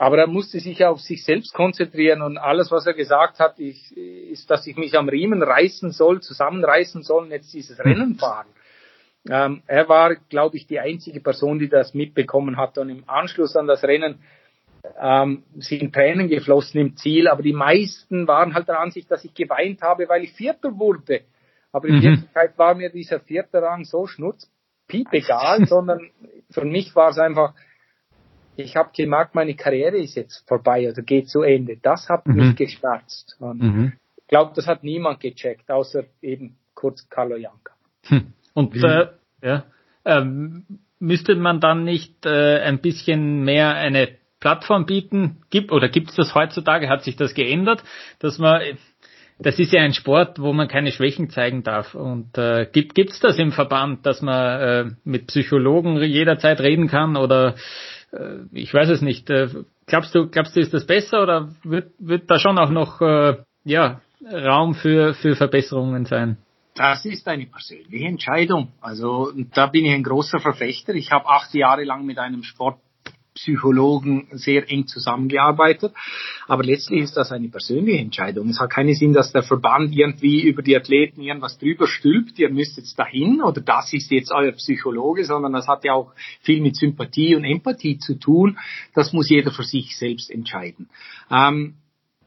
Aber 0.00 0.18
er 0.18 0.26
musste 0.26 0.58
sich 0.58 0.84
auf 0.84 1.00
sich 1.00 1.24
selbst 1.24 1.54
konzentrieren 1.54 2.22
und 2.22 2.38
alles, 2.38 2.72
was 2.72 2.86
er 2.88 2.94
gesagt 2.94 3.38
hat, 3.38 3.60
ich, 3.60 3.96
ist, 3.96 4.50
dass 4.50 4.66
ich 4.66 4.76
mich 4.76 4.98
am 4.98 5.08
Riemen 5.08 5.44
reißen 5.44 5.92
soll, 5.92 6.22
zusammenreißen 6.22 7.04
soll 7.04 7.22
und 7.22 7.30
jetzt 7.30 7.54
dieses 7.54 7.78
Rennen 7.78 8.16
fahren. 8.16 8.46
Ähm, 9.28 9.62
er 9.66 9.88
war, 9.88 10.16
glaube 10.28 10.56
ich, 10.56 10.66
die 10.66 10.80
einzige 10.80 11.20
Person, 11.20 11.58
die 11.58 11.68
das 11.68 11.94
mitbekommen 11.94 12.56
hat. 12.56 12.76
Und 12.78 12.90
im 12.90 13.08
Anschluss 13.08 13.56
an 13.56 13.66
das 13.66 13.82
Rennen 13.82 14.18
ähm, 15.00 15.44
sind 15.56 15.94
Tränen 15.94 16.28
geflossen 16.28 16.80
im 16.80 16.96
Ziel, 16.96 17.28
aber 17.28 17.42
die 17.42 17.54
meisten 17.54 18.26
waren 18.26 18.54
halt 18.54 18.68
der 18.68 18.80
Ansicht, 18.80 19.10
dass 19.10 19.24
ich 19.24 19.34
geweint 19.34 19.80
habe, 19.82 20.08
weil 20.08 20.24
ich 20.24 20.32
Vierter 20.32 20.78
wurde. 20.78 21.22
Aber 21.72 21.88
in 21.88 21.96
mhm. 21.96 22.02
Wirklichkeit 22.02 22.58
war 22.58 22.74
mir 22.74 22.90
dieser 22.90 23.20
vierte 23.20 23.62
Rang 23.62 23.84
so 23.84 24.06
schnurzpiep 24.06 25.08
egal, 25.12 25.64
sondern 25.66 26.10
für 26.50 26.64
mich 26.64 26.94
war 26.94 27.10
es 27.10 27.18
einfach, 27.18 27.54
ich 28.56 28.76
habe 28.76 28.90
gemerkt, 28.94 29.34
meine 29.34 29.54
Karriere 29.54 29.96
ist 29.96 30.14
jetzt 30.14 30.46
vorbei, 30.46 30.86
also 30.86 31.02
geht 31.02 31.28
zu 31.28 31.42
Ende. 31.42 31.78
Das 31.78 32.08
hat 32.08 32.26
mhm. 32.26 32.34
mich 32.36 32.56
geschmerzt. 32.56 33.36
Und 33.40 33.62
mhm. 33.62 33.92
ich 34.16 34.26
glaube, 34.28 34.52
das 34.54 34.66
hat 34.66 34.84
niemand 34.84 35.20
gecheckt, 35.20 35.70
außer 35.70 36.04
eben 36.20 36.56
kurz 36.74 37.08
Carlo 37.08 37.36
Janka. 37.36 37.72
Hm. 38.04 38.34
Und 38.54 38.74
äh, 38.82 39.08
ja, 39.42 39.64
ähm, 40.04 40.64
müsste 40.98 41.34
man 41.34 41.60
dann 41.60 41.84
nicht 41.84 42.24
äh, 42.24 42.60
ein 42.60 42.80
bisschen 42.80 43.44
mehr 43.44 43.74
eine 43.74 44.08
Plattform 44.40 44.86
bieten? 44.86 45.42
Gibt 45.50 45.72
oder 45.72 45.88
gibt 45.88 46.10
es 46.10 46.16
das 46.16 46.34
heutzutage? 46.34 46.88
Hat 46.88 47.02
sich 47.02 47.16
das 47.16 47.34
geändert, 47.34 47.82
dass 48.20 48.38
man 48.38 48.62
das 49.38 49.58
ist 49.58 49.72
ja 49.72 49.82
ein 49.82 49.92
Sport, 49.92 50.38
wo 50.38 50.52
man 50.52 50.68
keine 50.68 50.92
Schwächen 50.92 51.28
zeigen 51.28 51.62
darf. 51.64 51.94
Und 51.94 52.38
äh, 52.38 52.66
gibt 52.72 52.98
es 52.98 53.20
das 53.20 53.38
im 53.38 53.52
Verband, 53.52 54.06
dass 54.06 54.22
man 54.22 54.60
äh, 54.60 54.90
mit 55.04 55.26
Psychologen 55.26 56.00
jederzeit 56.02 56.60
reden 56.60 56.88
kann 56.88 57.16
oder 57.16 57.56
äh, 58.12 58.38
ich 58.52 58.72
weiß 58.72 58.88
es 58.90 59.02
nicht. 59.02 59.28
Äh, 59.30 59.48
glaubst 59.86 60.14
du, 60.14 60.28
glaubst 60.28 60.54
du, 60.54 60.60
ist 60.60 60.72
das 60.72 60.86
besser 60.86 61.22
oder 61.22 61.48
wird, 61.64 61.90
wird 61.98 62.30
da 62.30 62.38
schon 62.38 62.58
auch 62.58 62.70
noch 62.70 63.00
äh, 63.00 63.36
ja, 63.64 64.00
Raum 64.32 64.74
für, 64.74 65.14
für 65.14 65.34
Verbesserungen 65.34 66.04
sein? 66.04 66.38
Das 66.74 67.04
ist 67.04 67.28
eine 67.28 67.46
persönliche 67.46 68.06
Entscheidung. 68.06 68.72
Also 68.80 69.32
da 69.54 69.68
bin 69.68 69.84
ich 69.84 69.92
ein 69.92 70.02
großer 70.02 70.40
Verfechter. 70.40 70.92
Ich 70.94 71.12
habe 71.12 71.28
acht 71.28 71.54
Jahre 71.54 71.84
lang 71.84 72.04
mit 72.04 72.18
einem 72.18 72.42
Sportpsychologen 72.42 74.26
sehr 74.32 74.68
eng 74.68 74.88
zusammengearbeitet. 74.88 75.94
Aber 76.48 76.64
letztlich 76.64 77.02
ist 77.02 77.16
das 77.16 77.30
eine 77.30 77.48
persönliche 77.48 78.00
Entscheidung. 78.00 78.48
Es 78.48 78.58
hat 78.58 78.70
keinen 78.70 78.92
Sinn, 78.94 79.12
dass 79.12 79.30
der 79.30 79.44
Verband 79.44 79.94
irgendwie 79.94 80.42
über 80.42 80.62
die 80.62 80.76
Athleten 80.76 81.20
irgendwas 81.20 81.58
drüber 81.58 81.86
stülpt. 81.86 82.40
Ihr 82.40 82.50
müsst 82.50 82.76
jetzt 82.76 82.98
dahin 82.98 83.40
oder 83.40 83.60
das 83.60 83.92
ist 83.92 84.10
jetzt 84.10 84.32
euer 84.32 84.50
Psychologe, 84.50 85.24
sondern 85.24 85.52
das 85.52 85.68
hat 85.68 85.84
ja 85.84 85.92
auch 85.92 86.12
viel 86.40 86.60
mit 86.60 86.74
Sympathie 86.74 87.36
und 87.36 87.44
Empathie 87.44 87.98
zu 87.98 88.18
tun. 88.18 88.58
Das 88.94 89.12
muss 89.12 89.30
jeder 89.30 89.52
für 89.52 89.62
sich 89.62 89.96
selbst 89.96 90.28
entscheiden. 90.28 90.90
Ähm, 91.30 91.76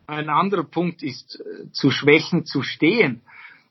ein 0.05 0.29
anderer 0.29 0.63
Punkt 0.63 1.03
ist, 1.03 1.37
äh, 1.41 1.69
zu 1.73 1.91
Schwächen 1.91 2.45
zu 2.45 2.61
stehen. 2.61 3.23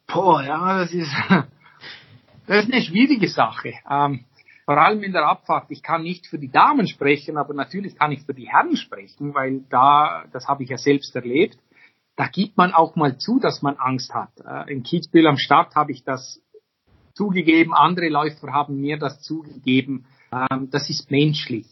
Boah, 0.07 0.43
ja, 0.43 0.79
das 0.79 0.93
ist, 0.93 1.13
das 2.47 2.65
ist 2.65 2.73
eine 2.73 2.83
schwierige 2.83 3.29
Sache. 3.29 3.75
Ähm, 3.91 4.25
vor 4.65 4.79
allem 4.79 5.03
in 5.03 5.13
der 5.13 5.27
Abfahrt. 5.27 5.67
Ich 5.71 5.83
kann 5.83 6.03
nicht 6.03 6.27
für 6.27 6.39
die 6.39 6.51
Damen 6.51 6.89
sprechen, 6.89 7.37
aber 7.37 7.55
natürlich 7.55 7.97
kann 7.97 8.11
ich 8.13 8.23
für 8.23 8.35
die 8.35 8.49
Herren 8.49 8.77
sprechen, 8.77 9.35
weil 9.35 9.63
da, 9.71 10.25
das 10.33 10.49
habe 10.49 10.65
ich 10.65 10.71
ja 10.71 10.77
selbst 10.77 11.15
erlebt, 11.15 11.59
da 12.17 12.27
gibt 12.27 12.57
man 12.57 12.73
auch 12.73 12.97
mal 12.97 13.19
zu, 13.19 13.39
dass 13.39 13.63
man 13.63 13.77
Angst 13.77 14.13
hat. 14.13 14.31
Äh, 14.45 14.73
in 14.73 14.83
Kitzbühel 14.83 15.27
am 15.27 15.39
Start 15.39 15.75
habe 15.75 15.93
ich 15.93 16.03
das 16.03 16.41
zugegeben, 17.15 17.75
andere 17.75 18.09
Läufer 18.09 18.53
haben 18.53 18.81
mir 18.81 18.99
das 18.99 19.23
zugegeben. 19.23 20.07
Ähm, 20.33 20.69
das 20.71 20.91
ist 20.91 21.11
menschlich. 21.11 21.67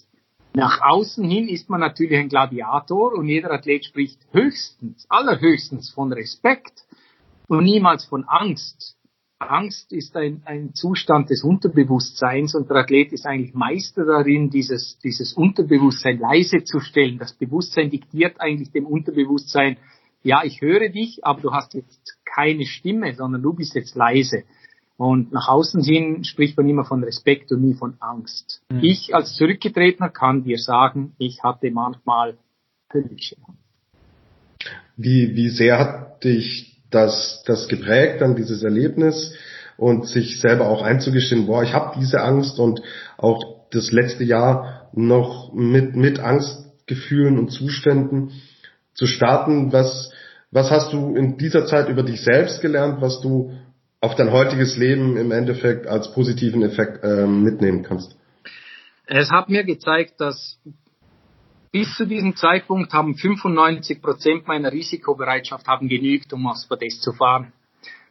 Nach 0.55 0.81
außen 0.83 1.29
hin 1.29 1.49
ist 1.49 1.69
man 1.69 1.81
natürlich 1.81 2.17
ein 2.17 2.29
Gladiator 2.29 3.13
und 3.15 3.27
jeder 3.27 3.51
Athlet 3.51 3.87
spricht 3.87 4.21
höchstens, 4.31 5.05
allerhöchstens 5.09 5.91
von 5.91 6.13
Respekt 6.13 6.84
und 7.49 7.65
niemals 7.65 8.05
von 8.05 8.25
Angst. 8.25 8.97
Angst 9.39 9.93
ist 9.93 10.17
ein, 10.17 10.43
ein 10.45 10.75
Zustand 10.75 11.29
des 11.29 11.43
Unterbewusstseins 11.43 12.55
und 12.55 12.71
der 12.71 12.79
Athlet 12.79 13.13
ist 13.13 13.27
eigentlich 13.27 13.55
Meister 13.55 14.05
darin, 14.05 14.49
dieses, 14.49 14.99
dieses 15.01 15.35
Unterbewusstsein 15.35 16.19
leise 16.19 16.65
zu 16.65 16.81
stellen. 16.81 17.19
Das 17.19 17.35
Bewusstsein 17.35 17.91
diktiert 17.91 18.41
eigentlich 18.41 18.71
dem 18.71 18.87
Unterbewusstsein, 18.87 19.77
ja, 20.23 20.43
ich 20.45 20.63
höre 20.63 20.89
dich, 20.89 21.25
aber 21.25 21.43
du 21.43 21.53
hast 21.53 21.75
jetzt 21.75 22.17
keine 22.25 22.65
Stimme, 22.65 23.15
sondern 23.15 23.43
du 23.43 23.53
bist 23.53 23.75
jetzt 23.75 23.95
leise. 23.95 24.45
Und 24.97 25.33
nach 25.33 25.49
außen 25.49 25.83
hin 25.83 26.25
spricht 26.25 26.57
man 26.57 26.69
immer 26.69 26.85
von 26.85 27.03
Respekt 27.03 27.51
und 27.53 27.63
nie 27.63 27.75
von 27.75 27.97
Angst. 28.01 28.63
Mhm. 28.71 28.81
Ich 28.83 29.15
als 29.15 29.35
Zurückgetretener 29.35 30.09
kann 30.09 30.45
dir 30.45 30.59
sagen, 30.59 31.15
ich 31.19 31.43
hatte 31.43 31.71
manchmal 31.71 32.39
höllische 32.93 33.37
Wie, 34.97 35.35
wie 35.35 35.49
sehr 35.49 35.79
hat 35.79 36.25
dich 36.25 36.74
das, 36.95 37.43
das 37.47 37.69
geprägt, 37.69 38.21
dann 38.21 38.37
dieses 38.37 38.63
Erlebnis 38.63 39.35
und 39.77 40.07
sich 40.07 40.41
selber 40.41 40.69
auch 40.69 40.83
einzugestehen, 40.83 41.47
boah, 41.47 41.63
ich 41.63 41.75
habe 41.75 41.99
diese 41.99 42.21
Angst 42.21 42.59
und 42.59 42.81
auch 43.17 43.67
das 43.71 43.91
letzte 43.91 44.25
Jahr 44.25 44.89
noch 44.93 45.53
mit, 45.53 45.97
mit 45.97 46.21
Angstgefühlen 46.21 47.39
und 47.39 47.51
Zuständen 47.51 48.31
zu 48.95 49.07
starten. 49.07 49.73
Was, 49.73 50.13
was 50.51 50.71
hast 50.71 50.93
du 50.93 51.17
in 51.17 51.37
dieser 51.37 51.67
Zeit 51.67 51.89
über 51.89 52.05
dich 52.05 52.23
selbst 52.23 52.61
gelernt, 52.61 53.01
was 53.01 53.21
du 53.21 53.53
auf 54.01 54.15
dein 54.15 54.31
heutiges 54.31 54.77
Leben 54.77 55.17
im 55.17 55.33
Endeffekt 55.33 55.87
als 55.87 56.13
positiven 56.13 56.63
Effekt 56.63 57.03
äh, 57.03 57.27
mitnehmen 57.27 57.83
kannst? 57.83 58.17
Es 59.07 59.31
hat 59.31 59.49
mir 59.49 59.65
gezeigt, 59.65 60.21
dass 60.21 60.59
bis 61.75 61.93
zu 61.97 62.07
diesem 62.07 62.37
Zeitpunkt 62.37 62.93
haben 62.93 63.17
95 63.17 64.01
Prozent 64.01 64.47
meiner 64.47 64.71
Risikobereitschaft 64.71 65.67
haben 65.67 65.89
genügt, 65.89 66.33
um 66.33 66.47
aufs 66.47 66.69
Podest 66.69 67.03
zu 67.03 67.13
fahren. 67.13 67.53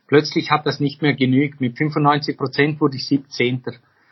Plötzlich 0.06 0.52
hat 0.52 0.66
das 0.66 0.82
nicht 0.82 1.02
mehr 1.02 1.14
genügt. 1.14 1.62
Mit 1.62 1.78
95 1.78 2.36
Prozent 2.38 2.82
wurde 2.82 2.98
ich 2.98 3.08
17. 3.08 3.64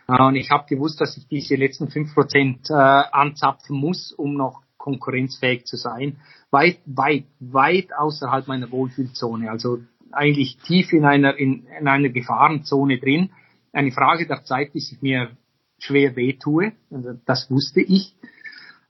Und 0.08 0.38
ich 0.38 0.52
habe 0.52 0.68
gewusst, 0.70 1.02
dass 1.02 1.18
ich 1.18 1.28
diese 1.28 1.56
letzten 1.56 1.90
5 1.90 2.14
Prozent 2.14 2.70
äh, 2.70 2.76
anzapfen 2.76 3.76
muss, 3.76 4.14
um 4.14 4.36
noch 4.36 4.62
konkurrenzfähig 4.78 5.66
zu 5.66 5.76
sein. 5.76 6.22
Weit, 6.50 6.80
weit, 6.86 7.26
weit 7.42 7.90
außerhalb 7.94 8.48
meiner 8.48 8.72
Wohlfühlzone. 8.72 9.52
Also 9.52 9.80
eigentlich 10.14 10.60
tief 10.60 10.94
in 10.94 11.04
einer, 11.04 11.36
in, 11.36 11.66
in 11.78 11.90
einer 11.90 12.08
Gefahrenzone 12.08 13.00
drin. 13.00 13.32
Eine 13.74 13.92
Frage 13.92 14.28
der 14.28 14.46
Zeit, 14.46 14.72
bis 14.72 14.94
ich 14.94 15.02
mir 15.02 15.32
schwer 15.78 16.16
wehtue. 16.16 16.72
Also 16.90 17.20
das 17.26 17.52
wusste 17.52 17.82
ich. 17.82 18.16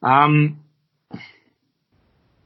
Ähm, 0.03 0.57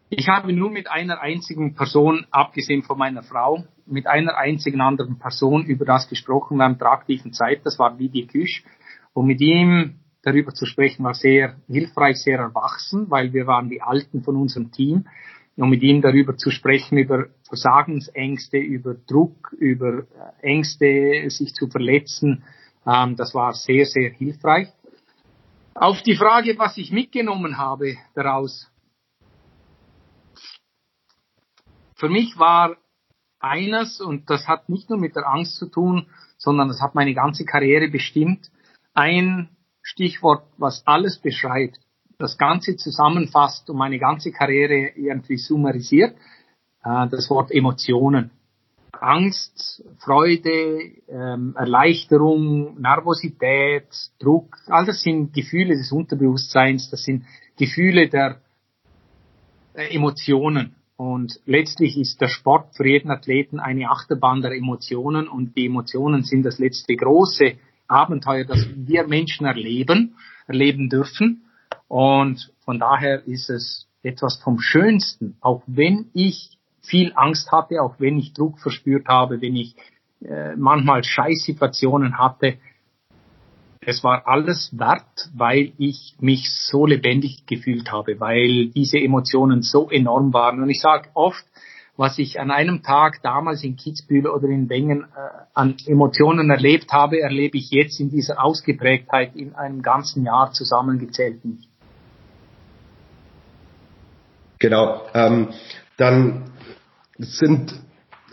ich 0.09 0.27
habe 0.27 0.53
nur 0.53 0.71
mit 0.71 0.89
einer 0.89 1.21
einzigen 1.21 1.75
Person, 1.75 2.25
abgesehen 2.31 2.83
von 2.83 2.97
meiner 2.97 3.23
Frau, 3.23 3.65
mit 3.85 4.07
einer 4.07 4.37
einzigen 4.37 4.81
anderen 4.81 5.19
Person 5.19 5.65
über 5.65 5.85
das 5.85 6.07
gesprochen 6.07 6.59
während 6.59 6.79
der 6.81 6.91
aktiven 6.91 7.33
Zeit. 7.33 7.61
Das 7.65 7.79
war 7.79 7.95
Didier 7.97 8.27
Küsch. 8.27 8.63
Und 9.13 9.27
mit 9.27 9.41
ihm 9.41 9.95
darüber 10.21 10.53
zu 10.53 10.65
sprechen 10.65 11.03
war 11.03 11.13
sehr 11.13 11.55
hilfreich, 11.67 12.17
sehr 12.17 12.39
erwachsen, 12.39 13.09
weil 13.09 13.33
wir 13.33 13.47
waren 13.47 13.69
die 13.69 13.81
Alten 13.81 14.23
von 14.23 14.35
unserem 14.35 14.71
Team 14.71 15.05
und 15.55 15.69
mit 15.69 15.83
ihm 15.83 16.01
darüber 16.01 16.35
zu 16.35 16.51
sprechen, 16.51 16.97
über 16.97 17.27
Versagensängste, 17.47 18.57
über 18.57 18.95
Druck, 18.95 19.55
über 19.57 20.03
Ängste, 20.41 21.29
sich 21.29 21.53
zu 21.53 21.67
verletzen. 21.67 22.43
Ähm, 22.85 23.15
das 23.15 23.33
war 23.33 23.53
sehr, 23.53 23.85
sehr 23.85 24.11
hilfreich. 24.11 24.67
Auf 25.75 26.01
die 26.03 26.15
Frage, 26.15 26.57
was 26.57 26.77
ich 26.77 26.91
mitgenommen 26.91 27.57
habe 27.57 27.97
daraus. 28.13 28.71
Für 31.95 32.07
mich 32.07 32.39
war 32.39 32.77
eines, 33.39 33.99
und 33.99 34.29
das 34.29 34.47
hat 34.47 34.69
nicht 34.69 34.89
nur 34.89 34.97
mit 34.97 35.17
der 35.17 35.27
Angst 35.27 35.57
zu 35.57 35.67
tun, 35.67 36.07
sondern 36.37 36.69
das 36.69 36.81
hat 36.81 36.95
meine 36.95 37.13
ganze 37.13 37.43
Karriere 37.43 37.89
bestimmt, 37.89 38.49
ein 38.93 39.49
Stichwort, 39.81 40.47
was 40.57 40.87
alles 40.87 41.19
beschreibt 41.19 41.79
das 42.17 42.37
Ganze 42.37 42.77
zusammenfasst 42.77 43.69
und 43.69 43.75
meine 43.75 43.99
ganze 43.99 44.31
Karriere 44.31 44.91
irgendwie 44.95 45.37
summarisiert, 45.37 46.15
äh, 46.83 47.07
das 47.09 47.29
Wort 47.29 47.51
Emotionen. 47.51 48.31
Angst, 49.01 49.83
Freude, 49.99 50.79
ähm, 51.07 51.55
Erleichterung, 51.57 52.79
Nervosität, 52.79 53.87
Druck, 54.19 54.57
all 54.67 54.85
das 54.85 55.01
sind 55.01 55.33
Gefühle 55.33 55.75
des 55.75 55.91
Unterbewusstseins, 55.91 56.89
das 56.89 57.03
sind 57.03 57.23
Gefühle 57.57 58.09
der 58.09 58.41
äh, 59.73 59.95
Emotionen. 59.95 60.75
Und 60.97 61.41
letztlich 61.45 61.97
ist 61.97 62.21
der 62.21 62.29
Sport 62.29 62.75
für 62.75 62.87
jeden 62.87 63.11
Athleten 63.11 63.59
eine 63.59 63.89
Achterbahn 63.89 64.41
der 64.41 64.51
Emotionen 64.51 65.27
und 65.27 65.57
die 65.57 65.65
Emotionen 65.65 66.23
sind 66.23 66.43
das 66.43 66.57
letzte 66.57 66.95
große 66.95 67.55
Abenteuer, 67.87 68.45
das 68.45 68.65
wir 68.75 69.05
Menschen 69.05 69.45
erleben, 69.45 70.15
erleben 70.47 70.89
dürfen. 70.89 71.43
Und 71.87 72.51
von 72.63 72.79
daher 72.79 73.27
ist 73.27 73.49
es 73.49 73.87
etwas 74.03 74.37
vom 74.37 74.59
Schönsten, 74.59 75.35
auch 75.41 75.63
wenn 75.67 76.09
ich 76.13 76.54
viel 76.87 77.13
Angst 77.15 77.51
hatte, 77.51 77.81
auch 77.81 77.95
wenn 77.99 78.17
ich 78.17 78.33
Druck 78.33 78.59
verspürt 78.59 79.07
habe, 79.07 79.41
wenn 79.41 79.55
ich 79.55 79.75
äh, 80.23 80.55
manchmal 80.55 81.03
Scheißsituationen 81.03 82.17
hatte. 82.17 82.57
Es 83.81 84.03
war 84.03 84.27
alles 84.27 84.71
wert, 84.77 85.29
weil 85.35 85.73
ich 85.77 86.15
mich 86.19 86.49
so 86.49 86.85
lebendig 86.85 87.45
gefühlt 87.45 87.91
habe, 87.91 88.19
weil 88.19 88.69
diese 88.69 88.97
Emotionen 88.97 89.61
so 89.61 89.89
enorm 89.89 90.33
waren. 90.33 90.63
Und 90.63 90.69
ich 90.69 90.81
sage 90.81 91.09
oft, 91.13 91.45
was 91.97 92.17
ich 92.17 92.39
an 92.39 92.51
einem 92.51 92.81
Tag 92.81 93.21
damals 93.21 93.63
in 93.63 93.75
Kitzbühel 93.75 94.27
oder 94.27 94.47
in 94.47 94.69
Wengen 94.69 95.03
äh, 95.03 95.05
an 95.53 95.75
Emotionen 95.85 96.49
erlebt 96.49 96.91
habe, 96.91 97.21
erlebe 97.21 97.57
ich 97.57 97.69
jetzt 97.71 97.99
in 97.99 98.09
dieser 98.09 98.43
Ausgeprägtheit 98.43 99.35
in 99.35 99.55
einem 99.55 99.81
ganzen 99.81 100.25
Jahr 100.25 100.51
zusammengezählt 100.51 101.45
nicht. 101.45 101.69
Genau. 104.59 105.01
Ähm, 105.13 105.49
dann 105.97 106.51
sind, 107.17 107.73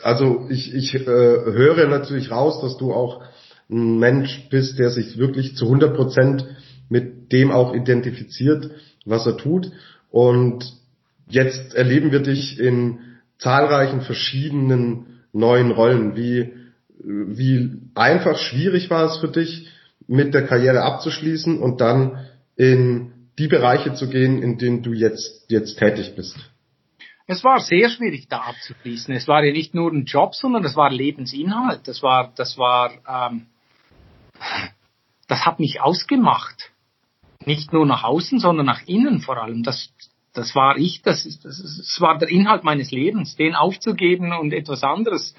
also 0.03 0.47
ich, 0.51 0.75
ich 0.75 0.95
äh, 0.95 1.07
höre 1.07 1.87
natürlich 1.89 2.31
raus, 2.31 2.61
dass 2.61 2.77
du 2.77 2.93
auch 2.93 3.23
ein 3.71 3.99
Mensch 3.99 4.49
bist, 4.51 4.79
der 4.79 4.91
sich 4.91 5.19
wirklich 5.19 5.57
zu 5.57 5.67
100 5.67 5.95
Prozent 5.95 6.45
mit 6.89 7.33
dem 7.33 7.51
auch 7.51 7.75
identifiziert, 7.75 8.71
was 9.05 9.27
er 9.27 9.37
tut. 9.37 9.71
Und 10.11 10.65
jetzt 11.29 11.75
erleben 11.75 12.13
wir 12.13 12.21
dich 12.21 12.59
in 12.59 12.99
zahlreichen 13.39 14.03
verschiedenen 14.03 15.21
neuen 15.33 15.71
Rollen. 15.71 16.17
Wie, 16.17 16.53
wie 16.99 17.71
einfach 17.95 18.39
schwierig 18.39 18.91
war 18.91 19.07
es 19.07 19.17
für 19.19 19.29
dich, 19.29 19.69
mit 20.07 20.35
der 20.35 20.47
Karriere 20.47 20.83
abzuschließen 20.83 21.59
und 21.59 21.81
dann 21.81 22.27
in 22.57 23.13
die 23.39 23.49
Bereiche 23.49 23.95
zu 23.95 24.09
gehen, 24.09 24.43
in 24.43 24.59
denen 24.59 24.83
du 24.83 24.93
jetzt, 24.93 25.47
jetzt 25.49 25.79
tätig 25.79 26.15
bist? 26.17 26.37
Es 27.33 27.43
war 27.43 27.61
sehr 27.61 27.89
schwierig, 27.89 28.29
da 28.29 28.41
abzuschließen. 28.41 29.15
Es 29.15 29.27
war 29.27 29.43
ja 29.43 29.53
nicht 29.53 29.75
nur 29.75 29.91
ein 29.91 30.05
Job, 30.05 30.35
sondern 30.35 30.65
es 30.65 30.77
war 30.77 30.91
Lebensinhalt. 30.91 31.89
Das 31.89 32.03
war, 32.03 32.31
das 32.37 32.59
war, 32.59 32.93
ähm, 33.09 33.47
das 35.29 35.47
hat 35.47 35.59
mich 35.59 35.81
ausgemacht. 35.81 36.71
Nicht 37.47 37.73
nur 37.73 37.87
nach 37.87 38.05
außen, 38.05 38.39
sondern 38.39 38.67
nach 38.67 38.83
innen 38.87 39.21
vor 39.21 39.43
allem. 39.43 39.63
Das, 39.63 39.95
das 40.35 40.55
war 40.55 40.77
ich, 40.77 41.01
das, 41.01 41.25
das, 41.25 41.63
das 41.63 41.97
war 42.01 42.19
der 42.19 42.29
Inhalt 42.29 42.65
meines 42.65 42.91
Lebens, 42.91 43.35
den 43.35 43.55
aufzugeben 43.55 44.33
und 44.35 44.53
etwas 44.53 44.83
anderes 44.83 45.35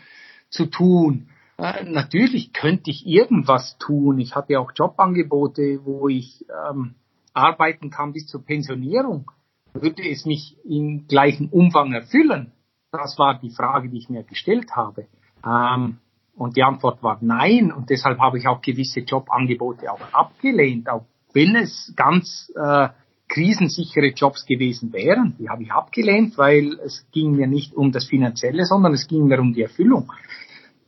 zu 0.49 0.65
tun. 0.65 1.29
Äh, 1.57 1.83
natürlich 1.83 2.53
könnte 2.53 2.89
ich 2.89 3.05
irgendwas 3.05 3.77
tun. 3.77 4.19
Ich 4.19 4.33
hatte 4.35 4.59
auch 4.59 4.71
Jobangebote, 4.75 5.81
wo 5.83 6.09
ich 6.09 6.43
ähm, 6.71 6.95
arbeiten 7.33 7.91
kann 7.91 8.13
bis 8.13 8.25
zur 8.25 8.43
Pensionierung. 8.43 9.29
Würde 9.73 10.07
es 10.07 10.25
mich 10.25 10.57
in 10.63 11.07
gleichem 11.07 11.49
Umfang 11.49 11.93
erfüllen? 11.93 12.51
Das 12.91 13.17
war 13.17 13.39
die 13.39 13.49
Frage, 13.49 13.89
die 13.89 13.97
ich 13.97 14.09
mir 14.09 14.23
gestellt 14.23 14.75
habe. 14.75 15.07
Ähm, 15.45 15.97
und 16.35 16.57
die 16.57 16.63
Antwort 16.63 17.01
war 17.03 17.17
nein. 17.21 17.71
Und 17.71 17.89
deshalb 17.89 18.19
habe 18.19 18.37
ich 18.37 18.47
auch 18.47 18.61
gewisse 18.61 19.01
Jobangebote 19.01 19.91
auch 19.91 20.13
abgelehnt, 20.13 20.89
auch 20.89 21.05
wenn 21.33 21.55
es 21.55 21.93
ganz 21.95 22.51
äh, 22.55 22.89
krisensichere 23.27 24.13
Jobs 24.15 24.45
gewesen 24.45 24.93
wären. 24.93 25.35
Die 25.39 25.49
habe 25.49 25.63
ich 25.63 25.71
abgelehnt, 25.71 26.37
weil 26.37 26.79
es 26.85 27.05
ging 27.11 27.31
mir 27.31 27.47
nicht 27.47 27.73
um 27.73 27.91
das 27.91 28.05
Finanzielle, 28.05 28.65
sondern 28.65 28.93
es 28.93 29.07
ging 29.07 29.25
mir 29.25 29.39
um 29.39 29.53
die 29.53 29.63
Erfüllung. 29.63 30.11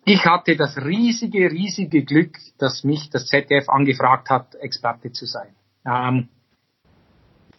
Ich 0.05 0.23
hatte 0.25 0.55
das 0.55 0.77
riesige, 0.77 1.49
riesige 1.49 2.03
Glück, 2.03 2.37
dass 2.59 2.83
mich 2.83 3.09
das 3.09 3.25
ZDF 3.25 3.67
angefragt 3.69 4.29
hat, 4.29 4.53
Experte 4.55 5.11
zu 5.11 5.25
sein. 5.25 5.55
Ähm, 5.87 6.29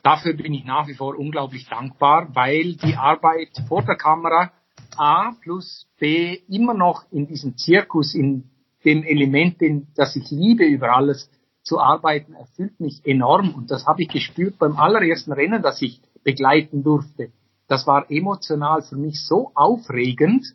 dafür 0.06 0.34
bin 0.34 0.54
ich 0.54 0.64
nach 0.64 0.86
wie 0.86 0.94
vor 0.94 1.18
unglaublich 1.18 1.68
dankbar, 1.68 2.28
weil 2.32 2.74
die 2.76 2.94
Arbeit 2.94 3.50
vor 3.66 3.82
der 3.82 3.96
Kamera 3.96 4.52
A 4.96 5.32
plus 5.42 5.88
B 5.98 6.38
immer 6.48 6.74
noch 6.74 7.10
in 7.10 7.26
diesem 7.26 7.56
Zirkus, 7.56 8.14
in 8.14 8.44
dem 8.84 9.02
Element, 9.02 9.60
in, 9.62 9.88
das 9.96 10.14
ich 10.14 10.30
liebe 10.30 10.64
über 10.64 10.94
alles 10.94 11.28
zu 11.64 11.80
arbeiten, 11.80 12.34
erfüllt 12.34 12.78
mich 12.78 13.04
enorm. 13.04 13.52
Und 13.52 13.72
das 13.72 13.84
habe 13.86 14.02
ich 14.02 14.08
gespürt 14.08 14.60
beim 14.60 14.76
allerersten 14.76 15.32
Rennen, 15.32 15.60
das 15.60 15.82
ich 15.82 16.00
begleiten 16.22 16.84
durfte. 16.84 17.32
Das 17.66 17.84
war 17.88 18.08
emotional 18.08 18.82
für 18.82 18.96
mich 18.96 19.20
so 19.26 19.50
aufregend, 19.56 20.46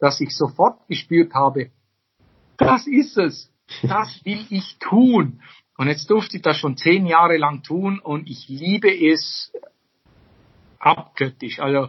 dass 0.00 0.20
ich 0.20 0.36
sofort 0.36 0.84
gespürt 0.88 1.32
habe, 1.32 1.70
das 2.56 2.88
ist 2.88 3.16
es, 3.16 3.52
das 3.82 4.20
will 4.24 4.44
ich 4.50 4.78
tun. 4.80 5.40
Und 5.76 5.88
jetzt 5.88 6.08
durfte 6.10 6.36
ich 6.36 6.42
das 6.42 6.56
schon 6.56 6.76
zehn 6.76 7.06
Jahre 7.06 7.36
lang 7.36 7.62
tun 7.62 7.98
und 7.98 8.28
ich 8.28 8.48
liebe 8.48 8.88
es 8.88 9.52
abgöttisch. 10.78 11.60
Also 11.60 11.88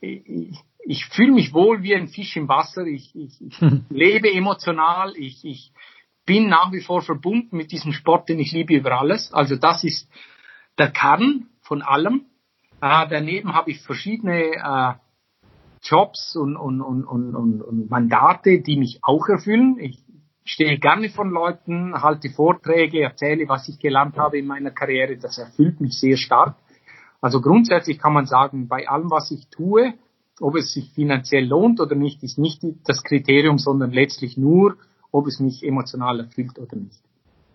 ich, 0.00 0.58
ich 0.84 1.04
fühle 1.06 1.32
mich 1.32 1.52
wohl 1.52 1.82
wie 1.82 1.94
ein 1.94 2.08
Fisch 2.08 2.36
im 2.36 2.48
Wasser. 2.48 2.86
Ich, 2.86 3.14
ich, 3.14 3.40
ich 3.40 3.60
lebe 3.90 4.32
emotional. 4.32 5.14
Ich, 5.16 5.44
ich 5.44 5.72
bin 6.24 6.48
nach 6.48 6.72
wie 6.72 6.80
vor 6.80 7.02
verbunden 7.02 7.56
mit 7.56 7.72
diesem 7.72 7.92
Sport, 7.92 8.28
den 8.28 8.38
ich 8.38 8.52
liebe 8.52 8.74
über 8.74 8.98
alles. 8.98 9.32
Also 9.32 9.56
das 9.56 9.84
ist 9.84 10.08
der 10.78 10.90
Kern 10.90 11.48
von 11.60 11.82
allem. 11.82 12.26
Äh, 12.80 13.06
daneben 13.08 13.54
habe 13.54 13.70
ich 13.70 13.80
verschiedene 13.82 14.52
äh, 14.54 14.94
Jobs 15.82 16.36
und, 16.36 16.56
und, 16.56 16.80
und, 16.80 17.04
und, 17.04 17.62
und 17.62 17.90
Mandate, 17.90 18.60
die 18.60 18.76
mich 18.76 19.00
auch 19.02 19.28
erfüllen. 19.28 19.78
Ich 19.78 20.02
stehe 20.46 20.78
gerne 20.78 21.10
von 21.10 21.30
Leuten, 21.30 21.94
halte 22.00 22.30
Vorträge, 22.30 23.02
erzähle, 23.02 23.48
was 23.48 23.68
ich 23.68 23.78
gelernt 23.78 24.16
habe 24.16 24.38
in 24.38 24.46
meiner 24.46 24.70
Karriere. 24.70 25.18
Das 25.18 25.38
erfüllt 25.38 25.80
mich 25.80 25.98
sehr 25.98 26.16
stark. 26.16 26.56
Also 27.20 27.40
grundsätzlich 27.40 27.98
kann 27.98 28.12
man 28.12 28.26
sagen, 28.26 28.68
bei 28.68 28.88
allem, 28.88 29.10
was 29.10 29.30
ich 29.30 29.48
tue, 29.48 29.94
ob 30.40 30.54
es 30.56 30.72
sich 30.72 30.90
finanziell 30.92 31.46
lohnt 31.46 31.80
oder 31.80 31.96
nicht, 31.96 32.22
ist 32.22 32.38
nicht 32.38 32.62
das 32.84 33.02
Kriterium, 33.02 33.58
sondern 33.58 33.90
letztlich 33.90 34.36
nur, 34.36 34.76
ob 35.10 35.26
es 35.26 35.40
mich 35.40 35.64
emotional 35.64 36.20
erfüllt 36.20 36.58
oder 36.58 36.76
nicht. 36.76 37.00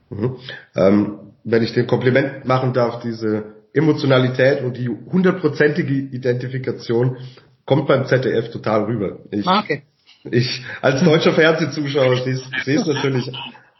Mhm. 0.10 0.36
Ähm, 0.76 1.20
wenn 1.44 1.64
ich 1.64 1.74
den 1.74 1.88
Kompliment 1.88 2.46
machen 2.46 2.74
darf, 2.74 3.02
diese 3.02 3.56
Emotionalität 3.74 4.64
und 4.64 4.78
die 4.78 4.90
hundertprozentige 4.90 5.94
Identifikation 5.94 7.18
kommt 7.66 7.88
beim 7.88 8.06
ZDF 8.06 8.52
total 8.52 8.84
rüber. 8.84 9.20
Ich, 9.32 9.48
okay. 9.48 9.84
Ich 10.30 10.64
als 10.82 11.04
deutscher 11.04 11.34
Fernsehzuschauer 11.34 12.18
sehe 12.18 12.80
es 12.80 12.86
natürlich 12.86 13.32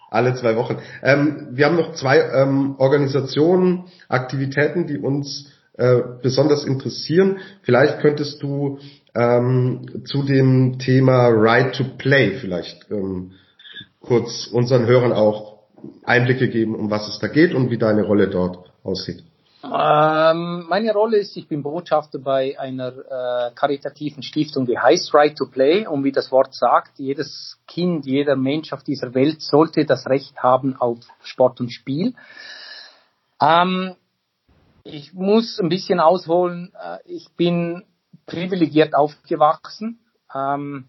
alle 0.10 0.36
zwei 0.36 0.56
Wochen. 0.56 0.78
Ähm, 1.04 1.48
wir 1.52 1.66
haben 1.66 1.78
noch 1.78 1.94
zwei 1.94 2.20
ähm, 2.20 2.76
Organisationen, 2.78 3.86
Aktivitäten, 4.10 4.88
die 4.88 4.98
uns 4.98 5.52
äh, 5.74 6.00
besonders 6.22 6.66
interessieren. 6.66 7.40
Vielleicht 7.64 8.00
könntest 8.00 8.44
du 8.44 8.80
ähm, 9.16 10.04
zu 10.06 10.24
dem 10.24 10.80
Thema 10.80 11.30
Right 11.30 11.74
to 11.76 11.86
Play 11.98 12.38
vielleicht 12.40 12.92
ähm, 12.92 13.32
kurz 14.02 14.48
unseren 14.48 14.86
Hörern 14.86 15.14
auch 15.14 15.60
Einblicke 16.04 16.50
geben, 16.50 16.76
um 16.76 16.92
was 16.92 17.08
es 17.08 17.20
da 17.20 17.28
geht 17.28 17.54
und 17.54 17.72
wie 17.72 17.78
deine 17.78 18.04
Rolle 18.04 18.28
dort 18.28 18.72
aussieht. 18.84 19.24
Ähm, 19.64 20.66
meine 20.68 20.92
Rolle 20.92 21.18
ist, 21.20 21.38
ich 21.38 21.48
bin 21.48 21.62
Botschafter 21.62 22.18
bei 22.18 22.60
einer 22.60 22.88
äh, 22.88 23.52
karitativen 23.54 24.24
Stiftung, 24.24 24.66
die 24.66 24.80
heißt 24.80 25.14
Right 25.14 25.38
to 25.38 25.46
Play. 25.46 25.86
Und 25.86 26.04
wie 26.04 26.12
das 26.12 26.32
Wort 26.32 26.56
sagt, 26.56 26.98
jedes 26.98 27.60
Kind, 27.68 28.06
jeder 28.06 28.36
Mensch 28.36 28.74
auf 28.74 28.84
dieser 28.84 29.14
Welt 29.14 29.42
sollte 29.42 29.86
das 29.86 30.08
Recht 30.08 30.42
haben 30.42 30.76
auf 30.76 30.98
Sport 31.22 31.60
und 31.60 31.70
Spiel. 31.70 32.16
Ähm, 33.40 33.96
ich 34.84 35.14
muss 35.14 35.60
ein 35.60 35.70
bisschen 35.70 36.00
ausholen. 36.00 36.74
Äh, 36.82 36.98
ich 37.06 37.30
bin 37.36 37.84
privilegiert 38.26 38.96
aufgewachsen. 38.96 40.00
Ähm, 40.34 40.88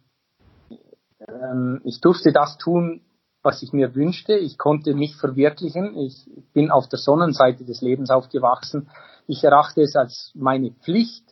ähm, 1.29 1.81
ich 1.85 2.01
durfte 2.01 2.33
das 2.33 2.57
tun, 2.57 3.03
was 3.43 3.63
ich 3.63 3.73
mir 3.73 3.95
wünschte. 3.95 4.35
Ich 4.35 4.57
konnte 4.57 4.95
mich 4.95 5.17
verwirklichen. 5.17 5.97
Ich 5.99 6.27
bin 6.53 6.71
auf 6.71 6.89
der 6.89 6.99
Sonnenseite 6.99 7.65
des 7.65 7.81
Lebens 7.81 8.11
aufgewachsen. 8.11 8.89
Ich 9.27 9.43
erachte 9.45 9.83
es 9.83 9.97
als 9.97 10.33
meine 10.35 10.71
Pflicht, 10.71 11.25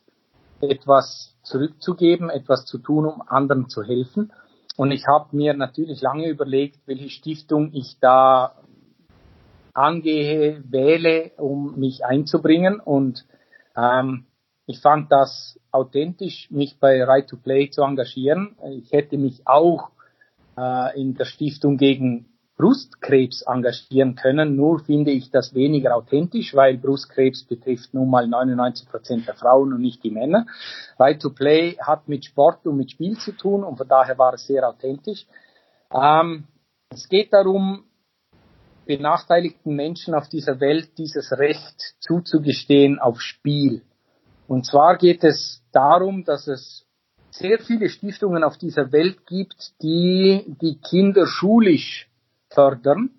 etwas 0.61 1.37
zurückzugeben, 1.43 2.28
etwas 2.28 2.66
zu 2.66 2.78
tun, 2.78 3.07
um 3.07 3.23
anderen 3.27 3.69
zu 3.69 3.82
helfen. 3.82 4.32
Und 4.77 4.93
ich 4.93 5.07
habe 5.07 5.37
mir 5.37 5.55
natürlich 5.55 6.01
lange 6.01 6.28
überlegt, 6.28 6.81
welche 6.87 7.11
Stiftung 7.11 7.73
ich 7.73 7.99
da 8.01 8.55
angehe, 9.73 10.62
wähle, 10.69 11.32
um 11.37 11.78
mich 11.78 12.05
einzubringen. 12.05 12.81
Und 12.81 13.24
ähm, 13.77 14.27
ich 14.66 14.81
fand 14.81 15.11
das 15.12 15.59
authentisch, 15.70 16.51
mich 16.51 16.78
bei 16.78 17.03
Right 17.05 17.28
to 17.28 17.37
Play 17.37 17.70
zu 17.70 17.82
engagieren. 17.82 18.57
Ich 18.70 18.93
hätte 18.93 19.16
mich 19.16 19.47
auch 19.47 19.91
äh, 20.61 21.01
in 21.01 21.15
der 21.15 21.24
Stiftung 21.24 21.77
gegen 21.77 22.27
Brustkrebs 22.57 23.43
engagieren 23.43 24.16
können. 24.16 24.55
Nur 24.55 24.81
finde 24.81 25.12
ich 25.12 25.31
das 25.31 25.55
weniger 25.55 25.97
authentisch, 25.97 26.55
weil 26.55 26.77
Brustkrebs 26.77 27.45
betrifft 27.45 27.95
nun 27.95 28.11
mal 28.11 28.27
99 28.27 28.87
Prozent 28.87 29.27
der 29.27 29.35
Frauen 29.35 29.73
und 29.73 29.81
nicht 29.81 30.05
die 30.05 30.11
Männer. 30.11 30.45
Right 30.99 31.23
to 31.23 31.31
Play 31.31 31.77
hat 31.81 32.07
mit 32.07 32.27
Sport 32.27 32.66
und 32.66 32.77
mit 32.77 32.91
Spiel 32.91 33.16
zu 33.16 33.32
tun 33.32 33.65
und 33.65 33.78
von 33.78 33.89
daher 33.89 34.19
war 34.19 34.35
es 34.35 34.47
sehr 34.47 34.69
authentisch. 34.69 35.27
Ähm, 35.91 36.45
es 36.91 37.09
geht 37.09 37.32
darum, 37.32 37.85
benachteiligten 38.85 39.74
Menschen 39.74 40.15
auf 40.15 40.28
dieser 40.28 40.61
Welt 40.61 40.99
dieses 40.99 41.32
Recht 41.32 41.95
zuzugestehen 42.01 42.99
auf 42.99 43.20
Spiel. 43.20 43.82
Und 44.49 44.66
zwar 44.66 44.99
geht 44.99 45.24
es 45.24 45.62
darum, 45.73 46.24
dass 46.24 46.47
es 46.47 46.85
sehr 47.31 47.59
viele 47.59 47.89
Stiftungen 47.89 48.44
auf 48.44 48.59
dieser 48.59 48.93
Welt 48.93 49.27
gibt, 49.27 49.73
die 49.82 50.44
die 50.61 50.78
Kinder 50.78 51.27
schulisch 51.27 52.09
fördern, 52.48 53.11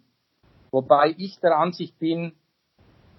wobei 0.72 1.16
ich 1.18 1.40
der 1.40 1.58
Ansicht 1.58 1.98
bin, 2.00 2.34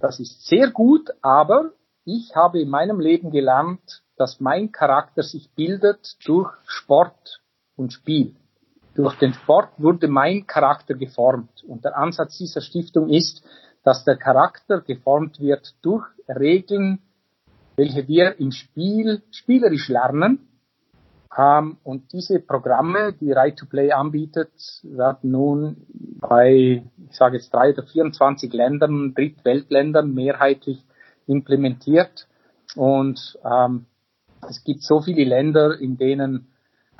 das 0.00 0.20
ist 0.20 0.46
sehr 0.46 0.70
gut, 0.70 1.10
aber 1.22 1.72
ich 2.04 2.34
habe 2.34 2.60
in 2.60 2.68
meinem 2.68 2.98
Leben 2.98 3.30
gelernt, 3.30 4.02
dass 4.16 4.40
mein 4.40 4.72
Charakter 4.72 5.22
sich 5.22 5.50
bildet 5.54 6.16
durch 6.26 6.50
Sport 6.66 7.40
und 7.76 7.92
Spiel. 7.92 8.34
Durch 8.94 9.14
den 9.18 9.32
Sport 9.32 9.70
wurde 9.78 10.08
mein 10.08 10.46
Charakter 10.46 10.94
geformt. 10.94 11.64
Und 11.66 11.84
der 11.84 11.96
Ansatz 11.96 12.38
dieser 12.38 12.60
Stiftung 12.60 13.08
ist, 13.08 13.42
dass 13.84 14.04
der 14.04 14.16
Charakter 14.16 14.80
geformt 14.80 15.40
wird 15.40 15.74
durch 15.82 16.04
Regeln, 16.28 17.00
welche 17.76 18.06
wir 18.06 18.38
im 18.38 18.52
Spiel 18.52 19.22
spielerisch 19.30 19.88
lernen. 19.88 20.48
Ähm, 21.36 21.78
und 21.82 22.12
diese 22.12 22.40
Programme, 22.40 23.14
die 23.18 23.32
Right 23.32 23.56
to 23.56 23.66
Play 23.66 23.92
anbietet, 23.92 24.52
werden 24.82 25.30
nun 25.30 25.86
bei, 26.20 26.84
ich 27.08 27.16
sage 27.16 27.36
jetzt 27.36 27.52
drei 27.52 27.72
oder 27.72 27.84
24 27.84 28.52
Ländern, 28.52 29.14
Drittweltländern 29.14 30.12
mehrheitlich 30.12 30.84
implementiert. 31.26 32.28
Und 32.76 33.38
ähm, 33.44 33.86
es 34.48 34.62
gibt 34.64 34.82
so 34.82 35.00
viele 35.00 35.24
Länder, 35.24 35.78
in 35.78 35.96
denen 35.96 36.48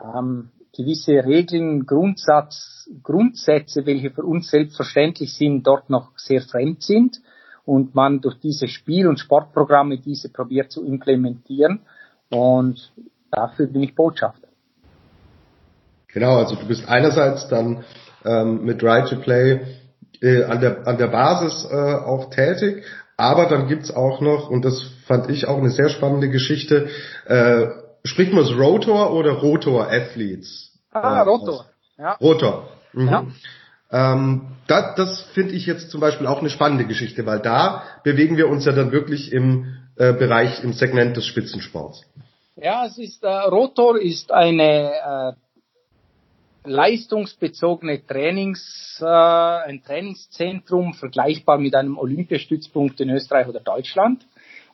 ähm, 0.03 0.51
gewisse 0.75 1.25
Regeln, 1.25 1.85
Grundsatz, 1.85 2.89
Grundsätze, 3.03 3.85
welche 3.85 4.11
für 4.11 4.23
uns 4.23 4.51
selbstverständlich 4.51 5.35
sind, 5.35 5.67
dort 5.67 5.91
noch 5.91 6.17
sehr 6.17 6.41
fremd 6.41 6.83
sind 6.83 7.21
und 7.65 7.95
man 7.95 8.21
durch 8.21 8.39
diese 8.41 8.69
Spiel- 8.69 9.07
und 9.07 9.21
Sportprogramme 9.21 9.99
diese 9.99 10.31
probiert 10.31 10.73
zu 10.73 10.85
implementieren. 10.85 11.83
Und 12.31 12.93
dafür 13.33 13.67
bin 13.67 13.83
ich 13.83 13.95
Botschafter. 13.95 14.49
Genau, 16.13 16.37
also 16.37 16.55
du 16.57 16.67
bist 16.67 16.89
einerseits 16.89 17.49
dann 17.49 17.85
ähm, 18.25 18.65
mit 18.65 18.83
Right 18.85 19.09
to 19.09 19.17
Play 19.17 19.61
äh, 20.21 20.45
an, 20.45 20.61
der, 20.61 20.87
an 20.87 20.99
der 20.99 21.09
Basis 21.09 21.67
äh, 21.71 21.75
auch 21.75 22.31
tätig, 22.31 22.85
aber 23.17 23.47
dann 23.47 23.67
gibt's 23.67 23.91
auch 23.91 24.21
noch, 24.21 24.51
und 24.51 24.65
das 24.65 24.83
fand 25.07 25.31
ich 25.31 25.49
auch 25.49 25.59
eine 25.59 25.71
sehr 25.71 25.89
spannende 25.89 26.29
Geschichte, 26.29 26.89
äh, 27.27 27.67
spricht 28.05 28.33
man 28.33 28.45
es 28.45 28.53
Rotor 28.53 29.13
oder 29.13 29.33
Rotor 29.33 29.91
Athletes? 29.91 30.73
Ah, 30.93 31.19
äh, 31.19 31.21
Rotor. 31.23 31.67
Ja. 31.99 32.13
Rotor. 32.21 32.69
Mhm. 32.93 33.09
Ja. 33.09 33.27
Ähm, 33.91 34.43
das 34.67 34.95
das 34.97 35.21
finde 35.35 35.55
ich 35.55 35.67
jetzt 35.67 35.91
zum 35.91 36.01
Beispiel 36.01 36.27
auch 36.27 36.41
eine 36.41 36.51
spannende 36.51 36.85
Geschichte, 36.85 37.27
weil 37.27 37.41
da 37.41 37.83
bewegen 38.05 38.37
wir 38.37 38.49
uns 38.49 38.65
ja 38.65 38.73
dann 38.73 38.93
wirklich 38.93 39.33
im 39.33 39.77
äh, 39.97 40.13
Bereich, 40.13 40.63
im 40.63 40.73
Segment 40.73 41.17
des 41.17 41.27
Spitzensports. 41.27 42.03
Ja, 42.63 42.87
es 42.87 42.97
ist, 42.97 43.25
äh, 43.25 43.29
Rotor 43.29 44.01
ist 44.01 44.31
eine 44.31 44.93
äh, 44.95 45.33
leistungsbezogene 46.63 48.07
Trainings, 48.07 49.01
äh, 49.01 49.05
ein 49.05 49.83
Trainingszentrum 49.83 50.95
vergleichbar 50.95 51.59
mit 51.59 51.75
einem 51.75 51.99
Olympiastützpunkt 51.99 53.01
in 53.01 53.11
Österreich 53.11 53.49
oder 53.49 53.59
Deutschland. 53.59 54.25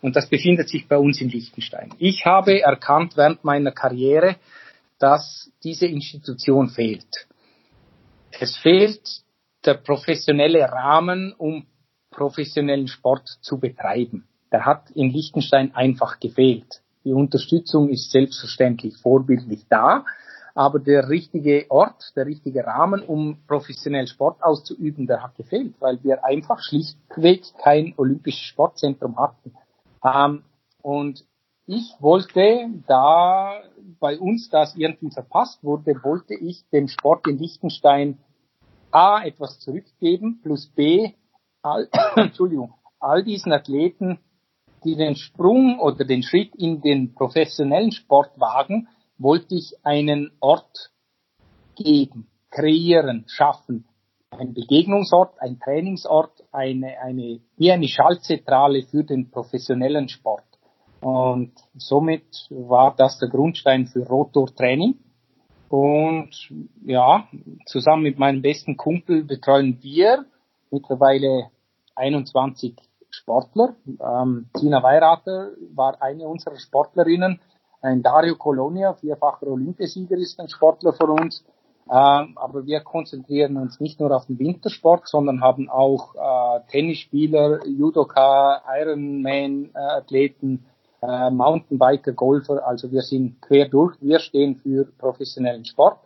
Und 0.02 0.16
das 0.16 0.28
befindet 0.28 0.68
sich 0.68 0.86
bei 0.86 0.98
uns 0.98 1.22
in 1.22 1.30
Liechtenstein. 1.30 1.94
Ich 1.98 2.26
habe 2.26 2.60
erkannt 2.60 3.16
während 3.16 3.42
meiner 3.42 3.72
Karriere, 3.72 4.36
dass 4.98 5.50
diese 5.64 5.86
Institution 5.86 6.68
fehlt. 6.68 7.26
Es 8.38 8.54
fehlt 8.58 9.22
der 9.64 9.74
professionelle 9.74 10.60
Rahmen, 10.60 11.32
um 11.32 11.64
professionellen 12.10 12.88
Sport 12.88 13.26
zu 13.40 13.58
betreiben. 13.58 14.28
Der 14.52 14.66
hat 14.66 14.90
in 14.90 15.08
Liechtenstein 15.08 15.74
einfach 15.74 16.20
gefehlt. 16.20 16.82
Die 17.08 17.14
Unterstützung 17.14 17.88
ist 17.88 18.10
selbstverständlich 18.10 18.98
vorbildlich 18.98 19.64
da, 19.70 20.04
aber 20.54 20.78
der 20.78 21.08
richtige 21.08 21.64
Ort, 21.70 22.12
der 22.16 22.26
richtige 22.26 22.66
Rahmen, 22.66 23.02
um 23.02 23.38
professionell 23.46 24.06
Sport 24.06 24.42
auszuüben, 24.42 25.06
der 25.06 25.22
hat 25.22 25.34
gefehlt, 25.34 25.74
weil 25.80 26.04
wir 26.04 26.22
einfach 26.22 26.60
schlichtweg 26.60 27.44
kein 27.62 27.94
olympisches 27.96 28.42
Sportzentrum 28.42 29.16
hatten. 29.16 29.54
Ähm, 30.04 30.42
und 30.82 31.24
ich 31.64 31.94
wollte, 31.98 32.68
da 32.86 33.62
bei 33.98 34.18
uns 34.18 34.50
das 34.50 34.76
irgendwie 34.76 35.10
verpasst 35.10 35.64
wurde, 35.64 35.94
wollte 36.04 36.34
ich 36.34 36.68
dem 36.68 36.88
Sport 36.88 37.26
in 37.26 37.38
Liechtenstein 37.38 38.18
A, 38.90 39.24
etwas 39.24 39.60
zurückgeben, 39.60 40.40
plus 40.42 40.66
B, 40.66 41.14
all, 41.62 41.88
Entschuldigung, 42.16 42.74
all 43.00 43.24
diesen 43.24 43.54
Athleten, 43.54 44.18
die 44.84 44.96
den 44.96 45.16
Sprung 45.16 45.78
oder 45.78 46.04
den 46.04 46.22
Schritt 46.22 46.54
in 46.56 46.80
den 46.80 47.14
professionellen 47.14 47.92
Sport 47.92 48.38
wagen, 48.38 48.88
wollte 49.18 49.54
ich 49.54 49.74
einen 49.82 50.30
Ort 50.40 50.90
geben, 51.76 52.28
kreieren, 52.50 53.24
schaffen. 53.28 53.84
Ein 54.30 54.54
Begegnungsort, 54.54 55.40
ein 55.40 55.58
Trainingsort, 55.58 56.32
eine, 56.52 57.00
eine, 57.00 57.40
wie 57.56 57.72
eine 57.72 57.88
Schaltzentrale 57.88 58.82
für 58.82 59.04
den 59.04 59.30
professionellen 59.30 60.08
Sport. 60.08 60.44
Und 61.00 61.52
somit 61.76 62.26
war 62.50 62.94
das 62.96 63.18
der 63.18 63.28
Grundstein 63.28 63.86
für 63.86 64.06
Rotor 64.06 64.54
Training. 64.54 64.98
Und 65.68 66.30
ja, 66.84 67.28
zusammen 67.66 68.02
mit 68.02 68.18
meinem 68.18 68.42
besten 68.42 68.76
Kumpel 68.76 69.24
betreuen 69.24 69.78
wir 69.82 70.24
mittlerweile 70.70 71.50
21 71.94 72.74
Sportler. 73.18 73.74
Ähm, 73.86 74.48
Tina 74.58 74.82
Weirater 74.82 75.50
war 75.74 76.00
eine 76.00 76.26
unserer 76.26 76.56
Sportlerinnen. 76.56 77.40
Ein 77.80 78.02
Dario 78.02 78.36
Colonia, 78.36 78.94
vierfacher 78.94 79.46
Olympiasieger, 79.46 80.16
ist 80.16 80.40
ein 80.40 80.48
Sportler 80.48 80.92
von 80.92 81.10
uns. 81.10 81.44
Ähm, 81.90 82.36
aber 82.36 82.66
wir 82.66 82.80
konzentrieren 82.80 83.56
uns 83.56 83.80
nicht 83.80 83.98
nur 83.98 84.14
auf 84.14 84.26
den 84.26 84.38
Wintersport, 84.38 85.08
sondern 85.08 85.40
haben 85.40 85.70
auch 85.70 86.14
äh, 86.14 86.60
Tennisspieler, 86.70 87.66
Judoka, 87.66 88.62
Ironman-Athleten, 88.78 90.66
äh, 91.00 91.30
Mountainbiker, 91.30 92.12
Golfer, 92.12 92.66
also 92.66 92.92
wir 92.92 93.02
sind 93.02 93.40
quer 93.40 93.68
durch, 93.68 93.96
wir 94.00 94.18
stehen 94.18 94.56
für 94.56 94.84
professionellen 94.98 95.64
Sport 95.64 95.98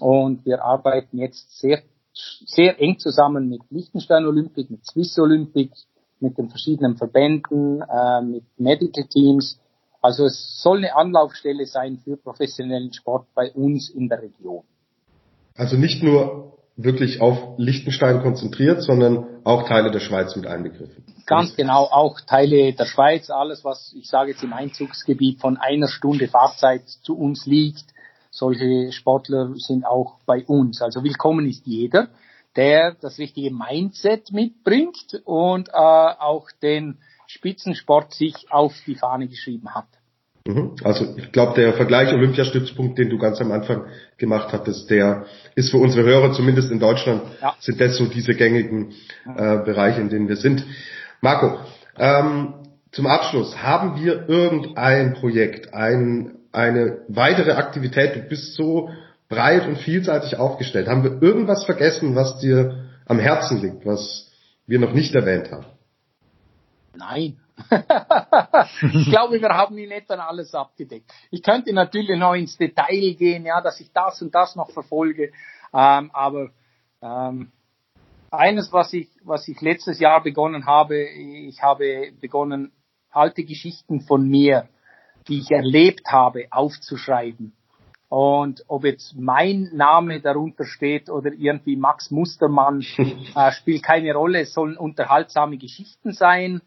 und 0.00 0.44
wir 0.44 0.64
arbeiten 0.64 1.18
jetzt 1.18 1.60
sehr, 1.60 1.82
sehr 2.12 2.80
eng 2.80 2.98
zusammen 2.98 3.48
mit 3.48 3.62
Liechtenstein 3.70 4.24
Olympic, 4.24 4.68
mit 4.70 4.84
Swiss 4.84 5.16
Olympic, 5.18 5.70
mit 6.24 6.38
den 6.38 6.48
verschiedenen 6.48 6.96
Verbänden, 6.96 7.82
äh, 7.82 8.22
mit 8.22 8.44
Medical 8.58 9.04
Teams. 9.04 9.60
Also 10.02 10.24
es 10.24 10.60
soll 10.60 10.78
eine 10.78 10.96
Anlaufstelle 10.96 11.66
sein 11.66 11.98
für 11.98 12.16
professionellen 12.16 12.92
Sport 12.92 13.26
bei 13.34 13.52
uns 13.52 13.88
in 13.90 14.08
der 14.08 14.22
Region. 14.22 14.64
Also 15.54 15.76
nicht 15.76 16.02
nur 16.02 16.54
wirklich 16.76 17.20
auf 17.20 17.38
Liechtenstein 17.56 18.20
konzentriert, 18.20 18.82
sondern 18.82 19.26
auch 19.44 19.68
Teile 19.68 19.92
der 19.92 20.00
Schweiz 20.00 20.34
mit 20.34 20.46
einbegriffen. 20.46 21.04
Ganz 21.26 21.54
genau, 21.54 21.84
auch 21.84 22.20
Teile 22.20 22.72
der 22.72 22.86
Schweiz, 22.86 23.30
alles 23.30 23.64
was 23.64 23.94
ich 23.96 24.08
sage 24.08 24.32
jetzt 24.32 24.42
im 24.42 24.52
Einzugsgebiet 24.52 25.40
von 25.40 25.56
einer 25.56 25.88
Stunde 25.88 26.26
Fahrzeit 26.28 26.88
zu 27.02 27.16
uns 27.16 27.46
liegt. 27.46 27.84
Solche 28.30 28.90
Sportler 28.90 29.52
sind 29.54 29.86
auch 29.86 30.18
bei 30.26 30.44
uns. 30.44 30.82
Also 30.82 31.04
willkommen 31.04 31.48
ist 31.48 31.64
jeder, 31.66 32.08
der 32.56 32.96
das 33.00 33.18
richtige 33.18 33.50
Mindset 33.50 34.32
mitbringt 34.32 35.20
und 35.24 35.68
äh, 35.68 35.72
auch 35.72 36.48
den 36.62 36.98
Spitzensport 37.26 38.14
sich 38.14 38.50
auf 38.50 38.74
die 38.86 38.94
Fahne 38.94 39.28
geschrieben 39.28 39.74
hat. 39.74 39.86
Mhm. 40.46 40.76
Also 40.84 41.16
ich 41.16 41.32
glaube, 41.32 41.54
der 41.54 41.72
Vergleich 41.72 42.12
Olympiastützpunkt, 42.12 42.98
den 42.98 43.08
du 43.08 43.18
ganz 43.18 43.40
am 43.40 43.50
Anfang 43.50 43.86
gemacht 44.18 44.52
hattest, 44.52 44.90
der 44.90 45.24
ist 45.54 45.70
für 45.70 45.78
unsere 45.78 46.06
Hörer, 46.06 46.32
zumindest 46.32 46.70
in 46.70 46.80
Deutschland, 46.80 47.22
ja. 47.40 47.54
sind 47.60 47.80
das 47.80 47.96
so 47.96 48.06
diese 48.06 48.34
gängigen 48.34 48.92
äh, 49.24 49.58
Bereiche, 49.58 50.02
in 50.02 50.10
denen 50.10 50.28
wir 50.28 50.36
sind. 50.36 50.64
Marco, 51.22 51.58
ähm, 51.96 52.54
zum 52.92 53.06
Abschluss, 53.06 53.56
haben 53.62 54.02
wir 54.02 54.28
irgendein 54.28 55.14
Projekt, 55.14 55.72
ein, 55.72 56.36
eine 56.52 56.98
weitere 57.08 57.52
Aktivität, 57.52 58.14
du 58.14 58.20
bist 58.20 58.54
so 58.54 58.90
breit 59.28 59.66
und 59.66 59.78
vielseitig 59.78 60.36
aufgestellt, 60.36 60.88
haben 60.88 61.04
wir 61.04 61.22
irgendwas 61.22 61.64
vergessen, 61.64 62.14
was 62.14 62.38
dir 62.40 62.90
am 63.06 63.18
Herzen 63.18 63.60
liegt, 63.60 63.86
was 63.86 64.30
wir 64.66 64.78
noch 64.78 64.92
nicht 64.92 65.14
erwähnt 65.14 65.50
haben? 65.50 65.66
Nein, 66.96 67.40
ich 68.92 69.10
glaube, 69.10 69.40
wir 69.40 69.48
haben 69.48 69.78
in 69.78 69.90
etwa 69.90 70.14
alles 70.14 70.54
abgedeckt. 70.54 71.10
Ich 71.30 71.42
könnte 71.42 71.72
natürlich 71.72 72.18
noch 72.18 72.34
ins 72.34 72.56
Detail 72.56 73.14
gehen, 73.14 73.46
ja, 73.46 73.60
dass 73.60 73.80
ich 73.80 73.92
das 73.92 74.20
und 74.22 74.34
das 74.34 74.56
noch 74.56 74.70
verfolge, 74.70 75.32
ähm, 75.72 76.10
aber 76.12 76.50
ähm, 77.02 77.52
eines, 78.30 78.72
was 78.72 78.92
ich, 78.92 79.08
was 79.22 79.46
ich 79.48 79.60
letztes 79.60 80.00
Jahr 80.00 80.22
begonnen 80.22 80.66
habe, 80.66 81.04
ich 81.04 81.62
habe 81.62 82.12
begonnen, 82.20 82.72
alte 83.10 83.44
Geschichten 83.44 84.00
von 84.00 84.28
mir, 84.28 84.68
die 85.28 85.38
ich 85.38 85.50
erlebt 85.50 86.08
habe, 86.10 86.46
aufzuschreiben. 86.50 87.54
Und 88.08 88.64
ob 88.68 88.84
jetzt 88.84 89.16
mein 89.16 89.70
Name 89.72 90.20
darunter 90.20 90.64
steht 90.64 91.10
oder 91.10 91.32
irgendwie 91.32 91.76
Max 91.76 92.10
Mustermann, 92.10 92.84
äh, 93.36 93.52
spielt 93.52 93.82
keine 93.82 94.14
Rolle. 94.14 94.40
Es 94.40 94.54
sollen 94.54 94.76
unterhaltsame 94.76 95.56
Geschichten 95.56 96.12
sein 96.12 96.60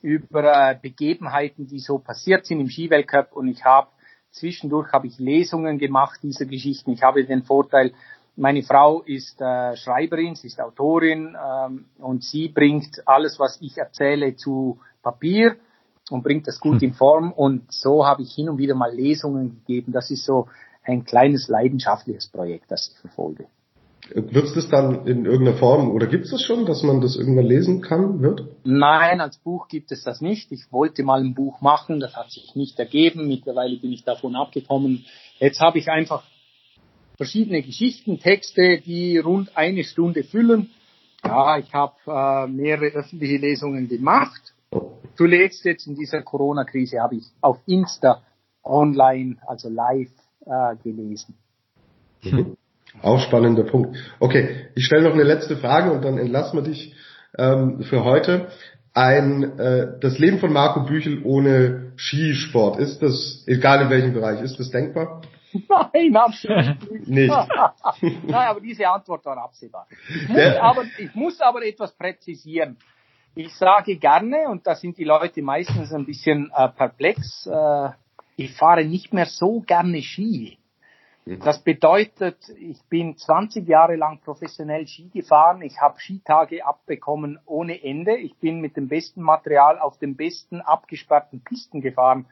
über 0.00 0.70
äh, 0.70 0.78
Begebenheiten, 0.80 1.66
die 1.66 1.78
so 1.78 1.98
passiert 1.98 2.46
sind 2.46 2.60
im 2.60 2.68
Skiweltcup 2.68 3.32
und 3.32 3.48
ich 3.48 3.64
habe 3.64 3.88
zwischendurch 4.30 4.92
habe 4.92 5.06
ich 5.06 5.18
Lesungen 5.18 5.78
gemacht 5.78 6.20
dieser 6.22 6.44
Geschichten. 6.44 6.92
Ich 6.92 7.02
habe 7.02 7.24
den 7.24 7.42
Vorteil, 7.42 7.92
meine 8.36 8.62
Frau 8.62 9.00
ist 9.02 9.40
äh, 9.40 9.76
Schreiberin, 9.76 10.34
sie 10.34 10.48
ist 10.48 10.60
Autorin 10.60 11.36
ähm, 11.40 11.86
und 11.98 12.24
sie 12.24 12.48
bringt 12.48 13.02
alles, 13.06 13.38
was 13.38 13.58
ich 13.60 13.78
erzähle, 13.78 14.36
zu 14.36 14.78
Papier 15.02 15.56
und 16.10 16.22
bringt 16.22 16.48
das 16.48 16.60
gut 16.60 16.82
hm. 16.82 16.88
in 16.88 16.94
Form 16.94 17.32
und 17.32 17.72
so 17.72 18.04
habe 18.04 18.22
ich 18.22 18.34
hin 18.34 18.48
und 18.48 18.58
wieder 18.58 18.74
mal 18.74 18.92
Lesungen 18.92 19.60
gegeben. 19.60 19.92
Das 19.92 20.10
ist 20.10 20.24
so 20.24 20.48
ein 20.84 21.04
kleines 21.04 21.48
leidenschaftliches 21.48 22.28
Projekt, 22.28 22.70
das 22.70 22.90
ich 22.92 22.98
verfolge. 23.00 23.46
Wird 24.10 24.54
es 24.54 24.68
dann 24.68 25.06
in 25.06 25.24
irgendeiner 25.24 25.56
Form 25.56 25.90
oder 25.90 26.06
gibt 26.06 26.26
es 26.26 26.30
das 26.30 26.42
schon, 26.42 26.66
dass 26.66 26.82
man 26.82 27.00
das 27.00 27.16
irgendwann 27.16 27.46
lesen 27.46 27.80
kann, 27.80 28.20
wird? 28.20 28.42
Nein, 28.64 29.22
als 29.22 29.38
Buch 29.38 29.66
gibt 29.68 29.92
es 29.92 30.04
das 30.04 30.20
nicht. 30.20 30.52
Ich 30.52 30.70
wollte 30.70 31.02
mal 31.02 31.20
ein 31.20 31.34
Buch 31.34 31.62
machen, 31.62 32.00
das 32.00 32.14
hat 32.14 32.30
sich 32.30 32.54
nicht 32.54 32.78
ergeben. 32.78 33.28
Mittlerweile 33.28 33.78
bin 33.78 33.92
ich 33.92 34.04
davon 34.04 34.36
abgekommen. 34.36 35.06
Jetzt 35.38 35.60
habe 35.60 35.78
ich 35.78 35.88
einfach 35.88 36.22
verschiedene 37.16 37.62
Geschichten, 37.62 38.18
Texte, 38.18 38.80
die 38.84 39.16
rund 39.16 39.56
eine 39.56 39.84
Stunde 39.84 40.22
füllen. 40.22 40.70
Ja, 41.24 41.56
ich 41.56 41.72
habe 41.72 41.94
äh, 42.06 42.46
mehrere 42.46 42.88
öffentliche 42.88 43.38
Lesungen 43.38 43.88
gemacht. 43.88 44.52
Zuletzt 45.16 45.64
jetzt 45.64 45.86
in 45.86 45.94
dieser 45.94 46.20
Corona-Krise 46.20 47.00
habe 47.00 47.16
ich 47.16 47.24
auf 47.40 47.58
Insta 47.66 48.20
online, 48.62 49.36
also 49.46 49.70
live 49.70 50.10
äh, 50.46 50.76
gelesen. 50.82 51.36
Mhm. 52.22 52.56
Auch 53.02 53.20
spannender 53.20 53.64
Punkt. 53.64 53.96
Okay, 54.20 54.68
ich 54.74 54.86
stelle 54.86 55.02
noch 55.02 55.14
eine 55.14 55.24
letzte 55.24 55.56
Frage 55.56 55.90
und 55.92 56.04
dann 56.04 56.18
entlassen 56.18 56.58
wir 56.58 56.62
dich 56.62 56.94
ähm, 57.36 57.82
für 57.82 58.04
heute. 58.04 58.48
Ein 58.92 59.58
äh, 59.58 59.98
das 60.00 60.18
Leben 60.18 60.38
von 60.38 60.52
Marco 60.52 60.84
Büchel 60.84 61.22
ohne 61.24 61.92
Skisport 61.96 62.78
ist 62.78 63.02
das 63.02 63.42
egal 63.46 63.82
in 63.82 63.90
welchem 63.90 64.14
Bereich 64.14 64.40
ist 64.40 64.58
das 64.60 64.70
denkbar? 64.70 65.22
Nein, 65.68 66.16
absolut 66.16 66.90
nicht. 67.08 67.34
Nein, 68.00 68.48
aber 68.48 68.60
diese 68.60 68.88
Antwort 68.88 69.24
war 69.24 69.38
absehbar. 69.38 69.86
Ich 70.08 70.28
muss, 70.28 70.56
aber, 70.60 70.84
ich 70.98 71.14
muss 71.14 71.40
aber 71.40 71.64
etwas 71.64 71.92
präzisieren. 71.92 72.76
Ich 73.36 73.52
sage 73.54 73.96
gerne, 73.96 74.48
und 74.48 74.64
da 74.64 74.76
sind 74.76 74.96
die 74.96 75.04
Leute 75.04 75.42
meistens 75.42 75.92
ein 75.92 76.06
bisschen 76.06 76.52
äh, 76.56 76.68
perplex, 76.68 77.46
äh, 77.46 77.88
ich 78.36 78.54
fahre 78.54 78.84
nicht 78.84 79.12
mehr 79.12 79.26
so 79.26 79.60
gerne 79.60 80.02
Ski. 80.02 80.58
Mhm. 81.24 81.40
Das 81.40 81.62
bedeutet, 81.62 82.36
ich 82.58 82.82
bin 82.88 83.16
20 83.16 83.66
Jahre 83.66 83.96
lang 83.96 84.20
professionell 84.20 84.86
Ski 84.86 85.08
gefahren. 85.12 85.62
Ich 85.62 85.80
habe 85.80 85.98
Skitage 85.98 86.66
abbekommen 86.66 87.38
ohne 87.46 87.82
Ende. 87.82 88.16
Ich 88.16 88.36
bin 88.36 88.60
mit 88.60 88.76
dem 88.76 88.88
besten 88.88 89.22
Material 89.22 89.78
auf 89.78 89.98
den 89.98 90.16
besten 90.16 90.60
abgesperrten 90.60 91.40
Pisten 91.42 91.80
gefahren. 91.80 92.26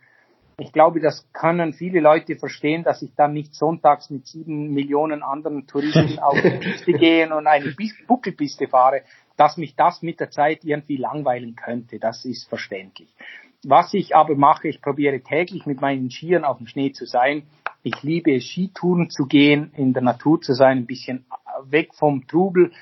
Ich 0.58 0.72
glaube, 0.72 1.00
das 1.00 1.26
können 1.32 1.72
viele 1.72 2.00
Leute 2.00 2.36
verstehen, 2.36 2.84
dass 2.84 3.02
ich 3.02 3.14
dann 3.16 3.32
nicht 3.32 3.54
sonntags 3.54 4.10
mit 4.10 4.26
sieben 4.26 4.72
Millionen 4.72 5.22
anderen 5.22 5.66
Touristen 5.66 6.18
auf 6.18 6.38
die 6.40 6.50
Piste 6.50 6.92
gehe 6.92 7.34
und 7.34 7.46
eine 7.46 7.74
Buckelpiste 8.06 8.68
fahre, 8.68 9.02
dass 9.36 9.56
mich 9.56 9.74
das 9.76 10.02
mit 10.02 10.20
der 10.20 10.30
Zeit 10.30 10.62
irgendwie 10.62 10.98
langweilen 10.98 11.56
könnte. 11.56 11.98
Das 11.98 12.26
ist 12.26 12.48
verständlich. 12.48 13.08
Was 13.64 13.94
ich 13.94 14.16
aber 14.16 14.34
mache, 14.34 14.68
ich 14.68 14.82
probiere 14.82 15.20
täglich 15.20 15.66
mit 15.66 15.80
meinen 15.80 16.10
Skiern 16.10 16.44
auf 16.44 16.58
dem 16.58 16.66
Schnee 16.66 16.92
zu 16.92 17.06
sein. 17.06 17.44
Ich 17.84 18.02
liebe 18.02 18.34
es, 18.34 18.44
Skitouren 18.44 19.10
zu 19.10 19.26
gehen, 19.26 19.72
in 19.76 19.92
der 19.92 20.02
Natur 20.02 20.40
zu 20.40 20.52
sein, 20.52 20.78
ein 20.78 20.86
bisschen 20.86 21.26
weg 21.64 21.94
vom 21.94 22.26
Trubel, 22.26 22.72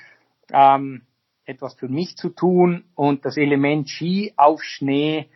ähm, 0.51 1.03
etwas 1.45 1.75
für 1.75 1.87
mich 1.87 2.17
zu 2.17 2.29
tun 2.29 2.85
und 2.95 3.25
das 3.25 3.37
Element 3.37 3.89
Ski 3.89 4.33
auf 4.37 4.63
Schnee 4.63 5.27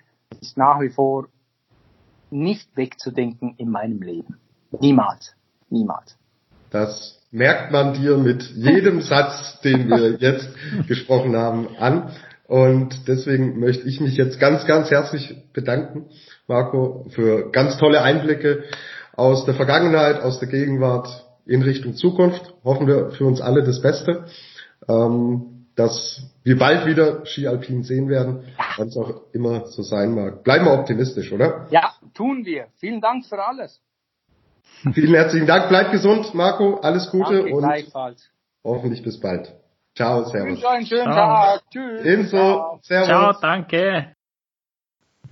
ist 0.42 0.58
nach 0.58 0.80
wie 0.82 0.90
vor 0.90 1.28
nicht 2.32 2.76
wegzudenken 2.76 3.56
in 3.58 3.70
meinem 3.70 4.02
Leben. 4.02 4.40
Niemals. 4.80 5.36
Niemals. 5.70 6.18
Das 6.70 7.22
merkt 7.32 7.72
man 7.72 7.94
dir 7.94 8.18
mit 8.18 8.44
jedem 8.44 9.02
Satz, 9.02 9.60
den 9.62 9.90
wir 9.90 10.18
jetzt 10.20 10.50
gesprochen 10.88 11.36
haben, 11.36 11.76
an. 11.78 12.12
Und 12.48 13.08
deswegen 13.08 13.60
möchte 13.60 13.88
ich 13.88 14.00
mich 14.00 14.16
jetzt 14.18 14.40
ganz, 14.40 14.66
ganz 14.66 14.92
herzlich 14.92 15.36
bedanken, 15.54 16.10
Marco, 16.48 17.08
für 17.10 17.52
ganz 17.52 17.78
tolle 17.78 18.02
Einblicke 18.02 18.64
aus 19.14 19.46
der 19.46 19.56
Vergangenheit, 19.56 20.22
aus 20.22 20.40
der 20.40 20.50
Gegenwart 20.50 21.26
in 21.46 21.62
Richtung 21.64 21.96
Zukunft. 21.96 22.54
Hoffen 22.64 22.88
wir 22.88 23.12
für 23.12 23.26
uns 23.26 23.42
alle 23.42 23.64
das 23.64 23.82
Beste, 23.82 24.26
ähm, 24.88 25.68
dass 25.76 26.22
wir 26.44 26.58
bald 26.58 26.86
wieder 26.86 27.26
Ski 27.26 27.48
Alpin 27.48 27.84
sehen 27.84 28.10
werden, 28.10 28.44
wann 28.78 28.88
es 28.88 28.98
auch 28.98 29.24
immer 29.34 29.66
so 29.68 29.82
sein 29.82 30.14
mag. 30.14 30.44
Bleiben 30.44 30.66
wir 30.66 30.74
optimistisch, 30.74 31.32
oder? 31.32 31.68
Ja, 31.72 31.94
tun 32.14 32.46
wir. 32.46 32.68
Vielen 32.78 33.02
Dank 33.02 33.26
für 33.26 33.44
alles. 33.44 33.82
Vielen 34.94 35.16
herzlichen 35.16 35.48
Dank. 35.48 35.70
Bleib 35.70 35.92
gesund, 35.92 36.34
Marco. 36.34 36.76
Alles 36.76 37.10
Gute 37.10 37.44
Danke, 37.44 37.56
und 37.56 38.30
hoffentlich 38.64 39.04
bis 39.04 39.20
bald. 39.20 39.54
Ciao, 39.96 40.26
servus. 40.26 40.60
Ich 40.60 40.68
einen 40.68 40.86
schönen 40.86 41.12
Ciao. 41.12 41.16
Tag. 41.16 41.62
Tschüss. 41.72 42.06
Ebenso. 42.06 42.80
Servus. 42.82 43.08
Ciao, 43.08 43.34
danke. 43.42 44.15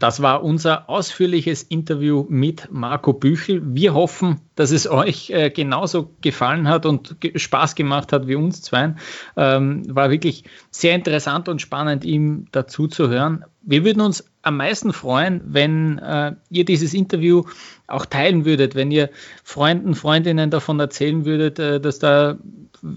Das 0.04 0.22
war 0.22 0.44
unser 0.44 0.90
ausführliches 0.90 1.64
Interview 1.64 2.26
mit 2.28 2.68
Marco 2.70 3.14
Büchel. 3.14 3.62
Wir 3.64 3.94
hoffen, 3.94 4.42
dass 4.56 4.72
es 4.72 4.86
euch 4.86 5.30
äh, 5.30 5.50
genauso 5.50 6.12
gefallen 6.20 6.68
hat 6.68 6.86
und 6.86 7.22
ge 7.22 7.40
Spaß 7.40 7.74
gemacht 7.76 8.12
hat 8.12 8.28
wie 8.28 8.36
uns 8.36 8.62
zwei. 8.62 8.96
Ähm, 9.38 9.84
war 9.96 10.12
wirklich 10.12 10.44
sehr 10.72 10.94
interessant 10.94 11.48
und 11.48 11.62
spannend, 11.62 12.04
ihm 12.04 12.48
dazu 12.52 12.90
zu 12.90 13.08
hören. 13.08 13.46
Wir 13.62 13.86
würden 13.86 14.02
uns 14.02 14.26
am 14.42 14.58
meisten 14.58 14.92
freuen, 14.92 15.40
wenn 15.46 16.00
äh, 16.00 16.34
ihr 16.50 16.66
dieses 16.66 16.94
Interview 16.94 17.44
auch 17.88 18.06
teilen 18.06 18.44
würdet, 18.44 18.76
wenn 18.76 18.92
ihr 18.92 19.10
Freunden, 19.46 19.96
Freundinnen 19.96 20.50
davon 20.50 20.82
erzählen 20.82 21.24
würdet, 21.24 21.60
äh, 21.60 21.80
dass 21.80 22.00
da, 22.00 22.38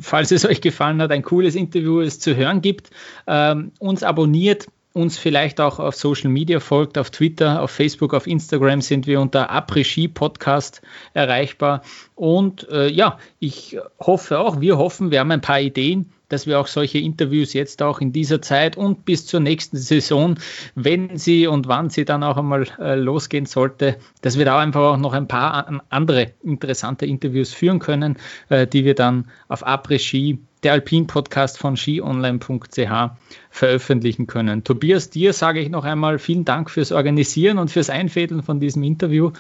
falls 0.01 0.33
es 0.33 0.45
euch 0.45 0.61
gefallen 0.61 1.01
hat, 1.01 1.13
ein 1.13 1.23
cooles 1.23 1.55
Interview 1.55 2.01
es 2.01 2.19
zu 2.19 2.35
hören 2.35 2.63
gibt, 2.63 2.91
ähm, 3.29 3.71
uns 3.79 4.03
abonniert 4.03 4.67
uns 4.97 5.19
vielleicht 5.19 5.61
auch 5.61 5.79
auf 5.79 5.95
Social 5.95 6.31
Media 6.31 6.59
folgt, 6.59 6.97
auf 6.97 7.11
Twitter, 7.11 7.61
auf 7.61 7.71
Facebook, 7.71 8.15
auf 8.15 8.27
Instagram 8.27 8.81
sind 8.81 9.07
wir 9.07 9.21
unter 9.21 9.51
Après-Ski 9.51 10.09
Podcast 10.09 10.81
erreichbar. 11.13 11.83
Und 12.15 12.67
äh, 12.71 12.89
ja, 12.89 13.19
ich 13.39 13.77
hoffe 14.01 14.39
auch, 14.39 14.61
wir 14.63 14.79
hoffen, 14.79 15.11
wir 15.11 15.21
haben 15.21 15.31
ein 15.31 15.43
paar 15.43 15.61
Ideen, 15.61 16.11
dass 16.31 16.47
wir 16.47 16.59
auch 16.59 16.67
solche 16.67 16.99
Interviews 16.99 17.53
jetzt 17.53 17.83
auch 17.83 18.01
in 18.01 18.13
dieser 18.13 18.41
Zeit 18.41 18.79
und 18.79 19.05
bis 19.05 19.27
zur 19.27 19.41
nächsten 19.41 19.77
Saison, 19.77 20.39
wenn 20.75 21.19
sie 21.19 21.47
und 21.47 21.69
wann 21.69 21.91
sie 21.91 22.07
dann 22.07 22.23
auch 22.23 22.39
einmal 22.39 22.67
äh, 22.79 22.95
losgehen 22.95 23.45
sollte, 23.45 23.99
dass 24.23 24.39
wir 24.39 24.47
da 24.47 24.59
einfach 24.59 24.81
auch 24.81 24.97
noch 24.97 25.13
ein 25.13 25.29
paar 25.29 25.83
andere 25.91 26.33
interessante 26.43 27.05
Interviews 27.05 27.53
führen 27.53 27.81
können, 27.81 28.17
äh, 28.49 28.67
die 28.67 28.87
wir 28.87 28.95
dann 28.95 29.29
auf 29.49 29.65
Après-Ski 29.65 30.39
der 30.67 30.73
Alpin-Podcast 30.73 31.59
von 31.59 31.77
skionline.ch 31.77 33.11
veröffentlichen 33.51 34.27
können. 34.27 34.65
Tobias, 34.65 35.11
dir 35.11 35.33
sage 35.33 35.61
ich 35.61 35.69
noch 35.69 35.85
einmal 35.85 36.19
vielen 36.19 36.45
Dank 36.45 36.71
fürs 36.71 36.91
Organisieren 36.91 37.59
und 37.59 37.71
fürs 37.71 37.89
Einfädeln 37.89 38.43
von 38.43 38.59
diesem 38.59 38.83
Interview. 38.83 39.31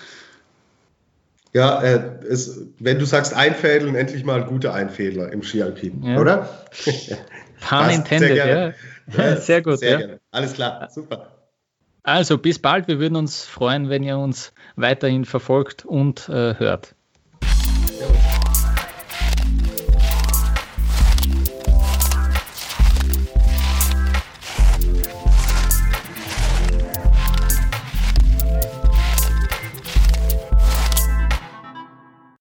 Ja, 1.53 1.83
äh, 1.83 2.01
es, 2.29 2.69
wenn 2.79 3.01
du 3.01 3.07
sagst 3.07 3.35
Einfädeln, 3.35 3.97
endlich 3.97 4.25
mal 4.25 4.43
ein 4.43 4.47
guter 4.47 4.73
Einfädler 4.73 5.33
im 5.33 5.43
Ski-Alpin, 5.43 6.05
ja. 6.05 6.21
oder? 6.21 6.49
Pun 7.61 7.91
intended, 7.91 8.29
sehr 8.29 8.37
ja. 8.37 8.73
ja. 9.17 9.37
Sehr 9.41 9.63
gut. 9.63 9.81
Sehr 9.81 9.91
ja. 9.91 9.99
Gerne. 9.99 10.21
Alles 10.31 10.53
klar, 10.53 10.89
super. 10.91 11.33
Also 12.05 12.39
bis 12.39 12.61
bald. 12.61 12.87
Wir 12.87 13.01
würden 13.01 13.17
uns 13.17 13.45
freuen, 13.45 13.89
wenn 13.89 14.05
ihr 14.05 14.17
uns 14.17 14.53
weiterhin 14.77 15.25
verfolgt 15.25 15.85
und 15.85 16.29
äh, 16.29 16.55
hört. 16.57 16.95
Ja. 17.99 18.36